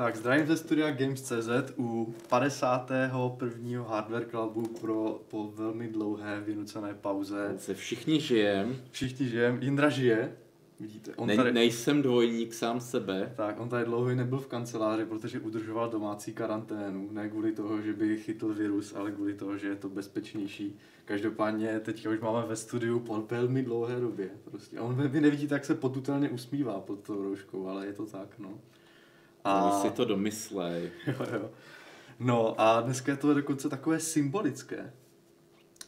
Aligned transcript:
Tak 0.00 0.16
zdravím 0.16 0.46
ze 0.46 0.56
studia 0.56 0.90
Games.cz 0.90 1.48
u 1.78 2.14
51. 2.28 3.82
Hardware 3.88 4.26
Clubu 4.30 4.62
pro, 4.80 5.20
po 5.28 5.52
velmi 5.54 5.88
dlouhé 5.88 6.40
vynucené 6.40 6.94
pauze. 6.94 7.54
Se 7.58 7.74
všichni 7.74 8.20
žijem. 8.20 8.76
Všichni 8.90 9.28
žijem. 9.28 9.58
Jindra 9.62 9.88
žije. 9.88 10.36
Vidíte, 10.80 11.14
on 11.16 11.28
ne, 11.28 11.36
tady, 11.36 11.52
nejsem 11.52 12.02
dvojník 12.02 12.54
sám 12.54 12.80
sebe. 12.80 13.32
Tak, 13.36 13.60
on 13.60 13.68
tady 13.68 13.84
dlouho 13.84 14.14
nebyl 14.14 14.38
v 14.38 14.46
kanceláři, 14.46 15.04
protože 15.04 15.40
udržoval 15.40 15.90
domácí 15.90 16.32
karanténu. 16.32 17.08
Ne 17.12 17.28
kvůli 17.28 17.52
toho, 17.52 17.80
že 17.80 17.92
by 17.92 18.16
chytl 18.16 18.54
virus, 18.54 18.94
ale 18.94 19.12
kvůli 19.12 19.34
toho, 19.34 19.58
že 19.58 19.68
je 19.68 19.76
to 19.76 19.88
bezpečnější. 19.88 20.78
Každopádně 21.04 21.80
teďka 21.80 22.10
už 22.10 22.20
máme 22.20 22.46
ve 22.46 22.56
studiu 22.56 23.00
po 23.00 23.26
velmi 23.30 23.62
dlouhé 23.62 24.00
době. 24.00 24.30
Prostě. 24.44 24.80
on 24.80 25.08
vy 25.08 25.20
nevidíte, 25.20 25.54
jak 25.54 25.64
se 25.64 25.74
potutelně 25.74 26.30
usmívá 26.30 26.80
pod 26.80 27.00
tou 27.00 27.22
rouškou, 27.22 27.66
ale 27.66 27.86
je 27.86 27.92
to 27.92 28.06
tak, 28.06 28.38
no. 28.38 28.58
A... 29.44 29.80
Si 29.82 29.90
to 29.90 30.04
domyslej. 30.04 30.90
jo, 31.06 31.26
jo. 31.32 31.50
No 32.20 32.54
a 32.60 32.80
dneska 32.80 33.12
je 33.12 33.16
to 33.16 33.34
dokonce 33.34 33.68
takové 33.68 34.00
symbolické. 34.00 34.92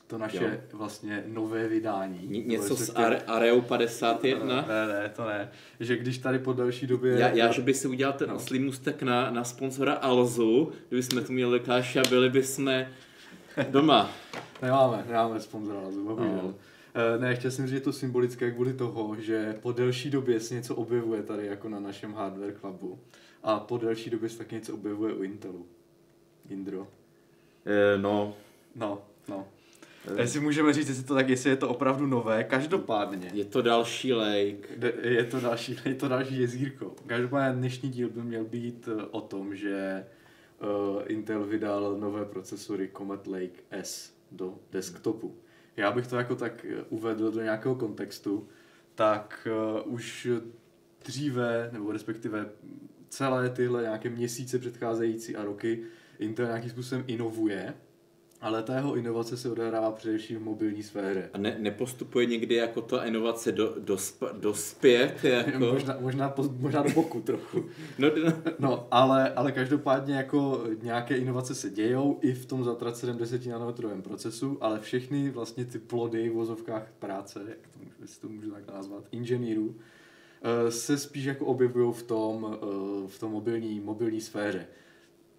To 0.06 0.18
naše 0.18 0.44
jo. 0.44 0.78
vlastně 0.78 1.24
nové 1.26 1.68
vydání. 1.68 2.26
Ně, 2.26 2.40
něco 2.40 2.76
z 2.76 2.90
Are, 2.94 3.20
Areu 3.20 3.60
51? 3.60 4.54
Ne, 4.54 4.86
ne, 4.86 5.12
to 5.16 5.24
ne. 5.24 5.50
Že 5.80 5.96
když 5.96 6.18
tady 6.18 6.38
po 6.38 6.52
další 6.52 6.86
době... 6.86 7.18
Já, 7.18 7.28
já 7.28 7.52
že 7.52 7.62
by 7.62 7.74
si 7.74 7.88
udělal 7.88 8.12
ten 8.12 8.28
no. 8.28 8.36
oslý 8.36 8.58
mustek 8.58 9.02
na, 9.02 9.30
na 9.30 9.44
sponzora 9.44 9.92
Alzu, 9.92 10.72
kdyby 10.88 11.02
jsme 11.02 11.20
tu 11.20 11.32
měli 11.32 11.54
Lukáše 11.54 12.00
a 12.00 12.08
byli 12.08 12.30
bychom 12.30 12.84
doma. 13.70 14.10
nemáme, 14.62 15.04
nemáme 15.08 15.40
sponzora 15.40 15.80
Alzu, 15.80 16.04
bohužel. 16.04 16.40
No. 16.42 16.54
Ne, 17.18 17.36
chtěl 17.36 17.50
jsem 17.50 17.64
říct, 17.64 17.70
že 17.70 17.76
je 17.76 17.80
to 17.80 17.92
symbolické 17.92 18.50
kvůli 18.50 18.72
toho, 18.72 19.16
že 19.20 19.56
po 19.62 19.72
delší 19.72 20.10
době 20.10 20.40
se 20.40 20.54
něco 20.54 20.74
objevuje 20.74 21.22
tady 21.22 21.46
jako 21.46 21.68
na 21.68 21.80
našem 21.80 22.14
Hardware 22.14 22.54
Clubu. 22.60 22.98
A 23.42 23.60
po 23.60 23.78
delší 23.78 24.10
době 24.10 24.28
se 24.28 24.38
taky 24.38 24.54
něco 24.54 24.74
objevuje 24.74 25.14
u 25.14 25.22
Intelu. 25.22 25.66
Indro. 26.48 26.88
E, 27.66 27.98
no. 27.98 28.34
No, 28.74 29.02
no. 29.28 29.48
E. 30.16 30.20
Jestli 30.20 30.40
můžeme 30.40 30.72
říct, 30.72 30.88
jestli 30.88 31.04
to 31.04 31.14
tak, 31.14 31.28
jestli 31.28 31.50
je 31.50 31.56
to 31.56 31.68
opravdu 31.68 32.06
nové, 32.06 32.44
každopádně. 32.44 33.30
Je 33.34 33.44
to 33.44 33.62
další 33.62 34.12
lake. 34.12 34.68
Je 35.02 35.24
to 35.24 35.40
další, 35.40 35.76
je 35.84 35.94
to 35.94 36.08
další 36.08 36.40
jezírko. 36.40 36.94
Každopádně 37.06 37.58
dnešní 37.58 37.90
díl 37.90 38.08
by 38.08 38.22
měl 38.22 38.44
být 38.44 38.88
eh, 38.88 39.02
o 39.10 39.20
tom, 39.20 39.56
že 39.56 40.06
uh, 40.62 41.02
Intel 41.06 41.44
vydal 41.44 41.96
nové 42.00 42.24
procesory 42.24 42.90
Comet 42.96 43.26
Lake 43.26 43.62
S 43.70 44.12
do 44.30 44.54
desktopu. 44.72 45.36
Já 45.76 45.92
bych 45.92 46.06
to 46.06 46.16
jako 46.16 46.36
tak 46.36 46.66
uvedl 46.88 47.30
do 47.30 47.42
nějakého 47.42 47.74
kontextu, 47.74 48.48
tak 48.94 49.48
uh, 49.84 49.94
už 49.94 50.28
dříve, 51.04 51.70
nebo 51.72 51.92
respektive 51.92 52.50
celé 53.12 53.50
tyhle 53.50 53.82
nějaké 53.82 54.10
měsíce 54.10 54.58
předcházející 54.58 55.36
a 55.36 55.44
roky 55.44 55.82
Intel 56.18 56.46
nějakým 56.46 56.70
způsobem 56.70 57.04
inovuje, 57.06 57.74
ale 58.40 58.62
ta 58.62 58.76
jeho 58.76 58.94
inovace 58.94 59.36
se 59.36 59.50
odehrává 59.50 59.92
především 59.92 60.38
v 60.38 60.42
mobilní 60.42 60.82
sféře. 60.82 61.30
A 61.32 61.38
ne, 61.38 61.56
nepostupuje 61.58 62.26
někdy 62.26 62.54
jako 62.54 62.80
ta 62.80 63.04
inovace 63.04 63.52
do, 63.52 63.74
do, 63.78 63.98
sp, 64.08 64.22
do 64.32 64.54
zpět? 64.54 65.24
Jako... 65.24 65.58
možná, 65.58 65.96
možná, 66.00 66.28
po, 66.28 66.42
možná 66.42 66.82
do 66.82 66.90
boku 66.90 67.20
trochu. 67.20 67.64
no, 67.98 68.08
no. 68.24 68.32
no 68.58 68.88
ale, 68.90 69.30
ale 69.30 69.52
každopádně 69.52 70.14
jako 70.14 70.64
nějaké 70.82 71.16
inovace 71.16 71.54
se 71.54 71.70
dějou 71.70 72.18
i 72.22 72.32
v 72.32 72.46
tom 72.46 72.64
zatraceném 72.64 73.18
10 73.18 73.46
nanometrovém 73.46 74.02
procesu, 74.02 74.58
ale 74.60 74.80
všechny 74.80 75.30
vlastně 75.30 75.64
ty 75.64 75.78
plody 75.78 76.28
v 76.28 76.32
vozovkách 76.32 76.92
práce, 76.98 77.40
jak 77.48 77.68
to, 77.68 77.78
můžu, 77.78 78.20
to 78.20 78.28
můžu 78.28 78.50
tak 78.50 78.74
nazvat, 78.74 79.04
inženýrů, 79.12 79.76
se 80.68 80.98
spíš 80.98 81.24
jako 81.24 81.46
objevují 81.46 81.92
v 81.92 82.02
tom, 82.02 82.58
eh, 82.62 83.08
v 83.08 83.18
tom 83.18 83.32
mobilní, 83.32 83.80
mobilní 83.80 84.20
sféře. 84.20 84.66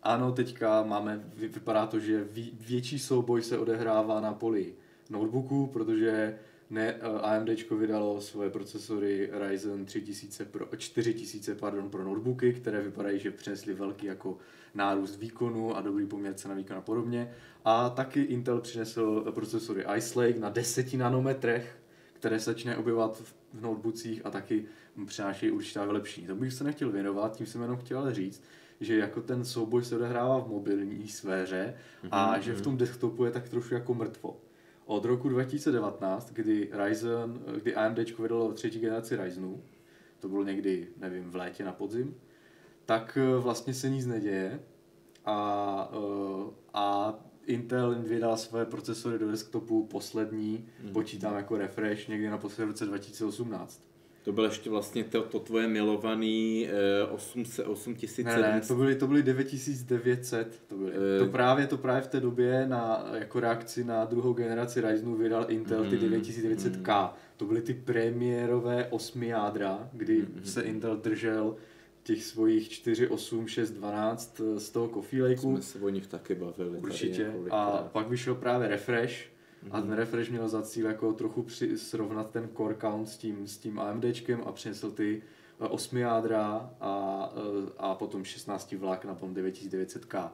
Ano, 0.03 0.31
teďka 0.31 0.83
máme, 0.83 1.23
vypadá 1.35 1.87
to, 1.87 1.99
že 1.99 2.27
větší 2.67 2.99
souboj 2.99 3.41
se 3.41 3.57
odehrává 3.57 4.19
na 4.21 4.33
poli 4.33 4.73
notebooku, 5.09 5.67
protože 5.67 6.39
ne, 6.69 6.95
eh, 6.95 7.19
AMD 7.21 7.75
vydalo 7.75 8.21
svoje 8.21 8.49
procesory 8.49 9.29
Ryzen 9.33 9.85
3000 9.85 10.45
pro, 10.45 10.67
4000 10.77 11.55
pardon, 11.55 11.89
pro 11.89 12.03
notebooky, 12.03 12.53
které 12.53 12.81
vypadají, 12.81 13.19
že 13.19 13.31
přinesly 13.31 13.73
velký 13.73 14.05
jako 14.05 14.37
nárůst 14.73 15.17
výkonu 15.17 15.77
a 15.77 15.81
dobrý 15.81 16.05
poměr 16.05 16.33
cena 16.33 16.55
výkon 16.55 16.77
a 16.77 16.81
podobně. 16.81 17.31
A 17.65 17.89
taky 17.89 18.21
Intel 18.21 18.61
přinesl 18.61 19.31
procesory 19.31 19.85
Ice 19.97 20.19
Lake 20.19 20.39
na 20.39 20.49
10 20.49 20.93
nanometrech, 20.93 21.77
které 22.13 22.39
začne 22.39 22.77
objevovat 22.77 23.17
v 23.17 23.42
notebookích 23.61 24.25
a 24.25 24.29
taky 24.29 24.65
přinášejí 25.05 25.51
určitá 25.51 25.85
vylepšení. 25.85 26.27
To 26.27 26.35
bych 26.35 26.53
se 26.53 26.63
nechtěl 26.63 26.91
věnovat, 26.91 27.35
tím 27.35 27.45
jsem 27.45 27.61
jenom 27.61 27.77
chtěl 27.77 28.13
říct, 28.13 28.43
že 28.79 28.97
jako 28.97 29.21
ten 29.21 29.45
souboj 29.45 29.83
se 29.83 29.95
odehrává 29.95 30.39
v 30.39 30.47
mobilní 30.47 31.07
sféře 31.07 31.73
a 32.11 32.37
mm-hmm. 32.37 32.39
že 32.39 32.53
v 32.53 32.61
tom 32.61 32.77
desktopu 32.77 33.25
je 33.25 33.31
tak 33.31 33.49
trošku 33.49 33.73
jako 33.73 33.93
mrtvo. 33.93 34.41
Od 34.85 35.05
roku 35.05 35.29
2019, 35.29 36.31
kdy 36.31 36.69
Ryzen, 36.73 37.39
kdy 37.61 37.75
AMD 37.75 38.19
vydalo 38.19 38.53
třetí 38.53 38.79
generaci 38.79 39.15
Ryzenů, 39.15 39.63
to 40.19 40.29
bylo 40.29 40.43
někdy, 40.43 40.87
nevím, 40.97 41.31
v 41.31 41.35
létě 41.35 41.63
na 41.63 41.71
podzim, 41.71 42.15
tak 42.85 43.17
eh, 43.21 43.39
vlastně 43.39 43.73
se 43.73 43.89
nic 43.89 44.05
neděje 44.05 44.59
a, 45.25 45.91
eh, 45.93 46.51
a 46.73 47.15
Intel 47.47 47.95
vydal 47.99 48.37
své 48.37 48.65
procesory 48.65 49.19
do 49.19 49.31
desktopu 49.31 49.87
poslední, 49.87 50.65
mm. 50.83 50.93
počítám 50.93 51.35
jako 51.35 51.57
refresh, 51.57 52.07
někdy 52.07 52.29
na 52.29 52.37
poslední 52.37 52.71
roce 52.71 52.85
2018. 52.85 53.93
To 54.23 54.31
bylo 54.31 54.45
ještě 54.45 54.69
vlastně 54.69 55.03
to, 55.03 55.21
to 55.21 55.39
tvoje 55.39 55.67
milovaný 55.67 56.67
eh, 56.69 57.05
800, 57.05 57.67
8700. 57.67 58.41
Ne, 58.41 58.53
ne, 58.53 58.61
to 58.61 58.75
byly, 58.75 58.95
to 58.95 59.07
byly 59.07 59.23
9900. 59.23 60.61
To, 60.67 60.75
byly. 60.75 60.91
Eh. 61.15 61.19
to, 61.19 61.25
právě, 61.25 61.67
to 61.67 61.77
právě 61.77 62.01
v 62.01 62.07
té 62.07 62.19
době 62.19 62.67
na, 62.67 63.05
jako 63.13 63.39
reakci 63.39 63.83
na 63.83 64.05
druhou 64.05 64.33
generaci 64.33 64.81
Ryzenu 64.81 65.15
vydal 65.15 65.45
Intel 65.47 65.83
mm, 65.83 65.89
ty 65.89 65.97
9900K. 65.97 67.03
Mm. 67.03 67.09
To 67.37 67.45
byly 67.45 67.61
ty 67.61 67.73
premiérové 67.73 68.87
8 68.89 69.23
jádra, 69.23 69.89
kdy 69.93 70.21
mm, 70.21 70.45
se 70.45 70.61
Intel 70.61 70.97
držel 70.97 71.55
těch 72.03 72.23
svojich 72.23 72.69
4, 72.69 73.07
8, 73.07 73.47
6, 73.47 73.71
12 73.71 74.41
z 74.57 74.69
toho 74.69 74.87
Coffee 74.87 75.23
Lakeu. 75.23 75.51
Jsme 75.51 75.61
se 75.61 75.79
o 75.79 75.89
nich 75.89 76.07
taky 76.07 76.35
bavili. 76.35 76.77
Určitě. 76.77 77.33
A 77.49 77.89
pak 77.91 78.09
vyšel 78.09 78.35
právě 78.35 78.67
Refresh, 78.67 79.33
a 79.71 79.81
ten 79.81 79.91
refresh 79.91 80.29
měl 80.29 80.49
za 80.49 80.61
cíl 80.61 80.85
jako 80.85 81.13
trochu 81.13 81.43
při, 81.43 81.77
srovnat 81.77 82.29
ten 82.29 82.49
core 82.57 82.75
count 82.75 83.09
s 83.09 83.17
tím, 83.17 83.47
s 83.47 83.57
tím 83.57 83.79
AMDčkem 83.79 84.41
a 84.45 84.51
přinesl 84.51 84.91
ty 84.91 85.21
8 85.57 85.97
eh, 85.97 86.01
jádra 86.01 86.69
a, 86.81 87.33
eh, 87.35 87.71
a 87.77 87.95
potom 87.95 88.23
16 88.23 88.71
vlák 88.71 89.05
na 89.05 89.15
tom 89.15 89.33
9900K. 89.33 90.31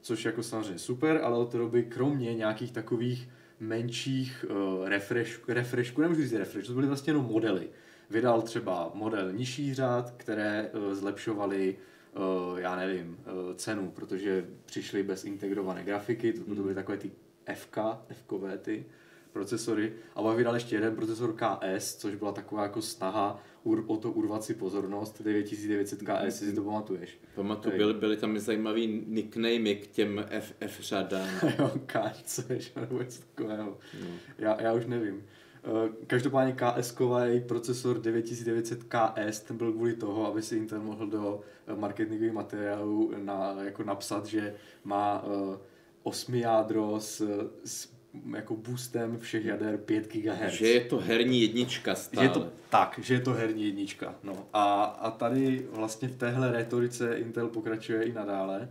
Což 0.00 0.24
jako 0.24 0.42
samozřejmě 0.42 0.78
super, 0.78 1.20
ale 1.22 1.38
od 1.38 1.52
té 1.52 1.58
doby 1.58 1.82
kromě 1.82 2.34
nějakých 2.34 2.72
takových 2.72 3.28
menších 3.60 4.44
uh, 4.50 4.88
refresh, 4.88 5.48
refreshků, 5.48 6.00
nemůžu 6.00 6.22
říct 6.22 6.32
refresh, 6.32 6.66
to 6.66 6.74
byly 6.74 6.86
vlastně 6.86 7.10
jenom 7.10 7.24
modely. 7.24 7.68
Vydal 8.10 8.42
třeba 8.42 8.90
model 8.94 9.32
nižší 9.32 9.74
řád, 9.74 10.10
které 10.16 10.70
uh, 10.72 10.94
zlepšovaly 10.94 11.76
uh, 12.16 12.58
já 12.58 12.76
nevím, 12.76 13.18
uh, 13.18 13.54
cenu, 13.54 13.90
protože 13.90 14.46
přišly 14.64 15.02
bez 15.02 15.24
integrované 15.24 15.84
grafiky, 15.84 16.32
to, 16.32 16.44
to 16.44 16.54
byly 16.54 16.64
hmm. 16.64 16.74
takové 16.74 16.98
ty 16.98 17.10
FK, 17.54 17.78
FKové 18.12 18.58
ty 18.58 18.84
procesory 19.32 19.92
a 20.14 20.22
pak 20.22 20.36
vydal 20.36 20.54
ještě 20.54 20.76
jeden 20.76 20.96
procesor 20.96 21.36
KS, 21.36 21.96
což 21.96 22.14
byla 22.14 22.32
taková 22.32 22.62
jako 22.62 22.82
snaha 22.82 23.42
ur, 23.64 23.84
o 23.86 23.96
to 23.96 24.10
urvat 24.12 24.44
si 24.44 24.54
pozornost, 24.54 25.22
9900 25.22 25.98
KS, 26.02 26.24
jestli 26.24 26.46
si 26.46 26.54
to 26.54 26.62
pamatuješ. 26.62 27.18
Pamatuju, 27.34 27.76
byly, 27.76 27.94
byly 27.94 28.16
tam 28.16 28.38
zajímavý 28.38 29.04
nicknamy 29.06 29.76
k 29.76 29.86
těm 29.86 30.26
F, 30.30 30.54
F 30.60 30.80
řadám. 30.80 31.28
jo, 31.58 31.72
KC, 31.86 32.50
nebo 32.76 32.98
něco 32.98 33.22
takového. 33.22 33.78
No. 34.00 34.08
Já, 34.38 34.62
já 34.62 34.72
už 34.72 34.86
nevím. 34.86 35.24
Eh, 35.64 35.88
každopádně 36.06 36.52
KS-kový 36.52 37.40
procesor 37.40 38.00
9900 38.00 38.84
KS, 38.84 39.40
ten 39.40 39.56
byl 39.56 39.72
kvůli 39.72 39.94
toho, 39.94 40.26
aby 40.26 40.42
si 40.42 40.56
Intel 40.56 40.82
mohl 40.82 41.06
do 41.06 41.40
eh, 41.66 41.76
marketingových 41.76 42.32
materiálů 42.32 43.12
na, 43.16 43.56
jako 43.64 43.84
napsat, 43.84 44.26
že 44.26 44.54
má 44.84 45.24
uh, 45.24 45.56
8 46.02 46.34
jádro 46.34 47.00
s, 47.00 47.22
s 47.64 47.88
jako 48.36 48.56
boostem 48.56 49.18
všech 49.18 49.44
jader 49.44 49.76
5 49.76 50.12
GHz. 50.12 50.52
Že 50.52 50.68
je 50.68 50.80
to 50.80 50.98
herní 50.98 51.42
jednička 51.42 51.94
stále. 51.94 52.26
Že 52.26 52.30
je 52.30 52.34
to, 52.34 52.48
tak, 52.70 53.00
že 53.02 53.14
je 53.14 53.20
to 53.20 53.32
herní 53.32 53.64
jednička. 53.64 54.14
No. 54.22 54.46
A, 54.52 54.84
a 54.84 55.10
tady 55.10 55.66
vlastně 55.72 56.08
v 56.08 56.16
téhle 56.16 56.52
retorice 56.52 57.14
Intel 57.14 57.48
pokračuje 57.48 58.02
i 58.02 58.12
nadále, 58.12 58.68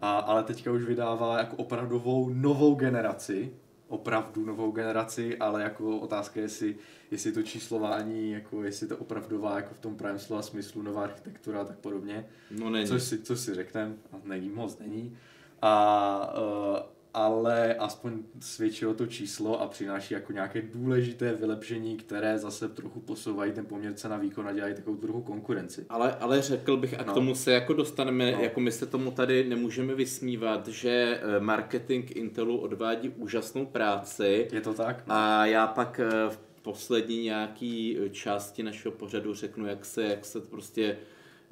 a, 0.00 0.18
ale 0.18 0.42
teďka 0.42 0.72
už 0.72 0.84
vydává 0.84 1.38
jako 1.38 1.56
opravdovou 1.56 2.28
novou 2.28 2.74
generaci, 2.74 3.52
opravdu 3.94 4.44
novou 4.44 4.70
generaci, 4.70 5.38
ale 5.38 5.62
jako 5.62 5.98
otázka 5.98 6.40
je, 6.40 6.44
jestli, 6.44 6.76
jestli 7.10 7.32
to 7.32 7.42
číslování, 7.42 8.30
jako 8.30 8.64
jestli 8.64 8.86
to 8.86 8.96
opravdová 8.96 9.56
jako 9.56 9.74
v 9.74 9.78
tom 9.78 9.96
pravém 9.96 10.18
slova 10.18 10.42
smyslu, 10.42 10.82
nová 10.82 11.02
architektura 11.02 11.60
a 11.60 11.64
tak 11.64 11.78
podobně. 11.78 12.26
No 12.50 12.70
není. 12.70 12.88
Což 12.88 13.02
si, 13.02 13.18
což 13.18 13.40
si 13.40 13.54
řekneme, 13.54 13.94
není 14.24 14.48
moc, 14.48 14.78
není. 14.78 15.18
A, 15.62 16.34
uh, 16.38 16.93
ale 17.14 17.74
aspoň 17.74 18.12
svědčilo 18.40 18.94
to 18.94 19.06
číslo 19.06 19.60
a 19.60 19.68
přináší 19.68 20.14
jako 20.14 20.32
nějaké 20.32 20.62
důležité 20.62 21.32
vylepšení, 21.34 21.96
které 21.96 22.38
zase 22.38 22.68
trochu 22.68 23.00
posouvají 23.00 23.52
ten 23.52 23.66
poměr 23.66 23.94
cena 23.94 24.16
výkon 24.16 24.48
a 24.48 24.52
dělají 24.52 24.74
takovou 24.74 24.96
trochu 24.96 25.22
konkurenci. 25.22 25.86
Ale, 25.88 26.16
ale 26.20 26.42
řekl 26.42 26.76
bych, 26.76 27.00
a 27.00 27.04
k 27.04 27.06
no. 27.06 27.14
tomu 27.14 27.34
se 27.34 27.52
jako 27.52 27.72
dostaneme, 27.72 28.32
no. 28.32 28.40
jako 28.40 28.60
my 28.60 28.72
se 28.72 28.86
tomu 28.86 29.10
tady 29.10 29.44
nemůžeme 29.48 29.94
vysmívat, 29.94 30.68
že 30.68 31.20
eh, 31.22 31.40
marketing 31.40 32.16
Intelu 32.16 32.58
odvádí 32.58 33.08
úžasnou 33.08 33.66
práci. 33.66 34.48
Je 34.52 34.60
to 34.60 34.74
tak? 34.74 35.06
No. 35.06 35.14
A 35.14 35.46
já 35.46 35.66
pak 35.66 36.00
eh, 36.00 36.10
v 36.30 36.38
poslední 36.62 37.22
nějaký 37.22 37.98
části 38.10 38.62
našeho 38.62 38.92
pořadu 38.92 39.34
řeknu, 39.34 39.66
jak 39.66 39.84
se, 39.84 40.04
jak 40.04 40.24
se 40.24 40.40
prostě 40.40 40.96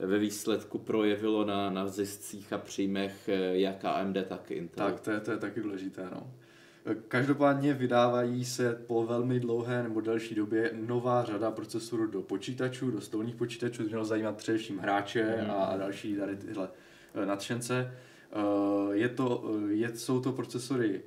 ve 0.06 0.18
výsledku 0.18 0.78
projevilo 0.78 1.44
na, 1.44 1.70
na 1.70 1.88
ziscích 1.88 2.52
a 2.52 2.58
příjmech 2.58 3.28
eh, 3.28 3.58
jak 3.58 3.84
AMD, 3.84 4.16
tak 4.28 4.50
Intel. 4.50 4.86
Tak, 4.86 5.00
to 5.00 5.10
je, 5.10 5.20
to 5.20 5.30
je 5.30 5.36
taky 5.36 5.60
důležité. 5.60 6.08
No. 6.14 6.32
Každopádně 7.08 7.74
vydávají 7.74 8.44
se 8.44 8.74
po 8.86 9.06
velmi 9.06 9.40
dlouhé 9.40 9.82
nebo 9.82 10.00
delší 10.00 10.34
době 10.34 10.70
nová 10.86 11.24
řada 11.24 11.50
procesorů 11.50 12.06
do 12.06 12.22
počítačů, 12.22 12.90
do 12.90 13.00
stolních 13.00 13.34
počítačů, 13.34 13.82
to 13.82 13.88
mělo 13.88 14.04
zajímat 14.04 14.36
především 14.36 14.78
hráče 14.78 15.38
mm. 15.44 15.50
a 15.50 15.76
další 15.76 16.16
tady 16.16 16.36
tyhle 16.36 16.68
eh, 17.14 17.26
nadšence. 17.26 17.94
Eh, 18.32 18.96
je 18.96 19.08
to, 19.08 19.44
je, 19.68 19.96
jsou 19.96 20.20
to 20.20 20.32
procesory 20.32 21.02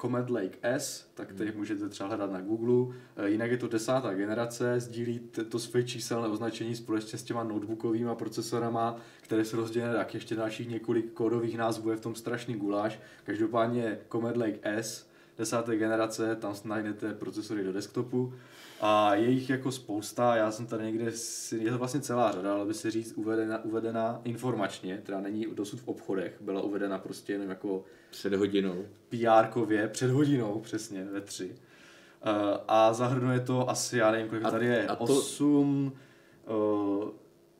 Comet 0.00 0.30
Lake 0.30 0.58
S, 0.62 1.06
tak 1.14 1.32
tady 1.32 1.50
hmm. 1.50 1.58
můžete 1.58 1.88
třeba 1.88 2.08
hledat 2.08 2.32
na 2.32 2.40
Google. 2.40 2.94
Eh, 3.16 3.28
jinak 3.28 3.50
je 3.50 3.56
to 3.56 3.68
desátá 3.68 4.14
generace, 4.14 4.80
sdílí 4.80 5.18
to 5.48 5.58
své 5.58 5.82
číselné 5.82 6.28
označení 6.28 6.76
společně 6.76 7.18
s 7.18 7.22
těma 7.22 7.44
notebookovými 7.44 8.10
procesorama, 8.14 8.96
které 9.20 9.44
jsou 9.44 9.56
rozdělené 9.56 9.94
tak 9.94 10.14
ještě 10.14 10.34
dalších 10.34 10.68
několik 10.68 11.12
kódových 11.12 11.58
názvů, 11.58 11.90
je 11.90 11.96
v 11.96 12.00
tom 12.00 12.14
strašný 12.14 12.54
guláš. 12.54 13.00
Každopádně 13.24 13.98
Comet 14.12 14.36
Lake 14.36 14.58
S, 14.62 15.05
desáté 15.38 15.76
generace, 15.76 16.36
tam 16.36 16.54
najdete 16.64 17.14
procesory 17.14 17.64
do 17.64 17.72
desktopu 17.72 18.34
a 18.80 19.14
je 19.14 19.30
jich 19.30 19.50
jako 19.50 19.72
spousta, 19.72 20.36
já 20.36 20.50
jsem 20.50 20.66
tady 20.66 20.84
někde, 20.84 21.12
je 21.58 21.70
to 21.70 21.78
vlastně 21.78 22.00
celá 22.00 22.32
řada, 22.32 22.54
ale 22.54 22.64
by 22.64 22.74
se 22.74 22.90
říct 22.90 23.12
uvedena, 23.12 23.64
uvedena 23.64 24.20
informačně, 24.24 25.02
teda 25.06 25.20
není 25.20 25.46
dosud 25.54 25.80
v 25.80 25.88
obchodech, 25.88 26.36
byla 26.40 26.62
uvedena 26.62 26.98
prostě 26.98 27.32
jenom 27.32 27.48
jako 27.48 27.84
před 28.10 28.32
hodinou. 28.32 28.84
PR-kově, 29.10 29.88
před 29.88 30.10
hodinou, 30.10 30.60
přesně, 30.60 31.04
ve 31.04 31.20
tři. 31.20 31.50
Uh, 31.50 32.32
a 32.68 32.92
zahrnuje 32.92 33.40
to 33.40 33.70
asi, 33.70 33.98
já 33.98 34.10
nevím, 34.10 34.28
kolik 34.28 34.44
a, 34.44 34.50
tady 34.50 34.66
je, 34.66 34.86
a 34.86 34.96
to... 34.96 35.04
8, 35.04 35.92
uh, 36.46 37.08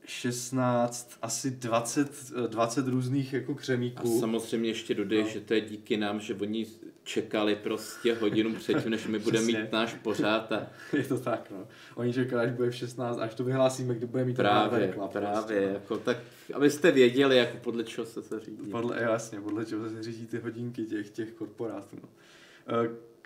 16, 0.06 1.18
asi 1.22 1.50
20, 1.50 2.32
20 2.46 2.88
různých 2.88 3.32
jako 3.32 3.54
křemíků. 3.54 4.16
A 4.16 4.20
samozřejmě 4.20 4.70
ještě 4.70 4.94
dodej, 4.94 5.22
no. 5.22 5.28
že 5.28 5.40
to 5.40 5.54
je 5.54 5.60
díky 5.60 5.96
nám, 5.96 6.20
že 6.20 6.34
oni 6.34 6.66
čekali 7.04 7.56
prostě 7.56 8.14
hodinu 8.14 8.54
předtím, 8.54 8.90
než 8.90 9.06
my 9.06 9.18
budeme 9.18 9.46
mít 9.46 9.72
náš 9.72 9.94
pořád. 9.94 10.52
A... 10.52 10.66
Je 10.92 11.04
to 11.04 11.18
tak, 11.18 11.50
no. 11.50 11.68
Oni 11.94 12.12
čekali, 12.12 12.46
až 12.46 12.52
bude 12.52 12.70
v 12.70 12.74
16, 12.74 13.18
až 13.18 13.34
to 13.34 13.44
vyhlásíme, 13.44 13.94
kdy 13.94 14.06
bude 14.06 14.24
mít 14.24 14.36
právě, 14.36 14.78
rekla, 14.78 15.08
právě, 15.08 15.32
prostě, 15.32 15.60
no. 15.60 15.74
jako, 15.74 15.98
tak 15.98 16.16
abyste 16.54 16.90
věděli, 16.90 17.36
jako 17.36 17.56
podle 17.56 17.84
čeho 17.84 18.06
se 18.06 18.22
se 18.22 18.40
řídí. 18.40 18.70
Podle, 18.70 19.02
jasně, 19.02 19.40
podle 19.40 19.66
čeho 19.66 19.90
se 19.90 20.02
řídí 20.02 20.26
ty 20.26 20.38
hodinky 20.38 20.84
těch, 20.84 21.10
těch 21.10 21.32
korporátů. 21.32 21.96
No. 22.02 22.08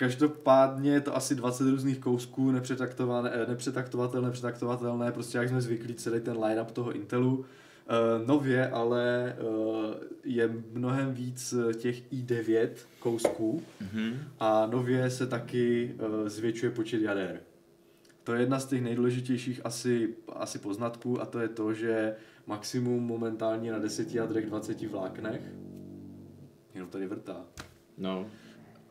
Eh, 0.01 0.07
každopádně 0.07 0.91
je 0.91 1.01
to 1.01 1.17
asi 1.17 1.35
20 1.35 1.71
různých 1.71 1.99
kousků, 1.99 2.51
nepřetaktovatelné, 2.51 3.47
nepřetaktovatelné, 3.49 4.27
nepřetaktovatelné, 4.29 5.13
prostě 5.13 5.39
jak 5.39 5.49
jsme 5.49 5.61
zvyklí 5.61 5.95
celý 5.95 6.21
ten 6.21 6.45
line-up 6.45 6.71
toho 6.71 6.93
Intelu. 6.93 7.45
Uh, 7.91 8.27
nově 8.27 8.71
ale 8.71 9.37
uh, 9.41 9.95
je 10.25 10.51
mnohem 10.73 11.15
víc 11.15 11.55
těch 11.75 12.13
i9 12.13 12.69
kousků 12.99 13.63
mm-hmm. 13.83 14.15
a 14.41 14.67
nově 14.67 15.11
se 15.11 15.27
taky 15.27 15.95
uh, 15.95 16.29
zvětšuje 16.29 16.71
počet 16.71 17.03
jader. 17.03 17.41
To 18.25 18.35
je 18.35 18.41
jedna 18.41 18.61
z 18.61 18.67
těch 18.67 18.83
nejdůležitějších 18.83 19.61
asi, 19.65 20.15
asi 20.33 20.59
poznatků 20.59 21.21
a 21.21 21.27
to 21.27 21.39
je 21.39 21.49
to, 21.49 21.75
že 21.75 22.15
maximum 22.47 23.03
momentálně 23.03 23.73
na 23.73 23.79
10 23.79 24.15
jadrech 24.15 24.47
20 24.47 24.83
vláknech. 24.83 25.43
Jenom 26.75 26.91
tady 26.91 27.07
vrtá. 27.07 27.45
No. 27.99 28.27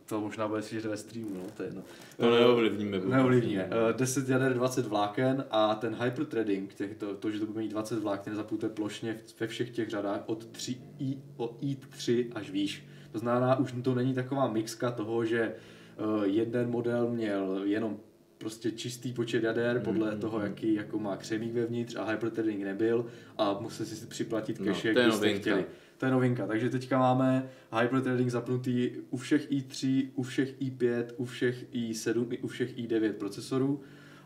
To 0.09 0.21
možná 0.21 0.47
bude 0.47 0.61
slyšet 0.61 0.89
ve 0.89 0.97
streamu, 0.97 1.29
no, 1.33 1.41
to 1.57 1.63
je 1.63 1.67
jedno. 1.67 1.83
To 2.17 2.35
neovlivníme. 2.35 2.99
Neovlivníme. 2.99 3.69
10 3.97 4.29
eh, 4.29 4.31
jader, 4.31 4.53
20 4.53 4.85
vláken 4.85 5.45
a 5.51 5.75
ten 5.75 5.97
hyperthreading, 6.03 6.73
těch, 6.73 6.95
to, 6.95 7.15
to, 7.15 7.31
že 7.31 7.39
to 7.39 7.45
bude 7.45 7.59
mít 7.59 7.71
20 7.71 7.99
vláken, 7.99 8.35
zapůjte 8.35 8.69
plošně 8.69 9.17
ve 9.39 9.47
všech 9.47 9.69
těch 9.69 9.89
řadách 9.89 10.21
od 10.25 10.45
3 10.45 10.77
i, 10.99 11.17
o 11.37 11.57
i3 11.61 12.31
až 12.35 12.49
výš. 12.49 12.85
To 13.11 13.19
znamená, 13.19 13.59
už 13.59 13.73
to 13.83 13.95
není 13.95 14.13
taková 14.13 14.47
mixka 14.47 14.91
toho, 14.91 15.25
že 15.25 15.53
uh, 15.97 16.23
jeden 16.23 16.69
model 16.69 17.09
měl 17.09 17.61
jenom 17.63 17.97
prostě 18.37 18.71
čistý 18.71 19.13
počet 19.13 19.43
jader 19.43 19.79
podle 19.79 20.15
mm, 20.15 20.21
toho, 20.21 20.39
jaký 20.39 20.73
jako 20.73 20.99
má 20.99 21.17
křemík 21.17 21.53
vevnitř 21.53 21.95
a 21.95 22.03
hyperthreading 22.03 22.63
nebyl 22.63 23.05
a 23.37 23.57
musel 23.59 23.85
si 23.85 24.05
připlatit 24.05 24.57
cache, 24.57 24.93
no, 24.93 25.01
když 25.01 25.15
jste 25.15 25.33
chtěli. 25.33 25.65
To 25.99 26.05
je 26.05 26.11
novinka. 26.11 26.47
Takže 26.47 26.69
teďka 26.69 26.99
máme 26.99 27.49
hyperthreading 27.81 28.29
zapnutý 28.29 28.91
u 29.09 29.17
všech 29.17 29.51
i3, 29.51 30.07
u 30.15 30.23
všech 30.23 30.61
i5, 30.61 31.05
u 31.17 31.25
všech 31.25 31.73
i7 31.73 32.27
i 32.29 32.37
u 32.37 32.47
všech 32.47 32.77
i9 32.77 33.13
procesorů. 33.13 33.81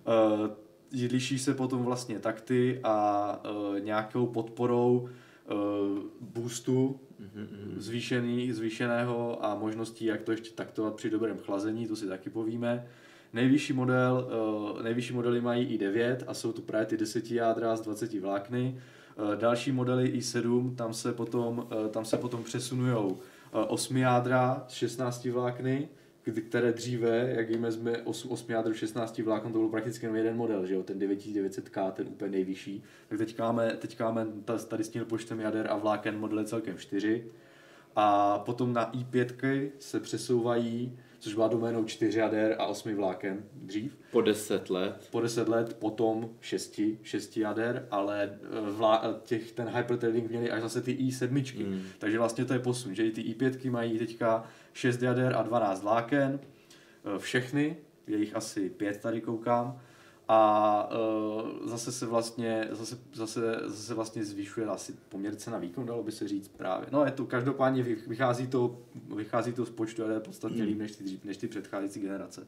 Uh, 0.07 0.47
liší 1.11 1.39
se 1.39 1.53
potom 1.53 1.83
vlastně 1.83 2.19
takty 2.19 2.79
a 2.83 3.41
uh, 3.49 3.79
nějakou 3.79 4.27
podporou 4.27 4.99
uh, 4.99 5.99
boostu 6.21 6.99
mm-hmm. 7.21 7.77
zvýšený, 7.77 8.51
zvýšeného 8.51 9.45
a 9.45 9.55
možností, 9.55 10.05
jak 10.05 10.21
to 10.21 10.31
ještě 10.31 10.49
taktovat 10.49 10.95
při 10.95 11.09
dobrém 11.09 11.37
chlazení, 11.37 11.87
to 11.87 11.95
si 11.95 12.07
taky 12.07 12.29
povíme. 12.29 12.87
Nejvyšší 13.33 13.73
model, 13.73 14.29
uh, 14.73 14.83
nejvyšší 14.83 15.13
modely 15.13 15.41
mají 15.41 15.79
i9 15.79 16.17
a 16.27 16.33
jsou 16.33 16.51
to 16.51 16.61
právě 16.61 16.85
ty 16.85 16.97
10 16.97 17.31
jádra 17.31 17.75
z 17.75 17.81
20 17.81 18.13
vlákny. 18.13 18.81
Uh, 19.17 19.35
další 19.35 19.71
modely 19.71 20.13
i7, 20.19 20.75
tam 20.75 20.93
se 20.93 21.13
potom, 21.13 21.57
uh, 21.57 21.87
tam 21.87 22.05
se 22.05 22.17
potom 22.17 22.43
přesunují 22.43 23.15
8 23.67 23.97
jádra 23.97 24.65
z 24.67 24.73
16 24.73 25.25
vlákny, 25.25 25.89
které 26.31 26.71
dříve, 26.71 27.33
jak 27.35 27.49
víme, 27.49 27.71
jsme 27.71 27.97
8, 27.97 28.31
8 28.31 28.51
jádr 28.51 28.73
16 28.73 29.17
vlákn, 29.17 29.51
to 29.51 29.59
byl 29.59 29.69
prakticky 29.69 30.05
jenom 30.05 30.15
jeden 30.15 30.37
model, 30.37 30.65
že 30.65 30.73
jo, 30.73 30.83
ten 30.83 30.99
9900K, 30.99 31.91
ten 31.91 32.07
úplně 32.07 32.31
nejvyšší. 32.31 32.83
Tak 33.07 33.17
teďka 33.17 33.43
máme, 33.43 33.71
teďka 33.71 34.11
máme 34.11 34.31
tady 34.67 34.83
s 34.83 34.89
tím 34.89 35.05
počtem 35.05 35.39
jader 35.39 35.67
a 35.69 35.77
vláken 35.77 36.19
modely 36.19 36.45
celkem 36.45 36.77
4. 36.77 37.25
A 37.95 38.39
potom 38.39 38.73
na 38.73 38.91
i5 38.91 39.71
se 39.79 39.99
přesouvají 39.99 40.97
což 41.23 41.33
byla 41.33 41.47
doménou 41.47 41.85
4 41.85 42.19
jader 42.19 42.55
a 42.59 42.65
8 42.65 42.95
vláken 42.95 43.43
dřív. 43.53 43.97
Po 44.11 44.21
10 44.21 44.69
let. 44.69 45.07
Po 45.11 45.21
10 45.21 45.49
let, 45.49 45.73
potom 45.79 46.29
6, 46.41 46.79
6 47.03 47.37
jader, 47.37 47.87
ale 47.91 48.23
eh, 48.23 48.71
vlá, 48.71 49.19
těch, 49.23 49.51
ten 49.51 49.67
hyperthreading 49.67 50.29
měli 50.29 50.51
až 50.51 50.61
zase 50.61 50.81
ty 50.81 50.93
i7. 50.93 51.67
Mm. 51.67 51.81
Takže 51.99 52.17
vlastně 52.17 52.45
to 52.45 52.53
je 52.53 52.59
posun, 52.59 52.95
že 52.95 53.05
i 53.05 53.11
ty 53.11 53.21
i5 53.21 53.71
mají 53.71 53.99
teďka 53.99 54.43
6 54.73 55.01
jader 55.01 55.35
a 55.35 55.41
12 55.41 55.83
vláken, 55.83 56.39
eh, 57.05 57.19
všechny, 57.19 57.77
je 58.07 58.17
jich 58.17 58.35
asi 58.35 58.69
5 58.69 58.97
tady 58.97 59.21
koukám, 59.21 59.81
a 60.27 60.89
uh, 61.31 61.67
zase 61.69 61.91
se 61.91 62.05
vlastně, 62.05 62.67
zase, 62.71 62.97
zase, 63.13 63.59
zase 63.65 63.93
vlastně 63.93 64.25
zvyšuje 64.25 64.65
asi 64.67 64.93
poměr 65.09 65.35
cena 65.35 65.57
výkon, 65.57 65.85
dalo 65.85 66.03
by 66.03 66.11
se 66.11 66.27
říct 66.27 66.47
právě. 66.47 66.87
No 66.91 67.05
je 67.05 67.11
to 67.11 67.25
každopádně 67.25 67.83
vychází 67.83 68.47
to, 68.47 68.79
vychází 69.15 69.53
to 69.53 69.65
z 69.65 69.69
počtu 69.69 70.03
ale 70.03 70.19
podstatně 70.19 70.57
hmm. 70.57 70.67
líp 70.67 70.77
než 70.77 70.91
ty, 70.91 71.03
než 71.23 71.37
ty 71.37 71.47
předcházející 71.47 71.99
generace. 71.99 72.47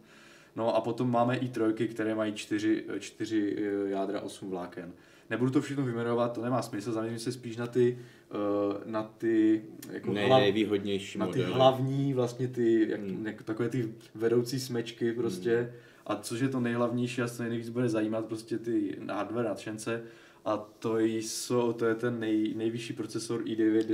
No 0.55 0.75
a 0.75 0.81
potom 0.81 1.11
máme 1.11 1.37
i 1.37 1.49
trojky, 1.49 1.87
které 1.87 2.15
mají 2.15 2.33
čtyři, 2.33 2.83
čtyři 2.99 3.55
eh, 3.57 3.89
jádra, 3.89 4.21
osm 4.21 4.49
vláken. 4.49 4.93
Nebudu 5.29 5.51
to 5.51 5.61
všechno 5.61 5.83
vyjmenovat, 5.83 6.33
to 6.33 6.41
nemá 6.41 6.61
smysl, 6.61 6.91
zaměřím 6.91 7.19
se 7.19 7.31
spíš 7.31 7.57
na 7.57 7.67
ty, 7.67 7.99
uh, 8.33 8.91
na 8.91 9.03
ty 9.03 9.63
jako 9.91 10.13
Nej, 10.13 10.27
hlav, 10.27 10.41
nejvýhodnější 10.41 11.17
na 11.17 11.25
ty 11.27 11.39
modely. 11.39 11.53
hlavní, 11.53 12.13
vlastně 12.13 12.47
ty, 12.47 12.89
jak, 12.89 12.99
hmm. 12.99 13.27
jak, 13.27 13.43
takové 13.43 13.69
ty 13.69 13.93
vedoucí 14.15 14.59
smečky 14.59 15.13
prostě, 15.13 15.55
hmm 15.57 15.71
a 16.05 16.15
což 16.15 16.39
je 16.39 16.49
to 16.49 16.59
nejhlavnější 16.59 17.21
a 17.21 17.27
co 17.27 17.43
nejvíc 17.43 17.69
bude 17.69 17.89
zajímat 17.89 18.25
prostě 18.25 18.57
ty 18.57 18.97
hardware 19.09 19.45
nadšence, 19.45 20.03
a 20.45 20.57
to, 20.57 20.99
jsou, 20.99 21.73
to 21.73 21.85
je 21.85 21.95
ten 21.95 22.19
nej, 22.19 22.53
nejvyšší 22.55 22.93
procesor 22.93 23.43
i9 23.43 23.85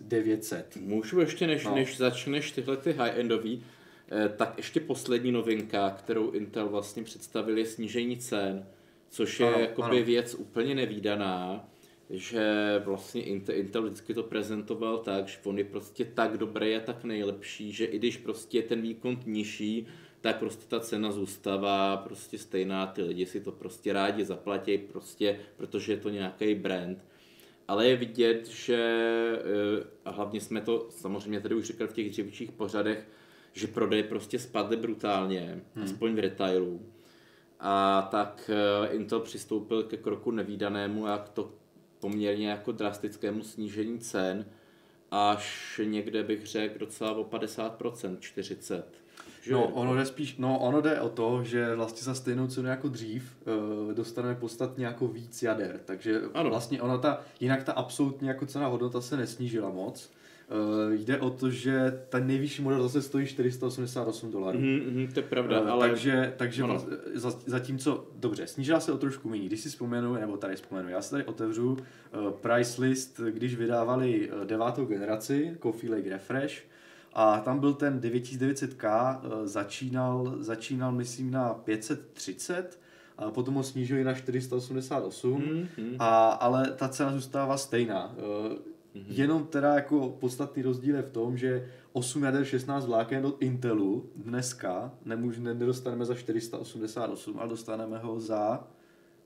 10900. 0.00 0.76
Můžu 0.76 1.20
ještě, 1.20 1.46
než, 1.46 1.64
no. 1.64 1.74
než 1.74 1.96
začneš 1.96 2.52
tyhle 2.52 2.76
ty 2.76 2.92
high-endový, 2.92 3.62
eh, 4.10 4.28
tak 4.28 4.54
ještě 4.56 4.80
poslední 4.80 5.32
novinka, 5.32 5.90
kterou 5.90 6.30
Intel 6.30 6.68
vlastně 6.68 7.02
představil, 7.02 7.58
je 7.58 7.66
snížení 7.66 8.16
cen, 8.16 8.66
což 9.10 9.40
je 9.40 9.46
ano, 9.46 9.60
jakoby 9.60 9.96
ano. 9.96 10.06
věc 10.06 10.34
úplně 10.34 10.74
nevýdaná, 10.74 11.68
že 12.10 12.44
vlastně 12.84 13.22
Intel, 13.22 13.54
Intel 13.54 13.82
vždycky 13.82 14.14
to 14.14 14.22
prezentoval 14.22 14.98
tak, 14.98 15.28
že 15.28 15.38
on 15.44 15.58
je 15.58 15.64
prostě 15.64 16.04
tak 16.04 16.38
dobrý 16.38 16.76
a 16.76 16.80
tak 16.80 17.04
nejlepší, 17.04 17.72
že 17.72 17.84
i 17.84 17.98
když 17.98 18.16
prostě 18.16 18.58
je 18.58 18.62
ten 18.62 18.80
výkon 18.80 19.20
nižší, 19.26 19.86
tak 20.22 20.38
prostě 20.38 20.66
ta 20.68 20.80
cena 20.80 21.12
zůstává 21.12 21.96
prostě 21.96 22.38
stejná, 22.38 22.86
ty 22.86 23.02
lidi 23.02 23.26
si 23.26 23.40
to 23.40 23.52
prostě 23.52 23.92
rádi 23.92 24.24
zaplatí, 24.24 24.78
prostě, 24.78 25.40
protože 25.56 25.92
je 25.92 25.96
to 25.96 26.10
nějaký 26.10 26.54
brand. 26.54 27.04
ale 27.68 27.88
je 27.88 27.96
vidět, 27.96 28.46
že 28.46 28.78
eh, 29.38 29.84
a 30.04 30.10
hlavně 30.10 30.40
jsme 30.40 30.60
to 30.60 30.86
samozřejmě 30.90 31.40
tady 31.40 31.54
už 31.54 31.64
říkali 31.64 31.90
v 31.90 31.92
těch 31.92 32.10
dřívějších 32.10 32.52
pořadech, 32.52 33.08
že 33.52 33.66
prodej 33.66 34.02
prostě 34.02 34.38
spadly 34.38 34.76
brutálně, 34.76 35.60
hmm. 35.74 35.84
aspoň 35.84 36.14
v 36.14 36.18
retailu. 36.18 36.86
A 37.60 38.02
tak 38.10 38.50
eh, 38.52 38.94
Intel 38.94 39.20
přistoupil 39.20 39.82
ke 39.82 39.96
kroku 39.96 40.30
nevýdanému 40.30 41.06
a 41.06 41.18
k 41.18 41.28
to 41.28 41.52
poměrně 42.00 42.48
jako 42.48 42.72
drastickému 42.72 43.42
snížení 43.42 43.98
cen, 43.98 44.46
až 45.10 45.80
někde 45.84 46.22
bych 46.22 46.46
řekl 46.46 46.78
docela 46.78 47.12
o 47.12 47.24
50%, 47.24 48.16
40%. 48.16 48.82
Že? 49.42 49.52
No, 49.52 49.66
ono 49.66 49.96
jde 49.96 50.04
spíš, 50.04 50.36
no, 50.38 50.58
ono 50.58 50.80
jde 50.80 51.00
o 51.00 51.08
to, 51.08 51.44
že 51.44 51.74
vlastně 51.74 52.04
za 52.04 52.14
stejnou 52.14 52.46
cenu 52.46 52.68
jako 52.68 52.88
dřív 52.88 53.36
uh, 53.46 53.94
dostaneme 53.94 54.34
podstatně 54.34 54.86
jako 54.86 55.08
víc 55.08 55.42
jader, 55.42 55.80
takže 55.84 56.20
ano. 56.34 56.50
vlastně 56.50 56.82
ona 56.82 56.98
ta, 56.98 57.20
jinak 57.40 57.64
ta 57.64 57.72
absolutní 57.72 58.28
jako 58.28 58.46
cena 58.46 58.66
hodnota 58.66 59.00
se 59.00 59.16
nesnížila 59.16 59.70
moc, 59.70 60.10
Uh, 60.52 60.92
jde 60.92 61.18
o 61.18 61.30
to, 61.30 61.50
že 61.50 62.00
ten 62.08 62.26
nejvyšší 62.26 62.62
model 62.62 62.82
zase 62.82 63.02
stojí 63.02 63.26
488 63.26 64.30
dolarů. 64.30 64.58
Mm, 64.58 64.66
mm, 64.66 65.08
to 65.14 65.20
je 65.20 65.24
pravda, 65.24 65.60
uh, 65.60 65.70
ale... 65.70 65.88
Takže, 65.88 66.34
takže 66.36 66.62
ano. 66.62 66.84
za, 67.14 67.30
zatímco, 67.46 68.06
dobře, 68.14 68.46
snížila 68.46 68.80
se 68.80 68.92
o 68.92 68.98
trošku 68.98 69.28
méně. 69.28 69.46
Když 69.46 69.60
si 69.60 69.68
vzpomenu, 69.68 70.14
nebo 70.14 70.36
tady 70.36 70.56
vzpomenu, 70.56 70.88
já 70.88 71.02
si 71.02 71.10
tady 71.10 71.24
otevřu 71.24 71.72
uh, 71.72 72.30
price 72.30 72.82
list, 72.82 73.20
když 73.30 73.54
vydávali 73.54 74.30
devátou 74.44 74.84
generaci 74.84 75.56
Coffee 75.62 75.90
Lake 75.90 76.10
Refresh, 76.10 76.54
a 77.12 77.40
tam 77.40 77.58
byl 77.58 77.74
ten 77.74 78.00
9900K, 78.00 79.20
začínal, 79.44 80.36
začínal 80.38 80.92
myslím 80.92 81.30
na 81.30 81.54
530, 81.54 82.80
a 83.18 83.30
potom 83.30 83.54
ho 83.54 83.62
snížili 83.62 84.04
na 84.04 84.14
488, 84.14 85.32
mm, 85.32 85.68
mm. 85.78 85.96
A, 85.98 86.30
ale 86.30 86.70
ta 86.70 86.88
cena 86.88 87.12
zůstává 87.12 87.56
stejná. 87.56 88.14
Mm-hmm. 88.94 89.04
Jenom 89.08 89.46
teda 89.46 89.74
jako 89.74 90.16
podstatný 90.20 90.62
rozdíl 90.62 90.96
je 90.96 91.02
v 91.02 91.10
tom, 91.10 91.36
že 91.36 91.68
8 91.92 92.22
jader 92.22 92.44
16 92.44 92.86
vláken 92.86 93.26
od 93.26 93.42
Intelu 93.42 94.10
dneska 94.16 94.92
nemůž, 95.04 95.38
nedostaneme 95.38 96.04
za 96.04 96.14
488, 96.14 97.38
ale 97.38 97.48
dostaneme 97.48 97.98
ho 97.98 98.20
za, 98.20 98.68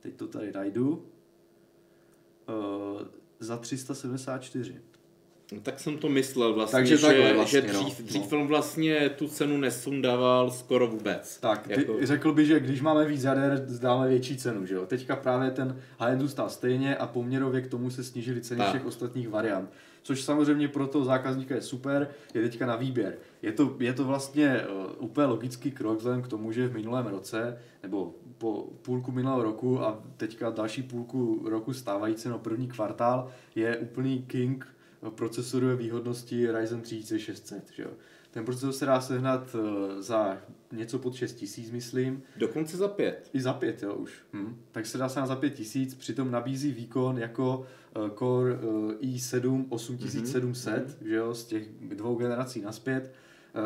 teď 0.00 0.14
to 0.16 0.28
tady 0.28 0.52
najdu, 0.52 1.07
uh, 2.49 3.02
za 3.40 3.57
374. 3.57 4.81
No, 5.53 5.61
tak 5.61 5.81
jsem 5.81 5.99
to 5.99 6.09
myslel 6.09 6.55
vlastně, 6.55 6.76
Takže 6.76 6.97
že, 6.97 7.35
vlastně, 7.35 7.61
že 7.61 7.67
dřív, 7.67 8.00
no. 8.00 8.07
dřív 8.07 8.33
no. 8.33 8.47
vlastně 8.47 9.09
tu 9.09 9.29
cenu 9.29 9.57
nesundával 9.57 10.50
skoro 10.50 10.87
vůbec. 10.87 11.38
Tak, 11.41 11.67
ty 11.67 11.73
jako... 11.73 11.97
řekl 12.03 12.33
by, 12.33 12.47
že 12.47 12.61
když 12.61 12.81
máme 12.81 13.05
víc 13.05 13.23
jader, 13.23 13.67
dáme 13.81 14.09
větší 14.09 14.37
cenu, 14.37 14.67
že 14.67 14.75
jo? 14.75 14.87
Teďka 14.87 15.17
právě 15.17 15.50
ten 15.50 15.81
high 15.99 16.19
zůstal 16.19 16.50
stejně 16.50 16.97
a 16.97 17.07
poměrově 17.07 17.61
k 17.61 17.67
tomu 17.67 17.91
se 17.91 18.05
snížily 18.05 18.41
ceny 18.41 18.59
tak. 18.59 18.69
všech 18.69 18.87
ostatních 18.87 19.29
variant. 19.29 19.71
Což 20.03 20.23
samozřejmě 20.23 20.69
pro 20.69 20.87
toho 20.87 21.05
zákazníka 21.05 21.55
je 21.55 21.62
super, 21.62 22.09
je 22.35 22.43
teďka 22.43 22.67
na 22.67 22.76
výběr. 22.76 23.15
Je 23.43 23.53
to, 23.53 23.76
je 23.79 23.93
to 23.93 24.05
vlastně 24.05 24.61
uh, 24.61 25.05
úplně 25.05 25.26
logický 25.26 25.71
krok 25.71 25.99
vzhledem 25.99 26.23
k 26.23 26.29
tomu, 26.29 26.53
že 26.53 26.69
v 26.69 26.75
minulém 26.75 27.07
roce, 27.07 27.59
nebo 27.83 28.15
po 28.38 28.69
půlku 28.83 29.12
minulého 29.12 29.43
roku 29.43 29.81
a 29.81 30.03
teďka 30.17 30.50
další 30.50 30.83
půlku 30.83 31.43
roku 31.49 31.73
stávající, 31.73 32.29
no 32.29 32.38
první 32.38 32.69
kvartál, 32.69 33.29
je 33.55 33.76
úplný 33.76 34.23
king 34.23 34.75
procesorové 35.10 35.76
výhodnosti 35.76 36.52
Ryzen 36.52 36.80
3600. 36.80 37.70
Že 37.72 37.82
jo. 37.82 37.90
Ten 38.36 38.44
procesor 38.44 38.72
se 38.72 38.86
dá 38.86 39.00
sehnat 39.00 39.56
eh, 39.58 40.02
za 40.02 40.38
něco 40.72 40.98
pod 40.98 41.14
6000, 41.14 41.70
myslím. 41.70 42.22
Dokonce 42.36 42.76
za 42.76 42.88
5. 42.88 43.30
I 43.32 43.40
za 43.40 43.52
5, 43.52 43.82
jo, 43.82 43.94
už. 43.94 44.12
Hm. 44.32 44.56
Tak 44.72 44.86
se 44.86 44.98
dá 44.98 45.08
sehnat 45.08 45.28
za 45.28 45.36
5000, 45.36 45.94
přitom 45.94 46.30
nabízí 46.30 46.72
výkon 46.72 47.18
jako 47.18 47.66
uh, 47.96 48.08
Core 48.08 48.54
uh, 48.54 48.92
i7 48.92 49.64
8700, 49.68 50.88
mm-hmm. 50.88 51.08
že 51.08 51.14
jo, 51.14 51.34
z 51.34 51.44
těch 51.44 51.68
dvou 51.68 52.16
generací 52.16 52.60
naspět. 52.60 53.12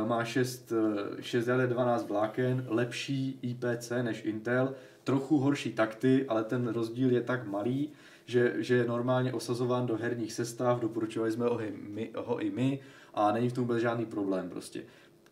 Uh, 0.02 0.08
má 0.08 0.24
6, 0.24 0.72
uh, 0.72 1.20
6 1.20 1.46
12 1.66 2.08
vláken, 2.08 2.64
lepší 2.68 3.38
IPC 3.42 3.92
než 4.02 4.24
Intel, 4.24 4.74
trochu 5.04 5.38
horší 5.38 5.72
takty, 5.72 6.24
ale 6.28 6.44
ten 6.44 6.68
rozdíl 6.68 7.10
je 7.10 7.20
tak 7.20 7.46
malý, 7.46 7.92
že, 8.30 8.54
že 8.58 8.74
je 8.74 8.84
normálně 8.84 9.32
osazován 9.32 9.86
do 9.86 9.96
herních 9.96 10.32
sestav, 10.32 10.80
doporučovali 10.80 11.32
jsme 11.32 11.44
ho 11.44 11.60
i 11.60 11.72
my, 11.88 12.10
ho 12.16 12.38
i 12.38 12.50
my 12.50 12.80
a 13.14 13.32
není 13.32 13.48
v 13.48 13.52
tom 13.52 13.64
vůbec 13.64 13.82
žádný 13.82 14.06
problém 14.06 14.48
prostě. 14.48 14.82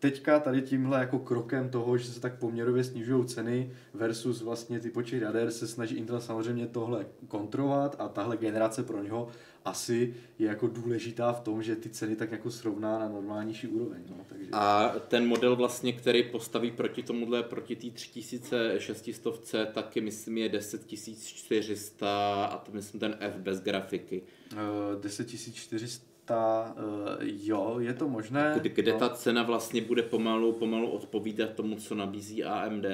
Teďka 0.01 0.41
tady 0.41 0.63
tímhle 0.63 1.01
jako 1.01 1.19
krokem 1.19 1.69
toho, 1.69 1.99
že 1.99 2.09
se 2.09 2.21
tak 2.21 2.39
poměrově 2.39 2.85
snižují 2.85 3.27
ceny 3.27 3.73
versus 3.95 4.43
vlastně 4.43 4.81
ty 4.81 4.91
počet 4.91 5.23
jader 5.23 5.51
se 5.51 5.69
snaží 5.69 5.97
Intel 5.97 6.21
samozřejmě 6.21 6.67
tohle 6.67 7.07
kontrolovat 7.29 7.97
a 7.99 8.09
tahle 8.09 8.37
generace 8.37 8.83
pro 8.83 9.03
něho 9.03 9.29
asi 9.65 10.15
je 10.39 10.49
jako 10.49 10.67
důležitá 10.67 11.33
v 11.33 11.41
tom, 11.41 11.63
že 11.63 11.77
ty 11.77 11.89
ceny 11.89 12.17
tak 12.17 12.33
jako 12.33 12.51
srovná 12.51 12.99
na 12.99 13.09
normálnější 13.09 13.67
úroveň. 13.67 14.03
No, 14.11 14.17
takže... 14.29 14.51
A 14.53 14.95
ten 15.09 15.27
model 15.27 15.57
vlastně, 15.57 15.93
který 15.93 16.23
postaví 16.23 16.71
proti 16.71 17.03
tomuhle, 17.03 17.43
proti 17.43 17.77
té 17.77 17.91
3600, 17.91 19.73
taky 19.73 20.01
myslím 20.01 20.39
je 20.39 20.49
10400 20.49 22.45
a 22.45 22.59
to 22.59 22.73
myslím 22.73 23.01
ten 23.01 23.17
F 23.21 23.37
bez 23.37 23.61
grafiky. 23.61 24.23
Uh, 24.53 25.09
10400 25.09 26.75
uh, 26.77 26.85
jo, 27.21 27.77
je 27.79 27.95
to 27.95 28.09
možné. 28.09 28.55
Kde, 28.61 28.69
kde 28.69 28.93
no. 28.93 28.99
ta 28.99 29.09
cena 29.09 29.43
vlastně 29.43 29.81
bude 29.81 30.03
pomalu, 30.03 30.53
pomalu 30.53 30.91
odpovídat 30.91 31.51
tomu, 31.51 31.77
co 31.77 31.95
nabízí 31.95 32.45
AMD. 32.45 32.85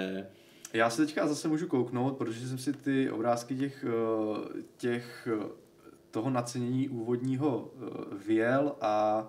Já 0.75 0.91
se 0.91 1.07
teďka 1.07 1.27
zase 1.27 1.49
můžu 1.49 1.67
kouknout, 1.67 2.17
protože 2.17 2.49
jsem 2.49 2.59
si 2.59 2.73
ty 2.73 3.11
obrázky 3.11 3.57
těch, 3.57 3.85
eh, 3.89 4.63
těch 4.77 5.29
toho 6.15 6.31
nacenění 6.31 6.89
úvodního 6.89 7.59
uh, 7.59 7.89
vyjel 8.27 8.77
a 8.81 9.27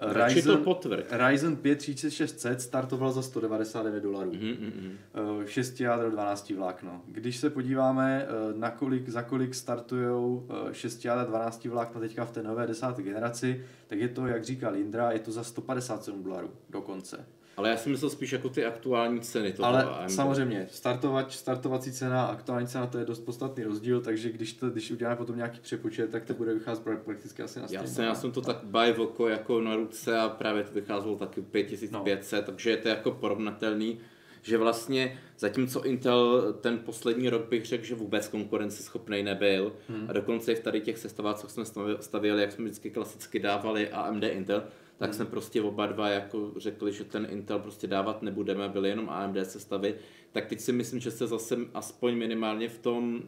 Ryzen, 0.00 0.64
to 0.64 0.90
Ryzen 1.10 1.56
5 1.56 1.78
3600 1.78 2.60
startoval 2.60 3.12
za 3.12 3.22
199 3.22 4.00
dolarů. 4.00 4.30
Mm-hmm. 4.30 5.44
6 5.46 5.80
jádro 5.80 6.10
12 6.10 6.50
vlákno. 6.50 7.02
Když 7.06 7.36
se 7.36 7.50
podíváme, 7.50 8.26
eh, 8.26 8.58
na 8.58 8.70
kolik, 8.70 9.08
za 9.08 9.22
kolik 9.22 9.54
startují 9.54 10.40
6 10.72 11.04
jádro 11.04 11.26
12 11.26 11.64
vlákna 11.64 12.00
teďka 12.00 12.24
v 12.24 12.30
té 12.30 12.42
nové 12.42 12.66
desáté 12.66 13.02
generaci, 13.02 13.64
tak 13.86 13.98
je 13.98 14.08
to, 14.08 14.26
jak 14.26 14.44
říkal 14.44 14.76
Indra, 14.76 15.12
je 15.12 15.18
to 15.18 15.32
za 15.32 15.44
157 15.44 16.22
dolarů 16.22 16.50
dokonce. 16.70 17.26
Ale 17.60 17.68
já 17.68 17.76
si 17.76 17.90
myslel 17.90 18.10
spíš 18.10 18.32
jako 18.32 18.48
ty 18.48 18.64
aktuální 18.64 19.20
ceny. 19.20 19.52
Toho 19.52 19.68
Ale 19.68 19.84
AMD. 19.84 20.10
samozřejmě, 20.10 20.66
startovač, 20.70 21.34
startovací 21.34 21.92
cena 21.92 22.24
a 22.24 22.26
aktuální 22.26 22.66
cena 22.66 22.86
to 22.86 22.98
je 22.98 23.04
dost 23.04 23.20
podstatný 23.20 23.64
rozdíl, 23.64 24.00
takže 24.00 24.30
když, 24.30 24.52
to, 24.52 24.70
když 24.70 24.90
uděláme 24.90 25.16
potom 25.16 25.36
nějaký 25.36 25.60
přepočet, 25.60 26.10
tak 26.10 26.24
to 26.24 26.34
bude 26.34 26.54
vycházet 26.54 26.84
prakticky 27.04 27.42
asi 27.42 27.60
na 27.60 27.66
stejně. 27.66 27.84
Jasně, 27.84 28.04
já 28.04 28.14
jsem 28.14 28.32
to 28.32 28.40
tak 28.40 28.56
by 28.64 28.94
oko 28.94 29.28
jako 29.28 29.60
na 29.60 29.76
ruce 29.76 30.18
a 30.18 30.28
právě 30.28 30.64
to 30.64 30.74
vycházelo 30.74 31.16
taky 31.16 31.42
5500, 31.42 32.40
no. 32.40 32.46
takže 32.46 32.70
je 32.70 32.76
to 32.76 32.88
jako 32.88 33.10
porovnatelný 33.10 34.00
že 34.42 34.58
vlastně 34.58 35.18
zatímco 35.38 35.84
Intel 35.84 36.52
ten 36.60 36.78
poslední 36.78 37.28
rok 37.28 37.48
bych 37.48 37.66
řekl, 37.66 37.84
že 37.84 37.94
vůbec 37.94 38.28
konkurenceschopný 38.28 39.22
nebyl 39.22 39.72
hmm. 39.88 40.06
a 40.08 40.12
dokonce 40.12 40.52
i 40.52 40.54
v 40.54 40.60
tady 40.60 40.80
těch 40.80 40.98
sestavách, 40.98 41.36
co 41.36 41.48
jsme 41.48 41.64
stavěli, 42.00 42.42
jak 42.42 42.52
jsme 42.52 42.64
vždycky 42.64 42.90
klasicky 42.90 43.38
dávali 43.38 43.90
AMD 43.90 44.24
Intel, 44.24 44.62
tak 45.00 45.10
hmm. 45.10 45.16
jsme 45.16 45.24
prostě 45.24 45.62
oba 45.62 45.86
dva 45.86 46.08
jako 46.08 46.52
řekli, 46.56 46.92
že 46.92 47.04
ten 47.04 47.26
Intel 47.30 47.58
prostě 47.58 47.86
dávat 47.86 48.22
nebudeme, 48.22 48.68
byly 48.68 48.88
jenom 48.88 49.10
AMD 49.10 49.36
sestavy, 49.42 49.94
tak 50.32 50.46
teď 50.46 50.60
si 50.60 50.72
myslím, 50.72 51.00
že 51.00 51.10
se 51.10 51.26
zase 51.26 51.56
aspoň 51.74 52.16
minimálně 52.16 52.68
v 52.68 52.78
tom, 52.78 53.22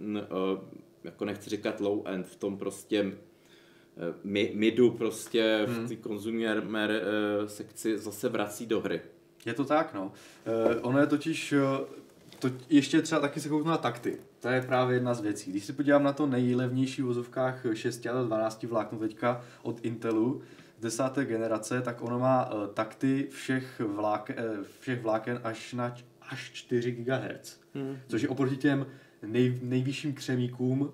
jako 1.05 1.25
nechci 1.25 1.51
říkat 1.51 1.81
low 1.81 2.03
end, 2.05 2.27
v 2.27 2.37
tom 2.37 2.59
prostě 2.59 3.01
e, 3.01 4.53
midu 4.55 4.91
prostě 4.91 5.67
hmm. 5.69 5.87
v 5.87 5.89
té 5.89 5.97
konzumer 5.97 6.91
e, 6.91 7.49
sekci 7.49 7.99
zase 7.99 8.29
vrací 8.29 8.67
do 8.67 8.81
hry. 8.81 9.01
Je 9.47 9.55
to 9.55 9.65
tak, 9.65 9.95
no. 9.95 10.13
Ono 10.83 10.99
je 10.99 11.07
totiž, 11.07 11.55
to 12.39 12.49
ještě 12.71 13.03
třeba 13.03 13.21
taky 13.21 13.41
se 13.41 13.49
kouknu 13.49 13.71
na 13.71 13.77
takty. 13.79 14.19
To 14.41 14.49
je 14.49 14.63
právě 14.63 14.97
jedna 14.97 15.15
z 15.15 15.21
věcí. 15.21 15.51
Když 15.51 15.65
se 15.65 15.73
podívám 15.73 16.03
na 16.03 16.13
to 16.13 16.27
nejlevnější 16.27 17.03
v 17.03 17.05
vozovkách 17.05 17.67
6 17.75 18.07
a 18.07 18.23
12 18.23 18.63
vlákno 18.63 18.99
teďka 18.99 19.45
od 19.63 19.85
Intelu, 19.85 20.43
desáté 20.83 21.25
generace, 21.25 21.83
tak 21.83 22.03
ono 22.03 22.19
má 22.19 22.53
uh, 22.53 22.67
takty 22.67 23.29
všech, 23.31 23.81
vláken, 23.81 24.37
uh, 24.59 24.65
všech 24.81 25.03
vláken 25.03 25.41
až 25.45 25.73
na 25.73 25.95
až 26.21 26.51
4 26.53 26.91
GHz. 26.91 27.61
Hmm. 27.75 27.99
Což 28.09 28.23
je 28.23 28.29
oproti 28.29 28.57
těm 28.57 28.87
nej, 29.27 29.59
nejvyšším 29.63 30.13
křemíkům 30.13 30.81
uh, 30.81 30.89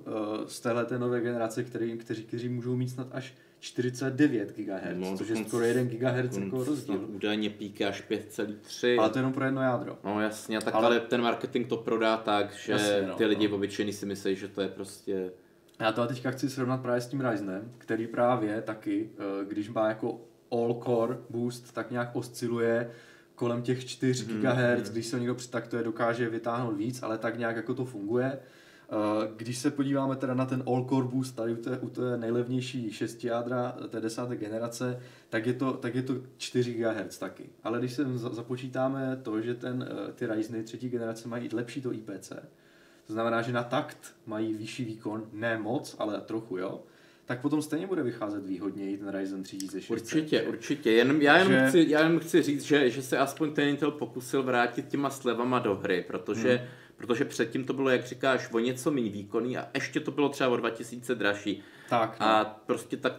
z 0.47 0.61
téhle 0.61 0.87
nové 0.99 1.21
generace, 1.21 1.65
který, 1.65 1.99
kteří, 1.99 2.25
kteří 2.25 2.49
můžou 2.49 2.77
mít 2.77 2.89
snad 2.89 3.09
až 3.13 3.35
49 3.61 4.57
GHz, 4.57 4.97
no, 4.97 5.17
což 5.17 5.29
je 5.29 5.37
skoro 5.37 5.65
1 5.65 5.83
GHz 5.83 6.37
jako 6.37 6.65
rozdíl. 6.65 7.05
Údajně 7.09 7.51
píky 7.51 7.85
až 7.85 8.05
5,3. 8.11 9.01
Ale 9.01 9.11
to 9.11 9.19
je 9.19 9.21
jenom 9.21 9.33
pro 9.33 9.45
jedno 9.45 9.63
jádro. 9.63 9.99
No 10.05 10.21
jasně, 10.21 10.61
tak 10.61 10.75
ale, 10.75 10.87
ale 10.87 11.01
ten 11.01 11.23
marketing 11.23 11.67
to 11.67 11.77
prodá 11.77 12.17
tak, 12.17 12.53
že 12.53 12.73
jasně, 12.73 13.03
no, 13.09 13.15
ty 13.15 13.25
lidi 13.25 13.49
no. 13.49 13.55
obyčejní 13.55 13.93
si 13.93 14.07
myslí, 14.07 14.37
že 14.37 14.49
to 14.49 14.61
je 14.61 14.69
prostě 14.69 15.31
já 15.81 15.93
to 15.93 16.07
teďka 16.07 16.31
chci 16.31 16.51
srovnat 16.51 16.81
právě 16.81 17.01
s 17.01 17.07
tím 17.07 17.21
Ryzenem, 17.21 17.73
který 17.79 18.07
právě 18.07 18.63
taky, 18.63 19.11
eh, 19.19 19.45
když 19.45 19.69
má 19.69 19.89
jako 19.89 20.21
all-core 20.51 21.19
boost, 21.31 21.75
tak 21.75 21.91
nějak 21.91 22.17
osciluje 22.17 22.91
kolem 23.35 23.63
těch 23.63 23.85
4 23.87 24.27
mm-hmm. 24.27 24.41
GHz, 24.41 24.91
když 24.91 25.07
se 25.07 25.19
někdo 25.19 25.35
přitaktuje, 25.35 25.83
dokáže 25.83 26.29
vytáhnout 26.29 26.77
víc, 26.77 27.03
ale 27.03 27.19
tak 27.19 27.39
nějak 27.39 27.57
jako 27.57 27.75
to 27.75 27.85
funguje. 27.85 28.39
když 29.37 29.59
se 29.59 29.71
podíváme 29.71 30.17
teda 30.17 30.35
na 30.35 30.47
ten 30.47 30.63
all-core 30.67 31.09
boost 31.09 31.37
tady 31.37 31.53
u 31.53 31.57
té, 31.57 31.79
u 31.79 31.89
té 31.89 32.17
nejlevnější 32.17 32.93
6 32.93 33.25
jádra 33.25 33.77
té 33.89 34.01
desáté 34.01 34.37
generace, 34.37 35.01
tak 35.29 35.47
je, 35.47 35.53
to, 35.53 35.73
tak 35.73 35.95
je 35.95 36.03
to 36.03 36.15
4 36.37 36.75
GHz 36.75 37.19
taky. 37.19 37.51
Ale 37.65 37.79
když 37.79 37.93
se 37.93 38.05
započítáme 38.19 39.21
to, 39.23 39.41
že 39.41 39.55
ten, 39.55 39.89
eh, 39.91 40.13
ty 40.13 40.27
Ryzeny 40.27 40.63
třetí 40.63 40.89
generace 40.89 41.29
mají 41.29 41.49
lepší 41.53 41.81
to 41.81 41.93
IPC, 41.93 42.33
to 43.09 43.13
znamená, 43.13 43.43
že 43.43 43.53
na 43.53 43.63
takt 43.63 44.17
mají 44.27 44.55
vyšší 44.55 44.85
výkon, 44.85 45.27
ne 45.33 45.59
moc, 45.59 45.97
ale 45.99 46.21
trochu, 46.21 46.57
jo, 46.57 46.83
tak 47.25 47.41
potom 47.41 47.63
stejně 47.63 47.87
bude 47.87 48.03
vycházet 48.03 48.47
výhodněji 48.47 48.99
ten 48.99 49.09
Ryzen 49.09 49.43
3600. 49.43 49.91
Určitě, 49.91 50.43
určitě. 50.43 50.93
Jen, 50.93 51.23
já, 51.23 51.39
jen 51.39 51.49
že... 51.49 51.67
chci, 51.69 51.85
já 51.89 52.03
jen 52.03 52.21
chci 52.21 52.43
říct, 52.43 52.63
že, 52.63 52.91
že 52.91 53.03
se 53.03 53.19
aspoň 53.19 53.53
ten 53.53 53.69
Intel 53.69 53.91
pokusil 53.91 54.43
vrátit 54.43 54.89
těma 54.89 55.11
slevama 55.11 55.59
do 55.59 55.75
hry, 55.75 56.05
protože, 56.07 56.57
hmm. 56.57 56.69
protože 56.97 57.25
předtím 57.25 57.65
to 57.65 57.73
bylo, 57.73 57.91
jak 57.91 58.07
říkáš, 58.07 58.49
o 58.53 58.59
něco 58.59 58.91
méně 58.91 59.11
výkonný 59.11 59.59
a 59.59 59.69
ještě 59.75 60.01
to 60.01 60.11
bylo 60.11 60.29
třeba 60.29 60.51
o 60.51 60.57
2000 60.57 61.15
dražší. 61.15 61.63
Tak. 61.89 62.21
No. 62.21 62.27
A 62.27 62.45
prostě 62.67 62.97
tak 62.97 63.13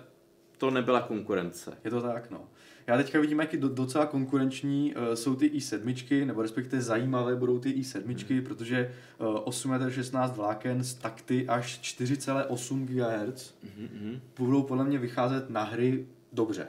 to 0.58 0.72
nebyla 0.72 1.02
konkurence. 1.02 1.78
Je 1.84 1.92
to 1.92 2.02
tak, 2.02 2.30
no. 2.30 2.50
Já 2.90 2.98
teďka 2.98 3.20
vidím, 3.20 3.40
jak 3.40 3.56
docela 3.56 4.06
konkurenční 4.06 4.96
uh, 4.96 5.14
jsou 5.14 5.36
ty 5.36 5.48
i7, 5.48 6.26
nebo 6.26 6.42
respektive 6.42 6.82
zajímavé 6.82 7.36
budou 7.36 7.60
ty 7.60 7.70
i7, 7.70 8.26
hmm. 8.30 8.44
protože 8.44 8.92
uh, 9.18 9.28
8,16 9.28 10.34
vláken 10.34 10.84
z 10.84 10.94
takty 10.94 11.48
až 11.48 11.80
4,8 11.80 12.86
GHz 12.86 13.54
hmm. 13.78 14.20
budou 14.38 14.64
podle 14.64 14.84
mě 14.84 14.98
vycházet 14.98 15.50
na 15.50 15.64
hry 15.64 16.08
dobře. 16.34 16.68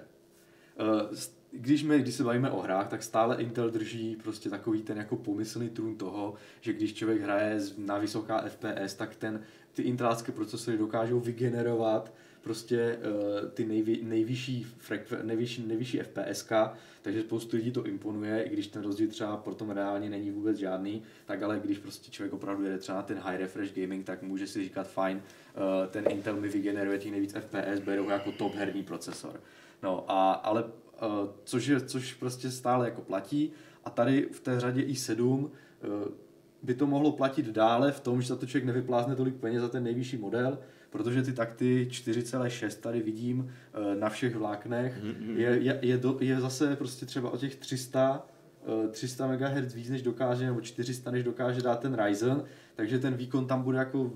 Uh, 0.80 1.16
když, 1.52 1.82
my, 1.82 1.98
když 1.98 2.14
se 2.14 2.24
bavíme 2.24 2.50
o 2.50 2.60
hrách, 2.60 2.88
tak 2.88 3.02
stále 3.02 3.36
Intel 3.36 3.70
drží 3.70 4.16
prostě 4.22 4.50
takový 4.50 4.82
ten 4.82 4.98
jako 4.98 5.16
pomyslný 5.16 5.68
trůn 5.68 5.96
toho, 5.96 6.34
že 6.60 6.72
když 6.72 6.94
člověk 6.94 7.22
hraje 7.22 7.60
na 7.78 7.98
vysoká 7.98 8.44
FPS, 8.48 8.94
tak 8.94 9.16
ten, 9.16 9.40
ty 9.72 9.82
intelácké 9.82 10.32
procesory 10.32 10.78
dokážou 10.78 11.20
vygenerovat 11.20 12.12
prostě 12.40 12.99
uh, 12.99 13.49
ty 13.49 13.64
nejvy, 13.64 14.00
nejvyšší, 14.02 14.66
frekve, 14.78 15.23
nejvyšší, 15.23 15.66
nejvyšší 15.66 15.99
FPSK, 15.99 16.52
takže 17.02 17.20
spoustu 17.20 17.56
lidí 17.56 17.70
to 17.70 17.87
imponuje, 17.87 18.42
i 18.42 18.50
když 18.50 18.66
ten 18.66 18.82
rozdíl 18.82 19.09
třeba 19.09 19.37
pro 19.37 19.54
tom 19.54 19.70
reálně 19.70 20.11
není 20.11 20.30
vůbec 20.30 20.56
žádný, 20.56 21.02
tak 21.26 21.42
ale 21.42 21.61
když 21.64 21.78
prostě 21.78 22.11
člověk 22.11 22.32
opravdu 22.32 22.64
jede 22.64 22.78
třeba 22.78 22.99
na 22.99 23.02
ten 23.02 23.18
high 23.18 23.38
refresh 23.38 23.75
gaming, 23.75 24.06
tak 24.06 24.23
může 24.23 24.47
si 24.47 24.62
říkat 24.62 24.88
fajn, 24.88 25.16
uh, 25.16 25.87
ten 25.90 26.04
Intel 26.09 26.37
mi 26.37 26.49
vygeneruje 26.49 26.99
těch 26.99 27.12
nejvíc 27.12 27.32
FPS, 27.32 27.80
berou 27.85 28.09
jako 28.09 28.32
top 28.32 28.54
herní 28.54 28.82
procesor. 28.82 29.41
No 29.82 30.04
a, 30.10 30.32
ale 30.32 30.64
uh, 30.64 30.71
což, 31.45 31.67
je, 31.67 31.80
což 31.80 32.14
prostě 32.14 32.50
stále 32.50 32.84
jako 32.84 33.00
platí 33.00 33.52
a 33.84 33.91
tady 33.91 34.28
v 34.32 34.41
té 34.41 34.60
řadě 34.60 34.82
i7 34.82 35.25
uh, 35.25 35.50
by 36.62 36.75
to 36.75 36.86
mohlo 36.86 37.12
platit 37.12 37.47
dále 37.47 37.93
v 37.93 38.00
tom, 38.00 38.23
že 38.23 38.28
za 38.28 38.36
to 38.36 38.47
člověk 38.47 38.64
nevyplázne 38.64 39.17
tolik 39.17 39.34
peněz 39.34 39.62
za 39.62 39.69
ten 39.69 39.84
nejvyšší 39.84 40.17
model, 40.17 40.58
protože 40.90 41.22
ty 41.22 41.32
takty 41.32 41.88
4,6 41.90 42.80
tady 42.80 43.00
vidím 43.00 43.52
eh, 43.74 43.96
na 43.96 44.08
všech 44.08 44.36
vláknech, 44.36 45.02
mm-hmm. 45.02 45.36
je, 45.36 45.58
je, 45.60 45.78
je, 45.82 45.98
do, 45.98 46.16
je 46.20 46.40
zase 46.40 46.76
prostě 46.76 47.06
třeba 47.06 47.30
o 47.30 47.36
těch 47.36 47.56
300 47.56 48.26
300 48.90 49.26
MHz 49.26 49.74
víc 49.74 49.90
než 49.90 50.02
dokáže, 50.02 50.46
nebo 50.46 50.60
400 50.60 51.10
než 51.10 51.24
dokáže 51.24 51.62
dát 51.62 51.80
ten 51.80 52.04
Ryzen, 52.04 52.44
takže 52.76 52.98
ten 52.98 53.14
výkon 53.14 53.46
tam 53.46 53.62
bude 53.62 53.78
jako 53.78 54.12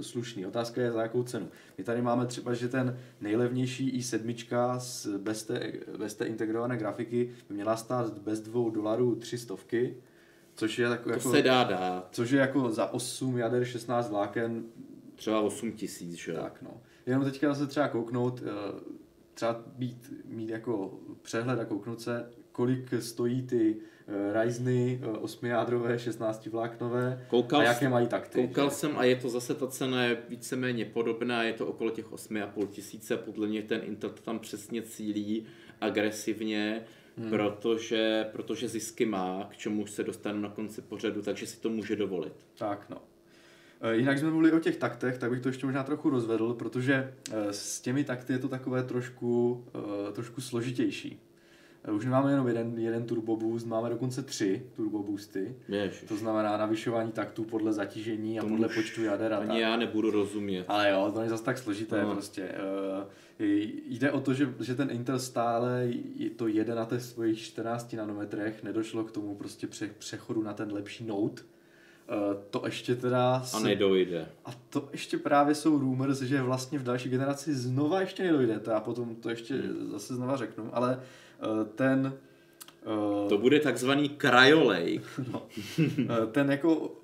slušný. 0.00 0.46
Otázka 0.46 0.80
je 0.80 0.92
za 0.92 1.02
jakou 1.02 1.22
cenu. 1.22 1.48
My 1.78 1.84
tady 1.84 2.02
máme 2.02 2.26
třeba, 2.26 2.54
že 2.54 2.68
ten 2.68 2.98
nejlevnější 3.20 3.98
i7 3.98 4.78
s, 4.78 5.16
bez, 5.18 5.44
té, 5.44 5.72
bez 5.98 6.14
té 6.14 6.24
integrované 6.24 6.76
grafiky 6.76 7.30
by 7.48 7.54
měla 7.54 7.76
stát 7.76 8.18
bez 8.18 8.40
2 8.40 8.70
dolarů 8.70 9.14
300, 9.14 9.54
což 10.54 10.78
je 10.78 10.86
jako, 10.86 11.04
to 11.04 11.10
jako, 11.10 11.30
se 11.30 11.42
dá 11.42 11.64
dát. 11.64 12.08
Což 12.12 12.30
je 12.30 12.40
jako 12.40 12.70
za 12.70 12.86
8 12.86 13.38
jader 13.38 13.64
16 13.64 14.10
vláken 14.10 14.64
Třeba 15.14 15.40
8 15.40 15.72
tisíc, 15.72 16.14
že 16.14 16.32
Tak, 16.32 16.62
no. 16.62 16.80
Jenom 17.06 17.24
teďka 17.24 17.54
se 17.54 17.66
třeba 17.66 17.88
kouknout, 17.88 18.42
eh, 18.42 18.80
třeba 19.34 19.64
být, 19.66 20.12
mít 20.24 20.48
jako 20.48 21.00
přehled 21.22 21.60
a 21.60 21.64
kouknout 21.64 22.00
se, 22.00 22.30
kolik 22.52 22.94
stojí 23.00 23.42
ty 23.42 23.76
eh, 24.08 24.42
Ryzeny 24.42 25.00
8-jádrové, 25.02 25.96
16 25.96 26.46
vláknové 26.46 27.26
koukal 27.28 27.60
a 27.60 27.64
jaké 27.64 27.88
mají 27.88 28.06
takty. 28.06 28.46
Koukal 28.46 28.68
že? 28.68 28.74
jsem 28.74 28.98
a 28.98 29.04
je 29.04 29.16
to 29.16 29.28
zase 29.28 29.54
ta 29.54 29.66
cena 29.66 30.04
je 30.04 30.22
víceméně 30.28 30.84
podobná, 30.84 31.42
je 31.42 31.52
to 31.52 31.66
okolo 31.66 31.90
těch 31.90 32.12
8,5 32.12 32.66
tisíce, 32.66 33.16
podle 33.16 33.46
mě 33.46 33.62
ten 33.62 33.80
Intel 33.84 34.10
tam 34.10 34.38
přesně 34.38 34.82
cílí 34.82 35.46
agresivně, 35.80 36.84
hmm. 37.16 37.30
protože, 37.30 38.26
protože 38.32 38.68
zisky 38.68 39.06
má, 39.06 39.48
k 39.50 39.56
čemu 39.56 39.82
už 39.82 39.90
se 39.90 40.04
dostanu 40.04 40.40
na 40.40 40.48
konci 40.48 40.82
pořadu, 40.82 41.22
takže 41.22 41.46
si 41.46 41.60
to 41.60 41.70
může 41.70 41.96
dovolit. 41.96 42.46
Tak 42.58 42.86
no. 42.90 42.96
Eh, 43.82 43.96
jinak 43.96 44.18
jsme 44.18 44.30
mluvili 44.30 44.52
o 44.52 44.58
těch 44.58 44.76
taktech, 44.76 45.18
tak 45.18 45.30
bych 45.30 45.40
to 45.40 45.48
ještě 45.48 45.66
možná 45.66 45.82
trochu 45.82 46.10
rozvedl, 46.10 46.54
protože 46.54 47.14
eh, 47.32 47.52
s 47.52 47.80
těmi 47.80 48.04
takty 48.04 48.32
je 48.32 48.38
to 48.38 48.48
takové 48.48 48.82
trošku, 48.82 49.64
eh, 50.08 50.12
trošku 50.12 50.40
složitější. 50.40 51.20
Už 51.92 52.04
nemáme 52.04 52.30
jenom 52.30 52.48
jeden, 52.48 52.78
jeden 52.78 53.04
turbo 53.04 53.36
boost, 53.36 53.66
máme 53.66 53.88
dokonce 53.88 54.22
tři 54.22 54.66
turbo 54.76 55.02
boosty. 55.02 55.56
Ježiš. 55.68 56.04
To 56.08 56.16
znamená 56.16 56.56
navyšování 56.56 57.12
taktů 57.12 57.44
podle 57.44 57.72
zatížení 57.72 58.40
a 58.40 58.46
podle 58.46 58.68
počtu 58.68 59.04
jader. 59.04 59.34
Ani 59.34 59.60
já 59.60 59.76
nebudu 59.76 60.10
rozumět. 60.10 60.64
Ale 60.68 60.90
jo, 60.90 61.10
to 61.12 61.18
není 61.18 61.30
zase 61.30 61.44
tak 61.44 61.58
složité 61.58 62.02
no. 62.02 62.12
prostě. 62.12 62.48
Jde 63.88 64.10
o 64.10 64.20
to, 64.20 64.34
že, 64.34 64.54
že 64.60 64.74
ten 64.74 64.90
Intel 64.90 65.18
stále 65.18 65.88
to 66.36 66.48
jede 66.48 66.74
na 66.74 66.84
těch 66.84 67.02
svých 67.02 67.38
14 67.38 67.92
nanometrech, 67.92 68.62
nedošlo 68.62 69.04
k 69.04 69.12
tomu 69.12 69.34
prostě 69.34 69.68
přechodu 69.98 70.42
na 70.42 70.52
ten 70.52 70.72
lepší 70.72 71.04
Note, 71.04 71.42
to 72.50 72.62
ještě 72.66 72.94
teda... 72.96 73.42
A 73.54 73.58
nedojde. 73.58 74.28
A 74.44 74.50
to 74.68 74.88
ještě 74.92 75.18
právě 75.18 75.54
jsou 75.54 75.78
rumors, 75.78 76.20
že 76.20 76.42
vlastně 76.42 76.78
v 76.78 76.82
další 76.82 77.08
generaci 77.08 77.54
znova 77.54 78.00
ještě 78.00 78.22
nedojde. 78.22 78.58
To 78.58 78.70
já 78.70 78.80
potom 78.80 79.16
to 79.16 79.30
ještě 79.30 79.54
hmm. 79.54 79.90
zase 79.90 80.14
znova 80.14 80.36
řeknu, 80.36 80.70
ale 80.72 81.00
uh, 81.46 81.66
ten... 81.66 82.14
Uh, 83.22 83.28
to 83.28 83.38
bude 83.38 83.60
takzvaný 83.60 84.16
cryolake. 84.20 85.02
no, 85.28 85.46
ten 86.32 86.50
jako 86.50 86.96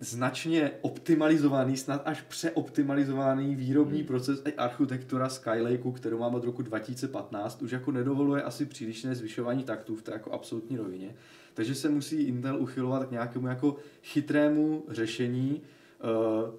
značně 0.00 0.70
optimalizovaný, 0.80 1.76
snad 1.76 2.02
až 2.04 2.20
přeoptimalizovaný 2.20 3.54
výrobní 3.54 3.98
hmm. 3.98 4.06
proces 4.06 4.42
a 4.56 4.62
architektura 4.62 5.28
Skylakeu, 5.28 5.92
kterou 5.92 6.18
máme 6.18 6.36
od 6.36 6.44
roku 6.44 6.62
2015, 6.62 7.62
už 7.62 7.70
jako 7.70 7.92
nedovoluje 7.92 8.42
asi 8.42 8.66
přílišné 8.66 9.14
zvyšování 9.14 9.64
taktů 9.64 9.96
v 9.96 10.02
té 10.02 10.12
jako 10.12 10.32
absolutní 10.32 10.76
rovině. 10.76 11.14
Takže 11.60 11.74
se 11.74 11.88
musí 11.88 12.22
Intel 12.22 12.62
uchylovat 12.62 13.08
k 13.08 13.10
nějakému 13.10 13.46
jako 13.46 13.76
chytrému 14.02 14.84
řešení. 14.88 15.60
Eh, 16.00 16.52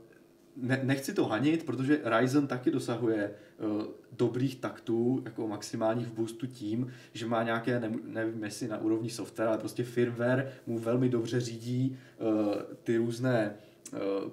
ne, 0.58 0.80
nechci 0.84 1.14
to 1.14 1.26
hanit, 1.26 1.64
protože 1.66 2.02
Ryzen 2.04 2.48
taky 2.48 2.72
dosahuje 2.72 3.32
uh, 3.58 3.84
dobrých 4.12 4.56
taktů, 4.56 5.22
jako 5.26 5.48
maximálních 5.48 6.08
v 6.08 6.14
boostu 6.14 6.48
tím, 6.48 6.88
že 7.14 7.26
má 7.28 7.44
nějaké, 7.44 7.80
ne, 7.80 7.92
nevím 8.06 8.44
jestli 8.44 8.68
na 8.68 8.78
úrovni 8.78 9.10
software, 9.10 9.48
ale 9.48 9.58
prostě 9.58 9.84
firmware 9.84 10.52
mu 10.68 10.80
velmi 10.80 11.10
dobře 11.10 11.40
řídí 11.40 11.98
uh, 12.20 12.54
ty 12.84 12.98
různé 12.98 13.54
Eh, 13.54 13.71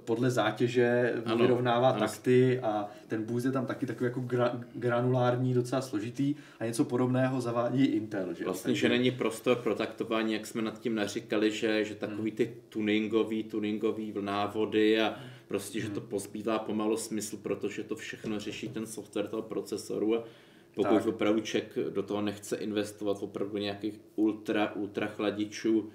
podle 0.04 0.30
zátěže 0.30 1.14
ano, 1.24 1.36
vyrovnává 1.36 1.90
ano. 1.90 1.98
takty 1.98 2.60
a 2.60 2.88
ten 3.08 3.24
boost 3.24 3.46
je 3.46 3.52
tam 3.52 3.66
taky 3.66 3.86
takový 3.86 4.04
jako 4.04 4.20
gra, 4.20 4.60
granulární, 4.74 5.54
docela 5.54 5.82
složitý 5.82 6.34
a 6.60 6.64
něco 6.64 6.84
podobného 6.84 7.40
zavádí 7.40 7.84
Intel. 7.84 8.34
Že? 8.34 8.44
Vlastně, 8.44 8.68
Takže... 8.68 8.80
že 8.80 8.88
není 8.88 9.10
prostor 9.10 9.56
pro 9.56 9.74
taktování, 9.74 10.32
jak 10.32 10.46
jsme 10.46 10.62
nad 10.62 10.80
tím 10.80 10.94
naříkali, 10.94 11.50
že, 11.50 11.84
že 11.84 11.94
takový 11.94 12.30
hmm. 12.30 12.36
ty 12.36 12.54
tuningový, 12.68 13.44
tuningový 13.44 14.14
návody 14.20 15.00
a 15.00 15.16
prostě, 15.48 15.80
že 15.80 15.90
to 15.90 16.00
hmm. 16.00 16.08
pozbývá 16.08 16.58
pomalu 16.58 16.96
smysl, 16.96 17.36
protože 17.36 17.84
to 17.84 17.96
všechno 17.96 18.40
řeší 18.40 18.68
ten 18.68 18.86
software 18.86 19.28
toho 19.28 19.42
procesoru 19.42 20.16
a 20.16 20.24
pokud 20.74 20.94
tak. 20.94 21.06
opravdu 21.06 21.40
člověk 21.40 21.74
do 21.94 22.02
toho 22.02 22.22
nechce 22.22 22.56
investovat 22.56 23.16
opravdu 23.20 23.58
nějakých 23.58 24.00
ultra, 24.16 24.72
ultra 24.74 25.06
chladičů, 25.06 25.90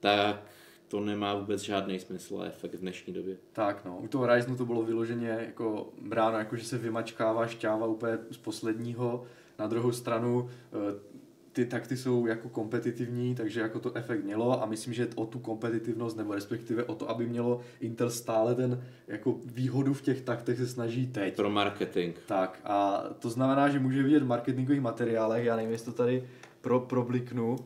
tak 0.00 0.42
to 0.88 1.00
nemá 1.00 1.34
vůbec 1.34 1.62
žádný 1.62 1.98
smysl 1.98 2.40
a 2.40 2.44
efekt 2.44 2.74
v 2.74 2.80
dnešní 2.80 3.12
době. 3.12 3.36
Tak 3.52 3.84
no, 3.84 3.98
u 3.98 4.08
toho 4.08 4.26
Ryzenu 4.26 4.56
to 4.56 4.66
bylo 4.66 4.82
vyloženě 4.82 5.28
jako 5.28 5.92
bráno, 6.02 6.38
jako 6.38 6.56
že 6.56 6.64
se 6.64 6.78
vymačkává 6.78 7.46
šťáva 7.46 7.86
úplně 7.86 8.18
z 8.30 8.36
posledního. 8.36 9.24
Na 9.58 9.66
druhou 9.66 9.92
stranu 9.92 10.48
eh, 10.72 11.18
ty 11.52 11.66
takty 11.66 11.96
jsou 11.96 12.26
jako 12.26 12.48
kompetitivní, 12.48 13.34
takže 13.34 13.60
jako 13.60 13.80
to 13.80 13.96
efekt 13.96 14.24
mělo 14.24 14.62
a 14.62 14.66
myslím, 14.66 14.94
že 14.94 15.08
o 15.14 15.26
tu 15.26 15.38
kompetitivnost 15.38 16.16
nebo 16.16 16.34
respektive 16.34 16.84
o 16.84 16.94
to, 16.94 17.10
aby 17.10 17.26
mělo 17.26 17.60
Intel 17.80 18.10
stále 18.10 18.54
ten 18.54 18.84
jako 19.08 19.38
výhodu 19.44 19.94
v 19.94 20.02
těch 20.02 20.20
taktech 20.20 20.58
se 20.58 20.66
snaží 20.66 21.06
teď. 21.06 21.36
Pro 21.36 21.50
marketing. 21.50 22.16
Tak 22.26 22.60
a 22.64 23.04
to 23.18 23.30
znamená, 23.30 23.68
že 23.68 23.78
může 23.78 24.02
vidět 24.02 24.22
v 24.22 24.26
marketingových 24.26 24.80
materiálech, 24.80 25.44
já 25.44 25.56
nevím, 25.56 25.70
jestli 25.70 25.92
to 25.92 25.96
tady 25.96 26.28
pro, 26.60 26.80
probliknu, 26.80 27.56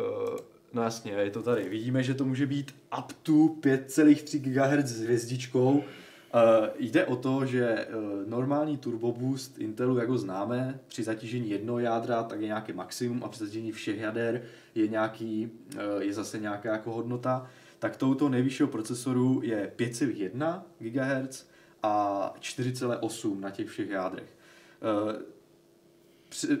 uh, 0.00 0.36
No 0.72 0.82
jasně, 0.82 1.12
je 1.12 1.30
to 1.30 1.42
tady. 1.42 1.68
Vidíme, 1.68 2.02
že 2.02 2.14
to 2.14 2.24
může 2.24 2.46
být 2.46 2.74
up 2.98 3.12
to 3.22 3.32
5,3 3.32 4.40
GHz 4.40 4.90
s 4.90 5.00
hvězdičkou. 5.00 5.72
Uh, 5.72 5.82
jde 6.78 7.04
o 7.06 7.16
to, 7.16 7.46
že 7.46 7.86
uh, 7.86 8.28
normální 8.28 8.76
turbo 8.76 9.12
boost 9.12 9.58
Intelu, 9.58 9.98
jak 9.98 10.08
ho 10.08 10.18
známe, 10.18 10.80
při 10.86 11.02
zatížení 11.02 11.50
jednoho 11.50 11.78
jádra, 11.78 12.22
tak 12.22 12.40
je 12.40 12.46
nějaký 12.46 12.72
maximum 12.72 13.24
a 13.24 13.28
při 13.28 13.40
zatížení 13.40 13.72
všech 13.72 13.98
jader 13.98 14.42
je, 14.74 14.88
nějaký, 14.88 15.50
uh, 15.74 16.02
je 16.02 16.14
zase 16.14 16.38
nějaká 16.38 16.72
jako 16.72 16.92
hodnota. 16.92 17.50
tak 17.78 17.96
touto 17.96 18.28
nejvyššího 18.28 18.68
procesoru 18.68 19.40
je 19.44 19.72
5,1 19.76 20.62
GHz 20.78 21.46
a 21.82 22.34
4,8 22.40 23.40
na 23.40 23.50
těch 23.50 23.68
všech 23.68 23.90
jádrech. 23.90 24.36
Eh, 24.82 25.22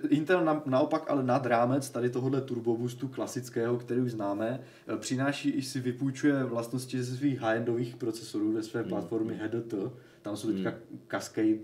Intel 0.08 0.44
na, 0.44 0.62
naopak 0.66 1.10
ale 1.10 1.22
nad 1.22 1.46
rámec 1.46 1.90
tady 1.90 2.10
tohohle 2.10 2.40
turboboostu 2.40 3.08
klasického, 3.08 3.76
který 3.76 4.00
už 4.00 4.10
známe, 4.10 4.60
eh, 4.88 4.96
přináší 4.96 5.50
i 5.50 5.62
si 5.62 5.80
vypůjčuje 5.80 6.44
vlastnosti 6.44 7.02
ze 7.02 7.16
svých 7.16 7.40
high-endových 7.40 7.96
procesorů 7.96 8.52
ve 8.52 8.62
své 8.62 8.80
hmm. 8.80 8.88
platformy 8.88 9.34
HDT. 9.42 9.74
Tam 10.22 10.36
jsou 10.36 10.52
teďka 10.52 10.70
hmm. 10.70 11.00
Cascade, 11.10 11.58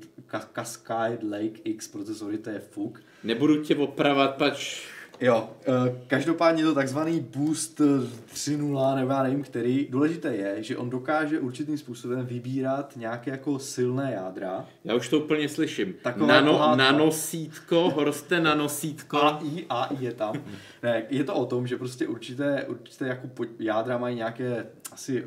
Cascade 0.55 1.19
Lake 1.23 1.61
X 1.65 1.89
procesory, 1.89 2.39
to 2.39 2.51
je 2.51 2.59
fuk. 2.59 3.03
Nebudu 3.25 3.63
tě 3.63 3.77
opravovat, 3.77 4.37
pač 4.37 4.87
Jo, 5.23 5.51
eh, 5.67 5.95
každopádně 6.07 6.65
to 6.65 6.75
takzvaný 6.75 7.21
boost 7.21 7.81
3.0, 7.81 8.95
nebo 8.97 9.13
já 9.13 9.23
nevím 9.23 9.43
který, 9.43 9.87
důležité 9.91 10.37
je, 10.37 10.63
že 10.63 10.77
on 10.77 10.91
dokáže 10.91 11.41
určitým 11.41 11.79
způsobem 11.79 12.27
vybírat 12.27 12.93
nějaké 12.97 13.31
jako 13.31 13.59
silné 13.59 14.13
jádra. 14.13 14.67
Já 14.85 14.95
už 14.95 15.09
to 15.09 15.19
úplně 15.19 15.49
slyším. 15.49 15.95
Takové 16.03 16.27
Nano, 16.27 16.53
pohádka. 16.53 16.77
nanosítko, 16.93 17.91
horste 17.91 18.41
nanosítko. 18.41 19.17
AI, 19.23 19.67
AI 19.69 19.97
je 20.01 20.13
tam. 20.13 20.35
ne, 20.83 21.03
je 21.11 21.25
to 21.25 21.35
o 21.35 21.47
tom, 21.47 21.67
že 21.67 21.77
prostě 21.77 22.07
určité, 22.07 22.65
určité 22.69 23.07
jako 23.07 23.29
jádra 23.59 23.99
mají 23.99 24.17
nějaké 24.17 24.67
asi 24.93 25.27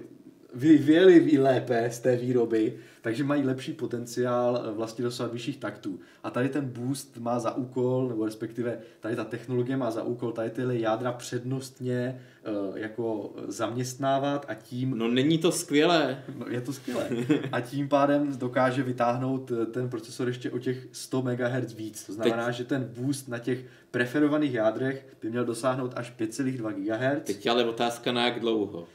vyvěli 0.54 1.38
lépe 1.38 1.90
z 1.92 2.00
té 2.00 2.16
výroby, 2.16 2.74
takže 3.06 3.24
mají 3.24 3.44
lepší 3.44 3.74
potenciál 3.74 4.64
eh, 4.66 4.72
vlastně 4.72 5.04
dosahovat 5.04 5.34
vyšších 5.34 5.58
taktů. 5.58 6.00
A 6.24 6.30
tady 6.30 6.50
ten 6.50 6.66
boost 6.66 7.18
má 7.18 7.40
za 7.40 7.56
úkol, 7.56 8.08
nebo 8.08 8.26
respektive 8.26 8.78
tady 9.00 9.16
ta 9.16 9.24
technologie 9.24 9.78
má 9.78 9.92
za 9.92 10.04
úkol 10.04 10.32
tady 10.32 10.50
tyhle 10.50 10.78
jádra 10.78 11.12
přednostně 11.12 12.22
uh, 12.70 12.78
jako 12.78 13.34
zaměstnávat 13.48 14.46
a 14.48 14.54
tím... 14.54 14.98
No 14.98 15.08
není 15.08 15.38
to 15.38 15.52
skvělé. 15.52 16.24
No, 16.38 16.46
je 16.50 16.62
to 16.62 16.74
skvělé. 16.74 17.10
A 17.52 17.62
tím 17.62 17.90
pádem 17.90 18.38
dokáže 18.38 18.84
vytáhnout 18.84 19.52
eh, 19.52 19.66
ten 19.66 19.90
procesor 19.90 20.28
ještě 20.28 20.52
o 20.52 20.60
těch 20.60 20.88
100 20.92 21.22
MHz 21.22 21.74
víc. 21.74 22.06
To 22.06 22.14
znamená, 22.14 22.46
Teď... 22.46 22.56
že 22.56 22.64
ten 22.64 22.90
boost 22.98 23.28
na 23.28 23.40
těch 23.40 23.66
preferovaných 23.92 24.54
jádrech 24.54 25.16
by 25.22 25.30
měl 25.30 25.46
dosáhnout 25.46 25.94
až 25.96 26.14
5,2 26.20 26.74
GHz. 26.74 27.24
Teď 27.24 27.48
ale 27.48 27.66
otázka 27.66 28.12
na 28.12 28.26
jak 28.26 28.40
dlouho. 28.40 28.88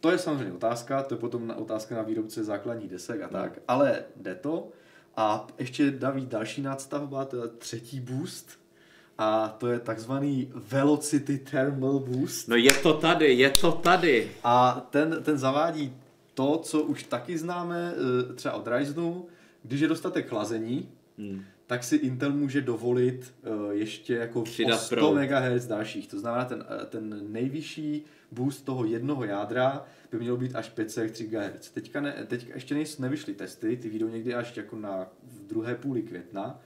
To 0.00 0.10
je 0.10 0.18
samozřejmě 0.18 0.52
otázka, 0.52 1.02
to 1.02 1.14
je 1.14 1.18
potom 1.18 1.54
otázka 1.56 1.94
na 1.94 2.02
výrobce 2.02 2.44
základních 2.44 2.90
desek 2.90 3.22
a 3.22 3.28
tak, 3.28 3.58
ale 3.68 4.04
jde 4.16 4.34
to. 4.34 4.68
A 5.16 5.46
ještě 5.58 5.90
David 5.90 6.28
další 6.28 6.62
nástavba, 6.62 7.24
to 7.24 7.36
je 7.36 7.48
třetí 7.48 8.00
boost, 8.00 8.58
a 9.18 9.56
to 9.58 9.66
je 9.66 9.80
takzvaný 9.80 10.50
Velocity 10.54 11.38
Thermal 11.38 11.98
Boost. 11.98 12.48
No 12.48 12.56
je 12.56 12.72
to 12.72 12.94
tady, 12.94 13.34
je 13.34 13.50
to 13.50 13.72
tady. 13.72 14.30
A 14.44 14.86
ten, 14.90 15.22
ten 15.22 15.38
zavádí 15.38 15.96
to, 16.34 16.58
co 16.58 16.82
už 16.82 17.02
taky 17.02 17.38
známe 17.38 17.94
eh, 17.94 18.34
třeba 18.34 18.54
od 18.54 18.68
Ryzenu, 18.68 19.26
když 19.62 19.80
je 19.80 19.88
dostatek 19.88 20.28
chlazení, 20.28 20.88
hmm. 21.18 21.42
tak 21.66 21.84
si 21.84 21.96
Intel 21.96 22.32
může 22.32 22.60
dovolit 22.60 23.34
uh, 23.46 23.70
ještě 23.70 24.14
jako 24.14 24.44
100 24.76 25.14
MHz 25.14 25.66
dalších. 25.66 26.08
To 26.08 26.18
znamená, 26.18 26.44
ten, 26.44 26.64
eh, 26.68 26.86
ten 26.86 27.32
nejvyšší 27.32 28.04
boost 28.32 28.64
toho 28.64 28.84
jednoho 28.84 29.24
jádra 29.24 29.84
by 30.10 30.18
mělo 30.18 30.36
být 30.36 30.54
až 30.54 30.72
5,3 30.76 31.28
GHz. 31.28 31.70
Teďka, 31.70 32.00
ne, 32.00 32.26
teďka 32.26 32.54
ještě 32.54 32.74
nejsou, 32.74 33.02
nevyšly 33.02 33.34
testy, 33.34 33.76
ty 33.76 33.88
vyjdou 33.88 34.08
někdy 34.08 34.34
až 34.34 34.56
jako 34.56 34.76
na 34.76 35.06
v 35.22 35.46
druhé 35.46 35.74
půli 35.74 36.02
května, 36.02 36.60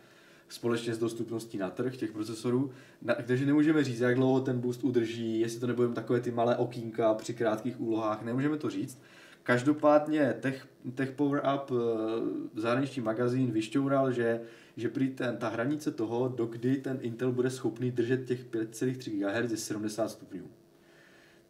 společně 0.49 0.95
s 0.95 0.99
dostupností 0.99 1.59
na 1.59 1.71
trh 1.71 1.97
těch 1.97 2.13
procesorů, 2.13 2.71
na, 3.03 3.15
takže 3.27 3.47
nemůžeme 3.47 3.85
říct, 3.85 4.01
jak 4.01 4.15
dlouho 4.15 4.41
ten 4.41 4.61
boost 4.61 4.85
udrží, 4.85 5.41
jestli 5.41 5.61
to 5.61 5.67
nebudeme 5.67 5.95
takové 5.95 6.21
ty 6.21 6.31
malé 6.31 6.57
okýnka 6.57 7.15
při 7.15 7.35
krátkých 7.35 7.81
úlohách, 7.81 8.23
nemůžeme 8.23 8.57
to 8.57 8.71
říct. 8.71 8.99
Každopádně 9.43 10.35
Tech, 10.41 10.67
Tech 10.95 11.11
Power 11.11 11.43
Up, 11.55 11.71
eh, 11.71 12.61
zahraniční 12.61 13.03
magazín, 13.03 13.51
vyšťoural, 13.51 14.13
že, 14.13 14.41
že 14.77 14.89
prý 14.89 15.11
ten, 15.11 15.37
ta 15.37 15.49
hranice 15.49 15.91
toho, 15.91 16.29
dokdy 16.29 16.77
ten 16.77 16.99
Intel 17.01 17.33
bude 17.33 17.51
schopný 17.51 17.91
držet 17.91 18.25
těch 18.25 18.45
5,3 18.45 19.11
GHz 19.11 19.51
je 19.51 19.57
70 19.57 20.09
stupňů. 20.09 20.51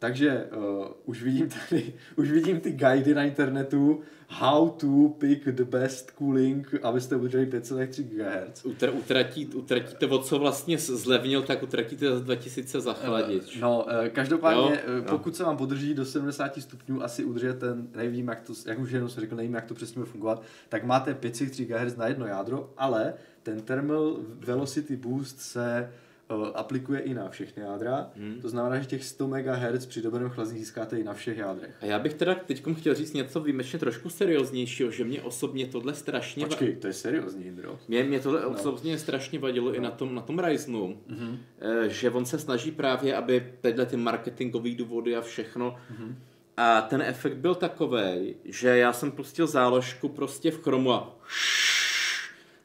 Takže 0.03 0.45
uh, 0.55 0.85
už 1.05 1.23
vidím 1.23 1.49
tady, 1.49 1.93
už 2.15 2.31
vidím 2.31 2.59
ty 2.59 2.71
guidy 2.71 3.13
na 3.13 3.23
internetu, 3.23 4.01
how 4.27 4.69
to 4.69 5.09
pick 5.17 5.45
the 5.45 5.63
best 5.63 6.11
cooling, 6.17 6.75
abyste 6.83 7.15
udrželi 7.15 7.45
5,3 7.45 8.03
GHz. 8.03 8.65
Utr, 8.65 8.91
utratí, 8.93 9.47
utratíte 9.47 10.07
o 10.07 10.19
co 10.19 10.39
vlastně 10.39 10.77
zlevnil, 10.77 11.41
tak 11.41 11.63
utratíte 11.63 12.09
za 12.09 12.19
2000 12.19 12.81
za 12.81 12.93
chladič. 12.93 13.55
Uh, 13.55 13.61
no, 13.61 13.85
uh, 13.85 14.07
každopádně, 14.07 14.83
jo? 14.87 15.03
pokud 15.09 15.35
se 15.35 15.43
vám 15.43 15.57
podrží 15.57 15.93
do 15.93 16.05
70 16.05 16.61
stupňů, 16.61 17.03
asi 17.03 17.23
udržet 17.23 17.59
ten, 17.59 17.87
nevím, 17.95 18.27
jak 18.27 18.41
to, 18.41 18.53
jak 18.65 18.79
už 18.79 18.91
jenom 18.91 19.09
jsem 19.09 19.21
řekl, 19.21 19.35
nevím, 19.35 19.53
jak 19.53 19.65
to 19.65 19.73
přesně 19.73 19.99
bude 19.99 20.11
fungovat, 20.11 20.43
tak 20.69 20.83
máte 20.83 21.13
5,3 21.13 21.65
GHz 21.65 21.95
na 21.95 22.07
jedno 22.07 22.25
jádro, 22.25 22.73
ale 22.77 23.13
ten 23.43 23.61
thermal 23.61 24.17
velocity 24.39 24.95
boost 24.95 25.39
se 25.41 25.89
Eh, 25.89 26.02
aplikuje 26.53 26.99
i 26.99 27.13
na 27.13 27.29
všechny 27.29 27.63
jádra. 27.63 28.11
Hmm. 28.15 28.41
To 28.41 28.49
znamená, 28.49 28.79
že 28.79 28.85
těch 28.85 29.03
100 29.03 29.27
MHz 29.27 29.85
při 29.85 30.01
dobrém 30.01 30.29
chlazení 30.29 30.59
získáte 30.59 30.99
i 30.99 31.03
na 31.03 31.13
všech 31.13 31.37
jádrech. 31.37 31.75
A 31.81 31.85
já 31.85 31.99
bych 31.99 32.13
teda 32.13 32.35
teď 32.35 32.63
chtěl 32.77 32.95
říct 32.95 33.13
něco 33.13 33.39
výjimečně 33.39 33.79
trošku 33.79 34.09
serióznějšího, 34.09 34.91
že 34.91 35.03
mě 35.03 35.21
osobně 35.21 35.67
tohle 35.67 35.93
strašně... 35.93 36.45
Počkej, 36.45 36.75
to 36.75 36.87
je 36.87 36.93
seriózní, 36.93 37.45
Indro. 37.45 37.79
Mě, 37.87 38.03
mě 38.03 38.19
tohle 38.19 38.41
no. 38.41 38.49
osobně 38.49 38.97
strašně 38.97 39.39
vadilo 39.39 39.69
no. 39.69 39.75
i 39.75 39.79
na 39.79 39.91
tom, 39.91 40.15
na 40.15 40.21
tom 40.21 40.39
Ryzenu, 40.39 40.97
mm-hmm. 41.09 41.37
že 41.87 42.09
on 42.09 42.25
se 42.25 42.39
snaží 42.39 42.71
právě, 42.71 43.15
aby 43.15 43.53
tyhle 43.61 43.85
ty 43.85 43.97
marketingové 43.97 44.75
důvody 44.75 45.15
a 45.15 45.21
všechno 45.21 45.75
mm-hmm. 45.91 46.15
A 46.57 46.81
ten 46.81 47.01
efekt 47.01 47.37
byl 47.37 47.55
takový, 47.55 48.35
že 48.45 48.77
já 48.77 48.93
jsem 48.93 49.11
pustil 49.11 49.47
záložku 49.47 50.09
prostě 50.09 50.51
v 50.51 50.61
chromu 50.61 50.93
a 50.93 51.15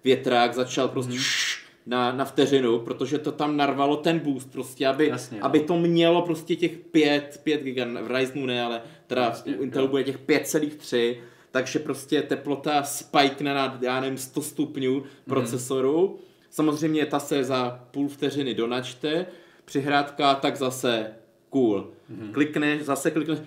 větrák 0.05 0.55
začal 0.55 0.89
prostě 0.89 1.13
mm-hmm 1.13 1.48
na, 1.89 2.13
na 2.13 2.25
vteřinu, 2.25 2.79
protože 2.79 3.19
to 3.19 3.33
tam 3.33 3.57
narvalo 3.57 3.97
ten 3.97 4.19
boost 4.19 4.53
prostě, 4.53 4.87
aby, 4.87 5.09
Jasně, 5.09 5.41
aby 5.41 5.61
to 5.61 5.77
mělo 5.77 6.23
prostě 6.23 6.57
těch 6.57 6.79
5, 6.79 7.41
5 7.45 7.63
GB, 7.63 8.03
v 8.03 8.17
Ryzenu 8.17 8.47
ne, 8.47 8.63
ale 8.63 8.83
teda 9.07 9.25
Jasně, 9.25 9.57
u 9.57 9.63
Intelu 9.63 9.85
jo. 9.85 9.91
bude 9.91 10.05
těch 10.05 10.19
5,3, 10.19 11.17
takže 11.51 11.79
prostě 11.79 12.23
teplota 12.23 12.83
spike 12.83 13.45
na, 13.45 13.79
já 13.81 14.01
nevím, 14.01 14.19
100 14.19 14.43
stupňů 14.43 14.95
mm. 14.95 15.05
procesoru. 15.25 16.19
Samozřejmě 16.51 17.07
ta 17.07 17.19
se 17.19 17.45
za 17.45 17.85
půl 17.91 18.09
vteřiny 18.09 18.55
donačte, 18.55 19.27
přihrádka 19.65 20.35
tak 20.35 20.57
zase 20.57 21.13
cool. 21.51 21.91
Mm. 22.09 22.33
Klikneš, 22.33 22.83
zase 22.83 23.11
klikneš 23.11 23.39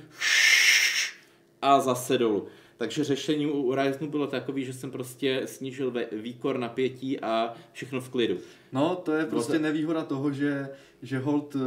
a 1.62 1.80
zase 1.80 2.18
dolů. 2.18 2.48
Takže 2.82 3.04
řešení 3.04 3.46
u 3.46 3.68
Horizonu 3.68 4.12
bylo 4.12 4.28
takové, 4.28 4.62
že 4.62 4.74
jsem 4.74 4.92
prostě 4.92 5.42
snížil 5.46 5.94
výkor 6.12 6.58
napětí 6.58 7.20
a 7.20 7.54
všechno 7.72 8.02
v 8.02 8.10
klidu. 8.10 8.38
No, 8.72 8.96
to 8.96 9.12
je 9.12 9.26
prostě 9.26 9.60
nevýhoda 9.60 10.04
toho, 10.04 10.32
že, 10.32 10.70
že 11.02 11.20
hold 11.20 11.56
eh, 11.56 11.60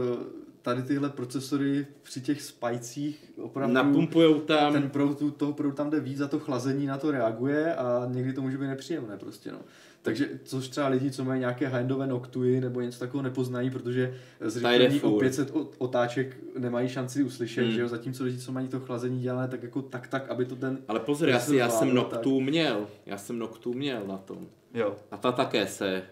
tady 0.62 0.82
tyhle 0.82 1.10
procesory 1.10 1.86
při 2.02 2.20
těch 2.20 2.42
spajcích 2.42 3.32
opravdu 3.42 3.74
napumpujou 3.74 4.40
tam 4.40 4.72
ten 4.72 4.90
proud, 4.90 5.36
toho 5.36 5.52
proudu 5.52 5.76
tam 5.76 5.90
jde 5.90 6.00
víc 6.00 6.20
a 6.20 6.28
to 6.28 6.40
chlazení 6.40 6.86
na 6.86 6.98
to 6.98 7.10
reaguje 7.10 7.74
a 7.74 8.08
někdy 8.12 8.32
to 8.32 8.42
může 8.42 8.58
být 8.58 8.66
nepříjemné 8.66 9.16
prostě 9.16 9.52
no. 9.52 9.58
Takže 10.04 10.28
což 10.44 10.68
třeba 10.68 10.88
lidi, 10.88 11.10
co 11.10 11.24
mají 11.24 11.40
nějaké 11.40 11.68
handové 11.68 12.06
noktuji 12.06 12.60
nebo 12.60 12.80
něco 12.80 12.98
takového 12.98 13.22
nepoznají, 13.22 13.70
protože 13.70 14.14
zrychlení 14.40 15.00
o 15.00 15.18
500 15.18 15.52
otáček 15.78 16.36
nemají 16.58 16.88
šanci 16.88 17.22
uslyšet, 17.22 17.64
hmm. 17.64 17.72
že 17.72 17.80
jo, 17.80 17.88
zatímco 17.88 18.24
lidi, 18.24 18.38
co 18.38 18.52
mají 18.52 18.68
to 18.68 18.80
chlazení 18.80 19.20
dělané 19.20 19.48
tak 19.48 19.62
jako 19.62 19.82
tak 19.82 20.08
tak, 20.08 20.28
aby 20.28 20.44
to 20.44 20.56
ten... 20.56 20.78
Ale 20.88 21.00
pozor, 21.00 21.28
já, 21.28 21.40
si, 21.40 21.56
já 21.56 21.68
jsem 21.68 21.94
noktů 21.94 22.38
tak... 22.38 22.48
měl, 22.48 22.86
já 23.06 23.18
jsem 23.18 23.38
noktů 23.38 23.72
měl 23.72 24.02
na 24.06 24.18
tom. 24.18 24.46
Jo. 24.74 24.96
A 25.10 25.16
ta 25.16 25.32
také 25.32 25.66
se 25.66 26.02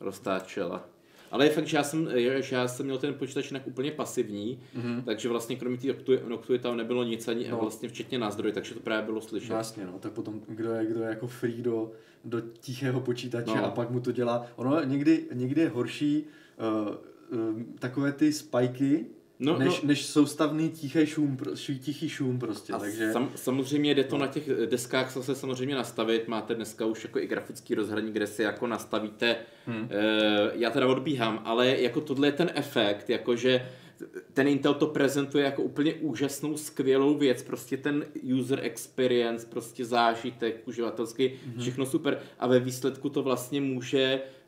roztáčela. 0.00 0.84
Ale 1.30 1.46
je 1.46 1.50
fakt, 1.50 1.66
že 1.66 1.76
já 1.76 1.82
jsem, 1.82 2.08
že 2.40 2.56
já 2.56 2.68
jsem 2.68 2.86
měl 2.86 2.98
ten 2.98 3.14
počítač 3.14 3.50
jinak 3.50 3.66
úplně 3.66 3.90
pasivní, 3.90 4.60
mm-hmm. 4.76 5.02
takže 5.04 5.28
vlastně 5.28 5.56
kromě 5.56 5.78
té 5.78 6.20
noktuji 6.28 6.58
tam 6.58 6.76
nebylo 6.76 7.04
nic 7.04 7.28
ani 7.28 7.48
no. 7.48 7.58
vlastně 7.60 7.88
včetně 7.88 8.18
názdroj, 8.18 8.52
takže 8.52 8.74
to 8.74 8.80
právě 8.80 9.04
bylo 9.06 9.20
slyšet. 9.20 9.48
Vlastně, 9.52 9.86
no, 9.86 9.98
tak 9.98 10.12
potom 10.12 10.40
kdo 10.48 10.72
je, 10.72 10.86
kdo 10.86 11.02
je 11.02 11.08
jako 11.08 11.26
free 11.26 11.62
do, 11.62 11.92
do 12.24 12.40
tichého 12.40 13.00
počítače 13.00 13.56
no. 13.56 13.64
a 13.64 13.70
pak 13.70 13.90
mu 13.90 14.00
to 14.00 14.12
dělá. 14.12 14.46
Ono 14.56 14.84
někdy, 14.84 15.24
někdy 15.32 15.60
je 15.60 15.68
horší 15.68 16.24
uh, 17.30 17.38
uh, 17.38 17.62
takové 17.78 18.12
ty 18.12 18.32
spajky, 18.32 19.06
No, 19.40 19.58
než, 19.58 19.82
no. 19.82 19.88
než 19.88 20.06
soustavný 20.06 20.70
tichý 20.70 21.06
šum, 21.06 21.38
tichý 21.80 22.08
šum 22.08 22.38
prostě, 22.38 22.72
a 22.72 22.78
takže... 22.78 23.12
Sam, 23.12 23.30
samozřejmě 23.36 23.94
jde 23.94 24.04
to 24.04 24.18
no. 24.18 24.20
na 24.20 24.32
těch 24.32 24.48
deskách 24.66 25.10
se 25.10 25.34
samozřejmě 25.34 25.74
nastavit, 25.74 26.28
máte 26.28 26.54
dneska 26.54 26.86
už 26.86 27.04
jako 27.04 27.18
i 27.18 27.26
grafický 27.26 27.74
rozhraní, 27.74 28.12
kde 28.12 28.26
si 28.26 28.42
jako 28.42 28.66
nastavíte, 28.66 29.36
hmm. 29.66 29.88
e, 29.90 30.50
já 30.54 30.70
teda 30.70 30.86
odbíhám, 30.86 31.42
ale 31.44 31.80
jako 31.80 32.00
tohle 32.00 32.28
je 32.28 32.32
ten 32.32 32.50
efekt, 32.54 33.10
jakože 33.10 33.68
ten 34.32 34.48
Intel 34.48 34.74
to 34.74 34.86
prezentuje 34.86 35.44
jako 35.44 35.62
úplně 35.62 35.94
úžasnou, 35.94 36.56
skvělou 36.56 37.18
věc, 37.18 37.42
prostě 37.42 37.76
ten 37.76 38.04
user 38.38 38.60
experience, 38.62 39.46
prostě 39.46 39.84
zážitek 39.84 40.68
uživatelský, 40.68 41.28
mm-hmm. 41.28 41.60
všechno 41.60 41.86
super 41.86 42.18
a 42.38 42.46
ve 42.46 42.60
výsledku 42.60 43.08
to 43.08 43.22
vlastně 43.22 43.60
může 43.60 44.20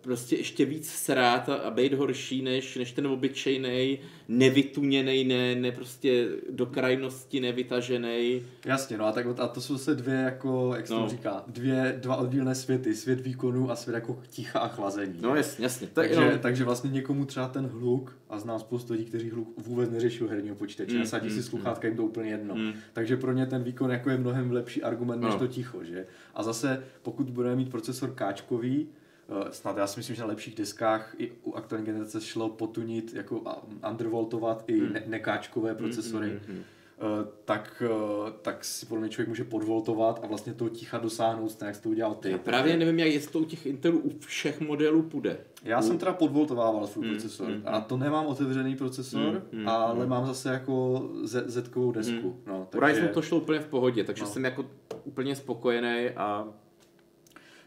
prostě 0.00 0.36
ještě 0.36 0.64
víc 0.64 0.90
srát 0.90 1.48
a, 1.48 1.54
a 1.54 1.70
být 1.70 1.94
horší 1.94 2.42
než, 2.42 2.76
než 2.76 2.92
ten 2.92 3.06
obyčejný, 3.06 3.98
nevytuněný, 4.28 5.24
ne, 5.24 5.54
ne 5.54 5.72
prostě 5.72 6.28
do 6.50 6.66
krajnosti 6.66 7.40
nevytažený. 7.40 8.42
Jasně, 8.64 8.98
no 8.98 9.06
a, 9.06 9.12
tak, 9.12 9.26
a 9.38 9.48
to 9.48 9.60
jsou 9.60 9.78
se 9.78 9.94
dvě, 9.94 10.14
jako, 10.14 10.72
jak 10.76 10.86
se 10.86 10.94
no. 10.94 11.02
to 11.02 11.08
říká, 11.08 11.44
dvě, 11.46 11.98
dva 12.02 12.16
oddílné 12.16 12.54
světy, 12.54 12.94
svět 12.94 13.20
výkonu 13.20 13.70
a 13.70 13.76
svět 13.76 13.94
jako 13.94 14.22
ticha 14.28 14.58
a 14.58 14.68
chlazení. 14.68 15.18
No 15.20 15.36
jasně, 15.36 15.64
jasně. 15.64 15.88
Takže, 15.92 16.20
no. 16.20 16.38
takže 16.38 16.64
vlastně 16.64 16.90
někomu 16.90 17.24
třeba 17.24 17.48
ten 17.48 17.66
hluk, 17.66 18.16
a 18.28 18.38
znám 18.38 18.58
spoustu 18.58 18.92
lidí, 18.92 19.04
kteří 19.04 19.30
hluk 19.30 19.54
vůbec 19.56 19.90
neřeší 19.90 20.24
herního 20.28 20.56
počítače, 20.56 20.92
mm, 20.92 20.98
nasadí 20.98 21.28
mm, 21.28 21.34
si 21.34 21.42
sluchátka, 21.42 21.86
mm. 21.86 21.90
jim 21.90 21.96
to 21.96 22.04
úplně 22.04 22.30
jedno. 22.30 22.54
Mm. 22.54 22.72
Takže 22.92 23.16
pro 23.16 23.32
ně 23.32 23.46
ten 23.46 23.62
výkon 23.62 23.90
jako 23.90 24.10
je 24.10 24.18
mnohem 24.18 24.52
lepší 24.52 24.82
argument 24.82 25.20
než 25.20 25.32
no. 25.32 25.38
to 25.38 25.46
ticho, 25.46 25.84
že? 25.84 26.06
A 26.34 26.42
zase, 26.42 26.82
pokud 27.02 27.30
budeme 27.30 27.56
mít 27.56 27.70
procesor 27.70 28.10
káčkový, 28.14 28.88
Eh, 28.88 29.05
snad 29.50 29.76
já 29.76 29.86
si 29.86 30.00
myslím, 30.00 30.16
že 30.16 30.22
na 30.22 30.28
lepších 30.28 30.54
deskách 30.54 31.14
i 31.18 31.32
u 31.42 31.54
aktuální 31.54 31.86
generace 31.86 32.20
šlo 32.20 32.48
potunit, 32.48 33.14
jako 33.14 33.42
undervoltovat 33.90 34.64
i 34.66 34.80
hmm. 34.80 34.92
ne- 34.92 35.02
nekáčkové 35.06 35.70
hmm, 35.70 35.78
procesory. 35.78 36.28
Hmm, 36.28 36.38
hmm, 36.46 36.54
hmm. 36.54 36.64
Uh, 36.98 37.28
tak, 37.44 37.82
uh, 37.90 38.30
tak 38.42 38.64
si 38.64 38.86
podle 38.86 39.00
mě 39.00 39.10
člověk 39.10 39.28
může 39.28 39.44
podvoltovat 39.44 40.20
a 40.22 40.26
vlastně 40.26 40.54
toho 40.54 40.68
ticha 40.68 40.98
dosáhnout, 40.98 41.62
jak 41.62 41.74
jsi 41.74 41.82
to 41.82 41.88
udělal 41.88 42.14
ty. 42.14 42.30
Já 42.30 42.38
právě 42.38 42.72
tak, 42.72 42.78
nevím, 42.78 42.98
jak 42.98 43.08
jestli 43.08 43.32
to 43.32 43.38
u 43.38 43.44
těch 43.44 43.66
Intelů 43.66 43.98
u 43.98 44.18
všech 44.18 44.60
modelů 44.60 45.02
půjde. 45.02 45.38
Já 45.62 45.78
u... 45.78 45.82
jsem 45.82 45.98
teda 45.98 46.12
podvoltovával 46.12 46.86
svůj 46.86 47.06
mm, 47.06 47.10
procesor 47.10 47.48
mm, 47.48 47.62
a 47.66 47.80
to 47.80 47.96
nemám 47.96 48.26
otevřený 48.26 48.76
procesor, 48.76 49.42
mm, 49.52 49.60
mm, 49.60 49.68
ale 49.68 50.04
mm. 50.04 50.10
mám 50.10 50.26
zase 50.26 50.52
jako 50.52 51.08
Z, 51.22 51.50
Z-kovou 51.50 51.92
desku. 51.92 52.28
Mm. 52.28 52.42
No, 52.46 52.66
takže... 52.70 52.84
U 52.84 52.88
Ryzenu 52.88 53.08
to 53.08 53.22
šlo 53.22 53.38
úplně 53.38 53.60
v 53.60 53.68
pohodě, 53.68 54.04
takže 54.04 54.22
no. 54.22 54.28
jsem 54.28 54.44
jako 54.44 54.66
úplně 55.04 55.36
spokojený 55.36 56.08
a 56.16 56.48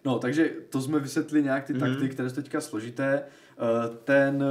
No, 0.06 0.20
takže 0.20 0.50
to 0.70 0.82
jsme 0.82 1.00
vysvětli 1.00 1.44
nějak 1.44 1.64
ty 1.64 1.74
mm-hmm. 1.74 1.80
takty, 1.80 2.10
které 2.10 2.30
jsou 2.30 2.36
teďka 2.36 2.62
složité. 2.62 3.24
Eh, 3.24 3.98
ten 4.04 4.44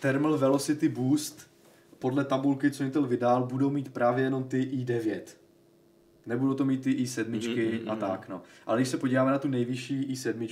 Thermal 0.00 0.38
Velocity 0.38 0.88
Boost 0.88 1.48
podle 1.98 2.24
tabulky, 2.24 2.70
co 2.70 2.84
Intel 2.84 3.06
vydal, 3.06 3.46
budou 3.46 3.70
mít 3.70 3.92
právě 3.92 4.24
jenom 4.24 4.44
ty 4.44 4.62
i9. 4.62 5.20
Nebudou 6.26 6.54
to 6.54 6.64
mít 6.64 6.82
ty 6.82 6.90
i7 6.90 7.24
mm-hmm. 7.24 7.92
a 7.92 7.96
tak, 7.96 8.28
no. 8.28 8.42
Ale 8.66 8.78
když 8.78 8.88
se 8.88 8.96
podíváme 8.96 9.30
na 9.30 9.38
tu 9.38 9.48
nejvyšší 9.48 10.12
i7, 10.12 10.46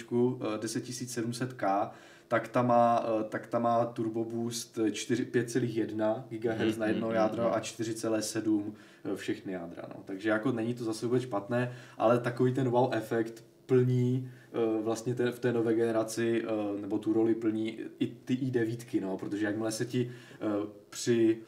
10700K, 0.58 1.90
tak 2.28 2.48
ta 2.48 2.62
má, 2.62 3.04
eh, 3.06 3.24
tak 3.24 3.46
ta 3.46 3.58
má 3.58 3.84
Turbo 3.84 4.24
Boost 4.24 4.78
5,1 4.78 6.24
GHz 6.30 6.76
na 6.76 6.86
jedno 6.86 7.12
jádro 7.12 7.54
a 7.54 7.60
4,7 7.60 8.72
eh, 9.04 9.16
všechny 9.16 9.52
jádra. 9.52 9.82
No. 9.88 10.02
Takže 10.04 10.28
jako 10.28 10.52
není 10.52 10.74
to 10.74 10.84
zase 10.84 11.06
vůbec 11.06 11.22
špatné, 11.22 11.72
ale 11.98 12.18
takový 12.18 12.54
ten 12.54 12.68
wow 12.68 12.94
efekt 12.94 13.44
plní 13.66 14.30
uh, 14.76 14.84
vlastně 14.84 15.14
ten, 15.14 15.32
v 15.32 15.38
té 15.38 15.52
nové 15.52 15.74
generaci, 15.74 16.44
uh, 16.44 16.80
nebo 16.80 16.98
tu 16.98 17.12
roli 17.12 17.34
plní 17.34 17.78
i 17.98 18.06
ty 18.06 18.34
i9, 18.34 19.00
no, 19.00 19.16
protože 19.16 19.46
jakmile 19.46 19.72
se 19.72 19.84
ti 19.84 20.10
uh, 20.60 20.68
při 20.90 21.38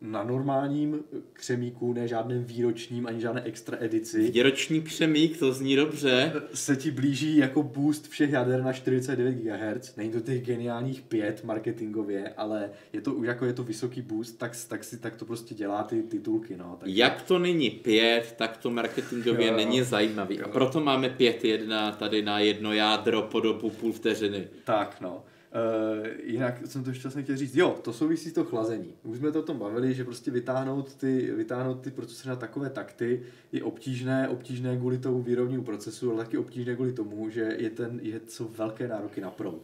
na 0.00 0.24
normálním 0.24 1.00
křemíku, 1.32 1.92
ne 1.92 2.08
žádném 2.08 2.44
výročním, 2.44 3.06
ani 3.06 3.20
žádné 3.20 3.42
extra 3.42 3.78
edici. 3.80 4.30
Výroční 4.30 4.82
křemík, 4.82 5.38
to 5.38 5.52
zní 5.52 5.76
dobře. 5.76 6.32
Se 6.54 6.76
ti 6.76 6.90
blíží 6.90 7.36
jako 7.36 7.62
boost 7.62 8.08
všech 8.08 8.30
jader 8.30 8.62
na 8.62 8.72
49 8.72 9.32
GHz. 9.32 9.96
Není 9.96 10.10
to 10.10 10.20
těch 10.20 10.42
geniálních 10.42 11.02
5 11.02 11.44
marketingově, 11.44 12.28
ale 12.36 12.70
je 12.92 13.00
to 13.00 13.14
už 13.14 13.26
jako 13.26 13.44
je 13.44 13.52
to 13.52 13.62
vysoký 13.62 14.02
boost, 14.02 14.38
tak, 14.38 14.52
tak, 14.68 14.84
si, 14.84 14.98
tak 14.98 15.16
to 15.16 15.24
prostě 15.24 15.54
dělá 15.54 15.82
ty 15.82 16.02
titulky. 16.02 16.56
No. 16.56 16.76
Tak 16.80 16.88
Jak 16.88 17.22
to 17.22 17.38
není 17.38 17.70
5, 17.70 18.34
tak 18.38 18.56
to 18.56 18.70
marketingově 18.70 19.48
jo, 19.48 19.56
není 19.56 19.82
zajímavý. 19.82 20.36
Jo. 20.36 20.44
A 20.44 20.48
proto 20.48 20.80
máme 20.80 21.08
5.1 21.08 21.96
tady 21.96 22.22
na 22.22 22.38
jedno 22.38 22.72
jádro 22.72 23.22
po 23.22 23.40
dobu 23.40 23.70
půl 23.70 23.92
vteřiny. 23.92 24.48
Tak 24.64 24.96
no. 25.00 25.24
Uh, 25.52 26.06
jinak 26.24 26.66
jsem 26.66 26.84
to 26.84 26.90
ještě 26.90 27.02
vlastně 27.02 27.22
chtěl 27.22 27.36
říct, 27.36 27.56
jo, 27.56 27.78
to 27.82 27.92
souvisí 27.92 28.30
s 28.30 28.32
to 28.32 28.44
chlazení. 28.44 28.94
Už 29.02 29.18
jsme 29.18 29.32
to 29.32 29.40
o 29.40 29.42
tom 29.42 29.58
bavili, 29.58 29.94
že 29.94 30.04
prostě 30.04 30.30
vytáhnout 30.30 30.94
ty, 30.94 31.32
vytáhnout 31.36 31.80
ty 31.80 31.90
procesory 31.90 32.28
na 32.28 32.36
takové 32.36 32.70
takty 32.70 33.22
je 33.52 33.62
obtížné, 33.62 34.28
obtížné 34.28 34.76
kvůli 34.76 34.98
tomu 34.98 35.22
výrobnímu 35.22 35.64
procesu, 35.64 36.12
ale 36.12 36.24
taky 36.24 36.38
obtížné 36.38 36.74
kvůli 36.74 36.92
tomu, 36.92 37.30
že 37.30 37.56
je 37.58 37.70
ten, 37.70 38.00
je, 38.02 38.20
jsou 38.28 38.48
velké 38.48 38.88
nároky 38.88 39.20
na 39.20 39.30
proud. 39.30 39.62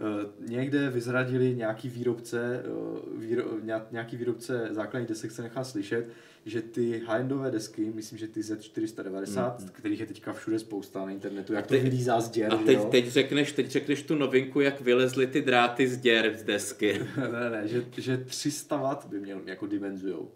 Uh, 0.00 0.48
někde 0.50 0.90
vyzradili 0.90 1.54
nějaký 1.54 1.88
výrobce, 1.88 2.62
uh, 2.66 3.20
výro, 3.20 3.44
nějaký 3.90 4.16
výrobce 4.16 4.68
základních 4.70 5.08
desek 5.08 5.30
se 5.30 5.42
nechá 5.42 5.64
slyšet, 5.64 6.08
že 6.46 6.62
ty 6.62 7.02
high-endové 7.06 7.50
desky, 7.50 7.92
myslím, 7.94 8.18
že 8.18 8.28
ty 8.28 8.40
Z490, 8.40 9.56
mm. 9.60 9.68
kterých 9.68 10.00
je 10.00 10.06
teďka 10.06 10.32
všude 10.32 10.58
spousta 10.58 11.04
na 11.04 11.10
internetu, 11.10 11.52
jak 11.52 11.66
teď, 11.66 11.78
to 11.78 11.84
vylízá 11.84 12.20
z 12.20 12.30
děr, 12.30 12.54
A 12.54 12.56
teď, 12.56 12.84
teď, 12.84 13.08
řekneš, 13.08 13.52
teď 13.52 13.70
řekneš 13.70 14.02
tu 14.02 14.14
novinku, 14.14 14.60
jak 14.60 14.80
vylezly 14.80 15.26
ty 15.26 15.42
dráty 15.42 15.88
z 15.88 15.96
děr 15.96 16.36
z 16.36 16.42
desky. 16.42 17.00
ne, 17.32 17.50
ne, 17.50 17.68
že, 17.68 17.84
že 17.96 18.16
300 18.16 18.76
W 18.76 19.06
by 19.08 19.20
měl 19.20 19.40
jako 19.46 19.66
dimenzujou. 19.66 20.30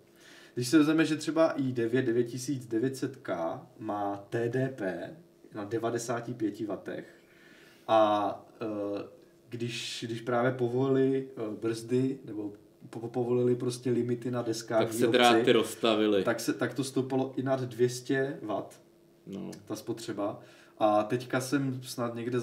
Když 0.55 0.69
se 0.69 0.79
vezmeme, 0.79 1.05
že 1.05 1.17
třeba 1.17 1.57
i9 1.57 1.89
9900K 1.89 3.61
má 3.79 4.27
TDP 4.31 4.81
na 5.55 5.65
95 5.65 6.61
W 6.61 7.03
a 7.89 8.47
uh, 8.63 8.99
když, 9.55 10.05
když 10.07 10.21
právě 10.21 10.53
povolili 10.53 11.29
uh, 11.37 11.55
brzdy 11.55 12.19
nebo 12.25 12.53
povolili 12.89 13.57
prostě 13.57 13.91
limity 13.91 14.31
na 14.31 14.43
deskách 14.43 14.81
Tak 14.81 14.93
se 14.93 15.07
dráty 15.07 15.53
rozstavily. 15.53 16.25
Tak, 16.25 16.41
se, 16.41 16.53
tak 16.53 16.75
to 16.75 16.85
stoupalo 16.85 17.33
i 17.37 17.43
nad 17.43 17.61
200 17.61 18.39
W, 18.43 18.65
no. 19.27 19.51
ta 19.65 19.77
spotřeba. 19.77 20.41
A 20.79 21.03
teďka 21.03 21.41
jsem 21.41 21.81
snad 21.83 22.15
někde 22.15 22.39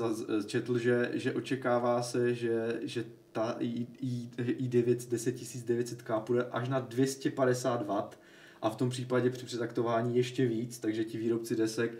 četl, 0.46 0.78
že, 0.78 1.12
že 1.14 1.34
očekává 1.34 2.04
se, 2.04 2.36
že, 2.36 2.80
že 2.82 3.06
ta 3.32 3.56
i, 3.60 3.88
i, 4.02 4.30
i9 4.38 4.96
10900K 4.96 6.22
půjde 6.22 6.46
až 6.52 6.70
na 6.70 6.80
250 6.80 7.88
W 7.88 8.10
a 8.62 8.70
v 8.70 8.76
tom 8.76 8.90
případě 8.90 9.30
při 9.30 9.46
přetaktování 9.46 10.18
ještě 10.18 10.46
víc, 10.46 10.80
takže 10.80 11.04
ti 11.04 11.18
výrobci 11.18 11.56
desek 11.56 11.92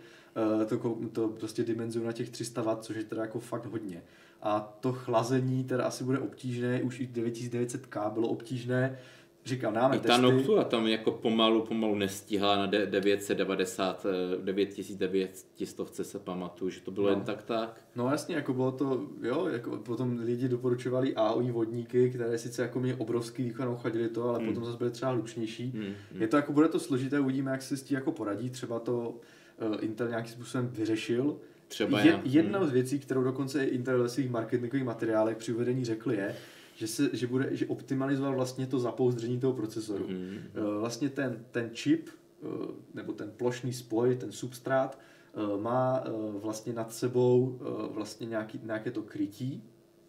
uh, 0.58 0.64
to, 0.64 0.98
to 1.12 1.28
prostě 1.28 1.64
dimenzují 1.64 2.06
na 2.06 2.12
těch 2.12 2.30
300 2.30 2.62
W, 2.62 2.76
což 2.80 2.96
je 2.96 3.04
teda 3.04 3.22
jako 3.22 3.40
fakt 3.40 3.66
hodně 3.66 4.02
a 4.42 4.60
to 4.80 4.92
chlazení 4.92 5.64
teda 5.64 5.84
asi 5.84 6.04
bude 6.04 6.18
obtížné, 6.18 6.82
už 6.82 7.00
i 7.00 7.06
9900K 7.06 8.12
bylo 8.12 8.28
obtížné, 8.28 8.98
Říkám, 9.44 9.74
dáme 9.74 9.96
I 9.96 10.00
ta 10.00 10.08
testy. 10.08 10.22
Noctua 10.22 10.64
tam 10.64 10.86
jako 10.86 11.10
pomalu, 11.10 11.62
pomalu 11.62 11.94
nestíhala 11.94 12.56
na 12.56 12.66
990, 12.66 14.06
9900 14.44 16.06
se 16.06 16.18
pamatuju, 16.18 16.70
že 16.70 16.80
to 16.80 16.90
bylo 16.90 17.06
no. 17.06 17.12
jen 17.12 17.20
tak 17.20 17.42
tak. 17.42 17.84
No 17.96 18.10
jasně, 18.10 18.34
jako 18.34 18.54
bylo 18.54 18.72
to, 18.72 19.06
jo, 19.22 19.48
jako 19.52 19.76
potom 19.76 20.18
lidi 20.18 20.48
doporučovali 20.48 21.14
AOI 21.14 21.50
vodníky, 21.50 22.10
které 22.10 22.38
sice 22.38 22.62
jako 22.62 22.80
měly 22.80 22.98
obrovský 22.98 23.42
výkon, 23.42 23.76
chodili 23.76 24.08
to, 24.08 24.28
ale 24.28 24.38
mm. 24.38 24.46
potom 24.46 24.64
zase 24.64 24.78
byly 24.78 24.90
třeba 24.90 25.12
hlučnější. 25.12 25.72
Mm. 25.74 25.82
Mm. 26.12 26.22
Je 26.22 26.28
to 26.28 26.36
jako, 26.36 26.52
bude 26.52 26.68
to 26.68 26.80
složité, 26.80 27.20
uvidíme, 27.20 27.50
jak 27.50 27.62
se 27.62 27.76
s 27.76 27.82
tím 27.82 27.94
jako 27.94 28.12
poradí, 28.12 28.50
třeba 28.50 28.78
to 28.78 29.08
uh, 29.08 29.76
Intel 29.80 30.08
nějakým 30.08 30.32
způsobem 30.32 30.68
vyřešil, 30.72 31.36
Třeba 31.72 32.00
je, 32.00 32.20
jedna 32.24 32.58
hmm. 32.58 32.68
z 32.68 32.72
věcí, 32.72 32.98
kterou 32.98 33.22
dokonce 33.22 33.64
Intel 33.64 34.02
ve 34.02 34.08
svých 34.08 34.30
marketingových 34.30 34.84
materiálech 34.84 35.36
při 35.36 35.52
uvedení 35.52 35.84
řekli 35.84 36.16
je, 36.16 36.36
že, 36.74 36.86
se, 36.86 37.10
že, 37.12 37.26
bude, 37.26 37.48
že 37.50 37.66
optimalizoval 37.66 38.34
vlastně 38.34 38.66
to 38.66 38.78
zapouzdření 38.78 39.40
toho 39.40 39.52
procesoru. 39.52 40.06
Mm. 40.08 40.38
Vlastně 40.80 41.08
ten, 41.08 41.44
ten 41.50 41.70
čip, 41.72 42.08
eh, 42.42 42.46
nebo 42.94 43.12
ten 43.12 43.32
plošný 43.36 43.72
spoj, 43.72 44.16
ten 44.16 44.32
substrát, 44.32 44.98
eh, 45.34 45.62
má 45.62 46.04
vlastně 46.42 46.72
nad 46.72 46.92
sebou 46.92 47.58
vlastně 47.90 48.26
nějaký, 48.26 48.60
nějaké 48.64 48.90
to 48.90 49.02
krytí, 49.02 49.62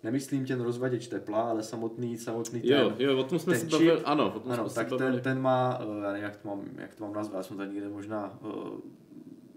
Nemyslím 0.04 0.46
ten 0.46 0.62
rozvaděč 0.62 1.08
tepla, 1.08 1.42
ale 1.42 1.64
samotný, 1.64 2.18
samotný 2.18 2.62
ten, 2.62 2.72
Jo, 2.72 2.94
jo, 3.00 3.20
o 3.20 3.24
tom 3.24 3.40
jsme 3.40 3.56
si 3.56 3.66
bavili, 3.66 4.02
ano, 4.02 4.34
o 4.36 4.40
tom 4.40 4.52
ano 4.52 4.70
jsme 4.70 4.84
tak 4.84 4.98
ten, 4.98 5.20
ten 5.22 5.42
má, 5.42 5.80
já 6.04 6.12
nevím, 6.12 6.24
jak 6.24 6.38
to 6.38 6.48
mám, 6.48 6.66
jak 6.78 6.96
to 6.96 7.04
mám 7.04 7.14
nazvat, 7.14 7.38
já 7.38 7.44
jsem 7.44 7.58
tady 7.58 7.72
někde 7.72 7.90
možná, 7.90 8.40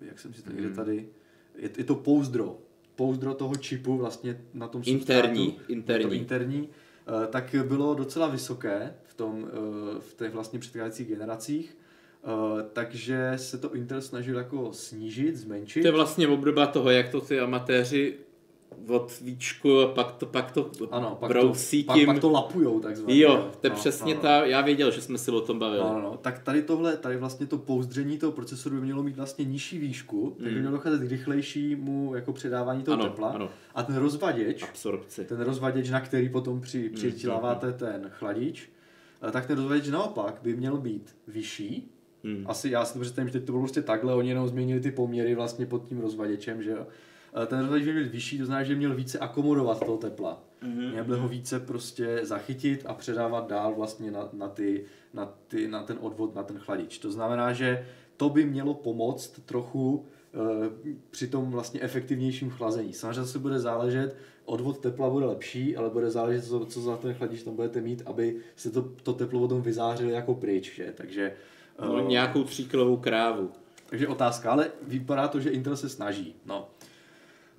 jak 0.01 0.19
jsem 0.19 0.35
si 0.35 0.43
to 0.43 0.51
někde 0.51 0.67
hmm. 0.67 0.77
tady, 0.77 1.09
je, 1.59 1.71
je 1.77 1.85
to 1.85 1.95
pouzdro. 1.95 2.59
Pouzdro 2.97 3.35
toho 3.35 3.57
čipu 3.57 3.97
vlastně 3.97 4.41
na 4.55 4.69
tom 4.69 4.83
interní, 4.85 5.59
interní. 5.69 6.05
To 6.05 6.13
interní, 6.13 6.69
eh, 6.69 7.27
tak 7.27 7.55
bylo 7.69 7.95
docela 7.95 8.29
vysoké 8.29 8.95
v, 9.05 9.15
tom, 9.15 9.49
eh, 9.49 10.01
v 10.01 10.15
těch 10.15 10.33
vlastně 10.33 10.59
předcházejících 10.59 11.09
generacích. 11.09 11.77
Uh, 12.27 12.63
takže 12.73 13.33
se 13.37 13.59
to 13.59 13.75
Intel 13.75 14.03
snažil 14.03 14.39
jako 14.39 14.73
snížit, 14.73 15.37
zmenšit. 15.37 15.83
To 15.83 15.89
je 15.89 15.93
vlastně 15.93 16.29
obdoba 16.29 16.67
toho, 16.67 16.91
jak 16.91 17.09
to 17.09 17.21
ty 17.21 17.41
amatéři 17.41 18.15
od 18.89 19.21
víčku 19.21 19.81
a 19.81 19.89
pak 19.89 20.13
to, 20.13 20.27
pak 20.27 20.51
to 20.51 20.71
ano, 20.91 21.17
pak 21.21 21.29
brousí 21.29 21.85
to, 21.85 21.93
tím. 21.93 22.07
Pak, 22.07 22.15
pak 22.15 22.21
to 22.21 22.31
lapujou 22.31 22.81
takzvaně. 22.81 23.19
Jo, 23.19 23.51
to 23.61 23.67
je 23.67 23.71
no, 23.71 23.77
přesně 23.77 24.15
no, 24.15 24.21
ta, 24.21 24.45
já 24.45 24.61
věděl, 24.61 24.91
že 24.91 25.01
jsme 25.01 25.19
si 25.19 25.31
o 25.31 25.41
tom 25.41 25.59
bavili. 25.59 25.81
No, 25.81 25.93
no, 25.93 26.01
no. 26.01 26.19
Tak 26.23 26.39
tady 26.39 26.63
tohle, 26.63 26.97
tady 26.97 27.17
vlastně 27.17 27.47
to 27.47 27.59
pouzdření 27.59 28.19
toho 28.19 28.33
procesoru 28.33 28.77
by 28.77 28.81
mělo 28.83 29.03
mít 29.03 29.17
vlastně 29.17 29.45
nižší 29.45 29.79
výšku, 29.79 30.27
mm. 30.27 30.35
takže 30.45 30.55
by 30.55 30.61
mělo 30.61 30.77
docházet 30.77 31.01
k 31.01 31.11
rychlejšímu 31.11 32.15
jako 32.15 32.33
předávání 32.33 32.83
toho 32.83 32.95
ano, 32.95 33.05
tepla. 33.05 33.29
Ano. 33.29 33.49
A 33.75 33.83
ten 33.83 33.97
rozvaděč, 33.97 34.63
Absorpci. 34.63 35.25
ten 35.25 35.41
rozvaděč, 35.41 35.91
na 35.91 36.01
který 36.01 36.29
potom 36.29 36.61
při, 36.61 36.89
mm, 36.89 36.95
přitiláváte 36.95 37.67
mm, 37.67 37.73
ten 37.73 38.11
chladič, 38.11 38.71
eh, 39.29 39.31
tak 39.31 39.47
ten 39.47 39.57
rozvaděč 39.57 39.89
naopak 39.89 40.39
by 40.43 40.57
měl 40.57 40.77
být 40.77 41.17
vyšší, 41.29 41.93
Hmm. 42.25 42.45
Asi 42.47 42.71
já 42.71 42.85
si 42.85 42.93
to 42.93 43.01
představím, 43.01 43.29
že 43.29 43.33
teď 43.33 43.45
to 43.45 43.53
bylo 43.53 43.63
prostě 43.63 43.83
takhle, 43.83 44.15
oni 44.15 44.29
jenom 44.29 44.49
změnili 44.49 44.81
ty 44.81 44.91
poměry 44.91 45.35
vlastně 45.35 45.67
pod 45.67 45.85
tím 45.89 46.01
rozvaděčem, 46.01 46.63
že 46.63 46.71
jo 46.71 46.87
ten 47.47 47.61
rozhlíž 47.61 47.85
měl 47.85 48.03
být 48.03 48.13
vyšší, 48.13 48.39
to 48.39 48.47
znamená, 48.47 48.65
že 48.65 48.75
měl 48.75 48.95
více 48.95 49.19
akomodovat 49.19 49.81
toho 49.81 49.97
tepla. 49.97 50.43
Mm-hmm. 50.63 51.05
Měl 51.05 51.21
ho 51.21 51.29
více 51.29 51.61
prostě 51.61 52.21
zachytit 52.23 52.85
a 52.87 52.95
předávat 52.95 53.49
dál 53.49 53.75
vlastně 53.75 54.11
na, 54.11 54.29
na, 54.33 54.49
ty, 54.49 54.85
na, 55.15 55.35
ty, 55.49 55.69
na 55.69 55.83
ten 55.83 55.99
odvod, 56.01 56.35
na 56.35 56.43
ten 56.43 56.59
chladič. 56.59 56.99
To 56.99 57.13
znamená, 57.13 57.53
že 57.53 57.87
to 58.17 58.29
by 58.29 58.45
mělo 58.45 58.75
pomoct 58.75 59.41
trochu 59.47 60.05
e, 60.35 60.39
při 61.11 61.29
tom 61.29 61.51
vlastně 61.51 61.81
efektivnějším 61.81 62.51
chlazení. 62.51 62.93
Samozřejmě 62.93 63.25
se 63.25 63.39
bude 63.39 63.59
záležet, 63.59 64.17
odvod 64.45 64.79
tepla 64.79 65.11
bude 65.11 65.27
lepší, 65.27 65.77
ale 65.77 65.91
bude 65.91 66.11
záležet, 66.11 66.45
co, 66.45 66.67
co 66.67 66.81
za 66.81 66.97
ten 66.97 67.15
chladič 67.15 67.43
tam 67.43 67.57
budete 67.57 67.81
mít, 67.81 68.03
aby 68.07 68.37
se 68.57 68.71
to, 68.71 68.83
to 68.83 69.13
teplo 69.13 69.41
potom 69.41 69.63
vyzářilo 69.63 70.11
jako 70.11 70.35
pryč. 70.35 70.75
Že? 70.75 70.93
Takže, 70.97 71.33
no, 71.83 71.93
uh, 71.93 72.09
nějakou 72.09 72.45
tříkilovou 72.45 72.97
krávu. 72.97 73.51
Takže 73.87 74.09
otázka, 74.09 74.53
ale 74.53 74.71
vypadá 74.83 75.29
to, 75.29 75.41
že 75.41 75.51
Intel 75.51 75.77
se 75.77 75.89
snaží. 75.89 76.35
No. 76.47 76.69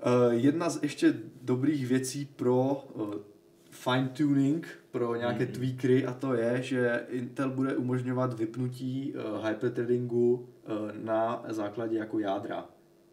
Uh, 0.06 0.34
jedna 0.34 0.70
z 0.70 0.84
ještě 0.84 1.14
dobrých 1.42 1.88
věcí 1.88 2.26
pro 2.36 2.88
uh, 2.94 3.14
fine 3.72 4.10
tuning, 4.14 4.68
pro 4.92 5.16
nějaké 5.16 5.46
mm-hmm. 5.46 5.52
tweakery 5.52 6.06
a 6.06 6.14
to 6.14 6.34
je, 6.34 6.62
že 6.62 7.06
Intel 7.10 7.50
bude 7.50 7.76
umožňovat 7.76 8.40
vypnutí 8.40 9.14
uh, 9.14 9.48
hyperthreadingu 9.48 10.50
na 11.04 11.46
základě 11.50 11.98
jako 11.98 12.20
jádra. 12.20 12.66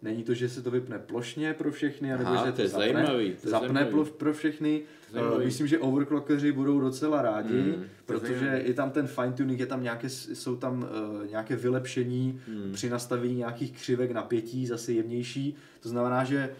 Není 0.04 0.22
to, 0.22 0.34
že 0.34 0.48
se 0.48 0.62
to 0.62 0.70
vypne 0.70 0.98
plošně 0.98 1.54
pro 1.54 1.72
všechny, 1.72 2.08
nebo 2.08 2.36
že 2.36 2.52
to, 2.52 2.62
to 2.62 2.68
zapne, 2.68 2.92
zajímavý, 2.92 3.34
to 3.42 3.48
zapne 3.48 3.80
zajímavý. 3.82 4.10
pro 4.10 4.32
všechny. 4.32 4.82
Uh, 5.32 5.44
myslím, 5.44 5.66
že 5.66 5.78
overclockeři 5.78 6.52
budou 6.52 6.80
docela 6.80 7.22
rádi, 7.22 7.54
mm, 7.54 7.84
protože 8.06 8.34
zajímavý. 8.34 8.68
je 8.68 8.74
tam 8.74 8.90
ten 8.90 9.06
fine 9.06 9.32
tuning, 9.32 9.60
je 9.60 9.66
tam 9.66 9.82
nějaké, 9.82 10.08
jsou 10.08 10.56
tam 10.56 10.82
uh, 10.82 11.30
nějaké 11.30 11.56
vylepšení 11.56 12.40
mm. 12.48 12.72
při 12.72 12.90
nastavení 12.90 13.34
nějakých 13.34 13.72
křivek 13.72 14.10
napětí, 14.10 14.66
zase 14.66 14.92
jemnější. 14.92 15.56
To 15.80 15.88
znamená, 15.88 16.24
že 16.24 16.50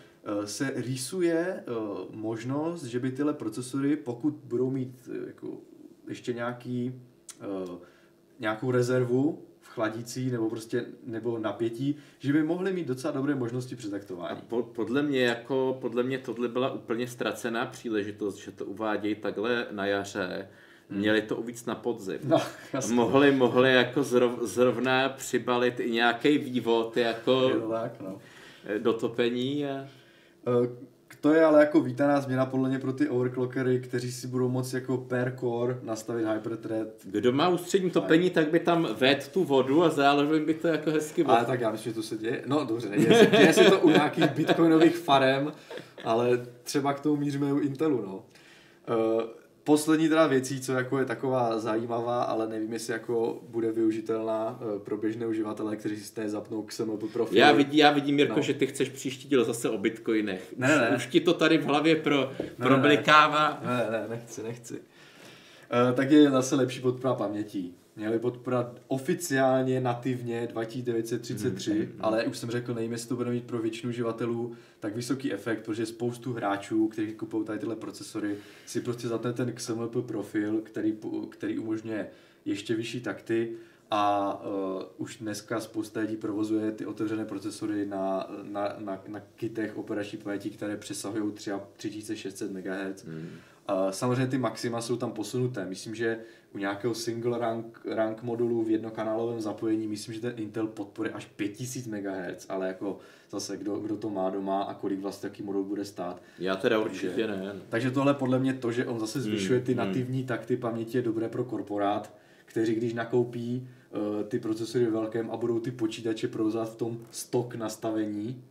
se 0.45 0.73
rýsuje 0.77 1.65
uh, 1.69 2.15
možnost, 2.15 2.85
že 2.85 3.01
by 3.01 3.11
tyhle 3.11 3.35
procesory, 3.35 3.97
pokud 3.97 4.35
budou 4.45 4.71
mít 4.71 5.09
uh, 5.09 5.27
jako 5.27 5.61
ještě 6.09 6.33
nějaký, 6.33 7.01
nějakou 8.41 8.71
rezervu, 8.71 9.43
chladící 9.63 10.31
nebo 10.31 10.51
prostě 10.51 10.85
nebo 11.07 11.39
napětí, 11.39 11.97
že 12.19 12.33
by 12.33 12.43
mohli 12.43 12.73
mít 12.73 12.87
docela 12.87 13.13
dobré 13.13 13.35
možnosti 13.35 13.77
přetaktování. 13.77 14.39
A 14.39 14.43
po, 14.49 14.63
podle 14.63 15.03
mě 15.03 15.25
jako, 15.25 15.79
podle 15.81 16.03
mě 16.03 16.19
tohle 16.19 16.49
byla 16.49 16.73
úplně 16.73 17.09
ztracená 17.09 17.67
příležitost, 17.67 18.37
že 18.37 18.51
to 18.51 18.65
uvádějí 18.65 19.15
takhle 19.15 19.67
na 19.71 19.87
jaře, 19.87 20.49
hmm. 20.91 20.99
měli 20.99 21.23
to 21.23 21.37
uvíc 21.37 21.67
na 21.67 21.75
podzim. 21.75 22.19
No, 22.25 22.41
mohli, 22.93 23.33
mohli 23.33 23.75
jako 23.75 24.03
zrov, 24.03 24.43
zrovna 24.43 25.09
přibalit 25.09 25.81
i 25.81 25.91
nějaký 25.91 26.39
vývod 26.39 26.97
jako 26.97 27.51
tak, 27.71 28.01
no. 28.01 28.19
do 28.79 28.93
topení. 28.93 29.67
A... 29.67 29.89
Uh, 30.47 30.67
to 31.21 31.33
je 31.33 31.45
ale 31.45 31.61
jako 31.61 31.81
vítaná 31.81 32.21
změna 32.21 32.47
podle 32.47 32.69
mě 32.69 32.79
pro 32.79 32.93
ty 32.93 33.09
overclockery, 33.09 33.81
kteří 33.81 34.13
si 34.13 34.27
budou 34.27 34.49
moci 34.49 34.77
jako 34.77 34.97
per 34.97 35.37
core 35.41 35.79
nastavit 35.83 36.27
hyperthread. 36.27 36.89
Kdo 37.05 37.33
má 37.33 37.49
ústřední 37.49 37.91
topení, 37.91 38.31
tak 38.31 38.51
by 38.51 38.61
tam 38.61 38.89
ved 38.99 39.29
tu 39.29 39.45
vodu 39.45 39.85
a 39.85 39.91
zároveň 39.91 40.45
by 40.45 40.55
to 40.55 40.69
jako 40.69 40.91
hezky 40.91 41.25
bylo. 41.25 41.37
Ale 41.37 41.47
tak 41.47 41.61
já 41.61 41.71
myslím, 41.71 41.93
že 41.93 41.97
to 41.97 42.03
se 42.03 42.17
děje. 42.17 42.43
No 42.47 42.65
dobře, 42.65 42.89
neděje 42.89 43.19
se, 43.19 43.27
děje 43.27 43.53
se 43.53 43.65
to 43.65 43.81
u 43.81 43.91
nějakých 43.91 44.31
bitcoinových 44.31 44.97
farem, 44.97 45.53
ale 46.05 46.47
třeba 46.63 46.93
k 46.93 47.01
tomu 47.01 47.17
míříme 47.17 47.53
u 47.53 47.59
Intelu, 47.59 48.03
no. 48.07 48.15
Uh, 48.15 49.23
Poslední 49.65 50.09
teda 50.09 50.27
věcí, 50.27 50.61
co 50.61 50.73
jako 50.73 50.99
je 50.99 51.05
taková 51.05 51.59
zajímavá, 51.59 52.23
ale 52.23 52.49
nevím, 52.49 52.73
jestli 52.73 52.93
jako 52.93 53.41
bude 53.49 53.73
využitelná 53.73 54.61
eh, 54.61 54.79
pro 54.79 54.97
běžné 54.97 55.27
uživatele, 55.27 55.77
kteří 55.77 55.97
si 55.97 56.05
stejně 56.05 56.31
zapnou 56.31 56.63
k 56.63 56.73
SML 56.73 56.97
profil. 56.97 57.39
Já 57.39 57.53
vidím, 57.53 57.81
já 57.81 57.91
vidím 57.91 58.19
Jirko, 58.19 58.37
no. 58.37 58.43
že 58.43 58.55
ty 58.55 58.67
chceš 58.67 58.89
příští 58.89 59.29
díl 59.29 59.45
zase 59.45 59.71
o 59.71 59.79
bitcoinech. 59.79 60.55
Ne, 60.57 60.69
ne, 60.69 60.91
ne. 60.91 60.97
Už 60.97 61.07
ti 61.07 61.21
to 61.21 61.35
tady 61.35 61.59
v 61.59 61.65
hlavě 61.65 61.97
pro, 61.97 62.33
ne, 62.41 62.67
problikává. 62.67 63.61
Ne, 63.65 63.77
ne, 63.77 63.91
ne, 63.91 64.09
nechci, 64.09 64.43
nechci. 64.43 64.75
Uh, 64.75 65.97
tak 65.97 66.11
je 66.11 66.31
zase 66.31 66.57
lepší 66.57 66.81
podpora 66.81 67.15
pamětí 67.15 67.75
měli 67.97 68.19
podporovat 68.19 68.81
oficiálně 68.87 69.81
nativně 69.81 70.47
2933, 70.47 71.73
mm, 71.73 71.79
mm, 71.79 71.93
ale 72.01 72.25
už 72.25 72.39
jsem 72.39 72.51
řekl, 72.51 72.75
nevím, 72.75 72.93
jestli 72.93 73.09
to 73.09 73.17
bude 73.17 73.31
mít 73.31 73.45
pro 73.45 73.59
většinu 73.59 73.91
uživatelů 73.91 74.53
tak 74.81 74.97
vysoký 74.97 75.33
efekt, 75.33 75.65
protože 75.65 75.87
spoustu 75.87 76.33
hráčů, 76.33 76.89
kteří 76.89 77.13
kupují 77.13 77.45
tady 77.45 77.59
tyhle 77.59 77.77
procesory, 77.77 78.37
si 78.67 78.81
prostě 78.81 79.09
zatne 79.09 79.33
ten 79.33 79.53
XMLP 79.53 80.07
profil, 80.07 80.61
který, 80.61 80.99
který 81.31 81.59
umožňuje 81.59 82.07
ještě 82.45 82.75
vyšší 82.75 83.01
takty 83.01 83.53
a 83.91 84.35
uh, 84.45 84.83
už 84.97 85.17
dneska 85.17 85.61
spousta 85.61 86.01
lidí 86.01 86.17
provozuje 86.17 86.73
ty 86.73 86.87
otevřené 86.87 87.25
procesory 87.25 87.87
na, 87.87 88.31
na, 88.43 88.75
na, 88.79 89.03
na 89.09 89.21
kitech 89.37 89.77
operační 89.77 90.19
paměti, 90.19 90.51
které 90.51 90.77
přesahují 90.77 91.33
3600 91.33 92.53
MHz. 92.53 93.05
Mm. 93.05 93.29
Uh, 93.71 93.91
samozřejmě 93.91 94.27
ty 94.27 94.39
maxima 94.39 94.81
jsou 94.81 94.97
tam 94.97 95.13
posunuté. 95.13 95.67
Myslím, 95.67 95.95
že 95.95 96.19
u 96.55 96.59
nějakého 96.59 96.95
single 96.95 97.39
rank, 97.39 97.81
rank 97.85 98.23
modulu 98.23 98.65
v 98.65 98.71
jednokanálovém 98.71 99.41
zapojení, 99.41 99.89
myslím, 99.89 100.15
že 100.15 100.21
ten 100.21 100.33
Intel 100.37 100.67
podporuje 100.67 101.13
až 101.13 101.27
5000 101.27 101.87
MHz, 101.87 102.47
ale 102.49 102.67
jako 102.67 102.99
zase 103.31 103.57
kdo, 103.57 103.77
kdo 103.77 103.97
to 103.97 104.11
má 104.11 104.31
doma 104.31 104.63
a 104.63 104.75
kolik 104.75 105.01
vlastně 105.01 105.31
taký 105.31 105.43
modul 105.43 105.65
bude 105.65 105.85
stát. 105.85 106.23
Já 106.39 106.57
teda 106.57 106.79
určitě 106.79 107.09
takže, 107.09 107.27
ne. 107.27 107.55
Takže 107.69 107.91
tohle 107.91 108.15
podle 108.15 108.39
mě 108.39 108.55
to, 108.55 108.73
že 108.73 108.87
on 108.87 109.01
zase 109.01 109.21
zvyšuje 109.21 109.61
ty 109.61 109.73
hmm, 109.75 109.87
nativní 109.87 110.19
hmm. 110.19 110.27
takty 110.27 110.57
paměti 110.57 110.99
je 110.99 111.03
dobré 111.03 111.29
pro 111.29 111.45
korporát, 111.45 112.15
kteří 112.45 112.75
když 112.75 112.95
nakoupí 112.95 113.69
uh, 113.91 114.23
ty 114.23 114.39
procesory 114.39 114.87
velkém 114.87 115.31
a 115.31 115.37
budou 115.37 115.61
ty 115.61 115.71
počítače 115.71 116.29
provozovat 116.29 116.73
v 116.73 116.77
tom 116.77 116.99
stok 117.11 117.55
nastavení, 117.55 118.45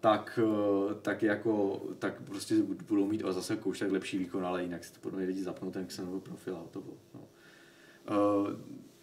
tak, 0.00 0.38
uh, 0.42 0.92
tak 0.92 1.22
jako, 1.22 1.82
tak 1.98 2.22
prostě 2.22 2.54
budou 2.88 3.06
mít 3.06 3.24
o 3.24 3.32
zase 3.32 3.56
koušek 3.56 3.92
lepší 3.92 4.18
výkon, 4.18 4.46
ale 4.46 4.62
jinak 4.62 4.84
si 4.84 4.92
to 4.92 5.00
podle 5.00 5.24
lidi 5.24 5.42
zapnou 5.42 5.70
ten 5.70 5.86
Xenový 5.86 6.20
profil 6.20 6.56
a 6.56 6.68
to 6.70 6.80
bylo. 6.80 6.96
No. 7.14 7.20
Uh, 8.10 8.48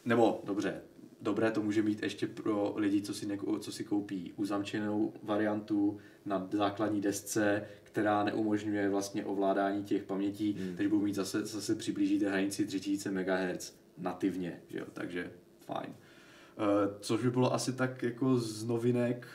nebo 0.06 0.42
dobře, 0.44 0.82
dobré 1.22 1.52
to 1.52 1.62
může 1.62 1.84
být 1.84 2.04
ještě 2.04 2.28
pro 2.28 2.74
lidi, 2.78 3.02
co 3.02 3.14
si, 3.14 3.26
neko, 3.26 3.60
co 3.60 3.72
si 3.72 3.84
koupí 3.84 4.34
uzamčenou 4.36 5.14
variantu 5.24 5.98
na 6.26 6.48
základní 6.52 7.02
desce, 7.02 7.64
která 7.84 8.24
neumožňuje 8.24 8.90
vlastně 8.90 9.26
ovládání 9.26 9.84
těch 9.84 10.04
pamětí, 10.04 10.58
hmm. 10.60 10.76
takže 10.76 10.90
budou 10.90 11.02
mít 11.02 11.16
zase, 11.16 11.46
zase 11.46 11.76
přiblížíte 11.76 12.30
hranici 12.30 12.66
3000 12.66 13.12
MHz 13.12 13.76
nativně, 13.98 14.60
že 14.68 14.80
jo? 14.80 14.86
takže 14.94 15.32
fajn. 15.66 15.90
Uh, 15.90 16.64
což 17.00 17.24
by 17.24 17.32
bylo 17.32 17.54
asi 17.54 17.74
tak 17.74 18.04
jako 18.04 18.38
z 18.38 18.66
novinek 18.66 19.28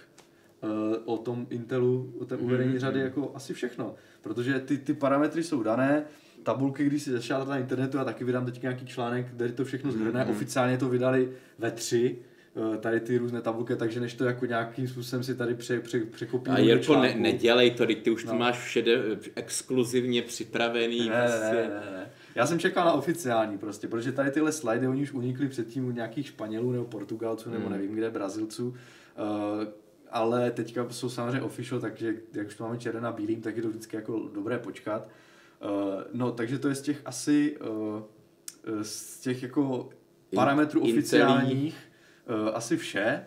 uh, 0.62 0.70
o 1.04 1.18
tom 1.18 1.46
Intelu, 1.50 2.14
o 2.18 2.24
té 2.24 2.36
uvedení 2.36 2.70
hmm. 2.70 2.78
řady 2.78 3.00
jako 3.00 3.32
asi 3.34 3.54
všechno, 3.54 3.94
protože 4.22 4.60
ty, 4.60 4.78
ty 4.78 4.94
parametry 4.94 5.44
jsou 5.44 5.62
dané, 5.62 6.04
tabulky, 6.42 6.84
když 6.84 7.02
si 7.02 7.10
začal 7.10 7.46
na 7.46 7.58
internetu, 7.58 7.98
a 7.98 8.04
taky 8.04 8.24
vydám 8.24 8.44
teď 8.44 8.62
nějaký 8.62 8.86
článek, 8.86 9.26
kde 9.32 9.52
to 9.52 9.64
všechno 9.64 9.92
zhrne. 9.92 10.24
Mm-hmm. 10.24 10.30
Oficiálně 10.30 10.78
to 10.78 10.88
vydali 10.88 11.32
ve 11.58 11.70
tři, 11.70 12.18
eh, 12.74 12.78
tady 12.78 13.00
ty 13.00 13.18
různé 13.18 13.40
tabulky, 13.40 13.76
takže 13.76 14.00
než 14.00 14.14
to 14.14 14.24
jako 14.24 14.46
nějakým 14.46 14.88
způsobem 14.88 15.22
si 15.22 15.34
tady 15.34 15.54
pře, 15.54 15.80
pře, 15.80 16.00
překopí. 16.00 16.50
A 16.50 16.58
Jirko, 16.58 16.96
ne, 16.96 17.14
nedělej 17.14 17.70
to, 17.70 17.86
ty 17.86 18.10
už 18.10 18.24
no. 18.24 18.32
to 18.32 18.38
máš 18.38 18.58
všede 18.58 19.02
exkluzivně 19.34 20.22
připravený. 20.22 21.08
Ne, 21.08 21.26
prostě. 21.26 21.56
ne, 21.56 21.68
ne, 21.68 21.92
ne. 21.92 22.10
Já 22.34 22.46
jsem 22.46 22.58
čekal 22.58 22.84
na 22.84 22.92
oficiální 22.92 23.58
prostě, 23.58 23.88
protože 23.88 24.12
tady 24.12 24.30
tyhle 24.30 24.52
slidy, 24.52 24.88
oni 24.88 25.02
už 25.02 25.12
unikli 25.12 25.48
předtím 25.48 25.86
u 25.86 25.90
nějakých 25.90 26.26
Španělů 26.26 26.72
nebo 26.72 26.84
Portugalců 26.84 27.50
nebo 27.50 27.66
mm. 27.66 27.72
nevím 27.72 27.94
kde, 27.94 28.10
Brazilců. 28.10 28.68
Uh, 28.68 28.74
ale 30.10 30.50
teďka 30.50 30.86
jsou 30.90 31.08
samozřejmě 31.10 31.42
official, 31.42 31.80
takže 31.80 32.14
jak 32.34 32.46
už 32.46 32.54
to 32.54 32.64
máme 32.64 32.78
černé 32.78 33.00
na 33.00 33.12
bílým, 33.12 33.40
tak 33.40 33.56
je 33.56 33.62
to 33.62 33.68
vždycky 33.68 33.96
jako 33.96 34.30
dobré 34.34 34.58
počkat. 34.58 35.06
Uh, 35.06 35.12
no, 36.12 36.32
takže 36.32 36.58
to 36.58 36.68
je 36.68 36.74
z 36.74 36.82
těch 36.82 37.00
asi, 37.04 37.56
uh, 37.56 38.02
z 38.82 39.20
těch 39.20 39.42
jako 39.42 39.88
parametrů 40.34 40.80
In, 40.80 40.90
oficiálních 40.90 41.76
uh, 42.28 42.48
asi 42.54 42.76
vše. 42.76 43.24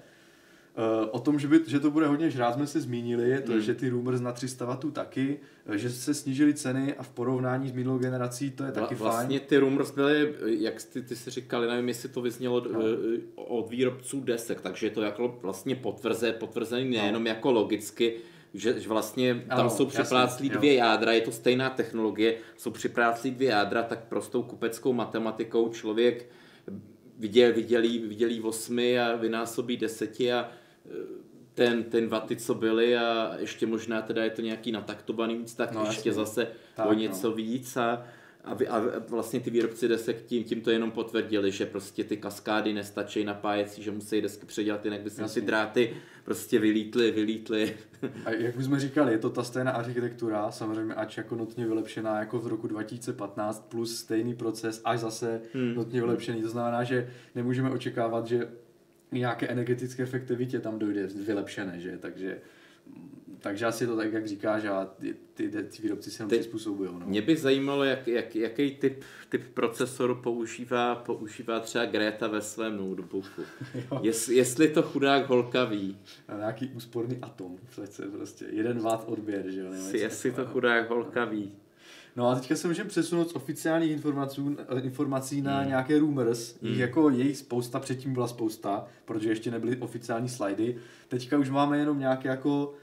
Uh, 0.78 1.10
o 1.12 1.20
tom, 1.20 1.40
že, 1.40 1.48
by, 1.48 1.60
že 1.68 1.80
to 1.80 1.92
bude 1.92 2.08
hodně 2.08 2.30
žrát, 2.30 2.54
jsme 2.54 2.68
si 2.68 2.82
zmínili, 2.82 3.42
to, 3.42 3.52
hmm. 3.52 3.62
že 3.62 3.74
ty 3.74 3.90
rumors 3.90 4.22
na 4.22 4.32
300 4.32 4.66
W 4.66 4.92
taky, 4.92 5.40
že 5.74 5.90
se 5.90 6.14
snížily 6.14 6.54
ceny 6.54 6.94
a 6.94 7.04
v 7.04 7.10
porovnání 7.10 7.70
s 7.70 7.72
minulou 7.72 7.98
generací 7.98 8.52
to 8.52 8.64
je 8.64 8.72
taky 8.72 8.96
vlastně 8.96 9.18
fajn. 9.18 9.28
Vlastně 9.28 9.40
ty 9.40 9.58
rumors 9.58 9.92
byly, 9.92 10.34
jak 10.46 10.84
ty, 10.84 11.02
ty 11.02 11.16
si 11.16 11.30
říkali, 11.30 11.68
nevím, 11.68 11.88
jestli 11.88 12.10
to 12.10 12.22
vyznělo 12.22 12.64
no. 12.72 12.80
od 13.36 13.70
výrobců 13.70 14.22
desek, 14.22 14.62
takže 14.62 14.88
je 14.88 14.92
to 14.92 15.02
jako 15.02 15.40
vlastně 15.42 15.76
potvrze, 15.76 16.32
potvrzený 16.32 16.84
no. 16.84 16.98
nejenom 16.98 17.24
no. 17.24 17.30
jako 17.30 17.52
logicky, 17.52 18.16
že, 18.54 18.80
že 18.80 18.90
vlastně 18.90 19.44
tam 19.50 19.60
ano, 19.60 19.70
jsou 19.70 19.86
připláclí 19.86 20.50
dvě 20.50 20.74
jo. 20.74 20.80
jádra, 20.80 21.12
je 21.12 21.22
to 21.22 21.32
stejná 21.32 21.70
technologie, 21.70 22.36
jsou 22.58 22.72
připláclí 22.72 23.32
dvě 23.32 23.50
jádra, 23.50 23.84
tak 23.84 24.04
prostou 24.04 24.44
kupeckou 24.44 24.94
matematikou 24.94 25.70
člověk 25.70 26.30
viděl, 27.20 27.54
vidělí, 27.54 28.00
vidělí 28.00 28.42
osmi 28.42 29.00
a 29.00 29.16
vynásobí 29.16 29.78
deseti 29.78 30.34
a 30.34 30.50
e, 30.86 30.90
ten, 31.54 31.84
ten 31.84 32.08
vaty, 32.08 32.36
co 32.36 32.54
byly 32.56 32.98
a 32.98 33.36
ještě 33.40 33.66
možná 33.66 34.02
teda 34.02 34.24
je 34.24 34.30
to 34.30 34.42
nějaký 34.42 34.72
nataktovaný 34.72 35.38
víc, 35.38 35.54
tak 35.54 35.72
no, 35.72 35.86
ještě 35.86 36.10
jasný. 36.10 36.26
zase 36.26 36.48
tak, 36.76 36.86
o 36.86 36.94
něco 36.94 37.30
no. 37.30 37.36
víc 37.36 37.78
a 37.78 38.06
a, 38.44 38.54
vy, 38.54 38.68
a 38.68 38.84
vlastně 39.10 39.40
ty 39.40 39.50
výrobci 39.50 39.88
desek 39.88 40.22
tím, 40.26 40.44
tím 40.44 40.62
to 40.62 40.72
jenom 40.72 40.92
potvrdili, 40.92 41.52
že 41.52 41.66
prostě 41.66 42.04
ty 42.04 42.18
kaskády 42.18 42.74
nestačí 42.74 43.24
napájecí, 43.24 43.84
že 43.84 43.92
musí 43.92 44.22
desky 44.22 44.46
předělat, 44.46 44.86
jinak 44.86 45.02
by 45.02 45.10
se 45.10 45.24
ty 45.34 45.42
dráty 45.42 45.94
prostě 46.26 46.60
vylítly, 46.60 47.12
vylítly. 47.12 47.76
A 48.26 48.32
jak 48.32 48.56
bychom 48.56 48.80
říkali, 48.80 49.12
je 49.12 49.18
to 49.18 49.30
ta 49.30 49.44
stejná 49.44 49.72
architektura, 49.72 50.52
samozřejmě 50.52 50.94
ač 50.94 51.18
jako 51.18 51.36
notně 51.36 51.66
vylepšená 51.66 52.20
jako 52.20 52.40
v 52.40 52.48
roku 52.48 52.68
2015, 52.68 53.70
plus 53.70 53.98
stejný 53.98 54.36
proces, 54.36 54.82
až 54.86 55.00
zase 55.00 55.42
hmm. 55.54 55.76
notně 55.76 56.02
vylepšený. 56.02 56.42
To 56.42 56.50
znamená, 56.50 56.84
že 56.84 57.10
nemůžeme 57.36 57.70
očekávat, 57.70 58.28
že 58.28 58.48
nějaké 59.12 59.48
energetické 59.48 60.04
efektivitě 60.04 60.60
tam 60.60 60.80
dojde 60.80 61.08
vylepšené, 61.08 61.80
že? 61.80 61.98
Takže 61.98 62.38
takže 63.44 63.66
asi 63.66 63.88
to 63.88 63.96
tak, 63.98 64.14
jak 64.14 64.28
říkáš, 64.28 64.66
a 64.66 64.86
ty, 64.86 65.16
ty, 65.34 65.50
ty 65.50 65.82
výrobci 65.82 66.12
se 66.12 66.24
jenom 66.24 66.30
přizpůsobují. 66.30 66.90
No. 66.94 67.06
Mě 67.06 67.22
by 67.22 67.38
zajímalo, 67.38 67.84
jak, 67.84 68.08
jak, 68.08 68.36
jaký 68.36 68.72
typ, 68.72 69.04
typ 69.30 69.44
procesoru 69.54 70.16
používá, 70.16 70.96
používá 70.96 71.60
třeba 71.60 71.86
Greta 71.86 72.28
ve 72.28 72.42
svém 72.42 72.78
notebooku. 72.78 73.42
Jest, 74.02 74.30
jestli 74.30 74.68
to 74.68 74.82
chudák 74.82 75.30
holka 75.30 75.66
ví. 75.66 75.98
A 76.28 76.38
nějaký 76.38 76.68
úsporný 76.68 77.18
atom, 77.22 77.58
přece 77.70 78.04
prostě 78.04 78.46
jeden 78.50 78.80
watt 78.80 79.04
odběr, 79.08 79.50
že 79.50 79.60
jo? 79.60 79.74
Jestli 79.94 80.32
to 80.32 80.46
chudák 80.46 80.90
holka 80.90 81.26
ví. 81.26 81.52
No 82.16 82.28
a 82.28 82.36
teďka 82.36 82.56
se 82.56 82.68
můžeme 82.68 82.90
přesunout 82.90 83.30
z 83.30 83.36
oficiálních 83.36 83.92
informací, 83.92 84.58
informací 84.82 85.42
na 85.42 85.60
hmm. 85.60 85.68
nějaké 85.68 86.00
rumors. 86.00 86.56
Hmm. 86.62 86.80
Jako 86.80 87.10
jejich 87.10 87.38
spousta, 87.38 87.80
předtím 87.80 88.14
byla 88.14 88.28
spousta, 88.28 88.88
protože 89.06 89.30
ještě 89.30 89.52
nebyly 89.52 89.78
oficiální 89.78 90.30
slajdy. 90.30 90.76
Teďka 91.08 91.38
už 91.38 91.50
máme 91.50 91.78
jenom 91.78 92.00
nějaké 92.00 92.30
jako 92.30 92.74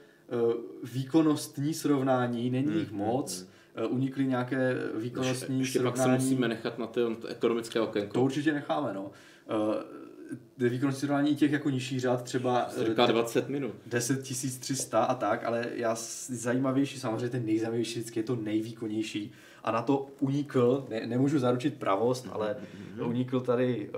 výkonnostní 0.83 1.73
srovnání, 1.73 2.49
není 2.49 2.79
jich 2.79 2.89
hmm, 2.89 2.97
moc, 2.97 3.39
hmm, 3.39 3.85
hmm. 3.85 3.95
unikly 3.95 4.25
nějaké 4.25 4.75
výkonnostní 4.95 5.59
ještě, 5.59 5.77
ještě 5.77 5.79
srovnání. 5.79 6.13
Ještě 6.13 6.23
musíme 6.23 6.47
nechat 6.47 6.79
na 6.79 6.87
to 6.87 7.17
ekonomické 7.27 7.79
okénko. 7.79 8.13
To 8.13 8.23
určitě 8.23 8.53
necháme, 8.53 8.93
no. 8.93 9.11
Uh, 10.63 10.69
výkonnostní 10.69 11.07
srovnání 11.07 11.35
těch 11.35 11.51
jako 11.51 11.69
nižší 11.69 11.99
řád 11.99 12.23
třeba... 12.23 12.69
Říká 12.89 13.05
20 13.05 13.49
minut. 13.49 13.71
10 13.85 14.21
300 14.59 15.03
a 15.03 15.15
tak, 15.15 15.43
ale 15.43 15.65
já 15.73 15.95
zajímavější, 16.27 16.99
samozřejmě 16.99 17.29
ten 17.29 17.45
nejzajímavější 17.45 17.99
vždycky 17.99 18.19
je 18.19 18.23
to 18.23 18.35
nejvýkonnější 18.35 19.31
a 19.63 19.71
na 19.71 19.81
to 19.81 20.07
unikl, 20.19 20.85
ne, 20.89 21.07
nemůžu 21.07 21.39
zaručit 21.39 21.79
pravost, 21.79 22.25
mm-hmm. 22.25 22.33
ale 22.33 22.55
mm-hmm. 22.97 23.07
unikl 23.07 23.39
tady 23.39 23.89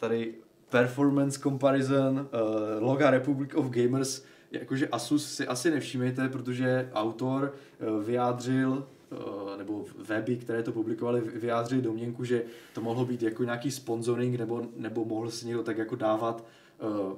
tady 0.00 0.34
performance 0.68 1.40
comparison 1.40 2.18
uh, 2.18 2.82
Loga 2.82 3.10
Republic 3.10 3.50
of 3.54 3.66
Gamers 3.70 4.22
jakože 4.54 4.88
Asus 4.88 5.34
si 5.34 5.46
asi 5.46 5.70
nevšímejte, 5.70 6.28
protože 6.28 6.90
autor 6.94 7.54
eh, 7.54 8.04
vyjádřil 8.04 8.86
eh, 9.12 9.16
nebo 9.58 9.84
weby, 10.08 10.36
které 10.36 10.62
to 10.62 10.72
publikovali, 10.72 11.20
vyjádřili 11.20 11.82
domněnku, 11.82 12.24
že 12.24 12.42
to 12.74 12.80
mohlo 12.80 13.04
být 13.04 13.22
jako 13.22 13.44
nějaký 13.44 13.70
sponsoring, 13.70 14.38
nebo, 14.38 14.66
nebo 14.76 15.04
mohl 15.04 15.30
si 15.30 15.46
někdo 15.46 15.62
tak 15.62 15.78
jako 15.78 15.96
dávat 15.96 16.44
eh, 16.80 17.16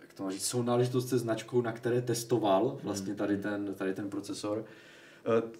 jak 0.00 0.12
to 0.12 0.30
říct, 0.30 0.54
náležitost 0.54 1.08
se 1.08 1.18
značkou, 1.18 1.62
na 1.62 1.72
které 1.72 2.02
testoval 2.02 2.68
hmm. 2.68 2.78
vlastně 2.82 3.14
tady 3.14 3.36
ten, 3.36 3.74
tady 3.74 3.94
ten 3.94 4.10
procesor. 4.10 4.64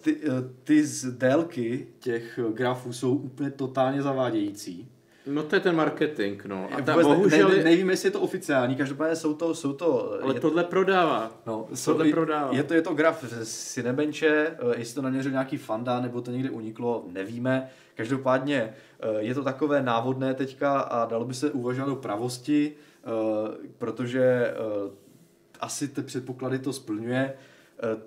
Ty, 0.01 0.21
ty 0.63 0.85
z 0.85 1.05
délky 1.05 1.87
těch 1.99 2.39
grafů 2.53 2.93
jsou 2.93 3.15
úplně 3.15 3.51
totálně 3.51 4.01
zavádějící 4.01 4.87
No 5.29 5.43
to 5.43 5.55
je 5.55 5.59
ten 5.59 5.75
marketing, 5.75 6.41
no. 6.45 6.69
A 6.71 6.81
ta, 6.81 6.91
Vůbec 6.91 7.07
bohužel... 7.07 7.49
Ne, 7.49 7.63
nevím, 7.63 7.89
jestli 7.89 8.07
je 8.07 8.11
to 8.11 8.21
oficiální, 8.21 8.75
každopádně 8.75 9.15
jsou 9.15 9.33
to... 9.33 9.55
Jsou 9.55 9.73
to 9.73 10.19
Ale 10.23 10.33
je, 10.33 10.39
tohle 10.39 10.63
prodává. 10.63 11.31
No, 11.45 11.67
jsou, 11.73 11.91
tohle 11.91 12.11
prodává. 12.11 12.55
Je 12.55 12.63
to, 12.63 12.73
je 12.73 12.81
to 12.81 12.93
graf 12.93 13.25
z 13.43 13.73
Cinebenche, 13.73 14.27
eh, 14.27 14.55
jestli 14.77 14.95
to 14.95 15.01
naměřil 15.01 15.31
nějaký 15.31 15.57
fanda, 15.57 15.99
nebo 15.99 16.21
to 16.21 16.31
někde 16.31 16.49
uniklo, 16.49 17.05
nevíme. 17.07 17.69
Každopádně 17.95 18.73
eh, 18.99 19.07
je 19.19 19.35
to 19.35 19.43
takové 19.43 19.81
návodné 19.81 20.33
teďka 20.33 20.79
a 20.79 21.05
dalo 21.05 21.25
by 21.25 21.33
se 21.33 21.51
uvažovat 21.51 21.91
o 21.91 21.95
pravosti, 21.95 22.73
eh, 22.73 23.07
protože 23.77 24.53
asi 25.59 25.87
ty 25.87 26.01
předpoklady 26.01 26.59
to 26.59 26.73
splňuje. 26.73 27.33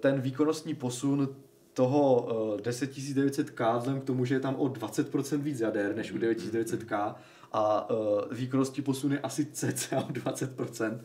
Ten 0.01 0.21
výkonnostní 0.21 0.75
posun 0.75 1.29
toho 1.75 2.29
10900K, 2.57 3.79
vzhledem 3.79 4.01
k 4.01 4.05
tomu, 4.05 4.25
že 4.25 4.35
je 4.35 4.41
tam 4.41 4.55
o 4.55 4.65
20% 4.65 5.39
víc 5.39 5.61
jader 5.61 5.97
než 5.97 6.13
u 6.13 6.19
9900K 6.19 7.15
a 7.53 7.91
uh, 7.91 7.97
výkonnosti 8.31 8.83
posuny 8.83 9.19
asi 9.19 9.47
cca 9.53 9.99
o 9.99 10.09
20% 10.09 10.99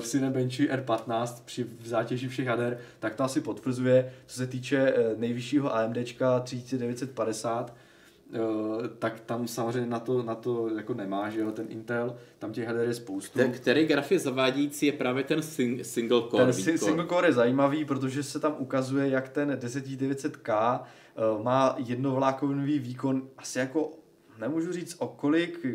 v 0.00 0.02
Cinebenchi 0.02 0.68
R15 0.68 1.42
při 1.44 1.66
zátěži 1.84 2.28
všech 2.28 2.46
jader, 2.46 2.78
tak 3.00 3.14
to 3.14 3.24
asi 3.24 3.40
potvrzuje. 3.40 4.12
Co 4.26 4.36
se 4.36 4.46
týče 4.46 4.94
nejvyššího 5.16 5.74
AMD 5.74 5.96
3950, 6.42 7.70
Uh, 7.70 7.83
tak 8.98 9.20
tam 9.20 9.48
samozřejmě 9.48 9.90
na 9.90 10.00
to, 10.00 10.22
na 10.22 10.34
to 10.34 10.68
jako 10.68 10.94
nemá, 10.94 11.30
že 11.30 11.40
jo, 11.40 11.52
ten 11.52 11.66
Intel, 11.68 12.16
tam 12.38 12.52
těch 12.52 12.64
jader 12.64 12.88
je 12.88 12.94
spoustu. 12.94 13.38
Ten, 13.38 13.52
který 13.52 13.86
graf 13.86 14.12
je 14.12 14.18
zavádějící 14.18 14.86
je 14.86 14.92
právě 14.92 15.24
ten 15.24 15.42
sing, 15.42 15.84
single 15.84 16.22
core. 16.30 16.44
Ten 16.44 16.52
si, 16.52 16.78
single 16.78 17.06
core 17.06 17.28
je 17.28 17.32
zajímavý, 17.32 17.84
protože 17.84 18.22
se 18.22 18.40
tam 18.40 18.54
ukazuje, 18.58 19.08
jak 19.08 19.28
ten 19.28 19.50
10900K 19.50 20.80
uh, 20.80 21.42
má 21.42 21.74
jednovlákový 21.78 22.78
výkon 22.78 23.28
asi 23.38 23.58
jako, 23.58 23.92
nemůžu 24.38 24.72
říct 24.72 24.96
o 24.98 25.08
kolik, 25.08 25.66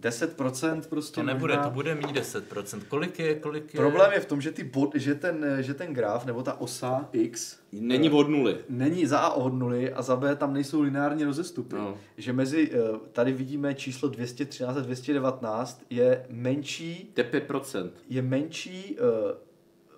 10% 0.00 0.82
prostě 0.88 1.14
To 1.14 1.22
nebude, 1.22 1.54
možná. 1.54 1.68
to 1.68 1.74
bude 1.74 1.94
mít 1.94 2.06
10%. 2.06 2.80
Kolik 2.88 3.18
je, 3.18 3.34
kolik 3.34 3.74
je? 3.74 3.78
Problém 3.78 4.12
je 4.12 4.20
v 4.20 4.26
tom, 4.26 4.40
že, 4.40 4.52
ty 4.52 4.64
bod, 4.64 4.94
že, 4.94 5.14
ten, 5.14 5.56
že 5.60 5.74
ten 5.74 5.94
graf, 5.94 6.26
nebo 6.26 6.42
ta 6.42 6.60
osa 6.60 7.08
X... 7.12 7.58
Není 7.72 8.10
od 8.10 8.28
nuly. 8.28 8.58
Není 8.68 9.06
za 9.06 9.18
A 9.18 9.32
od 9.32 9.52
nuly 9.54 9.92
a 9.92 10.02
za 10.02 10.16
B 10.16 10.36
tam 10.36 10.52
nejsou 10.52 10.80
lineární 10.80 11.24
rozestupy. 11.24 11.76
No. 11.76 11.98
Že 12.16 12.32
mezi, 12.32 12.70
eh, 12.72 12.98
tady 13.12 13.32
vidíme 13.32 13.74
číslo 13.74 14.08
213 14.08 14.76
a 14.76 14.80
219 14.80 15.82
je 15.90 16.26
menší... 16.30 17.10
To 17.14 17.22
5%. 17.22 17.90
Je 18.08 18.22
menší 18.22 18.96
eh, 18.98 19.34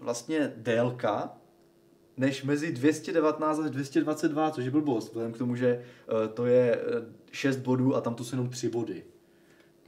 vlastně 0.01 0.53
délka, 0.57 1.33
než 2.17 2.45
mezi 2.45 2.73
219 2.73 3.59
a 3.59 3.69
222, 3.69 4.51
což 4.51 4.65
je 4.65 4.71
blbost, 4.71 5.09
vzhledem 5.09 5.33
k 5.33 5.39
tomu, 5.39 5.57
že 5.57 5.69
eh, 5.69 6.29
to 6.29 6.47
je 6.47 6.81
6 7.33 7.57
bodů 7.57 7.97
a 7.97 8.01
tam 8.01 8.15
to 8.15 8.25
jsou 8.25 8.37
jenom 8.37 8.49
3 8.49 8.69
body. 8.69 9.03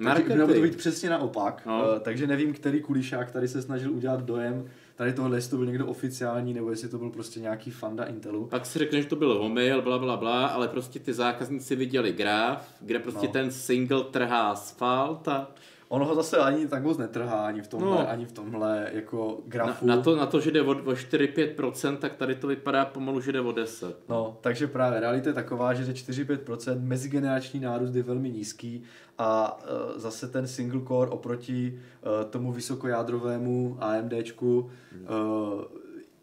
Takže 0.05 0.35
mělo 0.35 0.55
to 0.55 0.61
být 0.61 0.77
přesně 0.77 1.11
naopak, 1.11 1.63
no. 1.67 1.89
uh, 1.93 1.99
takže 1.99 2.27
nevím, 2.27 2.53
který 2.53 2.81
kulišák 2.81 3.31
tady 3.31 3.49
se 3.49 3.63
snažil 3.63 3.93
udělat 3.93 4.25
dojem, 4.25 4.65
tady 4.97 5.13
tohle, 5.13 5.37
jestli 5.37 5.51
to 5.51 5.57
byl 5.57 5.67
někdo 5.67 5.87
oficiální, 5.87 6.55
nebo 6.55 6.71
jestli 6.71 6.89
to 6.89 6.99
byl 6.99 7.11
prostě 7.11 7.41
nějaký 7.41 7.71
fanda 7.71 8.05
Intelu. 8.05 8.47
Pak 8.47 8.67
si 8.67 8.79
řekne, 8.79 9.03
že 9.03 9.09
to 9.09 9.17
byl 9.17 9.33
omyl, 9.33 9.83
bla, 9.83 9.99
bla, 9.99 10.17
bla, 10.17 10.47
ale 10.47 10.69
prostě 10.69 10.99
ty 10.99 11.13
zákazníci 11.13 11.77
viděli 11.77 12.13
graf, 12.13 12.75
kde 12.81 12.99
prostě 12.99 13.27
no. 13.27 13.33
ten 13.33 13.51
single 13.51 14.05
trhá 14.05 14.51
asfalt 14.51 15.29
a 15.29 15.51
Ono 15.91 16.05
ho 16.05 16.15
zase 16.15 16.39
ani 16.39 16.69
tak 16.69 16.83
moc 16.83 16.99
netrhá, 16.99 17.47
ani 17.47 17.63
v 17.63 17.69
tomhle, 17.69 17.91
no. 17.91 18.11
ani 18.11 18.27
v 18.27 18.33
tomhle 18.33 18.91
jako 18.93 19.39
grafu. 19.47 19.87
Na, 19.87 19.97
na, 19.97 20.03
to, 20.03 20.17
na 20.17 20.27
to, 20.27 20.41
že 20.41 20.51
jde 20.51 20.63
o, 20.63 20.71
o 20.71 20.75
4-5%, 20.75 21.97
tak 21.97 22.15
tady 22.15 22.35
to 22.35 22.47
vypadá 22.47 22.85
pomalu, 22.85 23.21
že 23.21 23.33
jde 23.33 23.41
o 23.41 23.53
10. 23.53 23.97
No, 24.09 24.39
takže 24.41 24.67
právě 24.67 25.01
realita 25.01 25.31
je 25.31 25.35
taková, 25.35 25.75
že 25.75 25.85
ze 25.85 25.93
4-5% 25.93 26.81
mezigenerační 26.81 27.61
nárůst 27.61 27.95
je 27.95 28.03
velmi 28.03 28.31
nízký 28.31 28.83
a 29.19 29.59
uh, 29.63 29.99
zase 29.99 30.29
ten 30.29 30.47
single 30.47 30.81
core 30.89 31.11
oproti 31.11 31.81
uh, 32.03 32.31
tomu 32.31 32.53
vysokojádrovému 32.53 33.77
AMDčku 33.81 34.71
hmm. 34.93 35.03
uh, 35.03 35.63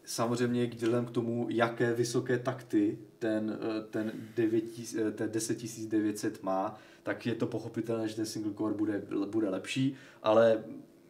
samozřejmě 0.08 0.66
vzhledem 0.66 1.04
k 1.04 1.10
tomu, 1.10 1.46
jaké 1.50 1.94
vysoké 1.94 2.38
takty 2.38 2.98
ten, 3.18 3.58
ten, 3.90 4.12
9, 4.36 4.64
ten 5.14 5.30
10900 5.30 6.42
má, 6.42 6.78
tak 7.02 7.26
je 7.26 7.34
to 7.34 7.46
pochopitelné, 7.46 8.08
že 8.08 8.16
ten 8.16 8.26
single 8.26 8.52
core 8.54 8.74
bude, 8.74 9.02
bude 9.30 9.48
lepší, 9.48 9.94
ale 10.22 10.64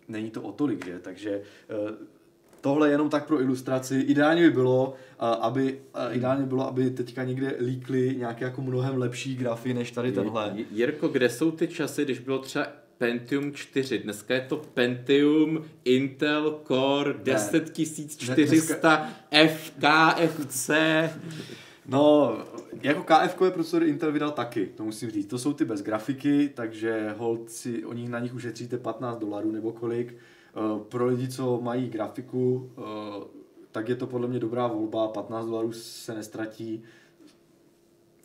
není 0.08 0.30
to 0.30 0.42
o 0.42 0.52
tolik, 0.52 0.86
že? 0.86 0.98
Takže 0.98 1.30
eh, 1.30 1.94
tohle 2.60 2.90
jenom 2.90 3.10
tak 3.10 3.26
pro 3.26 3.40
ilustraci. 3.40 3.98
Ideálně 3.98 4.42
by 4.42 4.50
bylo, 4.50 4.94
aby, 5.18 5.80
ideálně 6.10 6.46
bylo, 6.46 6.68
aby 6.68 6.90
teďka 6.90 7.24
někde 7.24 7.56
líkly 7.60 8.16
nějaké 8.18 8.44
jako 8.44 8.62
mnohem 8.62 8.98
lepší 8.98 9.36
grafy 9.36 9.74
než 9.74 9.90
tady 9.90 10.12
tenhle. 10.12 10.56
Jirko, 10.70 11.08
kde 11.08 11.28
jsou 11.28 11.50
ty 11.50 11.68
časy, 11.68 12.04
když 12.04 12.18
bylo 12.18 12.38
třeba 12.38 12.66
Pentium 12.98 13.52
4, 13.52 13.98
dneska 13.98 14.34
je 14.34 14.40
to 14.40 14.56
Pentium 14.56 15.64
Intel 15.84 16.60
Core 16.66 17.14
10400 17.24 19.08
FKFC. 19.48 20.70
No, 21.86 22.38
jako 22.82 23.02
KF 23.02 23.34
procesor 23.34 23.82
Intel 23.82 24.12
vydal 24.12 24.30
taky, 24.30 24.66
to 24.66 24.84
musím 24.84 25.10
říct. 25.10 25.26
To 25.26 25.38
jsou 25.38 25.52
ty 25.52 25.64
bez 25.64 25.82
grafiky, 25.82 26.50
takže 26.54 27.14
hold 27.18 27.50
si, 27.50 27.84
o 27.84 27.92
nich 27.92 28.08
na 28.08 28.18
nich 28.18 28.34
ušetříte 28.34 28.78
15 28.78 29.18
dolarů 29.18 29.52
nebo 29.52 29.72
kolik. 29.72 30.16
Eh, 30.16 30.84
pro 30.88 31.06
lidi, 31.06 31.28
co 31.28 31.60
mají 31.60 31.88
grafiku, 31.88 32.70
eh, 32.78 32.82
tak 33.72 33.88
je 33.88 33.94
to 33.94 34.06
podle 34.06 34.28
mě 34.28 34.38
dobrá 34.38 34.66
volba, 34.66 35.08
15 35.08 35.46
dolarů 35.46 35.72
se 35.72 36.14
nestratí. 36.14 36.82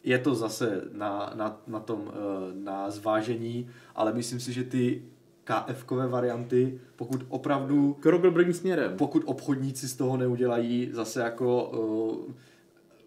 Je 0.03 0.19
to 0.19 0.35
zase 0.35 0.81
na, 0.93 1.33
na, 1.35 1.61
na 1.67 1.79
tom, 1.79 2.11
eh, 2.11 2.17
na 2.63 2.89
zvážení, 2.89 3.69
ale 3.95 4.13
myslím 4.13 4.39
si, 4.39 4.53
že 4.53 4.63
ty 4.63 5.01
KF-kové 5.45 6.07
varianty, 6.07 6.79
pokud 6.95 7.25
opravdu... 7.29 7.93
Krok 7.99 8.21
dobrým 8.21 8.53
směrem. 8.53 8.93
Pokud 8.97 9.23
obchodníci 9.25 9.87
z 9.87 9.95
toho 9.95 10.17
neudělají 10.17 10.89
zase 10.93 11.19
jako 11.19 11.71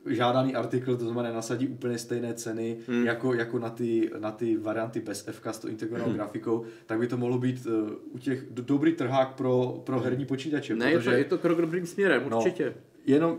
žádaný 0.07 0.55
artikl, 0.55 0.97
to 0.97 1.05
znamená 1.05 1.33
nasadí 1.33 1.69
úplně 1.69 1.99
stejné 1.99 2.35
ceny 2.35 2.77
hmm. 2.89 3.07
jako, 3.07 3.35
jako 3.35 3.59
na, 3.59 3.71
ty, 3.71 4.11
na 4.19 4.31
ty 4.33 4.57
varianty 4.57 5.01
bez 5.01 5.27
FK 5.31 5.47
s 5.47 5.59
tou 5.59 5.69
integrovanou 5.69 6.07
hmm. 6.07 6.17
grafikou, 6.17 6.65
tak 6.87 6.99
by 6.99 7.07
to 7.07 7.17
mohlo 7.17 7.39
být 7.39 7.67
uh, 7.67 7.91
u 8.13 8.19
těch 8.19 8.45
do, 8.51 8.63
dobrý 8.63 8.93
trhák 8.93 9.35
pro, 9.35 9.83
pro 9.87 10.01
herní 10.01 10.27
počítače. 10.27 10.77
Ne, 10.77 10.93
protože, 10.93 11.11
je, 11.11 11.15
to, 11.15 11.19
je 11.19 11.25
to 11.25 11.39
krok 11.39 11.61
dobrým 11.61 11.87
směrem, 11.87 12.23
no, 12.29 12.39
určitě. 12.39 12.65
No, 12.65 12.73
jenom 13.07 13.39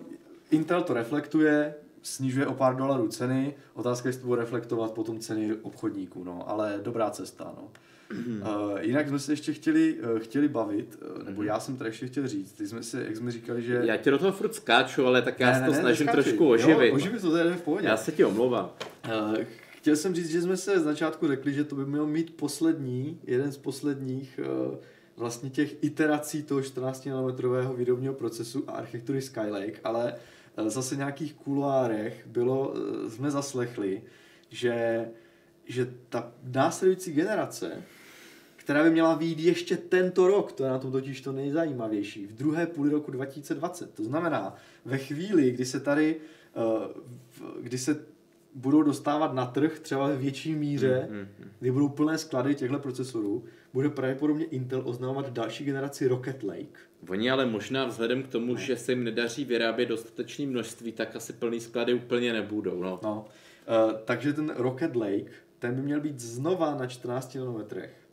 Intel 0.51 0.81
to 0.81 0.93
reflektuje, 0.93 1.73
snižuje 2.07 2.47
o 2.47 2.53
pár 2.53 2.75
dolarů 2.75 3.07
ceny, 3.07 3.53
otázka 3.73 4.07
je, 4.07 4.09
jestli 4.09 4.21
to 4.21 4.27
bude 4.27 4.41
reflektovat 4.41 4.91
potom 4.91 5.19
ceny 5.19 5.55
obchodníků, 5.61 6.23
no, 6.23 6.49
ale 6.49 6.79
dobrá 6.83 7.09
cesta, 7.09 7.53
no. 7.57 7.71
Uh, 8.11 8.79
jinak 8.79 9.07
jsme 9.07 9.19
se 9.19 9.31
ještě 9.31 9.53
chtěli, 9.53 9.93
uh, 9.93 10.19
chtěli 10.19 10.47
bavit, 10.47 10.99
uh, 11.17 11.23
nebo 11.23 11.43
já 11.43 11.59
jsem 11.59 11.77
tady 11.77 11.89
ještě 11.89 12.07
chtěl 12.07 12.27
říct, 12.27 12.51
ty 12.51 12.67
jsme 12.67 12.83
si, 12.83 12.97
jak 12.97 13.15
jsme 13.15 13.31
říkali, 13.31 13.61
že... 13.61 13.81
Já 13.83 13.97
tě 13.97 14.11
do 14.11 14.17
toho 14.17 14.31
furt 14.31 14.55
skáču, 14.55 15.07
ale 15.07 15.21
tak 15.21 15.39
já 15.39 15.51
ne, 15.51 15.59
se 15.59 15.65
to 15.65 15.71
ne, 15.71 15.79
snažím 15.79 16.05
neskáči. 16.05 16.29
trošku 16.29 16.49
oživit. 16.49 16.89
Jo, 16.89 16.95
oživit 16.95 17.21
to, 17.21 17.37
je 17.37 17.53
v 17.53 17.61
pohodě. 17.61 17.87
Já 17.87 17.97
se 17.97 18.11
ti 18.11 18.25
omlouvám. 18.25 18.69
Uh, 19.05 19.37
chtěl 19.77 19.95
jsem 19.95 20.15
říct, 20.15 20.29
že 20.29 20.41
jsme 20.41 20.57
se 20.57 20.79
z 20.79 20.83
začátku 20.83 21.27
řekli, 21.27 21.53
že 21.53 21.63
to 21.63 21.75
by 21.75 21.85
měl 21.85 22.05
mít 22.05 22.35
poslední, 22.35 23.19
jeden 23.23 23.51
z 23.51 23.57
posledních 23.57 24.39
uh, 24.69 24.75
vlastně 25.17 25.49
těch 25.49 25.83
iterací 25.83 26.43
toho 26.43 26.61
14 26.61 27.05
nanometrového 27.05 27.73
výrobního 27.73 28.13
procesu 28.13 28.63
a 28.67 28.71
architektury 28.71 29.21
Skylake, 29.21 29.79
ale 29.83 30.13
uh, 30.13 30.19
zase 30.57 30.95
nějakých 30.95 31.33
kuloárech 31.33 32.27
bylo, 32.27 32.69
uh, 32.69 33.09
jsme 33.09 33.31
zaslechli, 33.31 34.01
že, 34.49 35.07
že 35.65 35.93
ta 36.09 36.31
následující 36.43 37.13
generace 37.13 37.83
která 38.67 38.83
by 38.83 38.89
měla 38.89 39.15
výjít 39.15 39.39
ještě 39.39 39.77
tento 39.77 40.27
rok, 40.27 40.51
to 40.51 40.63
je 40.63 40.69
na 40.69 40.79
tom 40.79 40.91
totiž 40.91 41.21
to 41.21 41.31
nejzajímavější, 41.31 42.27
v 42.27 42.33
druhé 42.33 42.65
půli 42.65 42.89
roku 42.89 43.11
2020. 43.11 43.93
To 43.93 44.03
znamená, 44.03 44.55
ve 44.85 44.97
chvíli, 44.97 45.51
kdy 45.51 45.65
se 45.65 45.79
tady, 45.79 46.15
uh, 46.55 47.61
kdy 47.61 47.77
se 47.77 48.05
budou 48.55 48.81
dostávat 48.81 49.33
na 49.33 49.45
trh 49.45 49.79
třeba 49.79 50.07
ve 50.07 50.15
větší 50.15 50.55
míře, 50.55 51.07
mm, 51.09 51.15
mm, 51.15 51.27
mm. 51.39 51.49
kdy 51.59 51.71
budou 51.71 51.89
plné 51.89 52.17
sklady 52.17 52.55
těchto 52.55 52.79
procesorů, 52.79 53.43
bude 53.73 53.89
pravděpodobně 53.89 54.45
Intel 54.45 54.81
oznamovat 54.85 55.29
další 55.29 55.65
generaci 55.65 56.07
Rocket 56.07 56.43
Lake. 56.43 56.79
Oni 57.09 57.31
ale 57.31 57.45
možná 57.45 57.85
vzhledem 57.85 58.23
k 58.23 58.27
tomu, 58.27 58.53
no. 58.53 58.59
že 58.59 58.77
se 58.77 58.91
jim 58.91 59.03
nedaří 59.03 59.45
vyrábět 59.45 59.85
dostatečné 59.85 60.45
množství, 60.45 60.91
tak 60.91 61.15
asi 61.15 61.33
plný 61.33 61.59
sklady 61.59 61.93
úplně 61.93 62.33
nebudou. 62.33 62.83
No. 62.83 62.99
No. 63.03 63.25
Uh, 63.85 63.93
takže 64.05 64.33
ten 64.33 64.53
Rocket 64.55 64.95
Lake, 64.95 65.31
ten 65.59 65.75
by 65.75 65.81
měl 65.81 66.01
být 66.01 66.19
znova 66.19 66.75
na 66.75 66.87
14 66.87 67.35
nanometrech 67.35 68.07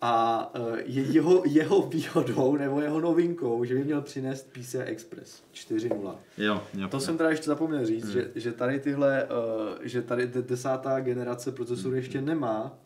a 0.00 0.52
e, 0.54 0.82
je 0.86 1.02
jeho, 1.02 1.42
jeho 1.46 1.82
výhodou 1.82 2.56
nebo 2.56 2.80
jeho 2.80 3.00
novinkou, 3.00 3.64
že 3.64 3.74
by 3.74 3.84
měl 3.84 4.02
přinést 4.02 4.52
PCI 4.52 4.78
Express 4.78 5.42
4.0. 5.54 6.16
Jo, 6.38 6.62
jo, 6.74 6.88
to 6.88 6.96
jo. 6.96 7.00
jsem 7.00 7.16
teda 7.16 7.30
ještě 7.30 7.46
zapomněl 7.46 7.86
říct, 7.86 8.04
hmm. 8.04 8.12
že, 8.12 8.30
že 8.34 8.52
tady 8.52 8.80
tyhle, 8.80 9.24
uh, 9.24 9.78
že 9.82 10.02
tady 10.02 10.26
desátá 10.26 11.00
generace 11.00 11.52
procesorů 11.52 11.90
hmm. 11.90 11.96
ještě 11.98 12.20
nemá 12.20 12.78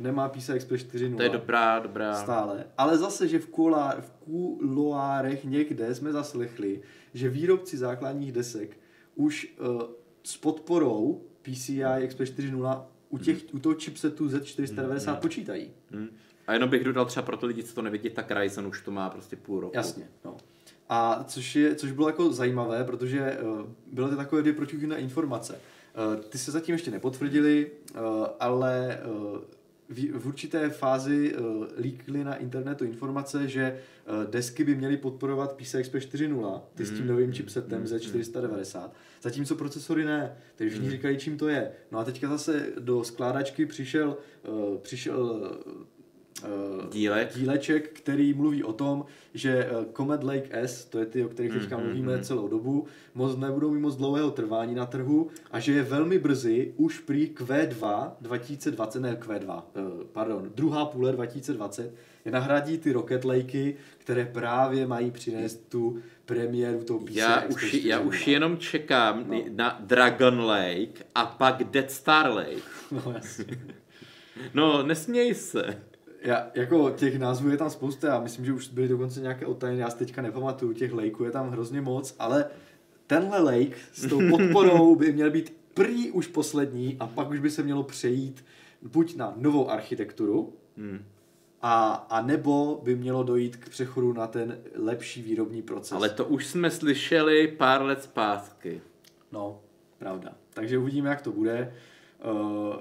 nemá 0.00 0.28
PCI 0.28 0.52
Express 0.52 0.82
4.0. 0.82 1.16
To 1.16 1.22
je 1.22 1.28
dobrá, 1.28 1.78
dobrá. 1.78 2.14
Stále. 2.14 2.66
Ale 2.78 2.98
zase, 2.98 3.28
že 3.28 3.38
v, 3.38 3.46
kulár, 3.46 4.00
v 4.00 4.10
kuloárech 4.10 5.44
někde 5.44 5.94
jsme 5.94 6.12
zaslechli, 6.12 6.80
že 7.14 7.28
výrobci 7.28 7.78
základních 7.78 8.32
desek 8.32 8.76
už 9.14 9.54
uh, 9.60 9.82
s 10.24 10.36
podporou 10.36 11.22
PCI 11.42 11.84
Express 11.84 12.30
4.0 12.30 12.82
u, 13.08 13.18
těch, 13.18 13.38
hmm. 13.38 13.48
u 13.52 13.58
toho 13.58 13.74
chipsetu 13.74 14.28
Z490 14.28 15.10
hmm. 15.10 15.20
počítají. 15.20 15.70
Hmm. 15.90 16.08
A 16.46 16.52
jenom 16.52 16.70
bych 16.70 16.84
dodal 16.84 17.06
třeba 17.06 17.26
pro 17.26 17.36
ty 17.36 17.46
lidi, 17.46 17.62
co 17.62 17.74
to 17.74 17.82
nevidí, 17.82 18.10
tak 18.10 18.30
Ryzen 18.30 18.66
už 18.66 18.80
to 18.80 18.90
má 18.90 19.10
prostě 19.10 19.36
půl 19.36 19.60
roku. 19.60 19.76
Jasně, 19.76 20.08
no. 20.24 20.36
A 20.88 21.24
což, 21.24 21.56
je, 21.56 21.74
což 21.74 21.92
bylo 21.92 22.08
jako 22.08 22.32
zajímavé, 22.32 22.84
protože 22.84 23.38
uh, 23.42 23.66
byly 23.92 24.10
to 24.10 24.16
takové 24.16 24.42
dvě 24.42 24.54
protichůdné 24.54 24.96
informace. 24.96 25.60
Uh, 26.16 26.24
ty 26.24 26.38
se 26.38 26.50
zatím 26.50 26.72
ještě 26.72 26.90
nepotvrdili, 26.90 27.70
uh, 27.94 28.00
ale 28.40 29.00
uh, 29.04 29.38
v, 29.90 30.12
v 30.12 30.26
určité 30.26 30.70
fázi 30.70 31.34
uh, 31.34 31.66
líkly 31.78 32.24
na 32.24 32.34
internetu 32.34 32.84
informace, 32.84 33.48
že 33.48 33.78
uh, 34.06 34.30
desky 34.30 34.64
by 34.64 34.74
měly 34.74 34.96
podporovat 34.96 35.56
PCI 35.56 35.78
Express 35.78 36.06
4.0, 36.06 36.60
ty 36.74 36.84
s 36.84 36.90
tím 36.90 37.02
mm. 37.02 37.06
novým 37.06 37.32
chipsetem 37.32 37.80
mm. 37.80 37.86
Z490, 37.86 38.90
zatímco 39.22 39.54
procesory 39.54 40.04
ne. 40.04 40.36
Takže 40.56 40.70
všichni 40.70 40.88
mm. 40.88 40.92
říkají, 40.92 41.18
čím 41.18 41.38
to 41.38 41.48
je. 41.48 41.70
No 41.92 41.98
a 41.98 42.04
teďka 42.04 42.28
zase 42.28 42.66
do 42.78 43.04
skládačky 43.04 43.66
přišel, 43.66 44.16
uh, 44.48 44.78
přišel 44.78 45.20
uh, 45.20 45.82
Dílek. 46.92 47.34
díleček, 47.34 47.88
který 47.88 48.34
mluví 48.34 48.64
o 48.64 48.72
tom, 48.72 49.04
že 49.34 49.70
uh, 49.70 49.84
Comet 49.96 50.24
Lake 50.24 50.48
S, 50.50 50.84
to 50.84 50.98
je 50.98 51.06
ty, 51.06 51.24
o 51.24 51.28
kterých 51.28 51.52
teďka 51.52 51.76
mm-hmm. 51.76 51.84
mluvíme 51.84 52.16
mm. 52.16 52.22
celou 52.22 52.48
dobu, 52.48 52.86
moc 53.14 53.36
nebudou 53.36 53.70
mít 53.70 53.80
moc 53.80 53.96
dlouhého 53.96 54.30
trvání 54.30 54.74
na 54.74 54.86
trhu 54.86 55.28
a 55.50 55.60
že 55.60 55.72
je 55.72 55.82
velmi 55.82 56.18
brzy 56.18 56.74
už 56.76 56.98
prý 56.98 57.30
Q2 57.34 58.10
2020, 58.20 59.00
ne 59.00 59.14
Q2, 59.20 59.62
uh, 59.74 60.04
pardon, 60.12 60.50
druhá 60.54 60.84
půle 60.84 61.12
2020, 61.12 61.94
je 62.24 62.32
nahradí 62.32 62.78
ty 62.78 62.92
Rocket 62.92 63.24
Lakey, 63.24 63.76
které 63.98 64.24
právě 64.24 64.86
mají 64.86 65.10
přinést 65.10 65.68
tu 65.68 65.98
premiéru 66.24 66.84
toho 66.84 66.98
PCI 66.98 67.18
já 67.18 67.42
už, 67.42 67.74
já 67.74 68.00
už 68.00 68.26
jenom 68.26 68.58
čekám 68.58 69.24
no. 69.28 69.44
na 69.50 69.80
Dragon 69.80 70.40
Lake 70.40 71.04
a 71.14 71.26
pak 71.26 71.64
Dead 71.64 71.90
Star 71.90 72.30
Lake. 72.32 72.70
No 72.90 73.12
jasně. 73.14 73.58
no, 74.54 74.82
nesměj 74.82 75.34
se 75.34 75.89
já, 76.22 76.50
jako 76.54 76.90
těch 76.90 77.18
názvů 77.18 77.48
je 77.48 77.56
tam 77.56 77.70
spousta, 77.70 78.08
já 78.08 78.20
myslím, 78.20 78.44
že 78.44 78.52
už 78.52 78.68
byly 78.68 78.88
dokonce 78.88 79.20
nějaké 79.20 79.46
otajné, 79.46 79.80
já 79.80 79.90
si 79.90 79.96
teďka 79.96 80.22
nepamatuju, 80.22 80.72
těch 80.72 80.92
lakeů 80.92 81.24
je 81.24 81.30
tam 81.30 81.50
hrozně 81.50 81.80
moc, 81.80 82.16
ale 82.18 82.44
tenhle 83.06 83.40
lake 83.40 83.76
s 83.92 84.08
tou 84.08 84.20
podporou 84.30 84.96
by 84.96 85.12
měl 85.12 85.30
být 85.30 85.56
prý 85.74 86.10
už 86.10 86.26
poslední 86.26 86.96
a 87.00 87.06
pak 87.06 87.30
už 87.30 87.40
by 87.40 87.50
se 87.50 87.62
mělo 87.62 87.82
přejít 87.82 88.44
buď 88.82 89.16
na 89.16 89.34
novou 89.36 89.70
architekturu, 89.70 90.52
hmm. 90.76 91.04
a, 91.62 91.92
a 92.10 92.22
nebo 92.22 92.80
by 92.84 92.96
mělo 92.96 93.22
dojít 93.22 93.56
k 93.56 93.68
přechodu 93.68 94.12
na 94.12 94.26
ten 94.26 94.58
lepší 94.74 95.22
výrobní 95.22 95.62
proces. 95.62 95.92
Ale 95.92 96.08
to 96.08 96.24
už 96.24 96.46
jsme 96.46 96.70
slyšeli 96.70 97.48
pár 97.48 97.82
let 97.82 98.02
zpátky. 98.02 98.80
No, 99.32 99.60
pravda. 99.98 100.32
Takže 100.54 100.78
uvidíme, 100.78 101.08
jak 101.08 101.22
to 101.22 101.32
bude. 101.32 101.74
Uh, 102.24 102.76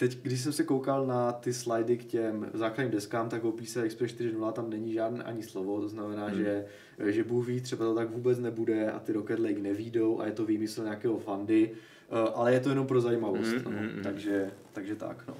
teď, 0.00 0.18
když 0.22 0.40
jsem 0.40 0.52
se 0.52 0.64
koukal 0.64 1.06
na 1.06 1.32
ty 1.32 1.52
slidy 1.52 1.96
k 1.96 2.04
těm 2.04 2.50
základním 2.54 2.92
deskám, 2.92 3.28
tak 3.28 3.44
o 3.44 3.52
PCI 3.52 3.80
Express 3.80 4.14
4.0 4.14 4.52
tam 4.52 4.70
není 4.70 4.92
žádné 4.92 5.24
ani 5.24 5.42
slovo, 5.42 5.80
to 5.80 5.88
znamená, 5.88 6.26
hmm. 6.26 6.38
že, 6.38 6.64
že 7.04 7.24
Bůh 7.24 7.46
ví, 7.46 7.60
třeba 7.60 7.84
to 7.84 7.94
tak 7.94 8.10
vůbec 8.10 8.38
nebude 8.38 8.90
a 8.90 8.98
ty 8.98 9.12
Rocket 9.12 9.38
Lake 9.38 9.58
nevídou 9.60 10.20
a 10.20 10.26
je 10.26 10.32
to 10.32 10.44
výmysl 10.44 10.84
nějakého 10.84 11.18
fandy, 11.18 11.70
eh, 11.72 12.30
ale 12.34 12.52
je 12.52 12.60
to 12.60 12.68
jenom 12.68 12.86
pro 12.86 13.00
zajímavost, 13.00 13.48
hmm, 13.48 13.62
no. 13.64 13.70
hmm, 13.70 13.88
hmm. 13.88 14.02
takže, 14.02 14.50
takže 14.72 14.96
tak, 14.96 15.24
no. 15.28 15.34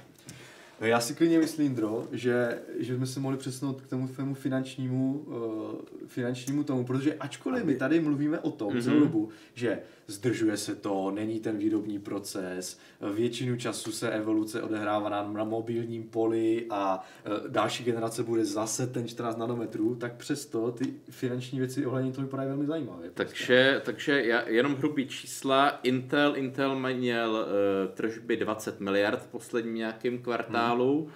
Já 0.80 1.00
si 1.00 1.14
klidně 1.14 1.38
myslím, 1.38 1.74
Dro, 1.74 2.08
že, 2.12 2.58
že 2.78 2.96
jsme 2.96 3.06
se 3.06 3.20
mohli 3.20 3.38
přesunout 3.38 3.80
k 3.80 3.86
tomu 3.86 4.08
tvému 4.08 4.34
finančnímu, 4.34 5.24
uh, 5.26 6.06
finančnímu 6.06 6.64
tomu, 6.64 6.84
protože 6.84 7.14
ačkoliv 7.14 7.64
my 7.64 7.76
tady 7.76 8.00
mluvíme 8.00 8.38
o 8.38 8.50
tom 8.50 8.72
mm-hmm. 8.72 8.82
celou 8.82 9.00
dobu, 9.00 9.28
že 9.54 9.78
zdržuje 10.06 10.56
se 10.56 10.74
to, 10.74 11.10
není 11.10 11.40
ten 11.40 11.56
výrobní 11.56 11.98
proces, 11.98 12.78
většinu 13.14 13.56
času 13.56 13.92
se 13.92 14.10
evoluce 14.10 14.62
odehrává 14.62 15.08
na, 15.08 15.32
na 15.32 15.44
mobilním 15.44 16.02
poli 16.02 16.66
a 16.70 17.06
uh, 17.26 17.48
další 17.48 17.84
generace 17.84 18.22
bude 18.22 18.44
zase 18.44 18.86
ten 18.86 19.08
14 19.08 19.36
nanometrů, 19.36 19.94
tak 19.94 20.16
přesto 20.16 20.72
ty 20.72 20.94
finanční 21.10 21.58
věci 21.58 21.86
ohledně 21.86 22.12
toho 22.12 22.24
vypadají 22.24 22.48
velmi 22.48 22.66
zajímavé. 22.66 23.10
Takže, 23.14 23.82
takže 23.84 24.22
já, 24.22 24.48
jenom 24.48 24.74
hrubý 24.74 25.08
čísla, 25.08 25.68
Intel, 25.82 26.36
Intel 26.36 26.76
měl 26.76 27.30
uh, 27.30 27.94
tržby 27.94 28.36
20 28.36 28.80
miliard 28.80 29.22
v 29.22 29.26
posledním 29.26 29.74
nějakém 29.74 30.18
kvartálu, 30.18 30.69
kanálu. 30.70 31.08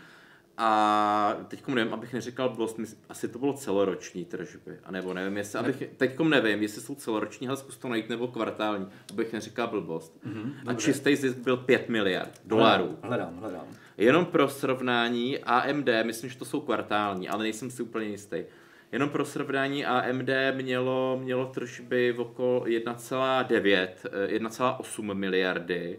A 0.57 1.37
teď 1.49 1.67
nevím, 1.67 1.95
abych 1.95 2.13
neříkal 2.13 2.49
blbost, 2.49 2.81
asi 3.09 3.29
to 3.29 3.39
bylo 3.39 3.53
celoroční 3.53 4.25
tržby, 4.25 4.79
a 4.85 4.91
nebo 4.91 5.15
nevím, 5.15 5.37
jestli, 5.37 5.59
abych, 5.59 5.83
teď 5.97 6.19
nevím, 6.19 6.63
jestli 6.63 6.81
jsou 6.81 6.95
celoroční, 6.95 7.49
ale 7.49 7.57
zkus 7.57 7.77
to 7.77 7.89
najít, 7.89 8.09
nebo 8.09 8.29
kvartální, 8.29 8.87
abych 9.13 9.33
neříkal 9.33 9.69
blbost. 9.69 10.21
Mm-hmm, 10.27 10.53
a 10.67 10.75
čistý 10.75 11.17
zisk 11.17 11.39
byl 11.39 11.57
5 11.57 11.89
miliard 11.89 12.41
dolarů. 12.45 12.99
Hledám, 13.03 13.37
hledám. 13.37 13.67
Jenom 13.97 14.27
pro 14.27 14.49
srovnání 14.49 15.39
AMD, 15.39 15.89
myslím, 16.03 16.31
že 16.31 16.39
to 16.39 16.45
jsou 16.45 16.61
kvartální, 16.61 17.29
ale 17.29 17.43
nejsem 17.43 17.71
si 17.71 17.83
úplně 17.83 18.07
jistý. 18.07 18.45
Jenom 18.93 19.09
pro 19.09 19.25
srovnání 19.25 19.85
AMD 19.85 20.31
mělo, 20.53 21.21
mělo 21.23 21.47
tržby 21.47 22.13
v 22.13 22.21
okolo 22.21 22.61
1,9, 22.61 23.89
1,8 24.27 25.11
eh, 25.11 25.15
miliardy 25.15 25.99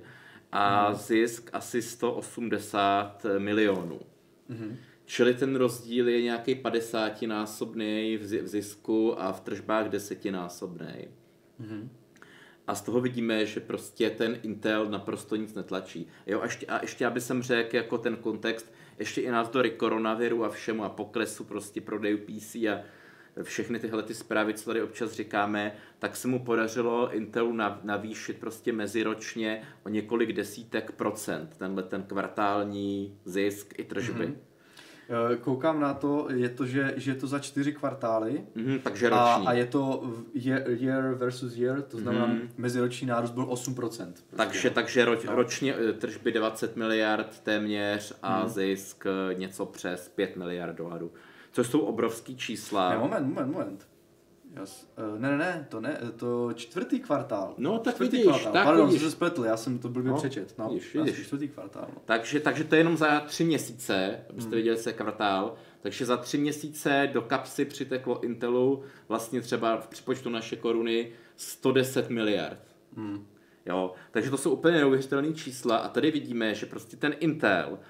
a 0.58 0.90
mm. 0.90 0.96
zisk 0.96 1.50
asi 1.54 1.82
180 1.82 3.26
milionů. 3.38 4.00
Mm. 4.50 4.78
Čili 5.06 5.34
ten 5.34 5.56
rozdíl 5.56 6.08
je 6.08 6.22
nějaký 6.22 6.56
50 6.56 7.22
násobný 7.22 8.18
v 8.18 8.48
zisku 8.48 9.22
a 9.22 9.32
v 9.32 9.42
tržbách 9.42 9.90
desetinásobný. 9.90 11.08
Mm. 11.60 11.90
A 12.68 12.76
z 12.76 12.82
toho 12.82 13.02
vidíme, 13.02 13.46
že 13.46 13.60
prostě 13.60 14.10
ten 14.10 14.40
Intel 14.44 14.86
naprosto 14.90 15.36
nic 15.36 15.54
netlačí. 15.54 16.08
Jo, 16.28 16.42
a 16.42 16.46
ještě, 16.46 16.66
a 16.66 16.82
ještě 16.82 17.06
aby 17.06 17.22
jsem 17.22 17.42
řekl 17.42 17.76
jako 17.76 17.98
ten 17.98 18.16
kontext, 18.16 18.74
ještě 19.00 19.22
i 19.22 19.32
navzdory 19.32 19.70
koronaviru 19.72 20.46
a 20.46 20.50
všemu 20.50 20.84
a 20.84 20.90
poklesu 20.90 21.44
prostě 21.44 21.82
prodejů 21.82 22.18
PC 22.18 22.56
a 22.56 22.82
všechny 23.44 23.80
tyhle 23.80 24.04
ty 24.04 24.14
zprávy, 24.14 24.54
co 24.54 24.66
tady 24.66 24.82
občas 24.82 25.12
říkáme, 25.12 25.76
tak 26.00 26.16
se 26.16 26.28
mu 26.28 26.40
podařilo 26.46 27.14
Intelu 27.14 27.58
navýšit 27.84 28.38
prostě 28.40 28.74
meziročně 28.74 29.62
o 29.84 29.90
několik 29.90 30.34
desítek 30.34 30.92
procent 30.92 31.58
tenhle 31.58 31.84
ten 31.84 32.04
kvartální 32.04 33.20
zisk 33.26 33.80
i 33.80 33.84
tržby. 33.84 34.28
Mm-hmm. 34.28 34.56
Koukám 35.42 35.80
na 35.80 35.94
to, 35.94 36.28
je 36.34 36.50
to, 36.50 36.66
že, 36.66 36.94
že 36.98 37.12
je 37.12 37.16
to 37.16 37.28
za 37.28 37.40
čtyři 37.40 37.74
kvartály. 37.74 38.44
Mm-hmm, 38.56 38.80
takže 38.80 39.10
roční. 39.10 39.48
A, 39.48 39.50
a 39.50 39.54
je 39.54 39.66
to 39.66 40.14
year, 40.34 40.64
year 40.70 41.14
versus 41.14 41.56
year, 41.56 41.82
to 41.82 41.98
znamená 41.98 42.28
mm-hmm. 42.28 42.50
meziroční 42.58 43.08
nárůst 43.08 43.32
byl 43.32 43.46
8%. 43.46 43.76
Prostě. 43.76 44.14
Takže, 44.36 44.70
takže 44.70 45.06
roč, 45.06 45.24
no. 45.24 45.36
ročně 45.36 45.76
eh, 45.76 45.94
tržby 45.94 46.32
20 46.32 46.76
miliard 46.76 47.40
téměř 47.40 48.14
a 48.24 48.44
mm. 48.44 48.50
zisk 48.50 49.06
eh, 49.06 49.34
něco 49.34 49.66
přes 49.66 50.10
5 50.10 50.36
miliard 50.36 50.76
dolarů. 50.76 51.12
Což 51.56 51.68
jsou 51.68 51.80
obrovský 51.80 52.38
čísla. 52.38 52.90
Ne, 52.90 52.98
moment, 52.98 53.28
moment, 53.28 53.52
moment. 53.52 53.88
Jas, 54.56 54.88
uh, 55.14 55.20
ne, 55.20 55.30
ne, 55.32 55.38
ne, 55.38 55.68
to 55.70 55.82
ne, 55.82 56.00
to 56.16 56.54
čtvrtý 56.54 57.00
kvartál. 57.00 57.54
No, 57.58 57.80
tak 57.80 57.94
čtvrtý 57.94 58.12
vidíš, 58.18 58.28
kvartál. 58.28 58.54
tak 58.54 58.66
Pardon, 58.66 58.86
vidíš. 58.88 59.02
jsem 59.02 59.10
se 59.10 59.16
spletl, 59.16 59.44
já 59.46 59.58
jsem 59.58 59.80
to 59.80 59.90
blbě 59.90 60.12
No, 60.12 60.18
přečet. 60.18 60.54
No, 60.58 60.70
vidíš, 60.70 60.96
vidíš. 60.96 61.26
čtvrtý 61.26 61.48
kvartál. 61.48 61.88
No. 61.96 62.02
Takže, 62.06 62.40
takže 62.40 62.64
to 62.64 62.76
je 62.76 62.80
jenom 62.80 62.98
za 62.98 63.20
tři 63.20 63.44
měsíce, 63.44 64.20
abyste 64.30 64.50
Hmm. 64.50 64.58
viděli, 64.58 64.78
je 64.86 64.94
kvartál. 64.94 65.56
Takže 65.82 66.06
za 66.06 66.18
tři 66.18 66.38
měsíce 66.38 67.10
do 67.14 67.22
kapsy 67.22 67.66
přiteklo 67.66 68.24
Intelu 68.24 68.84
vlastně 69.08 69.42
třeba 69.42 69.78
v 69.78 69.88
přepočtu 69.88 70.30
naše 70.30 70.56
koruny 70.56 71.12
110 71.38 72.10
miliard. 72.10 72.60
Hmm. 72.98 73.28
Jo, 73.66 73.94
takže 74.12 74.30
to 74.30 74.38
jsou 74.38 74.52
úplně 74.52 74.78
neuvěřitelné 74.78 75.34
čísla 75.34 75.78
a 75.78 75.88
tady 75.90 76.12
vidíme, 76.12 76.56
že 76.56 76.66
prostě 76.66 76.98
ten 76.98 77.16
Intel, 77.20 77.80
eh, 77.82 77.86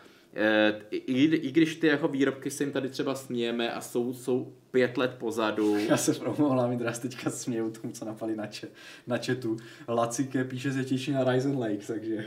i, 0.91 0.97
i, 0.97 1.35
i 1.35 1.51
když 1.51 1.75
ty 1.75 1.87
jako 1.87 2.07
výrobky 2.07 2.51
se 2.51 2.63
jim 2.63 2.71
tady 2.71 2.89
třeba 2.89 3.15
smějeme 3.15 3.71
a 3.71 3.81
jsou, 3.81 4.13
jsou 4.13 4.53
pět 4.71 4.97
let 4.97 5.15
pozadu, 5.19 5.77
Já 5.89 5.97
se 5.97 6.13
promohla, 6.13 6.67
mi 6.67 6.77
teraz 6.77 6.99
teďka 6.99 7.29
směju 7.29 7.71
tomu, 7.71 7.93
co 7.93 8.05
napali 8.05 8.35
na, 8.35 8.47
če, 8.47 8.67
na 9.07 9.17
chatu. 9.17 9.57
Lacike 9.87 10.43
píše 10.43 10.73
se 10.73 10.83
těší 10.83 11.11
na 11.11 11.23
Ryzen 11.23 11.57
Lake, 11.59 11.85
takže... 11.87 12.25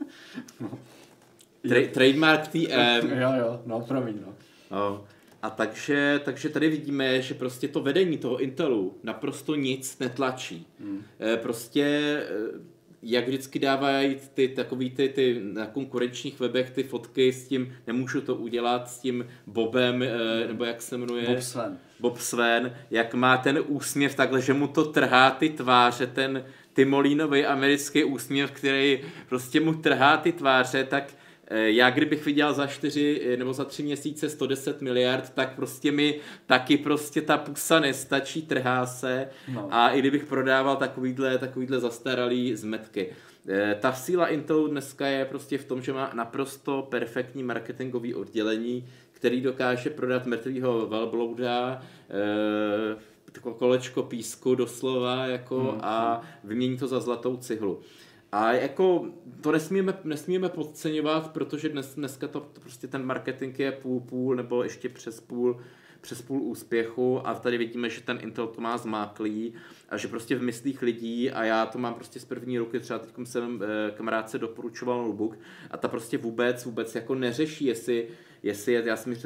no. 0.60 0.78
tra- 1.64 1.90
trademark 1.90 2.48
TM, 2.48 3.10
jo, 3.20 3.32
jo, 3.38 3.62
no, 3.66 3.80
promiň, 3.80 4.14
no. 4.26 4.34
No. 4.70 5.04
A 5.42 5.50
takže, 5.50 6.20
takže 6.24 6.48
tady 6.48 6.68
vidíme, 6.68 7.22
že 7.22 7.34
prostě 7.34 7.68
to 7.68 7.80
vedení 7.80 8.18
toho 8.18 8.40
Intelu 8.40 8.94
naprosto 9.02 9.54
nic 9.54 9.98
netlačí. 9.98 10.66
Hmm. 10.80 11.02
Eh, 11.20 11.36
Prostě, 11.36 11.82
eh, 12.28 12.73
jak 13.04 13.28
vždycky 13.28 13.58
dávají 13.58 14.16
ty 14.34 14.48
takový 14.48 14.90
ty, 14.90 15.08
ty 15.08 15.40
na 15.52 15.66
konkurenčních 15.66 16.40
webech 16.40 16.70
ty 16.70 16.82
fotky 16.82 17.32
s 17.32 17.48
tím, 17.48 17.76
nemůžu 17.86 18.20
to 18.20 18.34
udělat 18.34 18.88
s 18.88 18.98
tím 18.98 19.26
Bobem, 19.46 20.02
eh, 20.02 20.46
nebo 20.48 20.64
jak 20.64 20.82
se 20.82 20.96
jmenuje? 20.96 21.26
Bob 21.26 21.40
Sven. 21.40 21.78
Bob 22.00 22.18
Sven, 22.18 22.76
jak 22.90 23.14
má 23.14 23.36
ten 23.36 23.62
úsměv 23.66 24.14
takhle, 24.14 24.40
že 24.40 24.52
mu 24.52 24.68
to 24.68 24.84
trhá 24.84 25.30
ty 25.30 25.48
tváře, 25.48 26.06
ten 26.06 26.44
Timolínový 26.74 27.46
americký 27.46 28.04
úsměv, 28.04 28.50
který 28.50 29.00
prostě 29.28 29.60
mu 29.60 29.74
trhá 29.74 30.16
ty 30.16 30.32
tváře, 30.32 30.84
tak 30.84 31.04
já 31.50 31.90
kdybych 31.90 32.24
viděl 32.24 32.52
za 32.54 32.66
čtyři 32.66 33.20
eh, 33.24 33.36
nebo 33.36 33.52
za 33.52 33.64
tři 33.64 33.82
měsíce 33.82 34.28
110 34.30 34.82
miliard, 34.82 35.30
tak 35.34 35.54
prostě 35.56 35.92
mi 35.92 36.20
taky 36.46 36.76
prostě 36.76 37.22
ta 37.22 37.36
pusa 37.38 37.80
nestačí, 37.80 38.42
trhá 38.42 38.86
se 38.86 39.28
No. 39.54 39.68
a 39.70 39.90
i 39.90 39.98
kdybych 39.98 40.24
prodával 40.24 40.76
takovýhle, 40.76 41.38
takovýhle 41.38 41.80
zastaralý 41.80 42.56
zmetky. 42.56 43.12
Eh, 43.48 43.76
Ta 43.80 43.92
síla 43.92 44.26
Intelu 44.26 44.68
dneska 44.68 45.06
je 45.06 45.24
prostě 45.24 45.58
v 45.58 45.64
tom, 45.64 45.82
že 45.82 45.92
má 45.92 46.10
naprosto 46.14 46.86
perfektní 46.90 47.42
marketingový 47.42 48.14
oddělení, 48.14 48.88
který 49.12 49.40
dokáže 49.40 49.90
prodat 49.90 50.26
mrtvýho 50.26 50.86
velblouda, 50.86 51.82
eh, 52.10 53.14
kolečko 53.58 54.02
písku 54.02 54.54
doslova 54.54 55.26
jako 55.26 55.58
Hmm, 55.60 55.80
a 55.82 56.22
vymění 56.44 56.76
to 56.78 56.86
za 56.88 57.00
zlatou 57.00 57.36
cihlu. 57.36 57.80
A 58.34 58.52
jako 58.52 59.06
to 59.40 59.52
nesmíme, 59.52 59.94
nesmíme 60.04 60.48
podceňovat, 60.48 61.32
protože 61.32 61.68
dnes, 61.68 61.94
dneska 61.94 62.28
to, 62.28 62.40
to 62.40 62.60
prostě 62.60 62.86
ten 62.86 63.06
marketing 63.06 63.58
je 63.58 63.72
půl 63.72 64.00
půl 64.00 64.36
nebo 64.36 64.62
ještě 64.62 64.88
přes 64.88 65.20
půl 65.20 65.60
přes 66.00 66.22
půl 66.22 66.42
úspěchu. 66.42 67.26
A 67.26 67.34
tady 67.34 67.58
vidíme, 67.58 67.90
že 67.90 68.00
ten 68.00 68.18
Intel 68.22 68.46
to 68.46 68.60
má 68.60 68.78
zmáklý 68.78 69.54
a 69.88 69.96
že 69.96 70.08
prostě 70.08 70.36
v 70.36 70.42
myslích 70.42 70.82
lidí 70.82 71.30
a 71.30 71.44
já 71.44 71.66
to 71.66 71.78
mám 71.78 71.94
prostě 71.94 72.20
z 72.20 72.24
první 72.24 72.58
ruky, 72.58 72.80
třeba 72.80 72.98
teď 72.98 73.14
jsem 73.24 73.62
eh, 73.62 73.90
kamarádce 73.90 74.38
doporučoval 74.38 75.02
notebook 75.02 75.38
a 75.70 75.76
ta 75.76 75.88
prostě 75.88 76.18
vůbec, 76.18 76.64
vůbec 76.64 76.94
jako 76.94 77.14
neřeší, 77.14 77.64
jestli, 77.64 78.08
jestli 78.42 78.72
je, 78.72 78.82
já 78.86 78.96
jsem 78.96 79.12
mi 79.12 79.18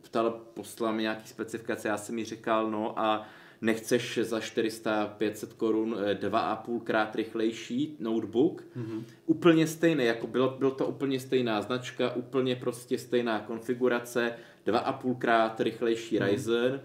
ptal, 0.00 0.30
poslal 0.30 0.92
mi 0.92 1.02
nějaký 1.02 1.28
specifikace, 1.28 1.88
já 1.88 1.96
jsem 1.96 2.14
mi 2.14 2.24
říkal, 2.24 2.70
no 2.70 2.98
a 2.98 3.28
nechceš 3.60 4.18
za 4.22 4.38
400-500 4.38 5.48
korun 5.56 5.96
eh, 5.98 6.14
dva 6.14 6.40
a 6.40 6.56
půl 6.56 6.80
krát 6.80 7.16
rychlejší 7.16 7.96
notebook, 8.00 8.62
mm-hmm. 8.76 9.02
úplně 9.26 9.66
stejný, 9.66 10.04
jako 10.04 10.26
bylo, 10.26 10.56
bylo 10.58 10.70
to 10.70 10.86
úplně 10.86 11.20
stejná 11.20 11.62
značka, 11.62 12.14
úplně 12.14 12.56
prostě 12.56 12.98
stejná 12.98 13.40
konfigurace, 13.40 14.32
dva 14.64 14.78
a 14.78 14.92
půl 14.92 15.14
krát 15.14 15.60
rychlejší 15.60 16.18
mm-hmm. 16.18 16.30
Ryzen 16.30 16.80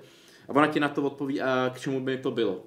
a 0.47 0.55
ona 0.55 0.67
ti 0.67 0.79
na 0.79 0.89
to 0.89 1.03
odpoví, 1.03 1.41
a 1.41 1.71
k 1.75 1.79
čemu 1.79 1.99
by 1.99 2.17
to 2.17 2.31
bylo. 2.31 2.63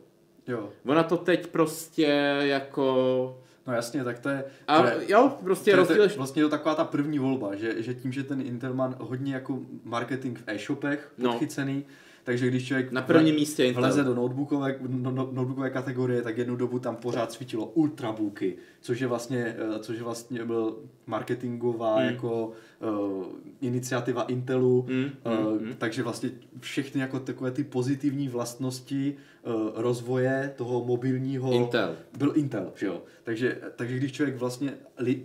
Jo. 0.46 0.72
Ona 0.86 1.02
to 1.02 1.16
teď 1.16 1.46
prostě 1.46 2.06
jako... 2.40 3.40
No 3.66 3.72
jasně, 3.72 4.04
tak 4.04 4.18
to 4.18 4.28
je... 4.28 4.44
A 4.66 4.82
to 4.82 4.86
je, 4.88 5.12
jo, 5.12 5.38
prostě 5.44 5.64
to 5.64 5.70
je, 5.70 5.76
rozdíl... 5.76 6.08
to, 6.08 6.16
vlastně 6.16 6.42
je 6.42 6.44
to 6.46 6.50
taková 6.50 6.74
ta 6.74 6.84
první 6.84 7.18
volba, 7.18 7.54
že, 7.54 7.82
že 7.82 7.94
tím, 7.94 8.12
že 8.12 8.22
ten 8.22 8.40
Intel 8.40 8.74
má 8.74 8.94
hodně 8.98 9.34
jako 9.34 9.58
marketing 9.84 10.38
v 10.38 10.42
e-shopech 10.46 11.12
No. 11.18 11.38
Takže 12.24 12.48
když 12.48 12.66
člověk 12.66 12.92
Na 12.92 13.02
prvním 13.02 13.34
místě 13.34 13.72
vleze 13.72 14.04
do 14.04 14.14
notebookové, 14.14 14.78
no, 14.88 15.10
no, 15.10 15.28
notebookové 15.32 15.70
kategorie, 15.70 16.22
tak 16.22 16.38
jednu 16.38 16.56
dobu 16.56 16.78
tam 16.78 16.96
pořád 16.96 17.32
svítilo 17.32 17.66
ultrabooky, 17.66 18.56
což 18.84 19.00
je 19.00 19.06
vlastně, 19.06 19.56
eh, 19.58 19.78
což 19.78 19.96
je 19.96 20.02
vlastně 20.02 20.44
byl 20.44 20.76
marketingová 21.06 22.00
Mm. 22.00 22.04
jako 22.06 22.52
uh, 22.80 23.24
iniciativa 23.60 24.22
Intelu, 24.22 24.86
Mm, 24.88 25.04
uh, 25.04 25.62
mm, 25.62 25.74
takže 25.78 26.02
vlastně 26.02 26.30
všechny 26.60 27.00
jako 27.00 27.20
takové 27.20 27.50
ty 27.50 27.64
pozitivní 27.64 28.28
vlastnosti 28.28 29.16
uh, 29.42 29.52
rozvoje 29.74 30.52
toho 30.56 30.84
mobilního 30.84 31.52
Intel. 31.52 31.96
byl 32.18 32.32
Intel, 32.34 32.72
že 32.76 32.86
jo. 32.86 33.02
Takže, 33.22 33.58
takže 33.76 33.96
když 33.96 34.12
člověk 34.12 34.36
vlastně, 34.36 34.74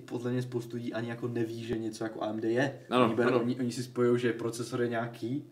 podle 0.05 0.31
mě 0.31 0.41
spoustu 0.41 0.75
lidí 0.77 0.93
ani 0.93 1.09
jako 1.09 1.27
neví, 1.27 1.63
že 1.63 1.77
něco 1.77 2.03
jako 2.03 2.21
AMD 2.21 2.43
je. 2.43 2.79
Ano, 2.89 3.05
oni, 3.05 3.15
berou, 3.15 3.29
ano. 3.29 3.39
oni, 3.39 3.55
oni 3.59 3.71
si 3.71 3.83
spojují, 3.83 4.19
že 4.19 4.33
procesor 4.33 4.81
je 4.81 4.89
nějaký 4.89 5.43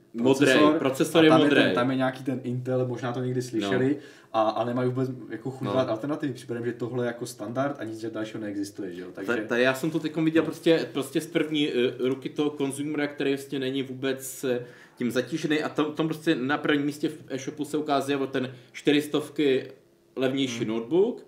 procesor 0.80 1.24
je 1.24 1.30
a 1.30 1.34
tam 1.34 1.42
modrej. 1.42 1.64
ten, 1.64 1.74
tam 1.74 1.92
je 1.92 1.98
nějaký 1.98 2.24
ten 2.24 2.40
Intel, 2.44 2.88
možná 2.88 3.14
to 3.14 3.24
někdy 3.24 3.42
slyšeli, 3.42 3.90
no. 3.90 4.02
A, 4.38 4.50
a 4.50 4.64
nemají 4.64 4.90
vůbec 4.90 5.10
jako 5.30 5.52
chuť 5.52 5.68
No. 5.68 5.74
no. 5.74 5.90
alternativy. 5.90 6.34
Připadám, 6.34 6.66
že 6.66 6.74
tohle 6.74 7.06
je 7.06 7.08
jako 7.08 7.26
standard 7.26 7.76
a 7.80 7.84
nic 7.84 8.06
dalšího 8.06 8.40
neexistuje, 8.40 8.94
že 8.94 9.02
jo. 9.02 9.08
Takže, 9.14 9.36
Ta, 9.36 9.48
ta, 9.48 9.58
já 9.58 9.74
jsem 9.74 9.92
to 9.92 10.00
teď 10.00 10.16
viděl 10.16 10.44
prostě, 10.44 10.90
prostě 10.94 11.22
z 11.22 11.28
první 11.28 11.68
uh, 11.68 12.08
ruky 12.08 12.30
toho 12.30 12.50
konzumera, 12.50 13.08
který 13.08 13.32
vlastně 13.32 13.60
není 13.60 13.84
vůbec 13.84 14.44
eh, 14.44 14.66
tím 14.98 15.12
zatížený 15.12 15.64
a 15.64 15.70
tam, 15.70 15.94
tam 15.94 16.08
prostě 16.08 16.36
na 16.36 16.58
prvním 16.58 16.86
místě 16.86 17.10
v 17.10 17.18
e-shopu 17.28 17.66
se 17.66 17.78
ukázalo 17.78 18.28
ten 18.28 18.54
400 18.72 19.22
levnější 20.16 20.66
hmm. 20.66 20.68
notebook 20.68 21.27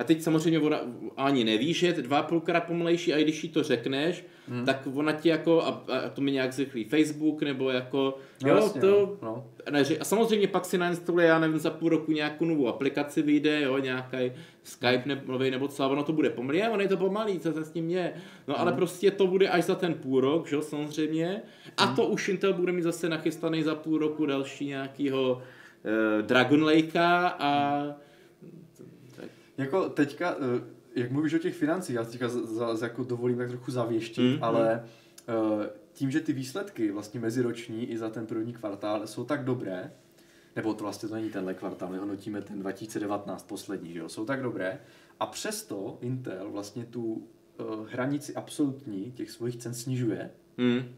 a 0.00 0.04
teď 0.04 0.22
samozřejmě 0.22 0.58
ona 0.58 0.80
ani 1.16 1.44
neví, 1.44 1.72
že 1.74 1.86
je 1.86 1.92
dva 1.92 2.22
půlkrát 2.22 2.60
pomalejší 2.60 3.14
a 3.14 3.16
i 3.16 3.22
když 3.22 3.44
jí 3.44 3.50
to 3.50 3.62
řekneš, 3.62 4.24
hmm. 4.48 4.64
tak 4.64 4.88
ona 4.94 5.12
ti 5.12 5.28
jako, 5.28 5.62
a, 5.62 5.84
a 5.88 6.08
to 6.08 6.20
mi 6.20 6.32
nějak 6.32 6.52
zrychlí 6.52 6.84
Facebook, 6.84 7.42
nebo 7.42 7.70
jako, 7.70 8.18
No 8.42 8.48
jo, 8.50 8.56
jasně, 8.56 8.80
to, 8.80 9.16
no. 9.22 9.46
neři- 9.70 9.98
a 10.00 10.04
samozřejmě 10.04 10.48
pak 10.48 10.64
si 10.64 10.78
nainstaluje, 10.78 11.26
já 11.26 11.38
nevím, 11.38 11.58
za 11.58 11.70
půl 11.70 11.88
roku 11.88 12.12
nějakou 12.12 12.44
novou 12.44 12.68
aplikaci 12.68 13.22
vyjde, 13.22 13.62
jo, 13.62 13.78
nějaký 13.78 14.32
Skype 14.62 15.02
ne, 15.06 15.22
nový 15.26 15.50
nebo 15.50 15.68
co, 15.68 15.82
a 15.84 15.86
ono 15.88 16.02
to 16.02 16.12
bude 16.12 16.30
pomalý, 16.30 16.62
a 16.62 16.70
ono 16.70 16.82
je 16.82 16.88
to 16.88 16.96
pomalý, 16.96 17.38
co 17.40 17.52
se 17.52 17.64
s 17.64 17.70
tím 17.70 17.90
je. 17.90 18.12
No 18.48 18.54
Hmm. 18.54 18.62
ale 18.62 18.72
prostě 18.72 19.10
to 19.10 19.26
bude 19.26 19.48
až 19.48 19.64
za 19.64 19.74
ten 19.74 19.94
půl 19.94 20.20
rok, 20.20 20.48
že 20.48 20.56
jo, 20.56 20.62
samozřejmě. 20.62 21.42
A 21.76 21.84
Hmm. 21.84 21.96
to 21.96 22.06
už 22.06 22.28
Intel 22.28 22.52
bude 22.52 22.72
mít 22.72 22.82
zase 22.82 23.08
nachystaný 23.08 23.62
za 23.62 23.74
půl 23.74 23.98
roku 23.98 24.26
další 24.26 24.66
nějakýho 24.66 25.32
uh, 25.32 26.22
Dragon 26.26 26.64
Lakea 26.64 27.36
a 27.38 27.84
Jako 29.60 29.88
teďka, 29.88 30.36
eh, 30.40 30.60
jak 30.94 31.10
mluvíš 31.10 31.34
o 31.34 31.38
těch 31.38 31.54
financích, 31.54 31.96
já 31.96 32.04
si 32.04 32.10
teďka 32.10 32.28
za, 32.28 32.46
za, 32.46 32.76
za, 32.76 32.86
jako 32.86 33.04
dovolím 33.04 33.38
tak 33.38 33.48
trochu 33.48 33.70
zavěštit, 33.70 34.22
Mm, 34.22 34.36
mm, 34.36 34.44
ale 34.44 34.84
uh, 35.28 35.64
tím, 35.92 36.10
že 36.10 36.20
ty 36.20 36.32
výsledky 36.32 36.90
vlastně 36.90 37.20
meziroční 37.20 37.90
i 37.90 37.98
za 37.98 38.10
ten 38.10 38.26
první 38.26 38.52
kvartál 38.52 39.06
jsou 39.06 39.24
tak 39.24 39.44
dobré, 39.44 39.92
nebo 40.56 40.74
to 40.74 40.84
vlastně 40.84 41.08
to 41.08 41.14
není 41.14 41.30
tenhle 41.30 41.54
kvartál, 41.54 41.88
my 41.88 41.98
hodnotíme 41.98 42.42
ten 42.42 42.58
2019 42.58 43.42
poslední, 43.42 43.92
že 43.92 43.98
jo, 43.98 44.08
jsou 44.08 44.24
tak 44.24 44.42
dobré, 44.42 44.80
a 45.20 45.26
přesto 45.26 45.98
Intel 46.00 46.50
vlastně 46.50 46.84
tu 46.84 47.02
uh, 47.02 47.88
hranici 47.88 48.34
absolutní 48.34 49.12
těch 49.12 49.30
svých 49.30 49.56
cen 49.56 49.74
snižuje, 49.74 50.30
hm, 50.58 50.94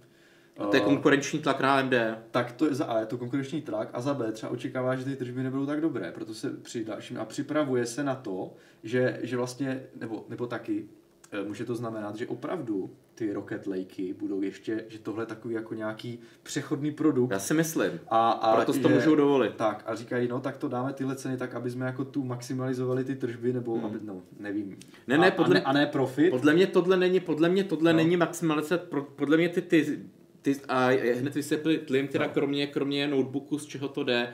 a 0.62 0.66
to 0.66 0.76
je 0.76 0.82
Eh, 0.82 0.84
konkurenční 0.84 1.38
tlak 1.38 1.60
na 1.60 1.74
AMD. 1.74 1.94
tak 2.30 2.52
to 2.52 2.66
je 2.66 2.74
za 2.74 2.84
A 2.84 3.00
je 3.00 3.06
to 3.06 3.18
konkurenční 3.18 3.62
tlak 3.62 3.88
a 3.92 4.00
za 4.00 4.14
B 4.14 4.32
třeba 4.32 4.52
očekává, 4.52 4.96
že 4.96 5.04
ty 5.04 5.16
tržby 5.16 5.42
nebudou 5.42 5.66
tak 5.66 5.80
dobré, 5.80 6.12
proto 6.12 6.34
se 6.34 6.50
při 6.50 6.84
dalším 6.84 7.18
a 7.20 7.24
připravuje 7.24 7.86
se 7.86 8.04
na 8.04 8.14
to, 8.14 8.54
že, 8.82 9.20
že 9.22 9.36
vlastně, 9.36 9.82
nebo, 10.00 10.24
nebo 10.28 10.46
taky, 10.46 10.88
eh, 11.32 11.44
může 11.44 11.64
to 11.64 11.74
znamenat, 11.74 12.16
že 12.16 12.26
opravdu 12.26 12.90
ty 13.14 13.32
Rocket 13.32 13.66
Lakey 13.66 14.12
budou 14.12 14.42
ještě, 14.42 14.84
že 14.88 14.98
tohle 14.98 15.22
je 15.22 15.26
takový 15.26 15.54
jako 15.54 15.74
nějaký 15.74 16.18
přechodný 16.42 16.90
produkt. 16.90 17.30
Já 17.30 17.38
si 17.38 17.54
myslím. 17.54 18.00
A, 18.08 18.30
a 18.30 18.56
Proto 18.56 18.80
to 18.80 18.88
můžou 18.88 19.14
dovolit. 19.14 19.54
Tak 19.56 19.82
a 19.86 19.94
říkají, 19.94 20.28
no 20.28 20.40
tak 20.40 20.56
to 20.56 20.68
dáme 20.68 20.92
tyhle 20.92 21.16
ceny 21.16 21.36
tak, 21.36 21.54
aby 21.54 21.70
jsme 21.70 21.86
jako 21.86 22.04
tu 22.04 22.24
maximalizovali 22.24 23.04
ty 23.04 23.14
tržby, 23.14 23.52
nebo 23.52 23.74
hmm. 23.74 23.84
aby, 23.84 23.98
no, 24.02 24.22
nevím. 24.38 24.76
Ne, 25.06 25.18
ne, 25.18 25.30
a, 25.30 25.34
podle, 25.34 25.60
a, 25.60 25.72
ne, 25.72 25.80
a 25.80 25.84
ne 25.84 25.86
profit. 25.86 26.30
Podle 26.30 26.54
mě 26.54 26.66
tohle 26.66 26.96
není, 26.96 27.20
podle 27.20 27.48
mě 27.48 27.64
tohle 27.64 27.92
no. 27.92 27.96
není 27.96 28.16
maximalizace, 28.16 28.78
podle 29.16 29.36
mě 29.36 29.48
ty, 29.48 29.62
ty, 29.62 29.98
ty 30.42 30.56
a 30.68 30.88
hned 31.18 31.34
vysvětlím 31.34 32.08
teda 32.08 32.26
no. 32.26 32.32
kromě, 32.32 32.66
kromě 32.66 33.08
notebooku, 33.08 33.58
z 33.58 33.66
čeho 33.66 33.88
to 33.88 34.04
jde, 34.04 34.32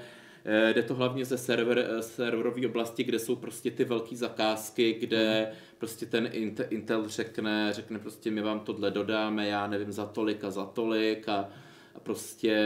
Eh, 0.51 0.75
jde 0.75 0.83
to 0.83 0.95
hlavně 0.95 1.25
ze 1.25 1.39
server, 1.39 1.79
eh, 1.79 2.03
serverové 2.03 2.67
oblasti, 2.67 3.05
kde 3.05 3.19
jsou 3.19 3.37
prostě 3.37 3.71
ty 3.71 3.85
velké 3.85 4.17
zakázky, 4.17 4.97
kde 5.01 5.45
hmm. 5.45 5.57
prostě 5.79 6.07
ten 6.07 6.31
Intel 6.71 7.09
řekne, 7.09 7.73
řekne 7.73 7.99
prostě 7.99 8.31
my 8.31 8.41
vám 8.41 8.61
tohle 8.61 8.91
dodáme, 8.91 9.49
já 9.49 9.67
nevím, 9.67 9.93
za 9.93 10.07
tolik 10.07 10.45
a 10.45 10.51
za 10.51 10.65
tolik 10.65 11.29
a, 11.29 11.49
a 11.95 12.01
prostě 12.01 12.57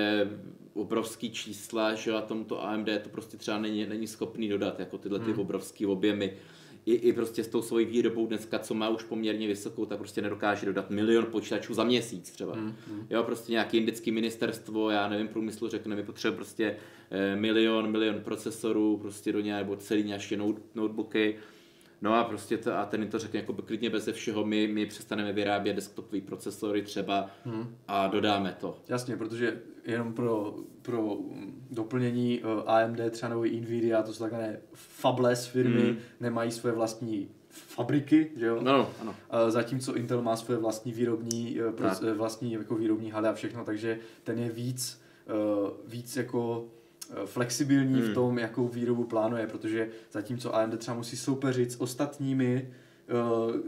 obrovský 0.74 1.30
čísla, 1.30 1.94
že 1.94 2.12
a 2.12 2.20
tomuto 2.20 2.64
AMD 2.64 2.88
to 3.02 3.08
prostě 3.08 3.36
třeba 3.36 3.58
není, 3.58 3.86
není 3.86 4.06
schopný 4.06 4.48
dodat, 4.48 4.80
jako 4.80 4.98
tyhle 4.98 5.18
ty 5.18 5.30
hmm. 5.30 5.40
obrovský 5.40 5.86
objemy 5.86 6.36
i, 6.86 6.94
i 6.94 7.12
prostě 7.12 7.44
s 7.44 7.48
tou 7.48 7.62
svojí 7.62 7.86
výrobou 7.86 8.26
dneska, 8.26 8.58
co 8.58 8.74
má 8.74 8.88
už 8.88 9.02
poměrně 9.02 9.46
vysokou, 9.46 9.86
tak 9.86 9.98
prostě 9.98 10.22
nedokáže 10.22 10.66
dodat 10.66 10.90
milion 10.90 11.26
počítačů 11.26 11.74
za 11.74 11.84
měsíc 11.84 12.30
třeba. 12.30 12.54
Mm, 12.54 12.74
mm. 12.90 13.06
Jo, 13.10 13.22
prostě 13.22 13.52
nějaký 13.52 13.76
indický 13.76 14.10
ministerstvo, 14.10 14.90
já 14.90 15.08
nevím, 15.08 15.28
průmyslu 15.28 15.68
řekne, 15.68 15.96
my 15.96 16.02
potřebujeme 16.02 16.36
prostě 16.36 16.76
eh, 17.10 17.36
milion, 17.36 17.90
milion 17.90 18.20
procesorů, 18.20 18.96
prostě 18.96 19.32
do 19.32 19.40
nějaké, 19.40 19.64
nebo 19.64 19.76
celý 19.76 20.02
nějaké 20.02 20.36
notebooky, 20.74 21.36
No 22.02 22.14
a 22.14 22.24
prostě 22.24 22.58
to, 22.58 22.78
a 22.78 22.86
ten 22.86 23.08
to 23.08 23.18
řekne 23.18 23.40
jako 23.40 23.52
by 23.52 23.62
klidně 23.62 23.90
bez 23.90 24.08
všeho, 24.12 24.44
my, 24.44 24.66
my 24.66 24.86
přestaneme 24.86 25.32
vyrábět 25.32 25.74
desktopové 25.74 26.20
procesory 26.20 26.82
třeba 26.82 27.30
hmm. 27.44 27.76
a 27.88 28.06
dodáme 28.06 28.56
to. 28.60 28.78
Jasně, 28.88 29.16
protože 29.16 29.60
jenom 29.84 30.12
pro, 30.12 30.54
pro 30.82 31.18
doplnění 31.70 32.40
eh, 32.40 32.62
AMD 32.66 33.00
třeba 33.10 33.28
nebo 33.28 33.44
Nvidia, 33.44 34.02
to 34.02 34.12
jsou 34.12 34.24
takové 34.24 34.60
fabless 34.74 35.46
firmy, 35.46 35.82
hmm. 35.82 35.96
nemají 36.20 36.50
své 36.50 36.72
vlastní 36.72 37.28
fabriky, 37.50 38.30
že 38.36 38.46
jo? 38.46 38.58
No, 38.60 38.90
ano. 39.00 39.14
Zatímco 39.48 39.94
Intel 39.94 40.22
má 40.22 40.36
své 40.36 40.56
vlastní 40.56 40.92
výrobní, 40.92 41.60
eh, 42.08 42.14
vlastní 42.14 42.52
jako 42.52 42.74
výrobní 42.74 43.10
haly 43.10 43.28
a 43.28 43.32
všechno, 43.32 43.64
takže 43.64 43.98
ten 44.24 44.38
je 44.38 44.50
víc, 44.50 45.02
eh, 45.26 45.32
víc 45.86 46.16
jako 46.16 46.68
Eh, 47.12 47.26
flexibilní 47.26 48.00
hmm. 48.00 48.10
v 48.10 48.14
tom, 48.14 48.38
jakou 48.38 48.68
výrobu 48.68 49.04
plánuje, 49.04 49.46
protože 49.46 49.88
zatímco 50.12 50.54
AMD 50.54 50.78
třeba 50.78 50.96
musí 50.96 51.16
soupeřit 51.16 51.72
s 51.72 51.80
ostatními, 51.80 52.70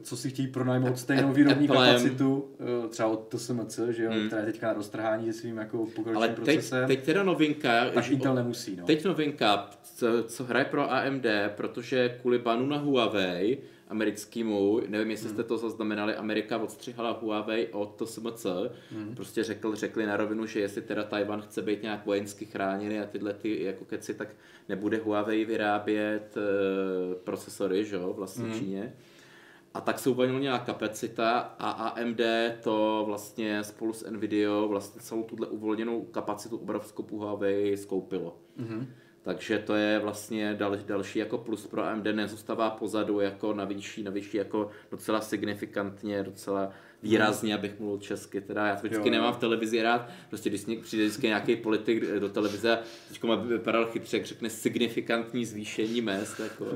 co 0.02 0.16
si 0.16 0.30
chtějí 0.30 0.48
pronajmout 0.48 0.98
stejnou 0.98 1.32
výrobní 1.32 1.68
Applem. 1.68 1.86
kapacitu, 1.86 2.48
uh, 2.82 2.90
třeba 2.90 3.08
od 3.08 3.34
TSMC, 3.34 3.80
že 3.90 4.04
jo, 4.04 4.10
hmm. 4.10 4.26
která 4.26 4.42
je 4.42 4.52
teďka 4.52 4.66
na 4.66 4.72
roztrhání 4.72 5.32
se 5.32 5.38
svým 5.38 5.56
jako 5.56 5.86
pokročilým 5.86 6.34
procesem. 6.34 6.86
teď 6.86 7.04
teda 7.04 7.22
novinka, 7.22 7.90
tak 7.90 8.10
Intel 8.10 8.34
nemusí. 8.34 8.76
No. 8.76 8.86
Teď 8.86 9.04
novinka, 9.04 9.70
co, 9.94 10.06
co 10.26 10.44
hraje 10.44 10.64
pro 10.64 10.92
AMD, 10.92 11.26
protože 11.56 12.18
kvůli 12.20 12.38
banu 12.38 12.66
na 12.66 12.76
Huawei, 12.78 13.58
americkému, 13.88 14.80
nevím, 14.88 15.10
jestli 15.10 15.28
jste 15.28 15.42
hmm. 15.42 15.48
to 15.48 15.58
zaznamenali, 15.58 16.14
Amerika 16.14 16.58
odstřihala 16.58 17.18
Huawei 17.22 17.68
od 17.72 18.02
TSMC, 18.02 18.46
hmm. 18.90 19.14
prostě 19.14 19.44
řekl, 19.44 19.74
řekli 19.74 20.06
na 20.06 20.16
rovinu, 20.16 20.46
že 20.46 20.60
jestli 20.60 20.82
teda 20.82 21.04
Tajvan 21.04 21.40
chce 21.40 21.62
být 21.62 21.82
nějak 21.82 22.06
vojensky 22.06 22.44
chráněný 22.44 22.98
a 23.00 23.06
tyhle 23.06 23.32
ty 23.32 23.62
jako 23.62 23.84
keci, 23.84 24.14
tak 24.14 24.28
nebude 24.68 24.98
Huawei 24.98 25.44
vyrábět 25.44 26.36
uh, 26.36 27.14
procesory, 27.14 27.84
že 27.84 27.96
jo, 27.96 28.12
vlastně 28.12 28.44
hmm. 28.44 28.58
Číně. 28.58 28.92
A 29.74 29.80
tak 29.80 29.98
se 29.98 30.10
uvolnila 30.10 30.58
kapacita 30.58 31.38
a 31.58 31.70
AMD 31.70 32.20
to 32.62 33.04
vlastně 33.06 33.64
spolu 33.64 33.92
s 33.92 34.10
Nvidia 34.10 34.60
vlastně 34.60 35.00
celou 35.00 35.22
tuhle 35.22 35.46
uvolněnou 35.46 36.02
kapacitu 36.02 36.56
obrovskou 36.56 37.18
Huawei 37.18 37.76
skoupilo. 37.76 38.36
Mm-hmm. 38.60 38.86
Takže 39.24 39.58
to 39.58 39.74
je 39.74 39.98
vlastně 39.98 40.54
dal, 40.54 40.76
další 40.86 41.18
jako 41.18 41.38
plus 41.38 41.66
pro 41.66 41.84
AMD, 41.84 42.04
nezůstává 42.04 42.70
pozadu 42.70 43.20
jako 43.20 43.54
na 43.54 43.64
výšší, 43.64 44.02
na 44.02 44.10
výšší 44.10 44.36
jako 44.36 44.70
docela 44.90 45.20
signifikantně, 45.20 46.22
docela 46.22 46.70
výrazně, 47.02 47.54
abych 47.54 47.80
mluvil 47.80 47.98
česky, 47.98 48.40
teda 48.40 48.66
já 48.66 48.76
to 48.76 48.86
vždycky 48.86 49.08
jo, 49.08 49.12
nemám 49.12 49.34
v 49.34 49.38
televizi 49.38 49.82
rád, 49.82 50.08
prostě 50.28 50.50
když 50.50 50.60
přijde 50.60 51.04
vždycky 51.04 51.26
nějaký 51.26 51.56
politik 51.56 52.04
do 52.18 52.28
televize, 52.28 52.78
teď 53.08 53.22
má 53.22 53.34
vypadal 53.34 53.86
chytře, 53.86 54.16
jak 54.16 54.26
řekne 54.26 54.50
signifikantní 54.50 55.44
zvýšení 55.44 56.00
mest, 56.00 56.40
jako 56.40 56.66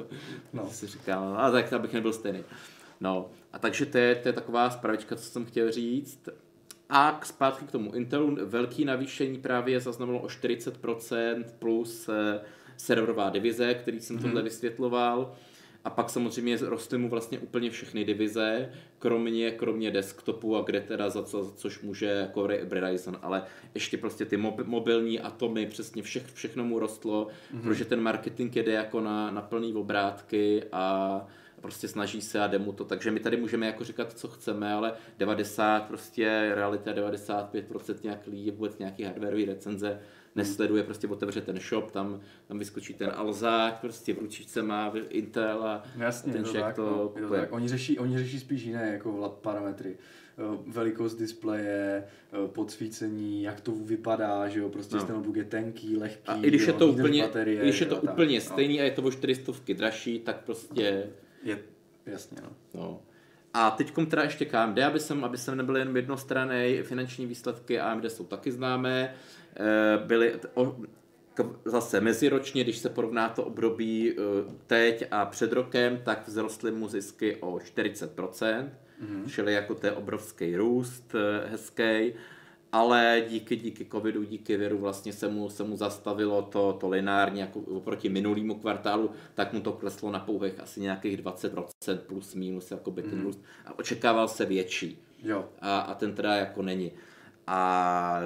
no. 0.53 0.67
si 0.71 0.87
říkám, 0.87 1.25
no, 1.25 1.41
a 1.41 1.51
tak 1.51 1.73
abych 1.73 1.93
nebyl 1.93 2.13
stejný. 2.13 2.45
No, 3.01 3.31
a 3.53 3.59
takže 3.59 3.87
to 3.87 3.99
je, 3.99 4.15
to 4.15 4.29
je 4.29 4.33
taková 4.33 4.71
spravička, 4.71 5.17
co 5.17 5.23
jsem 5.23 5.45
chtěl 5.45 5.73
říct. 5.73 6.29
A 6.89 7.19
k 7.21 7.27
zpátky 7.27 7.67
k 7.67 7.73
tomu 7.73 7.95
Intelu 7.95 8.37
velký 8.45 8.85
navýšení 8.85 9.39
právě 9.39 9.81
zaznamenalo 9.81 10.25
o 10.25 10.27
40% 10.27 11.45
plus 11.59 12.09
eh, 12.09 12.41
serverová 12.77 13.31
divize, 13.31 13.75
který 13.75 14.01
jsem 14.01 14.17
mm-hmm. 14.17 14.23
tohle 14.23 14.43
vysvětloval. 14.43 15.35
A 15.85 15.91
pak 15.91 16.11
samozřejmě 16.11 16.59
rostly 16.63 16.99
mu 16.99 17.09
vlastně 17.09 17.39
úplně 17.39 17.71
všechny 17.71 18.05
divize, 18.05 18.73
kromě, 18.99 19.51
kromě 19.51 19.91
desktopu 19.91 20.57
a 20.57 20.63
kde 20.63 20.81
teda 20.81 21.11
za, 21.11 21.23
co, 21.23 21.53
což 21.57 21.81
může 21.81 22.07
jako 22.07 22.49
Verizon, 22.65 23.19
ale 23.23 23.43
ještě 23.75 23.97
prostě 23.99 24.25
ty 24.25 24.37
mob, 24.37 24.61
mobilní 24.67 25.21
atomy, 25.21 25.67
přesně 25.67 26.03
vše, 26.03 26.21
všechno 26.35 26.65
mu 26.65 26.79
rostlo, 26.79 27.27
mm-hmm. 27.27 27.63
protože 27.63 27.85
ten 27.85 28.01
marketing 28.01 28.57
jede 28.57 28.73
jako 28.73 29.01
na, 29.01 29.31
na 29.31 29.43
plný 29.43 29.75
obrátky 29.75 30.65
a 30.73 31.27
prostě 31.61 31.89
snaží 31.89 32.21
se 32.21 32.41
a 32.41 32.47
jde 32.47 32.59
mu 32.59 32.73
to, 32.73 32.85
takže 32.85 33.11
my 33.11 33.21
tady 33.21 33.37
můžeme 33.37 33.67
jako 33.67 33.85
říkat, 33.85 34.13
co 34.13 34.29
chceme, 34.29 34.73
ale 34.73 34.93
90 35.19 35.87
prostě 35.89 36.53
realita 36.55 36.93
95% 36.93 37.95
nějak 38.03 38.27
lidí 38.27 38.51
vůbec 38.51 38.79
nějaký 38.79 39.03
hardwareový 39.03 39.45
recenze 39.45 40.01
nesleduje, 40.39 40.83
prostě 40.83 41.09
otevře 41.09 41.41
ten 41.41 41.61
shop, 41.61 41.91
tam, 41.91 42.21
tam 42.49 42.59
vyskočí 42.59 42.95
ten 42.95 43.11
Alzák, 43.15 43.81
prostě 43.81 44.15
v 44.15 44.19
ručičce 44.19 44.63
má 44.63 44.93
Intel 45.09 45.63
a 45.63 45.83
Jasně, 45.97 46.33
ten 46.33 46.45
to, 46.45 46.53
tak, 46.53 46.77
to, 46.77 47.13
no, 47.21 47.29
to 47.29 47.35
tak. 47.35 47.53
Oni 47.53 47.69
řeší, 47.69 47.99
oni 47.99 48.19
řeší 48.19 48.41
spíš 48.41 48.63
jiné 48.63 48.93
jako 48.93 49.39
parametry 49.43 49.97
eh, 50.39 50.43
velikost 50.67 51.15
displeje, 51.15 52.05
eh, 52.33 52.49
podsvícení, 52.49 53.43
jak 53.43 53.61
to 53.61 53.73
vypadá, 53.73 54.49
že 54.49 54.61
jo, 54.61 54.69
prostě 54.69 54.97
no. 54.97 55.05
ten 55.05 55.15
notebook 55.15 55.37
je 55.37 55.45
tenký, 55.45 55.97
lehký, 55.97 56.27
a 56.27 56.37
i 56.37 56.47
když 56.47 56.63
jo, 56.63 56.69
je 56.69 56.73
to 56.73 56.87
úplně, 56.87 57.23
baterie, 57.23 57.63
když 57.63 57.81
je 57.81 57.87
to 57.87 57.95
jo, 57.95 58.01
úplně 58.01 58.41
tak, 58.41 58.49
no. 58.49 58.55
stejný 58.55 58.77
no. 58.77 58.83
a 58.83 58.85
je 58.85 58.91
to 58.91 59.03
o 59.03 59.11
400 59.11 59.53
dražší, 59.75 60.19
tak 60.19 60.45
prostě 60.45 61.07
je, 61.49 61.59
jasně, 62.07 62.39
no. 62.43 62.51
no. 62.75 63.03
A 63.55 63.71
teď 63.71 63.93
teda 64.11 64.23
ještě 64.23 64.45
KMD, 64.45 64.79
aby 64.79 65.01
jsem, 65.01 65.25
aby 65.25 65.39
jsem 65.39 65.57
nebyl 65.57 65.77
jen 65.77 65.97
jednostranný, 65.97 66.81
finanční 66.83 67.27
výsledky 67.27 67.81
AMD 67.81 68.05
jsou 68.05 68.25
taky 68.25 68.53
známé. 68.53 69.15
Eh, 69.57 69.99
byly 70.07 70.35
o, 70.55 70.77
zase 71.65 72.01
meziročně, 72.01 72.65
když 72.65 72.79
se 72.79 72.89
porovná 72.89 73.29
to 73.29 73.45
období 73.45 74.13
eh, 74.13 74.15
teď 74.67 75.05
a 75.11 75.27
před 75.27 75.53
rokem, 75.53 76.01
tak 76.05 76.27
vzrostly 76.27 76.71
mu 76.71 76.89
zisky 76.89 77.37
o 77.37 77.57
40%, 77.57 78.69
mm-hmm. 79.03 79.31
čili 79.31 79.53
jako 79.53 79.75
to 79.75 79.87
je 79.87 79.93
obrovský 79.93 80.57
růst, 80.57 81.15
eh, 81.15 81.49
hezký 81.49 82.13
ale 82.73 83.23
díky, 83.29 83.57
díky 83.57 83.85
covidu, 83.85 84.25
díky 84.25 84.57
viru 84.57 84.79
vlastně 84.79 85.13
se 85.13 85.29
mu, 85.29 85.51
se 85.51 85.65
mu 85.65 85.77
zastavilo 85.77 86.43
to, 86.43 86.73
to 86.73 86.89
lineárně 86.89 87.43
jako 87.43 87.61
oproti 87.61 88.09
minulýmu 88.09 88.55
kvartálu, 88.55 89.11
tak 89.35 89.53
mu 89.53 89.61
to 89.61 89.73
kleslo 89.73 90.11
na 90.11 90.19
pouhých 90.19 90.61
asi 90.61 90.81
nějakých 90.81 91.23
20% 91.23 91.99
plus 91.99 92.35
minus 92.35 92.71
jako 92.71 92.91
by 92.91 93.03
ten 93.03 93.19
mm. 93.19 93.25
růst 93.25 93.41
a 93.67 93.79
očekával 93.79 94.29
se 94.29 94.45
větší. 94.45 95.03
Jo. 95.23 95.49
A, 95.61 95.79
a 95.79 95.95
ten 95.95 96.15
teda 96.15 96.35
jako 96.35 96.63
není. 96.63 96.93
A 97.47 98.21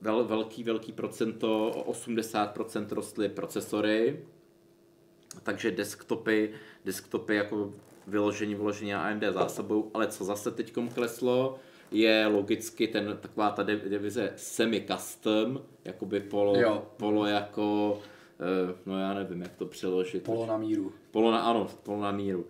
vel, 0.00 0.24
velký, 0.24 0.64
velký 0.64 0.92
procento, 0.92 1.70
80% 1.86 2.86
rostly 2.90 3.28
procesory, 3.28 4.24
takže 5.42 5.70
desktopy, 5.70 6.50
desktopy 6.84 7.34
jako 7.34 7.72
vyložení, 8.06 8.54
vyložení 8.54 8.94
AMD 8.94 9.22
zásobou, 9.32 9.90
ale 9.94 10.06
co 10.06 10.24
zase 10.24 10.50
teď 10.50 10.72
kleslo, 10.94 11.58
je 11.90 12.26
logicky 12.26 12.88
ten, 12.88 13.18
taková 13.20 13.50
ta 13.50 13.62
divize 13.62 14.32
semi-custom, 14.36 15.62
jakoby 15.84 16.20
polo, 16.20 16.60
jo. 16.60 16.86
polo 16.96 17.26
jako, 17.26 17.98
eh, 18.40 18.74
no 18.86 19.00
já 19.00 19.14
nevím, 19.14 19.42
jak 19.42 19.54
to 19.54 19.66
přeložit. 19.66 20.22
Polo 20.22 20.46
na 20.46 20.58
míru. 20.58 20.92
Polo 21.10 21.30
na, 21.30 21.40
ano, 21.40 21.68
polo 21.82 22.00
na 22.00 22.12
míru. 22.12 22.46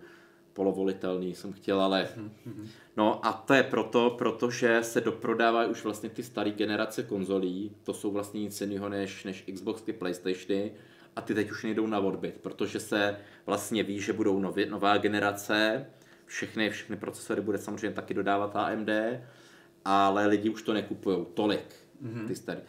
Polovolitelný 0.53 1.35
jsem 1.35 1.53
chtěl, 1.53 1.81
ale... 1.81 2.09
Mm-hmm. 2.17 2.67
No 2.97 3.25
a 3.25 3.33
to 3.33 3.53
je 3.53 3.63
proto, 3.63 4.15
protože 4.17 4.83
se 4.83 5.01
doprodávají 5.01 5.69
už 5.69 5.83
vlastně 5.83 6.09
ty 6.09 6.23
staré 6.23 6.51
generace 6.51 7.03
konzolí, 7.03 7.71
to 7.83 7.93
jsou 7.93 8.11
vlastně 8.11 8.41
nic 8.41 8.61
jiného 8.61 8.89
než, 8.89 9.23
než 9.23 9.45
Xboxy, 9.53 9.93
Playstationy, 9.93 10.71
a 11.15 11.21
ty 11.21 11.33
teď 11.33 11.51
už 11.51 11.63
nejdou 11.63 11.87
na 11.87 11.99
odbyt, 11.99 12.37
protože 12.41 12.79
se 12.79 13.17
vlastně 13.45 13.83
ví, 13.83 13.99
že 13.99 14.13
budou 14.13 14.39
nově, 14.39 14.65
nová 14.65 14.97
generace, 14.97 15.85
všechny, 16.27 16.69
všechny 16.69 16.95
procesory 16.95 17.41
bude 17.41 17.57
samozřejmě 17.57 17.95
taky 17.95 18.13
dodávat 18.13 18.55
AMD, 18.55 18.89
ale 19.85 20.27
lidi 20.27 20.49
už 20.49 20.61
to 20.61 20.73
nekupují 20.73 21.25
tolik, 21.33 21.75
mm-hmm. 22.03 22.27
ty 22.27 22.35
starý. 22.35 22.59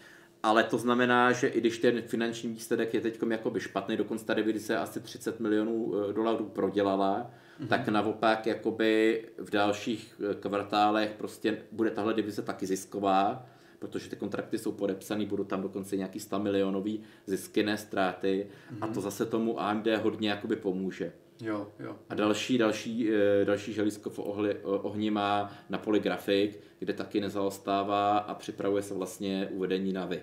ale 0.42 0.64
to 0.64 0.78
znamená, 0.78 1.32
že 1.32 1.48
i 1.48 1.60
když 1.60 1.78
ten 1.78 2.02
finanční 2.02 2.50
výsledek 2.50 2.94
je 2.94 3.00
teď 3.00 3.18
jakoby 3.30 3.60
špatný, 3.60 3.96
dokonce 3.96 4.24
ta 4.24 4.34
divize 4.34 4.76
asi 4.76 5.00
30 5.00 5.40
milionů 5.40 5.94
eh, 5.94 6.12
dolarů 6.12 6.44
prodělala, 6.44 7.30
mm-hmm. 7.60 7.66
tak 7.66 7.88
naopak 7.88 8.46
jakoby 8.46 9.24
v 9.38 9.50
dalších 9.50 10.20
eh, 10.30 10.34
kvartálech 10.34 11.14
prostě 11.18 11.58
bude 11.72 11.90
tahle 11.90 12.14
divize 12.14 12.42
taky 12.42 12.66
zisková, 12.66 13.46
protože 13.78 14.10
ty 14.10 14.16
kontrakty 14.16 14.58
jsou 14.58 14.72
podepsané, 14.72 15.26
budou 15.26 15.44
tam 15.44 15.62
dokonce 15.62 15.96
nějaký 15.96 16.20
100 16.20 16.38
milionový 16.38 17.02
zisky, 17.26 17.62
ne 17.62 17.78
ztráty 17.78 18.46
mm-hmm. 18.46 18.78
a 18.80 18.86
to 18.86 18.92
mhm. 18.92 19.00
zase 19.00 19.26
tomu 19.26 19.60
AMD 19.60 19.86
hodně 20.02 20.30
jakoby 20.30 20.56
pomůže. 20.56 21.12
Jo, 21.40 21.68
jo. 21.78 21.96
A 22.08 22.14
další, 22.14 22.58
další, 22.58 23.10
eh, 23.12 23.44
další 23.44 23.72
želízko 23.72 24.10
v 24.10 24.18
ohli, 24.18 24.56
ohni 24.62 25.10
má 25.10 25.52
na 25.68 25.78
Polygraphic, 25.78 26.58
kde 26.78 26.92
taky 26.92 27.20
nezaostává 27.20 28.18
a 28.18 28.34
připravuje 28.34 28.82
se 28.82 28.94
vlastně 28.94 29.48
uvedení 29.50 29.92
Navy. 29.92 30.22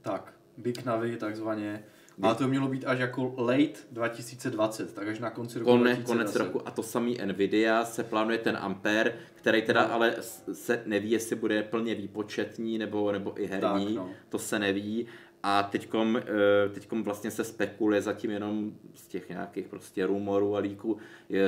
Tak, 0.00 0.32
Big 0.56 0.84
Navy 0.84 1.16
takzvaně. 1.16 1.84
Ale 2.22 2.34
to 2.34 2.48
mělo 2.48 2.68
být 2.68 2.84
až 2.84 2.98
jako 2.98 3.34
late 3.38 3.78
2020, 3.92 4.94
tak 4.94 5.08
až 5.08 5.18
na 5.18 5.30
konci 5.30 5.58
roku 5.58 5.70
Kone, 5.70 5.96
Konec 5.96 6.36
roku 6.36 6.68
a 6.68 6.70
to 6.70 6.82
samý 6.82 7.18
Nvidia 7.24 7.84
se 7.84 8.04
plánuje 8.04 8.38
ten 8.38 8.56
Ampere, 8.60 9.14
který 9.34 9.62
teda 9.62 9.86
no. 9.86 9.94
ale 9.94 10.14
se 10.52 10.82
neví, 10.86 11.10
jestli 11.10 11.36
bude 11.36 11.62
plně 11.62 11.94
výpočetní 11.94 12.78
nebo, 12.78 13.12
nebo 13.12 13.42
i 13.42 13.46
herní, 13.46 13.94
tak, 13.94 13.94
no. 13.94 14.10
to 14.28 14.38
se 14.38 14.58
neví. 14.58 15.06
A 15.48 15.62
teďkom, 15.62 16.16
eh, 16.16 16.68
teďkom 16.68 17.02
vlastně 17.02 17.30
se 17.30 17.44
spekuluje 17.44 18.02
zatím 18.02 18.30
jenom 18.30 18.72
z 18.94 19.06
těch 19.06 19.28
nějakých 19.28 19.68
prostě 19.68 20.06
rumorů 20.06 20.56
a 20.56 20.58
líků, 20.58 20.98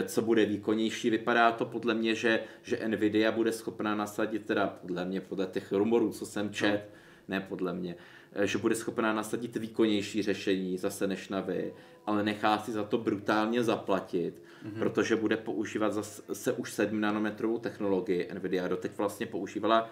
co 0.07 0.23
bude 0.23 0.45
výkonnější. 0.45 1.11
Vypadá 1.11 1.53
to 1.53 1.65
podle 1.65 1.95
mě, 1.95 2.15
že, 2.15 2.41
že 2.63 2.89
Nvidia 2.89 3.33
bude 3.33 3.53
schopná 3.53 3.95
nasadit, 3.95 4.47
teda 4.47 4.67
podle 4.67 5.05
mě, 5.05 5.21
podle 5.21 5.47
těch 5.47 5.73
rumorů, 5.73 6.13
co 6.13 6.27
jsem 6.27 6.51
čet, 6.51 6.83
no. 6.89 6.95
ne 7.29 7.41
podle 7.41 7.75
mě, 7.75 7.97
eh, 8.33 8.47
že 8.47 8.59
bude 8.59 8.75
schopná 8.75 9.13
nasadit 9.13 9.57
výkonnější 9.57 10.23
řešení 10.23 10.79
zase 10.79 11.07
než 11.07 11.29
na 11.29 11.41
vy, 11.41 11.75
ale 12.07 12.23
nechá 12.23 12.59
si 12.59 12.73
za 12.73 12.85
to 12.85 12.99
brutálně 12.99 13.65
zaplatit, 13.65 14.35
mm-hmm. 14.35 14.79
protože 14.79 15.17
bude 15.17 15.37
používat 15.37 15.93
zase 15.93 16.53
už 16.53 16.73
7 16.73 17.01
nanometrovou 17.01 17.59
technologii. 17.59 18.29
Nvidia 18.35 18.69
doteď 18.69 18.93
vlastně 18.97 19.27
používala 19.27 19.91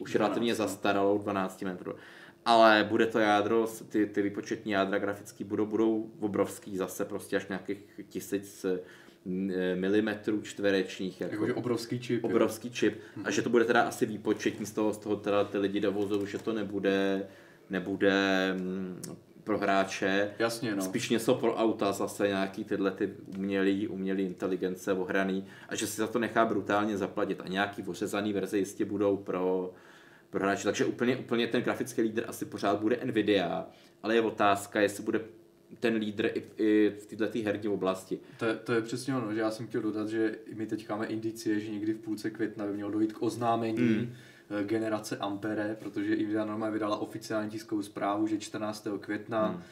už 0.00 0.12
12. 0.12 0.14
relativně 0.14 0.54
zastaralou 0.54 1.18
12 1.18 1.62
metrů 1.62 1.94
ale 2.48 2.86
bude 2.88 3.06
to 3.06 3.18
jádro, 3.18 3.66
ty, 3.88 4.06
ty 4.06 4.22
výpočetní 4.22 4.72
jádra 4.72 4.98
grafický 4.98 5.44
budou, 5.44 5.66
budou 5.66 6.10
obrovský 6.20 6.76
zase 6.76 7.04
prostě 7.04 7.36
až 7.36 7.48
nějakých 7.48 7.78
tisíc 8.08 8.64
eh, 8.64 9.74
milimetrů 9.74 10.42
čtverečních. 10.42 11.20
Jako, 11.20 11.46
jako 11.46 11.58
obrovský 11.58 12.00
čip. 12.00 12.24
Obrovský 12.24 12.68
jo. 12.68 12.74
čip. 12.74 13.00
A 13.16 13.20
mhm. 13.20 13.32
že 13.32 13.42
to 13.42 13.50
bude 13.50 13.64
teda 13.64 13.82
asi 13.82 14.06
výpočetní 14.06 14.66
z 14.66 14.72
toho, 14.72 14.92
z 14.92 14.98
toho 14.98 15.16
teda 15.16 15.44
ty 15.44 15.58
lidi 15.58 15.80
dovozou, 15.80 16.26
že 16.26 16.38
to 16.38 16.52
nebude, 16.52 17.28
nebude 17.70 18.54
mm, 18.58 19.02
pro 19.44 19.58
hráče. 19.58 20.30
Jasně, 20.38 20.74
no. 20.74 20.82
Spíš 20.82 21.08
něco 21.08 21.34
pro 21.34 21.54
auta, 21.56 21.92
zase 21.92 22.28
nějaký 22.28 22.64
tyhle 22.64 22.90
ty 22.90 23.14
umělý, 23.36 23.88
umělý 23.88 24.24
inteligence 24.24 24.92
ohraný 24.92 25.46
a 25.68 25.74
že 25.74 25.86
si 25.86 25.96
za 25.96 26.06
to 26.06 26.18
nechá 26.18 26.44
brutálně 26.44 26.96
zaplatit. 26.96 27.40
A 27.44 27.48
nějaký 27.48 27.82
ořezaný 27.82 28.32
verze 28.32 28.58
jistě 28.58 28.84
budou 28.84 29.16
pro, 29.16 29.72
pro 30.30 30.40
hráče. 30.40 30.64
Takže 30.64 30.84
úplně, 30.84 31.16
úplně 31.16 31.46
ten 31.46 31.62
grafický 31.62 32.02
lídr 32.02 32.24
asi 32.26 32.44
pořád 32.44 32.80
bude 32.80 32.98
Nvidia, 33.04 33.66
ale 34.02 34.14
je 34.14 34.20
otázka, 34.20 34.80
jestli 34.80 35.02
bude 35.02 35.20
ten 35.80 35.94
lídr 35.94 36.26
i, 36.34 36.42
i 36.56 36.92
v 37.00 37.06
této 37.06 37.38
herní 37.44 37.68
oblasti. 37.68 38.18
To 38.38 38.46
je, 38.46 38.54
to 38.54 38.72
je 38.72 38.82
přesně 38.82 39.16
ono, 39.16 39.34
že 39.34 39.40
já 39.40 39.50
jsem 39.50 39.66
chtěl 39.66 39.82
dodat, 39.82 40.08
že 40.08 40.38
my 40.54 40.66
teď 40.66 40.88
máme 40.88 41.06
indicie, 41.06 41.60
že 41.60 41.70
někdy 41.70 41.92
v 41.92 41.98
půlce 41.98 42.30
května 42.30 42.66
by 42.66 42.72
mělo 42.72 42.90
dojít 42.90 43.12
k 43.12 43.22
oznámení 43.22 43.80
mm. 43.80 44.12
generace 44.62 45.16
Ampere, 45.16 45.76
protože 45.80 46.16
Nvidia 46.16 46.44
normálně 46.44 46.72
vydala 46.72 46.96
oficiální 46.96 47.50
tiskovou 47.50 47.82
zprávu, 47.82 48.26
že 48.26 48.38
14. 48.38 48.88
května 49.00 49.48
mm. 49.48 49.62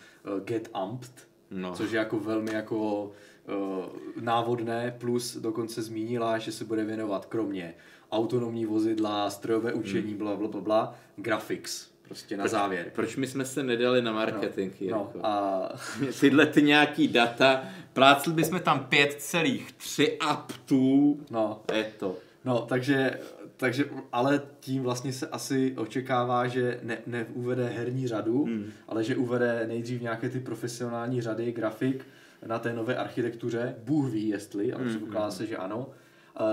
get 0.44 0.70
amped, 0.74 1.28
no. 1.50 1.74
což 1.74 1.92
je 1.92 1.98
jako 1.98 2.20
velmi 2.20 2.52
jako 2.54 3.04
uh, 3.04 4.22
návodné, 4.22 4.96
plus 4.98 5.36
dokonce 5.36 5.82
zmínila, 5.82 6.38
že 6.38 6.52
se 6.52 6.64
bude 6.64 6.84
věnovat 6.84 7.26
kromě 7.26 7.74
autonomní 8.12 8.66
vozidla, 8.66 9.30
strojové 9.30 9.72
učení, 9.72 10.08
hmm. 10.08 10.18
bla, 10.18 10.36
bla, 10.36 10.48
bla, 10.48 10.60
bla, 10.60 10.94
graphics, 11.16 11.90
prostě 12.02 12.36
na 12.36 12.42
proč, 12.42 12.50
závěr. 12.50 12.90
Proč 12.94 13.16
my 13.16 13.26
jsme 13.26 13.44
se 13.44 13.62
nedali 13.62 14.02
na 14.02 14.12
marketing? 14.12 14.72
No, 14.90 15.10
no 15.14 15.26
a... 15.26 15.68
Tyhle 16.20 16.46
ty 16.46 16.62
nějaký 16.62 17.08
data, 17.08 17.64
plácli 17.92 18.32
bychom 18.32 18.60
tam 18.60 18.86
5,3 18.90 20.16
aptů, 20.20 21.20
no. 21.30 21.62
je 21.74 21.92
to. 21.98 22.16
No, 22.44 22.66
takže, 22.68 23.20
takže, 23.56 23.84
ale 24.12 24.42
tím 24.60 24.82
vlastně 24.82 25.12
se 25.12 25.26
asi 25.26 25.74
očekává, 25.76 26.46
že 26.46 26.80
ne, 26.82 26.98
neuvede 27.06 27.66
herní 27.68 28.08
řadu, 28.08 28.44
hmm. 28.44 28.72
ale 28.88 29.04
že 29.04 29.16
uvede 29.16 29.64
nejdřív 29.68 30.02
nějaké 30.02 30.28
ty 30.28 30.40
profesionální 30.40 31.22
řady, 31.22 31.52
grafik 31.52 32.06
na 32.46 32.58
té 32.58 32.72
nové 32.72 32.96
architektuře. 32.96 33.74
Bůh 33.84 34.10
ví, 34.10 34.28
jestli, 34.28 34.72
ale 34.72 34.82
hmm. 34.82 34.90
předpokládá 34.90 35.30
se, 35.30 35.46
že 35.46 35.56
ano 35.56 35.88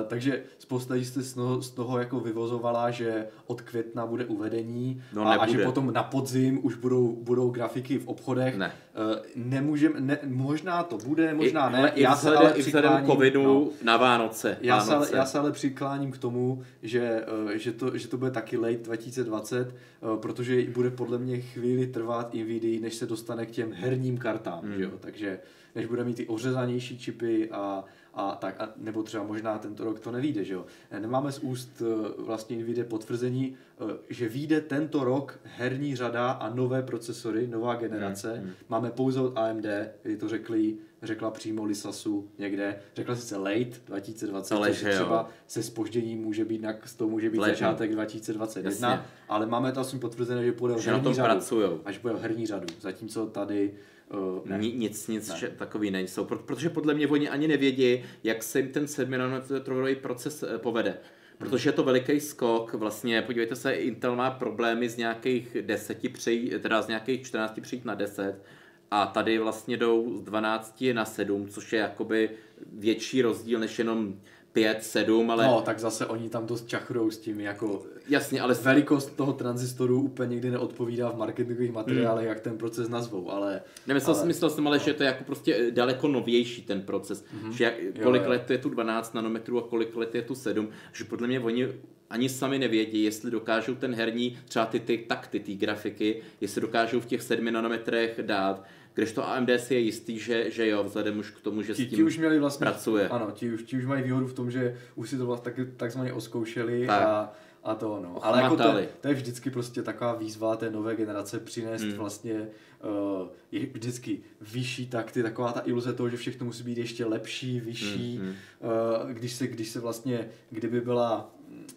takže 0.08 0.44
spousta 0.60 0.96
jste 0.96 1.22
z 1.60 1.70
toho 1.70 2.00
jako 2.00 2.20
vyvozovala, 2.20 2.92
že 2.92 3.28
od 3.48 3.62
května 3.62 4.06
bude 4.06 4.26
uvedení 4.26 5.04
no, 5.14 5.28
a, 5.28 5.36
a 5.36 5.48
že 5.48 5.58
potom 5.58 5.94
na 5.94 6.04
podzim 6.04 6.60
už 6.64 6.76
budou, 6.76 7.16
budou 7.22 7.50
grafiky 7.50 7.98
v 7.98 8.08
obchodech. 8.08 8.58
Ne. 8.58 8.72
Uh, 9.12 9.26
nemůžem, 9.36 9.94
ne, 10.00 10.20
možná 10.24 10.84
to 10.84 10.98
bude, 10.98 11.34
možná 11.34 11.70
I, 11.70 11.74
ne. 11.74 11.92
I 11.96 12.02
já 12.02 12.16
se 12.16 12.36
ale 12.36 12.54
přikláním, 12.54 13.10
covidu 13.10 13.44
no, 13.44 13.70
na 13.84 13.98
Vánoce. 13.98 14.58
Já, 14.62 14.84
Vánoce. 14.84 15.10
Se, 15.10 15.16
já 15.16 15.26
se 15.26 15.40
ale 15.40 15.52
přikláním 15.52 16.12
k 16.12 16.18
tomu, 16.18 16.64
že, 16.84 17.26
uh, 17.44 17.52
že, 17.52 17.72
to, 17.72 17.98
že 17.98 18.08
to 18.08 18.18
bude 18.18 18.32
taky 18.32 18.58
late 18.58 18.78
2020, 18.78 19.76
uh, 20.02 20.18
protože 20.18 20.70
bude 20.70 20.90
podle 20.90 21.18
mě 21.18 21.42
chvíli 21.42 21.88
trvat 21.88 22.36
i 22.36 22.44
vidí, 22.44 22.80
než 22.80 22.96
se 22.96 23.06
dostane 23.06 23.46
k 23.46 23.52
těm 23.52 23.74
herním 23.74 24.18
kartám. 24.18 24.64
Hmm. 24.64 24.78
Že 24.78 24.84
jo? 24.84 24.92
Takže 25.00 25.40
než 25.76 25.86
bude 25.86 26.04
mít 26.04 26.18
ty 26.18 26.28
ořezanější 26.28 27.00
čipy 27.00 27.50
a 27.52 27.84
a 28.14 28.36
tak, 28.36 28.62
a, 28.62 28.70
nebo 28.78 29.04
třeba 29.04 29.24
možná 29.24 29.58
tento 29.58 29.84
rok 29.84 30.00
to 30.00 30.12
nevíde, 30.12 30.44
že 30.44 30.54
jo. 30.54 30.66
Nemáme 31.00 31.32
z 31.32 31.40
úst 31.40 31.82
e, 31.82 32.22
vlastně 32.22 32.64
vyjde 32.64 32.84
potvrzení, 32.84 33.56
e, 33.90 33.98
že 34.10 34.30
vyjde 34.30 34.62
tento 34.62 35.04
rok 35.04 35.40
herní 35.44 35.96
řada 35.96 36.32
a 36.32 36.50
nové 36.50 36.82
procesory, 36.82 37.48
nová 37.48 37.76
generace. 37.76 38.34
Hmm, 38.34 38.44
hmm. 38.44 38.54
Máme 38.70 38.92
pouze 38.92 39.22
od 39.22 39.38
AMD, 39.38 39.66
kdy 40.04 40.18
to 40.18 40.30
řekli, 40.30 40.78
řekla 41.04 41.32
přímo 41.32 41.64
Lisasu 41.64 42.30
někde, 42.38 42.80
řekla 42.96 43.16
sice 43.16 43.38
late 43.38 43.80
2020, 43.86 44.56
ale 44.56 44.74
že 44.74 44.90
třeba 44.90 45.18
jo. 45.18 45.26
se 45.48 45.64
spožděním 45.64 46.22
může 46.22 46.46
být, 46.46 46.62
na, 46.62 46.74
to 46.98 47.08
může 47.08 47.30
být 47.30 47.40
Late. 47.40 47.52
začátek 47.52 47.92
2021, 47.92 48.90
Jasně. 48.90 49.06
ale 49.30 49.46
máme 49.46 49.72
to 49.72 49.80
asi 49.80 49.98
potvrzené, 50.00 50.46
že 50.46 50.52
půjde 50.52 50.74
o 50.74 50.82
herní 50.82 51.14
řadu, 51.14 51.28
pracujou. 51.28 51.82
až 51.86 51.98
bude 51.98 52.14
o 52.14 52.18
herní 52.18 52.48
řadu, 52.48 52.68
zatímco 52.80 53.26
tady 53.26 53.74
Uh, 54.14 54.42
ne. 54.46 54.58
Nic, 54.58 55.08
nic 55.08 55.42
ne. 55.42 55.50
takový 55.50 55.92
nejsou, 55.92 56.26
protože 56.26 56.70
podle 56.70 56.94
mě 56.94 57.08
oni 57.08 57.30
ani 57.30 57.48
nevědí, 57.48 58.04
jak 58.24 58.44
se 58.44 58.60
jim 58.60 58.72
ten 58.72 58.88
7 58.88 59.12
nanometrový 59.12 59.96
proces 59.96 60.44
eh, 60.44 60.58
povede. 60.58 60.98
Protože 61.38 61.70
je 61.70 61.74
to 61.74 61.84
veliký 61.84 62.20
skok, 62.20 62.74
vlastně 62.74 63.22
podívejte 63.22 63.56
se, 63.56 63.74
Intel 63.74 64.16
má 64.16 64.32
problémy 64.32 64.90
z 64.90 64.98
nějakých 64.98 65.58
10 65.62 66.14
přejít, 66.14 66.62
teda 66.62 66.82
z 66.82 66.88
nějakých 66.88 67.22
14 67.22 67.60
přejít 67.62 67.86
na 67.86 67.96
10 67.96 68.44
a 68.92 69.06
tady 69.06 69.40
vlastně 69.40 69.78
jdou 69.78 70.18
z 70.18 70.22
12 70.22 70.84
na 70.94 71.06
7, 71.06 71.48
což 71.48 71.74
je 71.74 71.80
jakoby 71.80 72.30
větší 72.74 73.22
rozdíl 73.22 73.60
než 73.60 73.80
jenom 73.80 74.20
5, 74.54 74.84
7, 74.84 75.32
ale... 75.32 75.46
No, 75.46 75.62
tak 75.62 75.80
zase 75.80 76.06
oni 76.06 76.30
tam 76.30 76.46
dost 76.46 76.68
čachrou 76.68 77.12
s 77.12 77.18
tím, 77.18 77.40
jako... 77.40 77.86
Jasně, 78.10 78.42
ale... 78.42 78.54
Velikost 78.54 79.16
toho 79.16 79.34
transistoru 79.34 80.02
úplně 80.02 80.30
nikdy 80.30 80.52
neodpovídá 80.52 81.10
v 81.10 81.18
marketingových 81.18 81.72
materiálech, 81.72 82.26
hmm. 82.26 82.34
jak 82.34 82.40
ten 82.40 82.58
proces 82.58 82.90
nazvou, 82.90 83.32
ale... 83.32 83.62
Nemyslel 83.88 84.16
ale... 84.16 84.20
jsem, 84.20 84.28
myslel 84.28 84.50
jsem 84.50 84.68
ale, 84.68 84.78
no. 84.78 84.84
že 84.84 84.94
to 84.94 85.04
je 85.04 85.08
jako 85.08 85.24
prostě 85.24 85.56
eh, 85.56 85.72
daleko 85.72 86.08
novější 86.08 86.62
ten 86.62 86.82
proces, 86.82 87.24
mm-hmm. 87.24 87.52
že 87.52 87.64
jak, 87.64 87.74
kolik 88.04 88.22
jo, 88.22 88.26
jo. 88.26 88.30
let 88.30 88.52
je 88.52 88.58
tu 88.58 88.70
12 88.70 89.14
nanometrů 89.14 89.60
a 89.60 89.68
kolik 89.68 89.96
let 89.96 90.16
je 90.16 90.22
tu 90.22 90.36
7, 90.36 90.70
že 90.94 91.04
podle 91.04 91.28
mě 91.28 91.40
oni 91.40 91.68
ani 92.10 92.30
sami 92.30 92.60
nevědí, 92.60 93.04
jestli 93.04 93.32
dokážou 93.32 93.76
ten 93.76 93.96
herní, 93.96 94.38
třeba 94.48 94.66
ty, 94.66 94.80
ty 94.80 94.98
takty, 94.98 95.40
ty 95.40 95.56
grafiky, 95.56 96.22
jestli 96.42 96.62
dokážou 96.62 97.00
v 97.00 97.06
těch 97.06 97.22
7 97.22 97.46
nanometrech 97.46 98.20
dát, 98.22 98.64
když 98.94 99.12
to 99.12 99.30
AMD 99.30 99.50
si 99.58 99.74
je 99.74 99.80
jistý, 99.80 100.20
že, 100.20 100.52
že 100.52 100.68
jo, 100.68 100.84
vzhledem 100.84 101.20
už 101.20 101.32
k 101.32 101.42
tomu, 101.42 101.62
že 101.62 101.74
ti, 101.74 101.86
s 101.86 101.90
tím 101.90 101.98
ti 101.98 102.04
už 102.04 102.18
měli 102.18 102.40
vlastně, 102.40 102.66
pracuje. 102.66 103.10
Ano, 103.10 103.32
ti 103.32 103.54
už, 103.54 103.64
ti 103.64 103.78
už 103.78 103.86
mají 103.86 104.04
výhodu 104.04 104.28
v 104.28 104.34
tom, 104.34 104.52
že 104.52 104.78
už 104.96 105.10
si 105.10 105.18
to 105.18 105.26
vlastně 105.26 105.52
tak, 105.52 105.68
takzvaně 105.78 106.14
oskoušeli 106.14 106.88
tak. 106.88 107.02
a 107.02 107.34
a 107.64 107.76
to 107.76 108.00
no. 108.04 108.26
Ale 108.26 108.42
jako 108.42 108.58
to, 108.58 108.74
to, 109.02 109.08
je 109.08 109.14
vždycky 109.14 109.50
prostě 109.50 109.84
taková 109.84 110.16
výzva 110.16 110.56
té 110.56 110.70
nové 110.70 110.96
generace 110.96 111.40
přinést 111.40 111.82
hmm. 111.82 111.94
vlastně 111.94 112.34
uh, 112.34 113.28
je 113.52 113.66
vždycky 113.66 114.20
vyšší 114.42 114.88
takty, 114.88 115.24
taková 115.24 115.52
ta 115.52 115.62
iluze 115.66 115.94
toho, 115.94 116.10
že 116.10 116.18
všechno 116.18 116.46
musí 116.46 116.64
být 116.64 116.78
ještě 116.78 117.06
lepší, 117.06 117.60
vyšší. 117.60 118.18
Hmm. 118.18 118.30
Uh, 118.30 119.12
když, 119.12 119.34
se, 119.34 119.48
když 119.48 119.70
se 119.70 119.80
vlastně, 119.80 120.28
kdyby 120.50 120.82
byla 120.82 121.36
mm, 121.50 121.68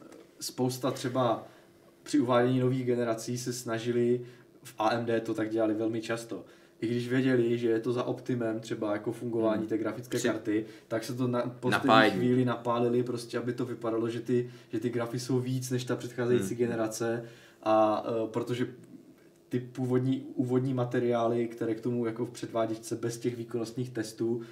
spousta 0.41 0.91
třeba 0.91 1.47
při 2.03 2.21
uvádění 2.21 2.61
nových 2.61 2.87
generací 2.87 3.39
se 3.39 3.53
snažili 3.53 4.21
v 4.63 4.75
AMD 4.79 5.11
to 5.23 5.35
tak 5.35 5.51
dělali 5.51 5.75
velmi 5.75 6.01
často 6.03 6.45
i 6.81 6.87
když 6.87 7.09
věděli, 7.09 7.59
že 7.59 7.69
je 7.69 7.81
to 7.81 7.93
za 7.93 8.03
optimem 8.03 8.61
třeba 8.61 8.93
jako 8.93 9.13
fungování 9.13 9.61
hmm. 9.61 9.69
té 9.69 9.79
grafické 9.79 10.19
Při... 10.19 10.29
karty, 10.29 10.67
tak 10.89 11.05
se 11.05 11.15
to 11.15 11.29
na 11.29 11.43
poslední 11.61 12.11
chvíli 12.11 12.45
napálili 12.45 13.03
prostě, 13.03 13.39
aby 13.39 13.53
to 13.53 13.65
vypadalo, 13.65 14.09
že 14.09 14.21
ty, 14.21 14.51
že 14.73 14.81
ty 14.81 14.91
grafy 14.91 15.21
jsou 15.21 15.41
víc 15.41 15.71
než 15.71 15.85
ta 15.85 15.97
předcházející 15.97 16.55
hmm. 16.55 16.59
generace 16.59 17.25
a 17.63 18.05
uh, 18.09 18.29
protože 18.29 18.67
ty 19.59 19.61
původní 19.61 20.27
úvodní 20.35 20.75
materiály, 20.75 21.49
které 21.49 21.75
k 21.75 21.81
tomu 21.81 22.07
jako 22.07 22.27
v 22.27 22.31
předváděčce 22.31 22.97
bez 22.97 23.19
těch 23.19 23.37
výkonnostních 23.37 23.91
testů 23.91 24.37
uh, 24.37 24.43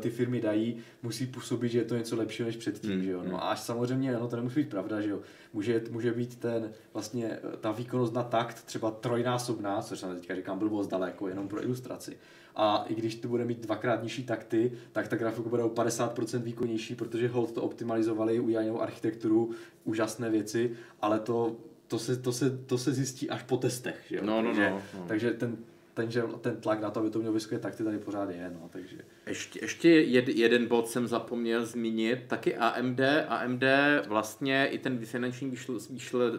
ty 0.00 0.10
firmy 0.10 0.40
dají, 0.40 0.76
musí 1.02 1.26
působit, 1.26 1.68
že 1.68 1.78
je 1.78 1.84
to 1.84 1.96
něco 1.96 2.16
lepšího 2.16 2.46
než 2.46 2.56
předtím, 2.56 2.96
mm, 2.96 3.02
že 3.02 3.10
jo. 3.10 3.22
No 3.24 3.30
mm. 3.30 3.34
a 3.34 3.38
až 3.38 3.60
samozřejmě, 3.60 4.12
no 4.12 4.28
to 4.28 4.36
nemusí 4.36 4.60
být 4.60 4.70
pravda, 4.70 5.00
že 5.00 5.10
jo. 5.10 5.20
Může, 5.52 5.82
může 5.90 6.12
být 6.12 6.36
ten 6.36 6.72
vlastně 6.92 7.38
ta 7.60 7.72
výkonnost 7.72 8.14
na 8.14 8.22
takt 8.22 8.62
třeba 8.62 8.90
trojnásobná, 8.90 9.82
což 9.82 9.98
jsem 9.98 10.14
teďka 10.14 10.34
říkám 10.34 10.58
blbost 10.58 10.88
daleko, 10.88 11.28
jenom 11.28 11.48
pro 11.48 11.62
ilustraci 11.62 12.16
a 12.56 12.84
i 12.88 12.94
když 12.94 13.14
to 13.14 13.28
bude 13.28 13.44
mít 13.44 13.60
dvakrát 13.60 14.02
nižší 14.02 14.24
takty, 14.24 14.72
tak 14.92 15.08
ta 15.08 15.16
grafika 15.16 15.48
bude 15.48 15.62
o 15.62 15.68
50% 15.68 16.42
výkonnější, 16.42 16.94
protože 16.94 17.28
hold 17.28 17.52
to 17.52 17.62
optimalizovali, 17.62 18.40
udělali 18.40 18.70
architekturu, 18.70 19.50
úžasné 19.84 20.30
věci, 20.30 20.72
ale 21.00 21.20
to, 21.20 21.56
to, 21.88 21.98
se, 21.98 22.16
to, 22.16 22.32
se, 22.32 22.58
to 22.58 22.78
se 22.78 22.92
zjistí 22.92 23.30
až 23.30 23.42
po 23.42 23.56
testech. 23.56 24.04
Že 24.08 24.16
jo? 24.16 24.22
No, 24.24 24.42
no, 24.42 24.48
takže, 24.48 24.70
no, 24.70 24.82
no. 24.94 25.04
takže 25.08 25.30
ten, 25.30 25.56
ten, 25.94 26.10
že 26.10 26.22
ten 26.40 26.56
tlak 26.56 26.80
na 26.80 26.90
to, 26.90 27.00
aby 27.00 27.10
to 27.10 27.18
mělo 27.18 27.34
vysoké 27.34 27.58
takty, 27.58 27.84
tady 27.84 27.98
pořád 27.98 28.30
je. 28.30 28.50
No, 28.54 28.68
takže. 28.72 28.96
Ještě, 29.26 29.60
ještě 29.62 29.88
jed, 29.88 30.28
jeden 30.28 30.66
bod 30.66 30.88
jsem 30.88 31.06
zapomněl 31.06 31.66
zmínit, 31.66 32.18
taky 32.26 32.56
AMD. 32.56 33.00
AMD 33.28 33.64
vlastně 34.06 34.66
i 34.66 34.78
ten 34.78 35.06
finanční 35.06 35.50
výšl, 35.50 35.78
výšl, 35.90 36.38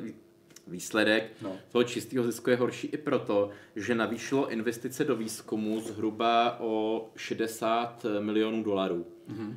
výsledek 0.68 1.32
no. 1.42 1.58
toho 1.72 1.84
čistého 1.84 2.26
zisku 2.26 2.50
je 2.50 2.56
horší 2.56 2.88
i 2.88 2.98
proto, 2.98 3.50
že 3.76 3.96
navýšilo 3.96 4.50
investice 4.50 5.04
do 5.04 5.16
výzkumu 5.16 5.82
zhruba 5.82 6.60
o 6.60 7.06
60 7.16 8.06
milionů 8.20 8.64
dolarů. 8.64 9.08
Mm-hmm. 9.30 9.56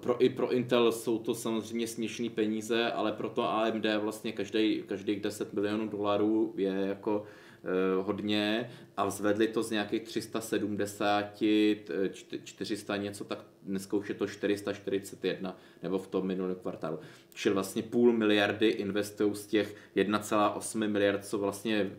Pro, 0.00 0.22
I 0.22 0.28
pro 0.28 0.52
Intel 0.52 0.92
jsou 0.92 1.18
to 1.18 1.34
samozřejmě 1.34 1.86
směšné 1.86 2.30
peníze, 2.30 2.92
ale 2.92 3.12
pro 3.12 3.28
to 3.28 3.50
AMD 3.50 3.86
vlastně 4.00 4.32
každý, 4.32 4.82
každých 4.86 5.20
10 5.20 5.52
milionů 5.52 5.88
dolarů 5.88 6.54
je 6.56 6.70
jako 6.70 7.24
Eh, 7.64 8.02
hodně 8.02 8.70
a 8.96 9.10
zvedli 9.10 9.48
to 9.48 9.62
z 9.62 9.70
nějakých 9.70 10.02
370, 10.02 11.42
400 12.44 12.94
eh, 12.94 12.98
něco, 12.98 13.24
tak 13.24 13.44
dneska 13.62 13.96
už 13.96 14.08
je 14.08 14.14
to 14.14 14.26
441, 14.26 15.56
nebo 15.82 15.98
v 15.98 16.06
tom 16.06 16.26
minulém 16.26 16.54
kvartálu. 16.54 16.98
Čili 17.34 17.54
vlastně 17.54 17.82
půl 17.82 18.12
miliardy 18.12 18.68
investují 18.68 19.34
z 19.34 19.46
těch 19.46 19.76
1,8 19.96 20.88
miliard, 20.88 21.24
co 21.24 21.38
vlastně 21.38 21.90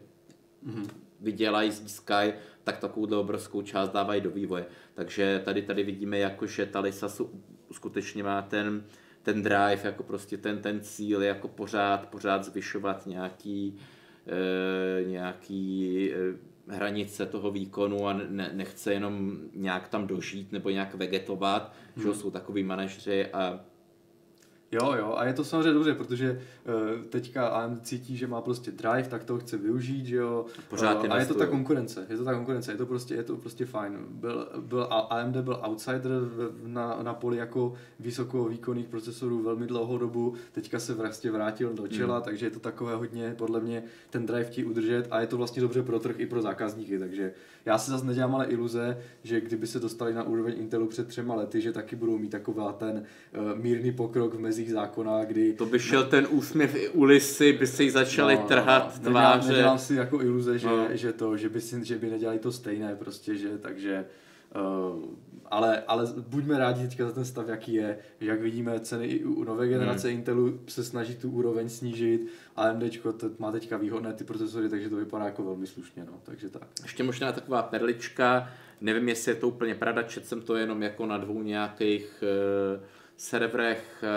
mm-hmm. 0.67 0.87
vydělají, 1.19 1.71
získají, 1.71 2.33
tak 2.63 2.77
takovou 2.77 3.19
obrovskou 3.19 3.61
část 3.61 3.89
dávají 3.89 4.21
do 4.21 4.31
vývoje. 4.31 4.65
Takže 4.93 5.41
tady 5.45 5.61
tady 5.61 5.83
vidíme, 5.83 6.19
jako, 6.19 6.47
že 6.47 6.65
ta 6.65 6.79
Lisasu 6.79 7.43
skutečně 7.71 8.23
má 8.23 8.41
ten, 8.41 8.83
ten 9.23 9.43
drive, 9.43 9.79
jako 9.83 10.03
prostě 10.03 10.37
ten, 10.37 10.61
ten 10.61 10.81
cíl, 10.81 11.23
jako 11.23 11.47
pořád, 11.47 12.09
pořád 12.09 12.43
zvyšovat 12.43 13.05
nějaký, 13.05 13.77
e, 14.27 15.03
nějaký 15.03 16.11
e, 16.13 16.75
hranice 16.75 17.25
toho 17.25 17.51
výkonu 17.51 18.07
a 18.07 18.13
ne, 18.13 18.51
nechce 18.53 18.93
jenom 18.93 19.37
nějak 19.55 19.87
tam 19.87 20.07
dožít 20.07 20.51
nebo 20.51 20.69
nějak 20.69 20.95
vegetovat, 20.95 21.73
hmm. 21.95 22.05
že 22.05 22.13
jsou 22.13 22.31
takový 22.31 22.63
manažři 22.63 23.25
a 23.25 23.59
Jo, 24.71 24.93
jo, 24.97 25.13
a 25.17 25.25
je 25.25 25.33
to 25.33 25.43
samozřejmě 25.43 25.73
dobře, 25.73 25.93
protože 25.93 26.31
uh, 26.31 27.05
teďka 27.05 27.47
AMD 27.47 27.85
cítí, 27.85 28.17
že 28.17 28.27
má 28.27 28.41
prostě 28.41 28.71
drive, 28.71 29.07
tak 29.09 29.23
to 29.23 29.37
chce 29.37 29.57
využít, 29.57 30.05
že 30.05 30.15
jo. 30.15 30.45
Pořád 30.69 31.03
uh, 31.03 31.13
a 31.13 31.19
je 31.19 31.25
to 31.25 31.33
ta 31.33 31.45
konkurence, 31.45 32.05
je 32.09 32.17
to 32.17 32.23
ta 32.23 32.33
konkurence, 32.33 32.71
je 32.71 32.77
to 32.77 32.85
prostě, 32.85 33.15
je 33.15 33.23
to 33.23 33.37
prostě 33.37 33.65
fajn. 33.65 33.97
Byl, 34.09 34.47
byl, 34.59 34.87
AMD 34.91 35.37
byl 35.37 35.61
outsider 35.67 36.11
na, 36.63 36.99
na 37.03 37.13
poli 37.13 37.37
jako 37.37 37.73
vysokovýkonných 37.99 38.87
procesorů 38.87 39.43
velmi 39.43 39.67
dlouhou 39.67 39.97
dobu, 39.97 40.33
teďka 40.51 40.79
se 40.79 40.93
vlastně 40.93 41.31
vrátil 41.31 41.73
do 41.73 41.87
čela, 41.87 42.15
hmm. 42.15 42.23
takže 42.23 42.45
je 42.45 42.49
to 42.49 42.59
takové 42.59 42.95
hodně, 42.95 43.35
podle 43.37 43.59
mě, 43.59 43.83
ten 44.09 44.25
drive 44.25 44.49
ti 44.49 44.63
udržet 44.63 45.07
a 45.11 45.21
je 45.21 45.27
to 45.27 45.37
vlastně 45.37 45.61
dobře 45.61 45.83
pro 45.83 45.99
trh 45.99 46.19
i 46.19 46.25
pro 46.25 46.41
zákazníky, 46.41 46.99
takže 46.99 47.33
já 47.65 47.77
se 47.77 47.91
zase 47.91 48.05
nedělám 48.05 48.35
ale 48.35 48.45
iluze, 48.45 48.97
že 49.23 49.41
kdyby 49.41 49.67
se 49.67 49.79
dostali 49.79 50.13
na 50.13 50.23
úroveň 50.23 50.53
Intelu 50.57 50.87
před 50.87 51.07
třema 51.07 51.35
lety, 51.35 51.61
že 51.61 51.71
taky 51.71 51.95
budou 51.95 52.17
mít 52.17 52.29
taková 52.29 52.73
ten 52.73 53.03
uh, 53.37 53.59
mírný 53.59 53.91
pokrok 53.91 54.33
v 54.33 54.39
mezích 54.59 54.73
zákona, 54.73 55.25
kdy... 55.25 55.53
To 55.53 55.65
by 55.65 55.79
šel 55.79 56.03
ten 56.03 56.27
úsměv 56.29 56.75
i 56.75 56.89
ulici, 56.89 57.53
by 57.53 57.67
se 57.67 57.83
jí 57.83 57.89
začali 57.89 58.35
no, 58.35 58.47
trhat 58.47 58.99
no, 59.03 59.09
tváře. 59.09 59.37
Nedělám, 59.37 59.57
nedělám 59.57 59.79
si 59.79 59.95
jako 59.95 60.21
iluze, 60.21 60.59
že, 60.59 60.67
no. 60.67 60.87
že 60.91 61.13
to, 61.13 61.37
že 61.37 61.49
by, 61.49 61.61
si, 61.61 61.85
že 61.85 61.97
by 61.97 62.09
nedělali 62.09 62.39
to 62.39 62.51
stejné 62.51 62.95
prostě, 62.95 63.35
že 63.35 63.57
takže 63.57 64.05
uh, 64.55 65.03
ale, 65.45 65.83
ale 65.87 66.07
buďme 66.27 66.57
rádi 66.57 66.87
teďka 66.87 67.05
za 67.05 67.11
ten 67.11 67.25
stav, 67.25 67.47
jaký 67.47 67.73
je, 67.73 67.97
že 68.19 68.29
jak 68.29 68.41
vidíme 68.41 68.79
ceny 68.79 69.05
i 69.05 69.23
u 69.23 69.43
nové 69.43 69.67
generace 69.67 70.07
hmm. 70.07 70.17
Intelu 70.17 70.59
se 70.67 70.83
snaží 70.83 71.15
tu 71.15 71.31
úroveň 71.31 71.69
snížit, 71.69 72.27
AMD 72.55 72.83
to 73.17 73.29
má 73.39 73.51
teďka 73.51 73.77
výhodné 73.77 74.13
ty 74.13 74.23
procesory, 74.23 74.69
takže 74.69 74.89
to 74.89 74.95
vypadá 74.95 75.25
jako 75.25 75.43
velmi 75.43 75.67
slušně, 75.67 76.05
no, 76.05 76.13
takže 76.23 76.49
tak. 76.49 76.67
Ještě 76.83 77.03
možná 77.03 77.31
taková 77.31 77.63
perlička, 77.63 78.49
nevím, 78.81 79.09
jestli 79.09 79.31
je 79.31 79.35
to 79.35 79.47
úplně 79.47 79.75
pravda, 79.75 80.03
čet 80.03 80.25
jsem 80.25 80.41
to 80.41 80.55
jenom 80.55 80.81
jako 80.83 81.05
na 81.05 81.17
dvou 81.17 81.43
nějakých 81.43 82.23
uh, 82.77 82.83
serverech, 83.19 84.03
uh, 84.03 84.09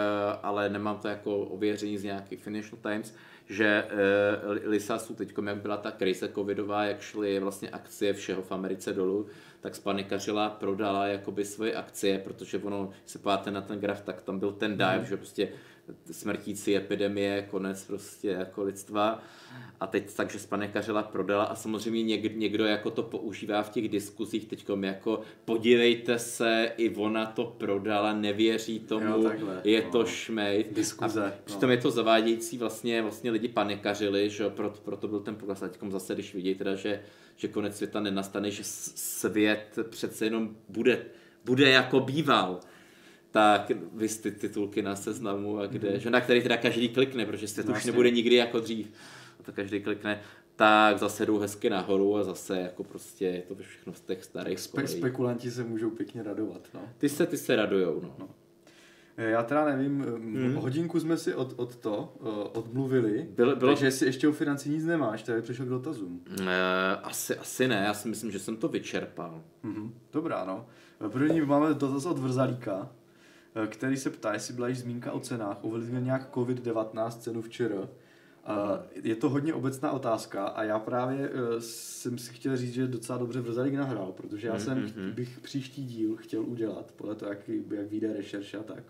ale 0.42 0.68
nemám 0.68 0.98
to 0.98 1.08
jako 1.08 1.38
ověření 1.38 1.98
z 1.98 2.04
nějakých 2.04 2.42
Financial 2.42 2.78
Times, 2.82 3.14
že 3.48 3.84
uh, 3.84 4.70
Lisasu 4.70 5.14
teď, 5.14 5.34
jak 5.46 5.56
byla 5.56 5.76
ta 5.76 5.90
krize 5.90 6.28
covidová, 6.28 6.84
jak 6.84 7.00
šly 7.00 7.38
vlastně 7.38 7.70
akcie 7.70 8.12
všeho 8.12 8.42
v 8.42 8.52
Americe 8.52 8.92
dolů, 8.92 9.26
tak 9.60 9.74
spanikařila, 9.74 10.50
prodala 10.50 11.06
jakoby 11.06 11.44
svoje 11.44 11.74
akcie, 11.74 12.18
protože 12.18 12.58
ono, 12.58 12.90
se 13.06 13.18
páte 13.18 13.50
na 13.50 13.60
ten 13.60 13.80
graf, 13.80 14.00
tak 14.00 14.22
tam 14.22 14.38
byl 14.38 14.52
ten 14.52 14.72
dive, 14.72 14.98
mm. 14.98 15.04
že 15.04 15.16
prostě 15.16 15.48
smrtící 16.10 16.76
epidemie, 16.76 17.46
konec 17.50 17.84
prostě 17.84 18.28
jako 18.28 18.62
lidstva. 18.62 19.22
A 19.80 19.86
teď 19.86 20.14
takže 20.14 20.38
spanekařila, 20.38 21.02
prodala 21.02 21.44
a 21.44 21.54
samozřejmě 21.54 22.02
někdo, 22.02 22.38
někdo 22.38 22.64
jako 22.64 22.90
to 22.90 23.02
používá 23.02 23.62
v 23.62 23.70
těch 23.70 23.88
diskuzích 23.88 24.46
teď 24.46 24.64
jako 24.82 25.20
podívejte 25.44 26.18
se, 26.18 26.72
i 26.76 26.94
ona 26.94 27.26
to 27.26 27.44
prodala, 27.44 28.12
nevěří 28.12 28.80
tomu, 28.80 29.06
jo, 29.06 29.22
takhle, 29.22 29.60
je 29.64 29.82
no. 29.84 29.90
to 29.90 30.06
šmejt. 30.06 30.74
Diskuze. 30.74 31.26
A 31.26 31.32
přitom 31.44 31.68
no. 31.68 31.74
je 31.74 31.80
to 31.80 31.90
zavádějící, 31.90 32.58
vlastně, 32.58 33.02
vlastně 33.02 33.30
lidi 33.30 33.48
panikařili, 33.48 34.30
že 34.30 34.48
proto, 34.48 34.80
proto 34.84 35.08
byl 35.08 35.20
ten 35.20 35.34
pokles. 35.34 35.62
A 35.62 35.68
teď 35.68 35.80
zase, 35.88 36.14
když 36.14 36.34
vidí 36.34 36.54
teda, 36.54 36.74
že, 36.74 37.02
že 37.36 37.48
konec 37.48 37.76
světa 37.76 38.00
nenastane, 38.00 38.50
že 38.50 38.62
svět 38.64 39.78
přece 39.90 40.24
jenom 40.24 40.56
bude, 40.68 41.04
bude 41.44 41.70
jako 41.70 42.00
býval, 42.00 42.60
tak 43.32 43.72
vy 43.92 44.08
ty 44.08 44.30
titulky 44.30 44.82
na 44.82 44.96
seznamu, 44.96 45.58
a 45.58 45.66
kde, 45.66 45.88
mm-hmm. 45.88 45.98
že 46.00 46.10
na 46.10 46.20
který 46.20 46.42
teda 46.42 46.56
každý 46.56 46.88
klikne, 46.88 47.26
protože 47.26 47.48
svět 47.48 47.68
už 47.68 47.84
nebude 47.84 48.10
nikdy 48.10 48.34
jako 48.34 48.60
dřív. 48.60 48.92
A 49.40 49.42
to 49.42 49.52
každý 49.52 49.80
klikne, 49.80 50.20
tak 50.56 50.98
zase 50.98 51.26
jdou 51.26 51.38
hezky 51.38 51.70
nahoru 51.70 52.16
a 52.16 52.24
zase 52.24 52.60
jako 52.60 52.84
prostě 52.84 53.24
je 53.24 53.42
to 53.42 53.54
všechno 53.54 53.94
z 53.94 54.00
těch 54.00 54.24
starých 54.24 54.58
Spe- 54.58 54.84
Spekulanti 54.84 55.50
se 55.50 55.64
můžou 55.64 55.90
pěkně 55.90 56.22
radovat, 56.22 56.68
no. 56.74 56.80
Ty 56.98 57.08
se, 57.08 57.26
ty 57.26 57.36
se 57.36 57.56
radujou, 57.56 58.00
no. 58.02 58.14
no. 58.18 58.28
Eh, 59.16 59.30
já 59.30 59.42
teda 59.42 59.64
nevím, 59.64 60.00
hmm. 60.00 60.54
hodinku 60.54 61.00
jsme 61.00 61.16
si 61.16 61.34
od, 61.34 61.54
od 61.56 61.76
to 61.76 62.14
uh, 62.20 62.28
odmluvili, 62.52 63.28
bylo, 63.36 63.56
bylo... 63.56 63.70
takže 63.70 63.86
jestli 63.86 64.06
ještě 64.06 64.28
o 64.28 64.32
financí 64.32 64.70
nic 64.70 64.84
nemáš, 64.84 65.22
tak 65.22 65.42
přišel 65.44 65.66
k 65.66 65.68
dotazům. 65.68 66.24
Uh, 66.40 66.46
asi, 67.02 67.36
asi 67.36 67.68
ne, 67.68 67.82
já 67.86 67.94
si 67.94 68.08
myslím, 68.08 68.30
že 68.30 68.38
jsem 68.38 68.56
to 68.56 68.68
vyčerpal. 68.68 69.42
Mm-hmm. 69.64 69.90
Dobrá, 70.12 70.44
no. 70.44 70.66
První 71.08 71.40
máme 71.40 71.74
dotaz 71.74 72.06
od 72.06 72.18
Vrzalíka. 72.18 72.90
Eh, 73.54 73.66
který 73.66 73.96
se 73.96 74.10
ptá, 74.10 74.32
jestli 74.32 74.54
byla 74.54 74.68
již 74.68 74.78
zmínka 74.78 75.12
o 75.12 75.20
cenách, 75.20 75.58
ovlivnil 75.64 76.00
nějak 76.00 76.34
COVID-19 76.34 77.10
cenu 77.10 77.42
včera. 77.42 77.88
Je 79.02 79.16
to 79.16 79.30
hodně 79.30 79.54
obecná 79.54 79.90
otázka 79.90 80.44
a 80.44 80.62
já 80.62 80.78
právě 80.78 81.30
eh, 81.30 81.60
jsem 81.60 82.18
si 82.18 82.32
chtěl 82.32 82.56
říct, 82.56 82.72
že 82.72 82.86
docela 82.86 83.18
dobře 83.18 83.40
Vrzalík 83.40 83.74
nahrál, 83.74 84.12
protože 84.12 84.48
já 84.48 84.58
jsem 84.58 84.86
mm-hmm. 84.86 85.14
bych 85.14 85.40
příští 85.40 85.84
díl 85.84 86.16
chtěl 86.16 86.42
udělat, 86.42 86.92
podle 86.92 87.14
toho, 87.14 87.32
jak, 87.32 87.48
jak 87.48 87.90
vyjde 87.90 88.12
rešerše 88.12 88.58
a 88.58 88.62
tak. 88.62 88.82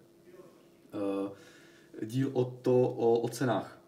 Eh, 0.95 2.07
díl 2.07 2.31
o 2.33 2.45
to, 2.45 2.83
o, 2.83 3.21
o 3.21 3.29
cenách. 3.29 3.79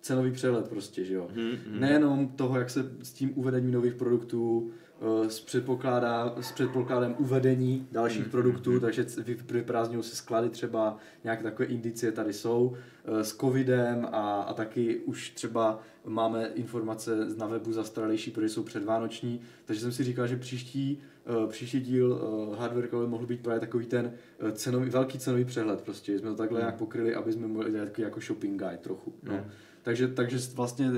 Cenový 0.00 0.32
přehled 0.32 0.68
prostě, 0.68 1.04
že 1.04 1.14
jo. 1.14 1.28
Mm-hmm. 1.34 1.78
Nejenom 1.80 2.28
toho, 2.28 2.58
jak 2.58 2.70
se 2.70 2.92
s 3.02 3.12
tím 3.12 3.32
uvedením 3.34 3.72
nových 3.72 3.94
produktů 3.94 4.72
Eh, 4.72 4.83
s, 5.28 5.40
předpokládá, 5.40 6.34
s 6.40 6.52
předpokladem 6.52 7.14
uvedení 7.18 7.88
dalších 7.92 8.24
mm, 8.24 8.30
produktů, 8.30 8.72
mm, 8.72 8.80
takže 8.80 9.06
vyprázdňují 9.50 10.02
se 10.02 10.16
sklady 10.16 10.48
třeba, 10.48 10.96
nějaké 11.24 11.42
takové 11.42 11.68
indicie 11.68 12.12
tady 12.12 12.32
jsou. 12.32 12.76
Eh, 13.04 13.24
s 13.24 13.36
covidem 13.36 14.08
a, 14.12 14.42
a 14.42 14.54
taky 14.54 14.96
už 14.96 15.30
třeba 15.30 15.80
máme 16.04 16.50
informace 16.54 17.10
na 17.36 17.46
webu 17.46 17.72
zastaralejší, 17.72 18.30
protože 18.30 18.48
jsou 18.48 18.62
předvánoční, 18.62 19.40
takže 19.64 19.80
jsem 19.80 19.92
si 19.92 20.04
říkal, 20.04 20.26
že 20.26 20.36
příští, 20.36 21.02
uh, 21.44 21.50
příští 21.50 21.80
díl 21.80 22.20
hardware 22.58 22.88
mohl 23.06 23.26
být 23.26 23.40
právě 23.40 23.60
takový 23.60 23.86
ten 23.86 24.12
cenový, 24.52 24.90
velký 24.90 25.18
cenový 25.18 25.44
přehled 25.44 25.80
prostě, 25.80 26.18
jsme 26.18 26.30
to 26.30 26.36
takhle 26.36 26.58
mm. 26.58 26.62
nějak 26.62 26.76
pokryli, 26.76 27.14
aby 27.14 27.32
jsme 27.32 27.46
mohli 27.46 27.70
dělat 27.70 27.98
jako 27.98 28.20
shopping 28.20 28.62
guide 28.62 28.78
trochu. 28.78 29.14
No. 29.22 29.34
Mm. 29.34 29.44
Takže, 29.82 30.08
takže 30.08 30.38
vlastně 30.54 30.90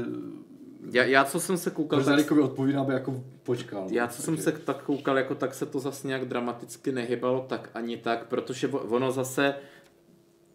já, 0.90 1.04
já 1.04 1.24
co 1.24 1.40
jsem 1.40 1.56
se 1.56 1.70
koukal... 1.70 1.98
Brzalíkovi 1.98 2.40
odpovídá, 2.40 2.80
aby 2.80 2.92
jako 2.92 3.24
počkal. 3.42 3.86
Já 3.90 4.06
co 4.06 4.16
takže... 4.16 4.22
jsem 4.22 4.36
se 4.36 4.52
tak 4.52 4.82
koukal, 4.82 5.18
jako 5.18 5.34
tak 5.34 5.54
se 5.54 5.66
to 5.66 5.80
zase 5.80 6.06
nějak 6.06 6.24
dramaticky 6.24 6.92
nehybalo, 6.92 7.46
tak 7.48 7.70
ani 7.74 7.96
tak, 7.96 8.26
protože 8.26 8.68
ono 8.68 9.12
zase 9.12 9.54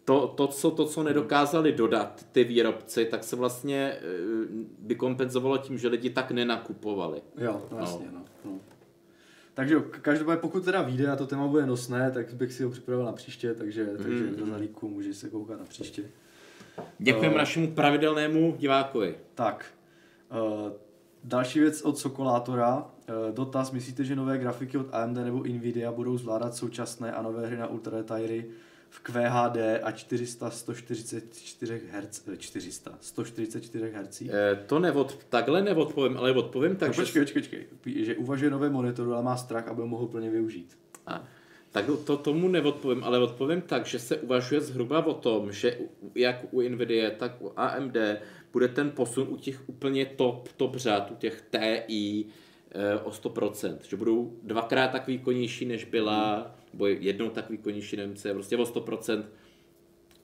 to, 0.04 0.28
to, 0.28 0.46
co, 0.46 0.70
to, 0.70 0.86
co 0.86 1.02
nedokázali 1.02 1.72
dodat 1.72 2.26
ty 2.32 2.44
výrobci, 2.44 3.04
tak 3.04 3.24
se 3.24 3.36
vlastně 3.36 3.96
by 4.78 4.94
kompenzovalo 4.94 5.58
tím, 5.58 5.78
že 5.78 5.88
lidi 5.88 6.10
tak 6.10 6.30
nenakupovali. 6.30 7.22
Jo, 7.38 7.62
no, 7.72 7.78
jasně, 7.78 8.06
no. 8.12 8.24
no. 8.44 8.60
Takže 9.54 9.76
každopádně 10.02 10.40
pokud 10.40 10.64
teda 10.64 10.82
vyjde 10.82 11.10
a 11.10 11.16
to 11.16 11.26
téma 11.26 11.46
bude 11.46 11.66
nosné, 11.66 12.10
tak 12.10 12.34
bych 12.34 12.52
si 12.52 12.64
ho 12.64 12.70
připravil 12.70 13.04
na 13.04 13.12
příště, 13.12 13.54
takže, 13.54 13.84
mm. 13.84 13.96
takže 13.96 14.26
do 14.26 14.46
zalíku 14.46 14.88
můžeš 14.88 15.16
se 15.16 15.28
koukat 15.30 15.58
na 15.58 15.64
příště. 15.64 16.02
Děkujeme 16.98 17.34
uh, 17.34 17.38
našemu 17.38 17.74
pravidelnému 17.74 18.56
divákovi. 18.58 19.14
Tak, 19.34 19.66
uh, 20.32 20.72
další 21.24 21.60
věc 21.60 21.82
od 21.82 21.98
Sokolátora. 21.98 22.76
Uh, 22.76 23.34
dotaz, 23.34 23.72
myslíte, 23.72 24.04
že 24.04 24.16
nové 24.16 24.38
grafiky 24.38 24.78
od 24.78 24.86
AMD 24.92 25.16
nebo 25.16 25.42
Nvidia 25.42 25.92
budou 25.92 26.18
zvládat 26.18 26.54
současné 26.54 27.12
a 27.12 27.22
nové 27.22 27.46
hry 27.46 27.56
na 27.56 27.66
ultra 27.66 27.96
detaily 27.96 28.44
v 28.92 29.00
QHD 29.00 29.56
a 29.82 29.90
400 29.90 30.50
144 30.50 31.82
Hz, 31.92 32.28
400 32.38 32.98
144 33.00 33.92
Hz? 33.92 34.22
E, 34.22 34.56
to 34.66 34.78
nevod, 34.78 35.18
takhle 35.28 35.62
neodpovím, 35.62 36.16
ale 36.16 36.32
odpovím 36.32 36.76
tak, 36.76 36.88
no, 36.88 36.94
že... 36.94 37.02
Počkej, 37.02 37.22
počkej, 37.22 37.42
počkej, 37.42 38.04
že 38.04 38.16
uvažuje 38.16 38.50
nové 38.50 38.70
monitoru, 38.70 39.14
ale 39.14 39.22
má 39.22 39.36
strach, 39.36 39.68
aby 39.68 39.80
ho 39.80 39.86
mohl 39.86 40.06
plně 40.06 40.30
využít. 40.30 40.78
A, 41.06 41.24
tak 41.70 41.84
to 42.04 42.16
tomu 42.16 42.48
neodpovím, 42.48 43.04
ale 43.04 43.18
odpovím 43.18 43.60
tak, 43.60 43.86
že 43.86 43.98
se 43.98 44.16
uvažuje 44.16 44.60
zhruba 44.60 45.06
o 45.06 45.14
tom, 45.14 45.52
že 45.52 45.78
jak 46.14 46.44
u 46.50 46.60
NVIDIA, 46.60 47.10
tak 47.10 47.42
u 47.42 47.52
AMD 47.56 47.96
bude 48.52 48.68
ten 48.68 48.90
posun 48.90 49.26
u 49.30 49.36
těch 49.36 49.68
úplně 49.68 50.06
top, 50.06 50.48
top 50.56 50.76
řád, 50.76 51.10
u 51.10 51.14
těch 51.14 51.44
TI 51.50 52.24
e, 52.70 52.98
o 52.98 53.10
100%, 53.10 53.78
že 53.88 53.96
budou 53.96 54.36
dvakrát 54.42 54.88
tak 54.88 55.06
výkonnější, 55.06 55.64
než 55.64 55.84
byla 55.84 56.36
hmm 56.36 56.62
nebo 56.72 56.86
jednou 56.86 57.30
tak 57.30 57.50
výkonnější 57.50 57.96
Němce, 57.96 58.34
prostě 58.34 58.56
o 58.56 58.62
100%. 58.62 59.24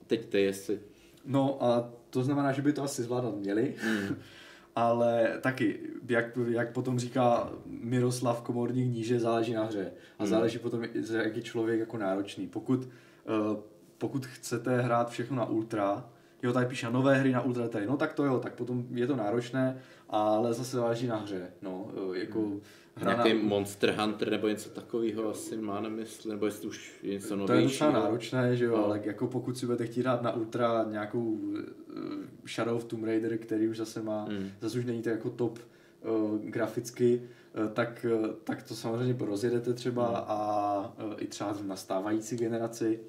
Teď 0.07 0.25
ty, 0.25 0.41
jestli... 0.41 0.79
No 1.25 1.63
a 1.63 1.93
to 2.09 2.23
znamená, 2.23 2.51
že 2.51 2.61
by 2.61 2.73
to 2.73 2.83
asi 2.83 3.03
zvládat 3.03 3.35
měli, 3.35 3.75
mm. 3.85 4.15
ale 4.75 5.37
taky, 5.41 5.79
jak, 6.09 6.37
jak 6.47 6.73
potom 6.73 6.99
říká 6.99 7.53
Miroslav 7.65 8.41
Komorník 8.41 8.93
níže, 8.93 9.19
záleží 9.19 9.53
na 9.53 9.63
hře. 9.63 9.91
A 10.19 10.23
mm. 10.23 10.29
záleží 10.29 10.59
potom, 10.59 10.83
jak 10.83 11.35
je 11.35 11.41
člověk 11.41 11.79
jako 11.79 11.97
náročný. 11.97 12.47
Pokud, 12.47 12.79
uh, 12.85 13.59
pokud 13.97 14.25
chcete 14.25 14.81
hrát 14.81 15.09
všechno 15.09 15.35
na 15.35 15.45
ultra, 15.45 16.09
jo, 16.43 16.53
tady 16.53 16.65
píše 16.65 16.89
nové 16.91 17.15
hry 17.15 17.31
na 17.31 17.41
ultra 17.41 17.67
tady, 17.67 17.85
no 17.85 17.97
tak 17.97 18.13
to 18.13 18.25
jo, 18.25 18.39
tak 18.39 18.53
potom 18.53 18.85
je 18.91 19.07
to 19.07 19.15
náročné, 19.15 19.81
ale 20.09 20.53
zase 20.53 20.77
záleží 20.77 21.07
na 21.07 21.17
hře, 21.17 21.51
no, 21.61 21.87
eh, 22.13 22.19
jako 22.19 22.39
mm 22.39 22.61
Nějaký 23.01 23.33
na... 23.33 23.43
Monster 23.43 23.95
Hunter 23.99 24.31
nebo 24.31 24.47
něco 24.47 24.69
takového 24.69 25.29
asi 25.29 25.57
má 25.57 25.81
na 25.81 25.89
mysli, 25.89 26.31
nebo 26.31 26.45
jestli 26.45 26.67
už 26.67 26.93
je 27.03 27.13
něco 27.13 27.35
novějšího. 27.35 27.47
To 27.47 27.53
je 27.53 27.91
docela 27.91 28.05
náročné, 28.05 28.55
že 28.55 28.65
jo, 28.65 28.77
no. 28.77 28.85
ale 28.85 29.01
jako 29.03 29.27
pokud 29.27 29.57
si 29.57 29.65
budete 29.65 29.85
chtít 29.85 30.03
dát 30.03 30.21
na 30.21 30.35
Ultra 30.35 30.85
nějakou 30.89 31.23
uh, 31.23 31.59
Shadow 32.47 32.75
of 32.75 32.83
Tomb 32.83 33.03
Raider, 33.03 33.37
který 33.37 33.67
už 33.67 33.77
zase 33.77 34.01
má, 34.01 34.25
mm. 34.25 34.49
zase 34.61 34.79
už 34.79 34.85
není 34.85 35.01
to 35.01 35.09
jako 35.09 35.29
top 35.29 35.59
uh, 35.59 36.37
graficky, 36.39 37.21
tak, 37.73 38.05
tak 38.43 38.63
to 38.63 38.75
samozřejmě 38.75 39.25
rozjedete 39.25 39.73
třeba 39.73 40.09
mm. 40.09 40.15
a 40.15 40.95
i 41.17 41.27
třeba 41.27 41.53
v 41.53 41.63
nastávající 41.63 42.37
generaci. 42.37 42.99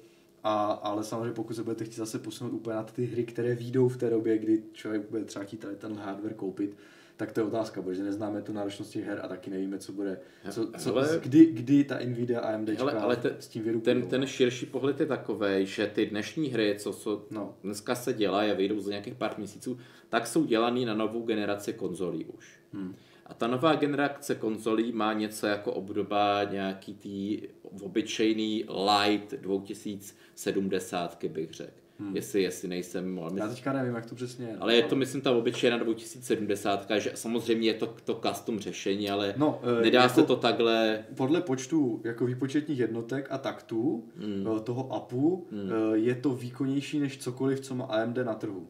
A, 0.43 0.71
ale 0.71 1.03
samozřejmě 1.03 1.33
pokud 1.33 1.53
se 1.53 1.63
budete 1.63 1.85
chtít 1.85 1.95
zase 1.95 2.19
posunout 2.19 2.53
úplně 2.53 2.75
na 2.75 2.83
ty 2.83 3.05
hry, 3.05 3.23
které 3.23 3.55
výjdou 3.55 3.87
v 3.87 3.97
té 3.97 4.09
době, 4.09 4.37
kdy 4.37 4.63
člověk 4.73 5.09
bude 5.09 5.23
třeba 5.23 5.45
chtít 5.45 5.57
tady 5.59 5.75
ten 5.75 5.93
hardware 5.93 6.33
koupit, 6.33 6.77
tak 7.17 7.31
to 7.31 7.39
je 7.39 7.43
otázka, 7.43 7.81
protože 7.81 8.03
neznáme 8.03 8.41
tu 8.41 8.53
náročnost 8.53 8.91
těch 8.91 9.05
her 9.05 9.19
a 9.23 9.27
taky 9.27 9.49
nevíme, 9.49 9.77
co 9.77 9.91
bude, 9.91 10.19
co, 10.49 10.71
co, 10.77 10.95
ale, 10.95 11.19
kdy, 11.23 11.45
kdy 11.45 11.83
ta 11.83 11.99
Nvidia 12.05 12.39
a 12.39 12.53
AMD 12.53 12.69
ale, 12.79 12.93
ale 12.93 13.15
te, 13.15 13.35
s 13.39 13.47
tím 13.47 13.63
vyrukují. 13.63 13.95
Ten, 13.95 14.09
ten 14.09 14.27
širší 14.27 14.65
pohled 14.65 14.99
je 14.99 15.05
takový, 15.05 15.65
že 15.65 15.87
ty 15.87 16.05
dnešní 16.05 16.47
hry, 16.47 16.75
co, 16.79 16.93
co 16.93 17.25
no. 17.31 17.55
dneska 17.63 17.95
se 17.95 18.13
dělají 18.13 18.51
a 18.51 18.53
vyjdou 18.53 18.79
za 18.79 18.89
nějakých 18.89 19.15
pár 19.15 19.33
měsíců, 19.37 19.79
tak 20.09 20.27
jsou 20.27 20.45
dělaný 20.45 20.85
na 20.85 20.93
novou 20.93 21.25
generaci 21.25 21.73
konzolí 21.73 22.25
už. 22.25 22.59
Hmm. 22.73 22.95
A 23.31 23.33
ta 23.33 23.47
nová 23.47 23.75
generace 23.75 24.35
konzolí 24.35 24.91
má 24.91 25.13
něco 25.13 25.47
jako 25.47 25.73
obdoba 25.73 26.43
nějaký 26.43 26.93
tý 26.93 27.41
obyčejný 27.81 28.65
light 28.87 29.33
2070, 29.33 31.23
bych 31.25 31.51
řekl. 31.51 31.71
Hmm. 31.99 32.15
Jestli, 32.15 32.41
jestli 32.41 32.67
nejsem... 32.67 33.19
Ale 33.19 33.31
Já 33.35 33.47
teďka 33.47 33.73
nevím, 33.73 33.95
jak 33.95 34.05
to 34.05 34.15
přesně 34.15 34.45
je. 34.45 34.57
Ale 34.57 34.75
je 34.75 34.83
to, 34.83 34.95
myslím, 34.95 35.21
ta 35.21 35.31
obyčejná 35.31 35.77
2070, 35.77 36.87
že 36.97 37.11
samozřejmě 37.15 37.67
je 37.67 37.73
to, 37.73 37.95
to 38.03 38.21
custom 38.27 38.59
řešení, 38.59 39.09
ale 39.09 39.33
no, 39.37 39.61
e, 39.79 39.81
nedá 39.81 40.01
jako 40.01 40.15
se 40.15 40.23
to 40.23 40.35
takhle... 40.35 41.05
Podle 41.15 41.41
počtu 41.41 42.01
jako 42.03 42.25
výpočetních 42.25 42.79
jednotek 42.79 43.27
a 43.29 43.37
taktů 43.37 44.09
hmm. 44.17 44.59
toho 44.63 44.93
APU 44.93 45.47
hmm. 45.51 45.69
E, 45.93 45.97
je 45.97 46.15
to 46.15 46.29
výkonnější 46.29 46.99
než 46.99 47.17
cokoliv, 47.17 47.59
co 47.59 47.75
má 47.75 47.85
AMD 47.85 48.17
na 48.17 48.33
trhu. 48.33 48.67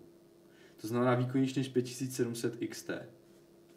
To 0.82 0.88
znamená 0.88 1.16
výkonnější 1.16 1.60
než 1.60 1.68
5700 1.68 2.56
XT. 2.70 2.92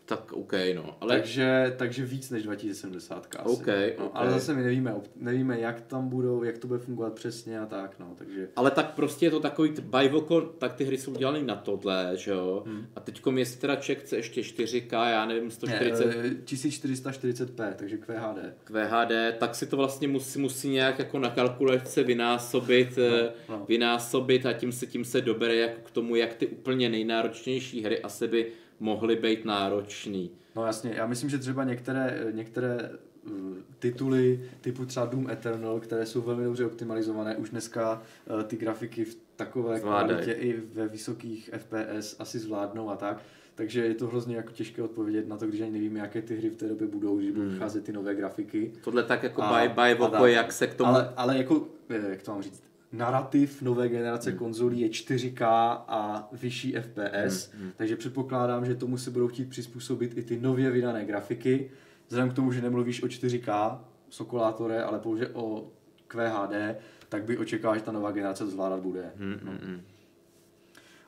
Tak 0.07 0.32
OK, 0.32 0.52
no. 0.74 0.96
Ale... 1.00 1.16
Takže, 1.16 1.74
takže 1.76 2.05
víc 2.05 2.30
než 2.30 2.42
2070 2.42 3.26
asi. 3.38 3.48
Okay, 3.48 3.94
no, 3.98 4.07
okay. 4.07 4.22
Ale 4.22 4.30
zase 4.30 4.55
my 4.55 4.62
nevíme, 4.62 4.94
nevíme, 5.16 5.61
jak 5.61 5.80
tam 5.80 6.09
budou, 6.09 6.42
jak 6.42 6.59
to 6.59 6.66
bude 6.66 6.78
fungovat 6.78 7.14
přesně 7.14 7.61
a 7.61 7.66
tak, 7.66 7.98
no, 7.98 8.14
takže... 8.18 8.48
Ale 8.57 8.70
tak 8.70 8.94
prostě 8.94 9.26
je 9.26 9.30
to 9.30 9.40
takový 9.40 9.74
bajvoko, 9.80 10.40
tak 10.40 10.74
ty 10.74 10.84
hry 10.84 10.98
jsou 10.98 11.12
dělané 11.12 11.42
na 11.42 11.57
tohle, 11.57 12.12
že 12.14 12.30
jo? 12.30 12.62
Hmm. 12.66 12.86
A 12.96 13.00
teďkom 13.00 13.38
jestli 13.38 13.61
teda 13.61 13.76
člověk 13.76 14.05
chce 14.05 14.16
ještě 14.16 14.40
4K, 14.40 15.11
já 15.11 15.26
nevím, 15.26 15.50
140... 15.50 16.07
Ne, 16.07 16.12
1440p, 16.44 17.74
takže 17.74 17.96
QHD. 17.96 18.38
QHD, 18.64 19.38
tak 19.38 19.55
si 19.55 19.66
to 19.66 19.76
vlastně 19.76 20.09
musí, 20.09 20.40
musí 20.40 20.68
nějak 20.68 20.98
jako 20.98 21.18
na 21.18 21.30
kalkulačce 21.30 22.02
vynásobit, 22.02 22.96
no, 22.96 23.05
eh, 23.05 23.32
no. 23.48 23.64
vynásobit 23.68 24.46
a 24.46 24.52
tím 24.52 24.72
se, 24.72 24.86
tím 24.86 25.05
se 25.05 25.20
dobere 25.20 25.57
jako 25.57 25.80
k 25.84 25.90
tomu, 25.90 26.16
jak 26.16 26.34
ty 26.34 26.46
úplně 26.46 26.88
nejnáročnější 26.88 27.82
hry 27.82 28.02
asi 28.02 28.28
by 28.28 28.46
mohly 28.80 29.16
být 29.16 29.44
náročný. 29.44 30.30
No 30.56 30.66
jasně, 30.66 30.92
já 30.94 31.06
myslím, 31.06 31.30
že 31.30 31.38
třeba 31.38 31.64
některé, 31.64 32.26
některé 32.30 32.90
uh, 33.22 33.56
tituly 33.78 34.50
typu 34.60 34.86
třeba 34.86 35.06
Doom 35.06 35.30
Eternal, 35.30 35.80
které 35.80 36.06
jsou 36.06 36.20
velmi 36.20 36.44
dobře 36.44 36.66
optimalizované, 36.66 37.36
už 37.36 37.50
dneska 37.50 38.02
uh, 38.30 38.42
ty 38.42 38.56
grafiky 38.56 39.04
v 39.04 39.16
takové 39.36 39.78
Zvládaj. 39.78 40.08
kvalitě 40.08 40.32
i 40.32 40.60
ve 40.72 40.88
vysokých 40.88 41.50
FPS 41.56 42.16
asi 42.18 42.38
zvládnou 42.38 42.90
a 42.90 42.96
tak. 42.96 43.22
Takže 43.54 43.84
je 43.84 43.94
to 43.94 44.06
hrozně 44.06 44.36
jako 44.36 44.52
těžké 44.52 44.82
odpovědět 44.82 45.28
na 45.28 45.36
to, 45.36 45.46
když 45.46 45.60
ani 45.60 45.70
nevíme, 45.70 46.00
jaké 46.00 46.22
ty 46.22 46.36
hry 46.36 46.50
v 46.50 46.56
té 46.56 46.68
době 46.68 46.86
budou, 46.86 47.18
když 47.18 47.30
budou 47.30 47.48
hmm. 47.48 47.82
ty 47.82 47.92
nové 47.92 48.14
grafiky. 48.14 48.72
Tohle 48.84 49.02
tak 49.02 49.22
jako 49.22 49.42
a, 49.42 49.60
by, 49.60 49.68
by 49.68 50.04
a 50.16 50.26
jak 50.26 50.52
se 50.52 50.66
k 50.66 50.74
tomu... 50.74 50.90
Ale, 50.90 51.12
ale 51.16 51.38
jako, 51.38 51.68
eh, 51.88 52.10
jak 52.10 52.22
to 52.22 52.30
mám 52.30 52.42
říct, 52.42 52.64
narrativ 52.96 53.62
nové 53.62 53.88
generace 53.88 54.30
hmm. 54.30 54.38
konzolí 54.38 54.80
je 54.80 54.88
4K 54.88 55.44
a 55.88 56.28
vyšší 56.32 56.72
FPS, 56.72 57.52
hmm. 57.52 57.62
Hmm. 57.62 57.72
takže 57.76 57.96
předpokládám, 57.96 58.66
že 58.66 58.74
tomu 58.74 58.98
se 58.98 59.10
budou 59.10 59.28
chtít 59.28 59.48
přizpůsobit 59.48 60.18
i 60.18 60.22
ty 60.22 60.40
nově 60.40 60.70
vydané 60.70 61.04
grafiky. 61.04 61.70
Vzhledem 62.08 62.30
k 62.30 62.34
tomu, 62.34 62.52
že 62.52 62.62
nemluvíš 62.62 63.02
o 63.02 63.06
4K 63.06 63.78
Sokolátore, 64.08 64.82
ale 64.82 64.98
pouze 64.98 65.28
o 65.28 65.68
QHD, 66.08 66.76
tak 67.08 67.24
by 67.24 67.38
očekával, 67.38 67.76
že 67.76 67.82
ta 67.82 67.92
nová 67.92 68.12
generace 68.12 68.44
to 68.44 68.50
zvládat 68.50 68.80
bude. 68.80 69.12
Hmm. 69.16 69.40
No. 69.44 69.52
Hmm. 69.52 69.80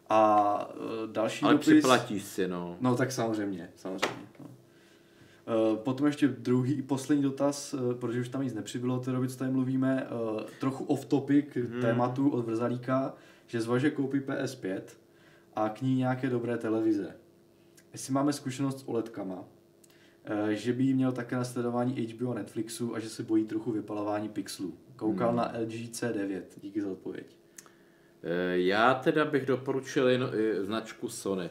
A 0.08 0.70
uh, 0.74 1.12
další 1.12 1.44
Ale 1.44 1.54
dopis... 1.54 1.66
připlatíš 1.66 2.22
si, 2.22 2.48
no. 2.48 2.76
No 2.80 2.96
tak 2.96 3.12
samozřejmě, 3.12 3.70
samozřejmě. 3.76 4.26
No. 4.40 4.46
Eh, 5.48 5.77
potom 5.77 6.06
ještě 6.06 6.28
druhý, 6.28 6.82
poslední 6.82 7.23
dotaz, 7.23 7.74
eh, 7.74 7.94
protože 7.94 8.20
už 8.20 8.28
tam 8.28 8.43
nic 8.43 8.55
nepřibylo, 8.55 8.98
té 8.98 9.12
doby, 9.12 9.28
co 9.28 9.39
tady 9.39 9.51
mluvíme, 9.51 10.06
eh, 10.06 10.44
trochu 10.60 10.85
off-topic 10.85 11.44
hmm. 11.55 11.81
tématu 11.81 12.31
od 12.31 12.47
Vrzalíka, 12.47 13.14
že 13.47 13.60
zvaže 13.60 13.90
koupí 13.90 14.20
PS5 14.20 14.82
a 15.56 15.68
k 15.68 15.82
ní 15.82 15.97
nějaké 15.97 16.31
dobré 16.31 16.59
televize. 16.59 17.16
Jestli 17.93 18.12
máme 18.12 18.32
zkušenost 18.32 18.81
s 18.81 18.89
OLEDkama, 18.89 19.44
že 20.51 20.73
by 20.73 20.85
jí 20.85 20.94
měl 20.94 21.12
také 21.12 21.36
na 21.36 21.44
sledování 21.44 22.06
HBO 22.06 22.31
a 22.31 22.35
Netflixu 22.35 22.94
a 22.94 22.98
že 22.98 23.09
se 23.09 23.23
bojí 23.23 23.44
trochu 23.44 23.73
vypalování 23.73 24.28
pixelů. 24.28 24.74
Koukal 24.97 25.28
hmm. 25.28 25.36
na 25.36 25.52
LG 25.59 25.70
C9. 25.70 26.43
Díky 26.62 26.82
za 26.82 26.90
odpověď. 26.90 27.36
Já 28.52 28.94
teda 28.94 29.24
bych 29.24 29.47
doporučil 29.47 30.09
jen 30.09 30.31
značku 30.62 31.09
Sony 31.09 31.51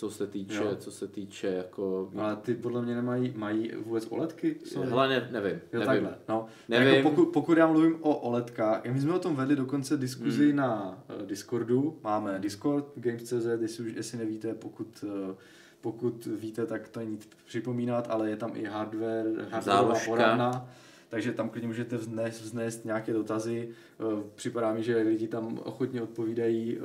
co 0.00 0.10
se 0.10 0.26
týče, 0.26 0.54
jo. 0.54 0.76
co 0.76 0.90
se 0.90 1.08
týče 1.08 1.46
jako... 1.46 2.10
Ale 2.18 2.36
ty 2.36 2.54
podle 2.54 2.82
mě 2.82 2.94
nemají, 2.94 3.32
mají 3.36 3.72
vůbec 3.84 4.06
OLEDky? 4.10 4.56
Hele, 4.84 5.08
ne, 5.08 5.28
nevím. 5.32 5.52
Jo, 5.52 5.80
nevím. 5.80 5.86
takhle, 5.86 6.14
no. 6.28 6.46
Nevím. 6.68 6.94
Jako 6.94 7.10
pokud, 7.10 7.26
pokud 7.26 7.58
já 7.58 7.66
mluvím 7.66 7.96
o 8.00 8.16
OLEDkách, 8.16 8.84
my 8.84 9.00
jsme 9.00 9.14
o 9.14 9.18
tom 9.18 9.36
vedli 9.36 9.56
dokonce 9.56 9.96
diskuzi 9.96 10.48
hmm. 10.48 10.56
na 10.56 11.02
uh, 11.20 11.26
Discordu, 11.26 11.98
máme 12.04 12.38
Discord, 12.38 12.92
Games.cz, 12.96 13.46
jestli, 13.60 13.92
jestli 13.96 14.18
nevíte, 14.18 14.54
pokud 14.54 15.04
uh, 15.04 15.34
pokud 15.80 16.26
víte, 16.26 16.66
tak 16.66 16.88
to 16.88 17.00
není 17.00 17.18
připomínat, 17.46 18.06
ale 18.10 18.30
je 18.30 18.36
tam 18.36 18.52
i 18.54 18.64
hardware, 18.64 19.26
hardware 19.50 20.00
poradna, 20.06 20.68
takže 21.08 21.32
tam 21.32 21.48
klidně 21.48 21.68
můžete 21.68 21.96
vznést, 21.96 22.40
vznést 22.40 22.84
nějaké 22.84 23.12
dotazy. 23.12 23.68
Uh, 23.98 24.20
připadá 24.34 24.72
mi, 24.72 24.82
že 24.82 24.96
lidi 24.96 25.28
tam 25.28 25.58
ochotně 25.64 26.02
odpovídají 26.02 26.78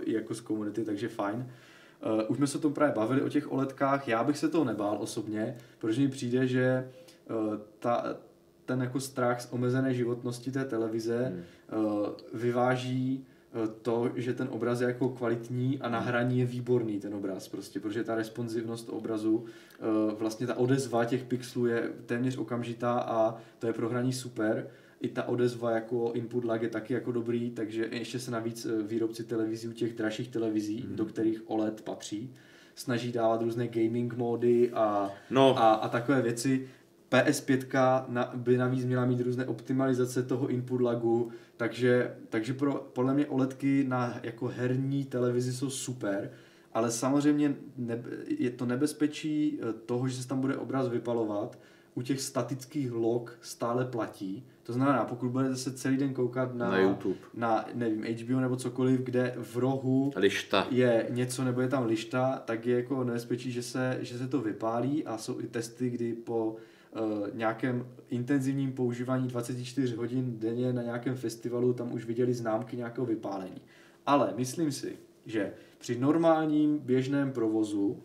i 0.00 0.12
jako 0.12 0.34
z 0.34 0.40
komunity, 0.40 0.84
takže 0.84 1.08
fajn. 1.08 1.46
Uh, 2.06 2.22
už 2.28 2.36
jsme 2.36 2.46
se 2.46 2.58
o 2.58 2.60
tom 2.60 2.72
právě 2.72 2.94
bavili 2.94 3.22
o 3.22 3.28
těch 3.28 3.52
OLEDkách, 3.52 4.08
já 4.08 4.24
bych 4.24 4.38
se 4.38 4.48
toho 4.48 4.64
nebál 4.64 4.96
osobně, 5.00 5.56
protože 5.78 6.00
mi 6.00 6.08
přijde, 6.08 6.46
že 6.46 6.90
uh, 7.30 7.56
ta, 7.78 8.16
ten 8.66 8.80
jako 8.80 9.00
strach 9.00 9.40
z 9.40 9.52
omezené 9.52 9.94
životnosti 9.94 10.50
té 10.50 10.64
televize 10.64 11.26
hmm. 11.26 11.84
uh, 11.84 12.08
vyváží 12.34 13.26
to, 13.82 14.10
že 14.14 14.34
ten 14.34 14.48
obraz 14.50 14.80
je 14.80 14.86
jako 14.86 15.08
kvalitní 15.08 15.78
a 15.80 15.88
na 15.88 16.00
hraní 16.00 16.38
je 16.38 16.46
výborný 16.46 17.00
ten 17.00 17.14
obraz 17.14 17.48
prostě, 17.48 17.80
protože 17.80 18.04
ta 18.04 18.14
responsivnost 18.14 18.88
obrazu, 18.88 19.44
vlastně 20.18 20.46
ta 20.46 20.54
odezva 20.54 21.04
těch 21.04 21.24
pixelů 21.24 21.66
je 21.66 21.90
téměř 22.06 22.36
okamžitá 22.36 22.92
a 22.92 23.36
to 23.58 23.66
je 23.66 23.72
pro 23.72 23.88
hraní 23.88 24.12
super 24.12 24.66
i 25.00 25.08
ta 25.08 25.28
odezva 25.28 25.70
jako 25.70 26.12
input 26.14 26.44
lag 26.44 26.62
je 26.62 26.68
taky 26.68 26.94
jako 26.94 27.12
dobrý, 27.12 27.50
takže 27.50 27.88
ještě 27.92 28.18
se 28.18 28.30
navíc 28.30 28.66
eh, 28.66 28.82
výrobci 28.82 29.24
televizí 29.24 29.68
u 29.68 29.72
těch 29.72 29.94
dražších 29.94 30.28
televizí, 30.28 30.86
mm. 30.88 30.96
do 30.96 31.04
kterých 31.04 31.50
OLED 31.50 31.80
patří, 31.80 32.34
snaží 32.74 33.12
dávat 33.12 33.42
různé 33.42 33.68
gaming 33.68 34.16
módy 34.16 34.70
a, 34.70 35.10
no. 35.30 35.58
a, 35.58 35.72
a 35.72 35.88
takové 35.88 36.22
věci. 36.22 36.68
PS5 37.10 38.04
na, 38.08 38.32
by 38.34 38.56
navíc 38.56 38.84
měla 38.84 39.04
mít 39.04 39.20
různé 39.20 39.46
optimalizace 39.46 40.22
toho 40.22 40.48
input 40.48 40.80
lagu, 40.80 41.30
takže, 41.56 42.16
takže 42.28 42.54
pro, 42.54 42.74
podle 42.92 43.14
mě 43.14 43.26
OLEDky 43.26 43.84
na 43.88 44.20
jako 44.22 44.46
herní 44.46 45.04
televizi 45.04 45.52
jsou 45.52 45.70
super, 45.70 46.30
ale 46.74 46.90
samozřejmě 46.90 47.56
ne, 47.76 48.02
je 48.26 48.50
to 48.50 48.66
nebezpečí 48.66 49.58
eh, 49.60 49.72
toho, 49.72 50.08
že 50.08 50.22
se 50.22 50.28
tam 50.28 50.40
bude 50.40 50.56
obraz 50.56 50.88
vypalovat, 50.88 51.58
u 51.94 52.02
těch 52.02 52.20
statických 52.20 52.92
log 52.92 53.38
stále 53.40 53.84
platí. 53.84 54.46
To 54.70 54.74
znamená, 54.74 55.04
pokud 55.04 55.28
budete 55.28 55.56
se 55.56 55.72
celý 55.72 55.96
den 55.96 56.14
koukat 56.14 56.54
na, 56.54 56.70
na 56.70 56.78
YouTube, 56.78 57.18
na 57.34 57.68
nevím, 57.74 58.04
HBO 58.04 58.40
nebo 58.40 58.56
cokoliv, 58.56 59.00
kde 59.00 59.34
v 59.36 59.56
rohu 59.56 60.12
lišta. 60.16 60.66
je 60.70 61.06
něco 61.10 61.44
nebo 61.44 61.60
je 61.60 61.68
tam 61.68 61.86
lišta, 61.86 62.42
tak 62.44 62.66
je 62.66 62.76
jako 62.76 63.04
nebezpečí, 63.04 63.52
že 63.52 63.62
se, 63.62 63.98
že 64.00 64.18
se 64.18 64.28
to 64.28 64.40
vypálí 64.40 65.06
a 65.06 65.18
jsou 65.18 65.40
i 65.40 65.46
testy, 65.46 65.90
kdy 65.90 66.12
po 66.12 66.46
uh, 66.46 67.28
nějakém 67.34 67.86
intenzivním 68.10 68.72
používání 68.72 69.28
24 69.28 69.96
hodin 69.96 70.38
denně 70.38 70.72
na 70.72 70.82
nějakém 70.82 71.16
festivalu 71.16 71.72
tam 71.72 71.92
už 71.92 72.04
viděli 72.04 72.34
známky 72.34 72.76
nějakého 72.76 73.06
vypálení. 73.06 73.60
Ale 74.06 74.34
myslím 74.36 74.72
si, 74.72 74.98
že 75.26 75.52
při 75.78 75.98
normálním 75.98 76.78
běžném 76.78 77.32
provozu 77.32 78.02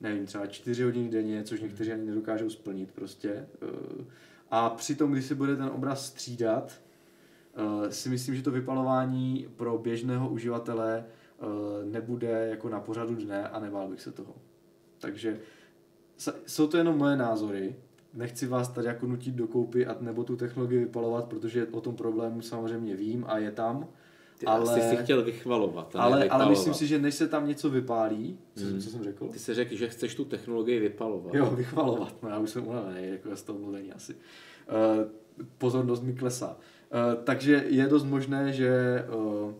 nevím, 0.00 0.26
třeba 0.26 0.46
čtyři 0.46 0.82
hodiny 0.82 1.08
denně, 1.08 1.42
což 1.44 1.60
někteří 1.60 1.92
ani 1.92 2.04
nedokážou 2.04 2.50
splnit 2.50 2.92
prostě. 2.92 3.30
Eh, 3.30 4.04
a 4.50 4.70
přitom, 4.70 5.12
když 5.12 5.24
se 5.24 5.34
bude 5.34 5.56
ten 5.56 5.66
obraz 5.66 6.06
střídat, 6.06 6.80
eh, 7.54 7.92
si 7.92 8.08
myslím, 8.08 8.34
že 8.34 8.42
to 8.42 8.50
vypalování 8.50 9.48
pro 9.56 9.78
běžného 9.78 10.28
uživatele 10.28 11.04
eh, 11.04 11.44
nebude 11.84 12.48
jako 12.50 12.68
na 12.68 12.80
pořadu 12.80 13.14
dne 13.14 13.48
a 13.48 13.60
nebál 13.60 13.88
bych 13.88 14.00
se 14.00 14.12
toho. 14.12 14.34
Takže 14.98 15.40
jsou 16.46 16.66
to 16.66 16.76
jenom 16.76 16.98
moje 16.98 17.16
názory, 17.16 17.76
nechci 18.14 18.46
vás 18.46 18.68
tady 18.68 18.86
jako 18.86 19.06
nutit 19.06 19.34
do 19.34 19.46
koupy 19.46 19.86
a 19.86 19.96
nebo 20.00 20.24
tu 20.24 20.36
technologii 20.36 20.78
vypalovat, 20.78 21.24
protože 21.24 21.66
o 21.66 21.80
tom 21.80 21.96
problému 21.96 22.42
samozřejmě 22.42 22.96
vím 22.96 23.24
a 23.28 23.38
je 23.38 23.50
tam, 23.50 23.88
ty 24.38 24.46
ale, 24.46 24.66
jsi 24.66 24.88
si 24.88 24.96
chtěl 24.96 25.24
vychvalovat. 25.24 25.96
Ale, 25.96 26.28
ale 26.28 26.48
myslím 26.48 26.74
si, 26.74 26.86
že 26.86 26.98
než 26.98 27.14
se 27.14 27.28
tam 27.28 27.48
něco 27.48 27.70
vypálí, 27.70 28.38
co, 28.56 28.64
hmm. 28.64 28.80
co 28.80 28.90
jsem 28.90 29.04
řekl? 29.04 29.28
Ty 29.28 29.38
jsi 29.38 29.54
řekl, 29.54 29.74
že 29.74 29.88
chceš 29.88 30.14
tu 30.14 30.24
technologii 30.24 30.80
vypalovat. 30.80 31.34
Jo, 31.34 31.50
vychvalovat, 31.50 32.22
no 32.22 32.28
já 32.28 32.38
už 32.38 32.50
jsem 32.50 32.68
unavený, 32.68 33.08
jako 33.08 33.36
z 33.36 33.42
toho 33.42 33.58
mluvení 33.58 33.92
asi. 33.92 34.14
Uh, 34.14 35.04
pozornost 35.58 36.02
mi 36.02 36.12
klesá. 36.12 36.56
Uh, 36.56 37.24
takže 37.24 37.64
je 37.68 37.86
dost 37.86 38.04
možné, 38.04 38.52
že... 38.52 39.04
Uh, 39.44 39.52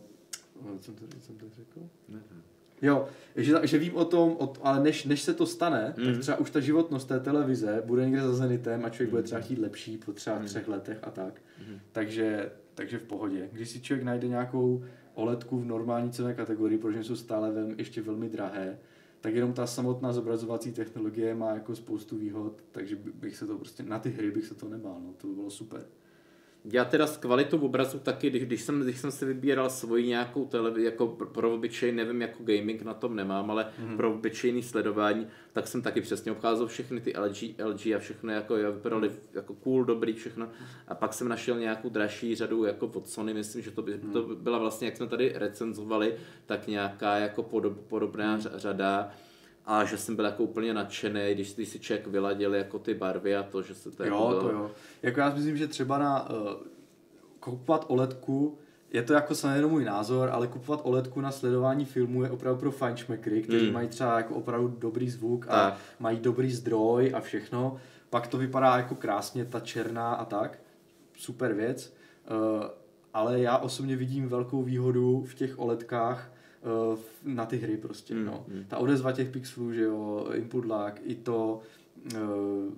jsem 0.81 0.95
to, 0.95 1.05
jsem 1.21 1.37
to 1.37 1.45
řekl? 1.55 1.79
Ne, 2.09 2.19
ne. 2.31 2.41
Jo, 2.81 3.07
že, 3.35 3.59
že 3.63 3.77
vím 3.77 3.95
o 3.95 4.05
tom, 4.05 4.35
o, 4.39 4.53
ale 4.61 4.83
než, 4.83 5.05
než 5.05 5.21
se 5.21 5.33
to 5.33 5.45
stane, 5.45 5.93
mm. 5.97 6.05
tak 6.05 6.13
mhm. 6.13 6.21
třeba 6.21 6.37
už 6.37 6.49
ta 6.49 6.59
životnost 6.59 7.07
té 7.07 7.19
televize 7.19 7.83
bude 7.85 8.05
někde 8.05 8.21
za 8.21 8.33
zenitem 8.33 8.85
a 8.85 8.89
člověk 8.89 9.09
mm. 9.09 9.11
bude 9.11 9.23
třeba 9.23 9.41
chtít 9.41 9.59
lepší 9.59 9.97
po 9.97 10.11
třeba 10.11 10.39
mm. 10.39 10.45
třech 10.45 10.67
letech 10.67 10.97
a 11.03 11.11
tak. 11.11 11.41
Mm. 11.69 11.79
Takže 11.91 12.51
takže 12.79 12.99
v 12.99 13.03
pohodě. 13.03 13.49
Když 13.51 13.69
si 13.69 13.81
člověk 13.81 14.05
najde 14.05 14.27
nějakou 14.27 14.83
OLEDku 15.13 15.59
v 15.59 15.65
normální 15.65 16.11
cenové 16.11 16.33
kategorii, 16.33 16.77
protože 16.77 17.03
jsou 17.03 17.15
stále 17.15 17.51
velmi, 17.51 17.75
ještě 17.77 18.01
velmi 18.01 18.29
drahé, 18.29 18.79
tak 19.21 19.35
jenom 19.35 19.53
ta 19.53 19.67
samotná 19.67 20.13
zobrazovací 20.13 20.71
technologie 20.71 21.35
má 21.35 21.53
jako 21.53 21.75
spoustu 21.75 22.17
výhod, 22.17 22.63
takže 22.71 22.95
bych 22.95 23.37
se 23.37 23.47
to 23.47 23.57
prostě, 23.57 23.83
na 23.83 23.99
ty 23.99 24.09
hry 24.09 24.31
bych 24.31 24.45
se 24.45 24.55
to 24.55 24.69
nebál, 24.69 25.01
no, 25.01 25.13
to 25.13 25.27
by 25.27 25.33
bylo 25.33 25.49
super. 25.49 25.85
Já 26.65 26.85
teda 26.85 27.07
s 27.07 27.17
kvalitou 27.17 27.59
obrazu 27.59 27.99
taky, 27.99 28.29
když, 28.29 28.45
když, 28.45 28.61
jsem, 28.61 28.81
když 28.81 28.97
jsem 28.97 29.11
si 29.11 29.25
vybíral 29.25 29.69
svoji 29.69 30.07
nějakou 30.07 30.45
televizi, 30.45 30.85
jako 30.85 31.07
pro 31.07 31.53
obyčej, 31.53 31.91
nevím, 31.91 32.21
jako 32.21 32.43
gaming 32.43 32.81
na 32.81 32.93
tom 32.93 33.15
nemám, 33.15 33.51
ale 33.51 33.63
mm-hmm. 33.65 33.97
pro 33.97 34.13
obyčejný 34.13 34.63
sledování, 34.63 35.27
tak 35.53 35.67
jsem 35.67 35.81
taky 35.81 36.01
přesně 36.01 36.31
obcházel 36.31 36.67
všechny 36.67 37.01
ty 37.01 37.13
LG, 37.17 37.43
LG 37.65 37.87
a 37.95 37.99
všechno 37.99 38.31
jako 38.31 38.55
vypadaly 38.55 39.11
jako 39.33 39.53
cool, 39.53 39.85
dobrý, 39.85 40.13
všechno. 40.13 40.49
A 40.87 40.95
pak 40.95 41.13
jsem 41.13 41.29
našel 41.29 41.59
nějakou 41.59 41.89
dražší 41.89 42.35
řadu 42.35 42.63
jako 42.63 42.87
od 42.87 43.09
Sony, 43.09 43.33
myslím, 43.33 43.61
že 43.61 43.71
to, 43.71 43.81
by, 43.81 43.93
mm-hmm. 43.93 44.11
to 44.11 44.21
byla 44.21 44.57
vlastně, 44.57 44.87
jak 44.87 44.97
jsme 44.97 45.07
tady 45.07 45.33
recenzovali, 45.35 46.15
tak 46.45 46.67
nějaká 46.67 47.17
jako 47.17 47.43
podob, 47.43 47.79
podobná 47.87 48.37
mm-hmm. 48.37 48.51
řada 48.55 49.11
a 49.71 49.85
že 49.85 49.97
jsem 49.97 50.15
byl 50.15 50.25
jako 50.25 50.43
úplně 50.43 50.73
nadšený, 50.73 51.33
když, 51.33 51.55
když 51.55 51.69
si 51.69 51.79
člověk 51.79 52.07
vyladil 52.07 52.55
jako 52.55 52.79
ty 52.79 52.93
barvy 52.93 53.35
a 53.35 53.43
to, 53.43 53.61
že 53.61 53.75
se 53.75 53.91
to 53.91 54.03
Jo, 54.03 54.09
jako 54.09 54.27
bylo... 54.27 54.41
to 54.41 54.49
jo. 54.49 54.71
Jako 55.03 55.19
já 55.19 55.31
si 55.31 55.37
myslím, 55.37 55.57
že 55.57 55.67
třeba 55.67 55.97
na 55.97 56.29
uh, 56.29 56.37
kupovat 57.39 57.85
OLEDku, 57.87 58.57
je 58.91 59.03
to 59.03 59.13
jako 59.13 59.35
samozřejmě 59.35 59.65
můj 59.65 59.85
názor, 59.85 60.29
ale 60.31 60.47
kupovat 60.47 60.81
OLEDku 60.83 61.21
na 61.21 61.31
sledování 61.31 61.85
filmu 61.85 62.23
je 62.23 62.29
opravdu 62.29 62.59
pro 62.59 62.71
fajnšmekry, 62.71 63.41
kteří 63.41 63.67
mm. 63.67 63.73
mají 63.73 63.87
třeba 63.87 64.17
jako 64.17 64.35
opravdu 64.35 64.67
dobrý 64.67 65.09
zvuk 65.09 65.45
a 65.49 65.69
tak. 65.69 65.79
mají 65.99 66.19
dobrý 66.19 66.51
zdroj 66.51 67.11
a 67.15 67.19
všechno. 67.19 67.77
Pak 68.09 68.27
to 68.27 68.37
vypadá 68.37 68.77
jako 68.77 68.95
krásně, 68.95 69.45
ta 69.45 69.59
černá 69.59 70.13
a 70.13 70.25
tak. 70.25 70.59
Super 71.17 71.53
věc. 71.53 71.93
Uh, 72.31 72.65
ale 73.13 73.39
já 73.39 73.57
osobně 73.57 73.95
vidím 73.95 74.29
velkou 74.29 74.63
výhodu 74.63 75.23
v 75.23 75.35
těch 75.35 75.59
OLEDkách, 75.59 76.31
na 77.23 77.45
ty 77.45 77.57
hry 77.57 77.77
prostě, 77.77 78.15
mm, 78.15 78.25
no. 78.25 78.45
Mm. 78.47 78.65
Ta 78.67 78.77
odezva 78.77 79.11
těch 79.11 79.29
pixelů, 79.29 79.73
že 79.73 79.81
jo, 79.81 80.29
input 80.33 80.65
lag, 80.65 81.01
i 81.03 81.15
to, 81.15 81.61
eh, 82.15 82.19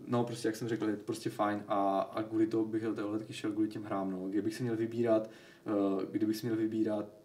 no 0.08 0.24
prostě 0.24 0.48
jak 0.48 0.56
jsem 0.56 0.68
řekl, 0.68 0.90
je 0.90 0.96
to 0.96 1.04
prostě 1.04 1.30
fajn 1.30 1.64
a, 1.68 2.00
a 2.00 2.24
kvůli 2.24 2.48
toho 2.48 2.66
bych 2.66 2.84
do 2.84 2.96
té 2.96 3.04
OLEDky 3.04 3.34
šel 3.34 3.52
kvůli 3.52 3.68
těm 3.68 3.84
hrám, 3.84 4.12
no. 4.12 4.30
Kdybych 4.30 4.56
si 4.56 4.64
měl 4.64 4.76
vybírat, 4.76 5.30
eh, 5.66 6.06
kdybych 6.12 6.38
si 6.38 6.46
měl 6.46 6.58
vybírat 6.58 7.21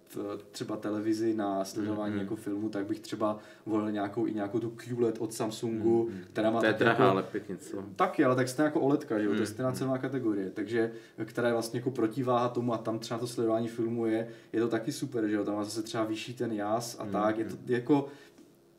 třeba 0.50 0.76
televizi 0.76 1.34
na 1.34 1.64
sledování 1.64 2.14
mm, 2.14 2.20
jako 2.20 2.36
filmu, 2.36 2.68
tak 2.68 2.86
bych 2.86 3.00
třeba 3.00 3.38
volil 3.66 3.92
nějakou 3.92 4.26
i 4.26 4.34
nějakou 4.34 4.58
tu 4.58 4.70
QLED 4.70 5.18
od 5.18 5.32
Samsungu, 5.32 6.08
mm, 6.10 6.20
která 6.32 6.50
má 6.50 6.60
to 6.60 6.66
je 6.66 6.72
drahá, 6.72 7.04
jako, 7.04 7.10
ale 7.10 7.22
pěkně, 7.22 7.56
co? 7.56 7.84
Taky, 7.96 8.24
ale 8.24 8.36
tak 8.36 8.48
stejně 8.48 8.64
jako 8.64 8.80
OLEDka, 8.80 9.18
že 9.18 9.24
jo, 9.24 9.30
mm, 9.30 9.36
to 9.36 9.42
je 9.42 9.46
stejná 9.46 9.72
cenová 9.72 9.98
kategorie, 9.98 10.50
takže 10.50 10.92
která 11.24 11.48
je 11.48 11.54
vlastně 11.54 11.80
jako 11.80 11.90
protiváha 11.90 12.48
tomu 12.48 12.74
a 12.74 12.78
tam 12.78 12.98
třeba 12.98 13.20
to 13.20 13.26
sledování 13.26 13.68
filmu 13.68 14.06
je, 14.06 14.28
je 14.52 14.60
to 14.60 14.68
taky 14.68 14.92
super, 14.92 15.26
že 15.28 15.36
jo, 15.36 15.44
tam 15.44 15.54
má 15.54 15.64
zase 15.64 15.82
třeba 15.82 16.04
vyšší 16.04 16.34
ten 16.34 16.52
jas 16.52 16.96
a 16.98 17.04
mm, 17.04 17.10
tak, 17.10 17.38
je 17.38 17.44
to 17.44 17.56
jako 17.66 18.08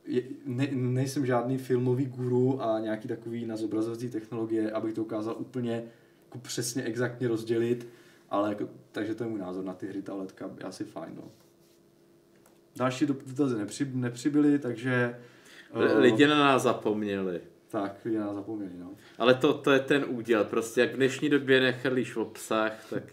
je, 0.08 0.24
ne, 0.46 0.68
nejsem 0.72 1.26
žádný 1.26 1.58
filmový 1.58 2.06
guru 2.06 2.64
a 2.64 2.80
nějaký 2.80 3.08
takový 3.08 3.46
na 3.46 3.58
zobrazovací 3.58 4.10
technologie, 4.10 4.72
abych 4.72 4.94
to 4.94 5.02
ukázal 5.02 5.36
úplně 5.40 5.84
jako 6.26 6.38
přesně 6.40 6.84
exaktně 6.84 7.28
rozdělit, 7.28 7.88
ale 8.30 8.50
jako, 8.50 8.70
takže 8.92 9.16
to 9.16 9.24
je 9.24 9.30
můj 9.30 9.40
názor 9.40 9.64
na 9.64 9.74
ty 9.74 9.88
hry, 9.88 10.02
ta 10.02 10.14
letka 10.14 10.50
je 10.58 10.64
asi 10.64 10.84
fajn, 10.84 11.14
no. 11.16 11.24
Další 12.76 13.06
dotazy 13.06 13.58
nepři, 13.58 13.92
nepřibyly, 13.94 14.60
takže... 14.60 15.20
Uh, 15.76 16.00
lidi 16.00 16.28
na 16.28 16.40
nás 16.40 16.62
zapomněli. 16.62 17.42
Tak, 17.68 18.06
lidi 18.06 18.18
na 18.18 18.26
nás 18.26 18.36
zapomněli, 18.36 18.72
no. 18.80 18.90
Ale 19.18 19.34
to, 19.34 19.54
to 19.54 19.72
je 19.72 19.80
ten 19.80 20.06
úděl, 20.08 20.44
prostě 20.44 20.82
jak 20.82 20.94
v 20.94 20.96
dnešní 20.96 21.30
době 21.30 21.62
nechrlíš 21.62 22.16
v 22.16 22.18
obsah, 22.18 22.86
tak... 22.90 23.04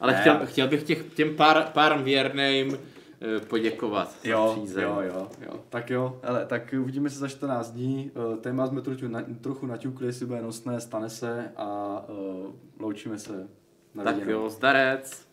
Ale 0.00 0.12
ne. 0.12 0.20
chtěl, 0.20 0.40
chtěl 0.44 0.68
bych 0.68 0.82
těch, 0.82 1.14
těm 1.14 1.36
pár, 1.36 1.70
pár 1.72 2.02
věrným 2.02 2.78
eh, 3.20 3.40
poděkovat. 3.40 4.16
Jo, 4.24 4.64
jo, 4.76 5.00
jo, 5.00 5.28
jo. 5.46 5.60
Tak 5.68 5.90
jo, 5.90 6.20
ale 6.22 6.46
tak 6.46 6.74
uvidíme 6.80 7.10
se 7.10 7.18
za 7.18 7.28
14 7.28 7.70
dní. 7.70 8.10
Eh, 8.34 8.36
téma 8.36 8.66
jsme 8.66 8.80
trochu, 8.80 9.08
na, 9.08 9.24
trochu 9.40 9.66
naťukli, 9.66 10.06
jestli 10.06 10.26
bude 10.26 10.42
nosné, 10.42 10.80
stane 10.80 11.10
se 11.10 11.52
a 11.56 12.00
uh, 12.08 12.52
loučíme 12.78 13.18
se. 13.18 13.48
Na 13.94 14.04
tak 14.04 14.26
jo, 14.26 14.50
zdarec. 14.50 15.26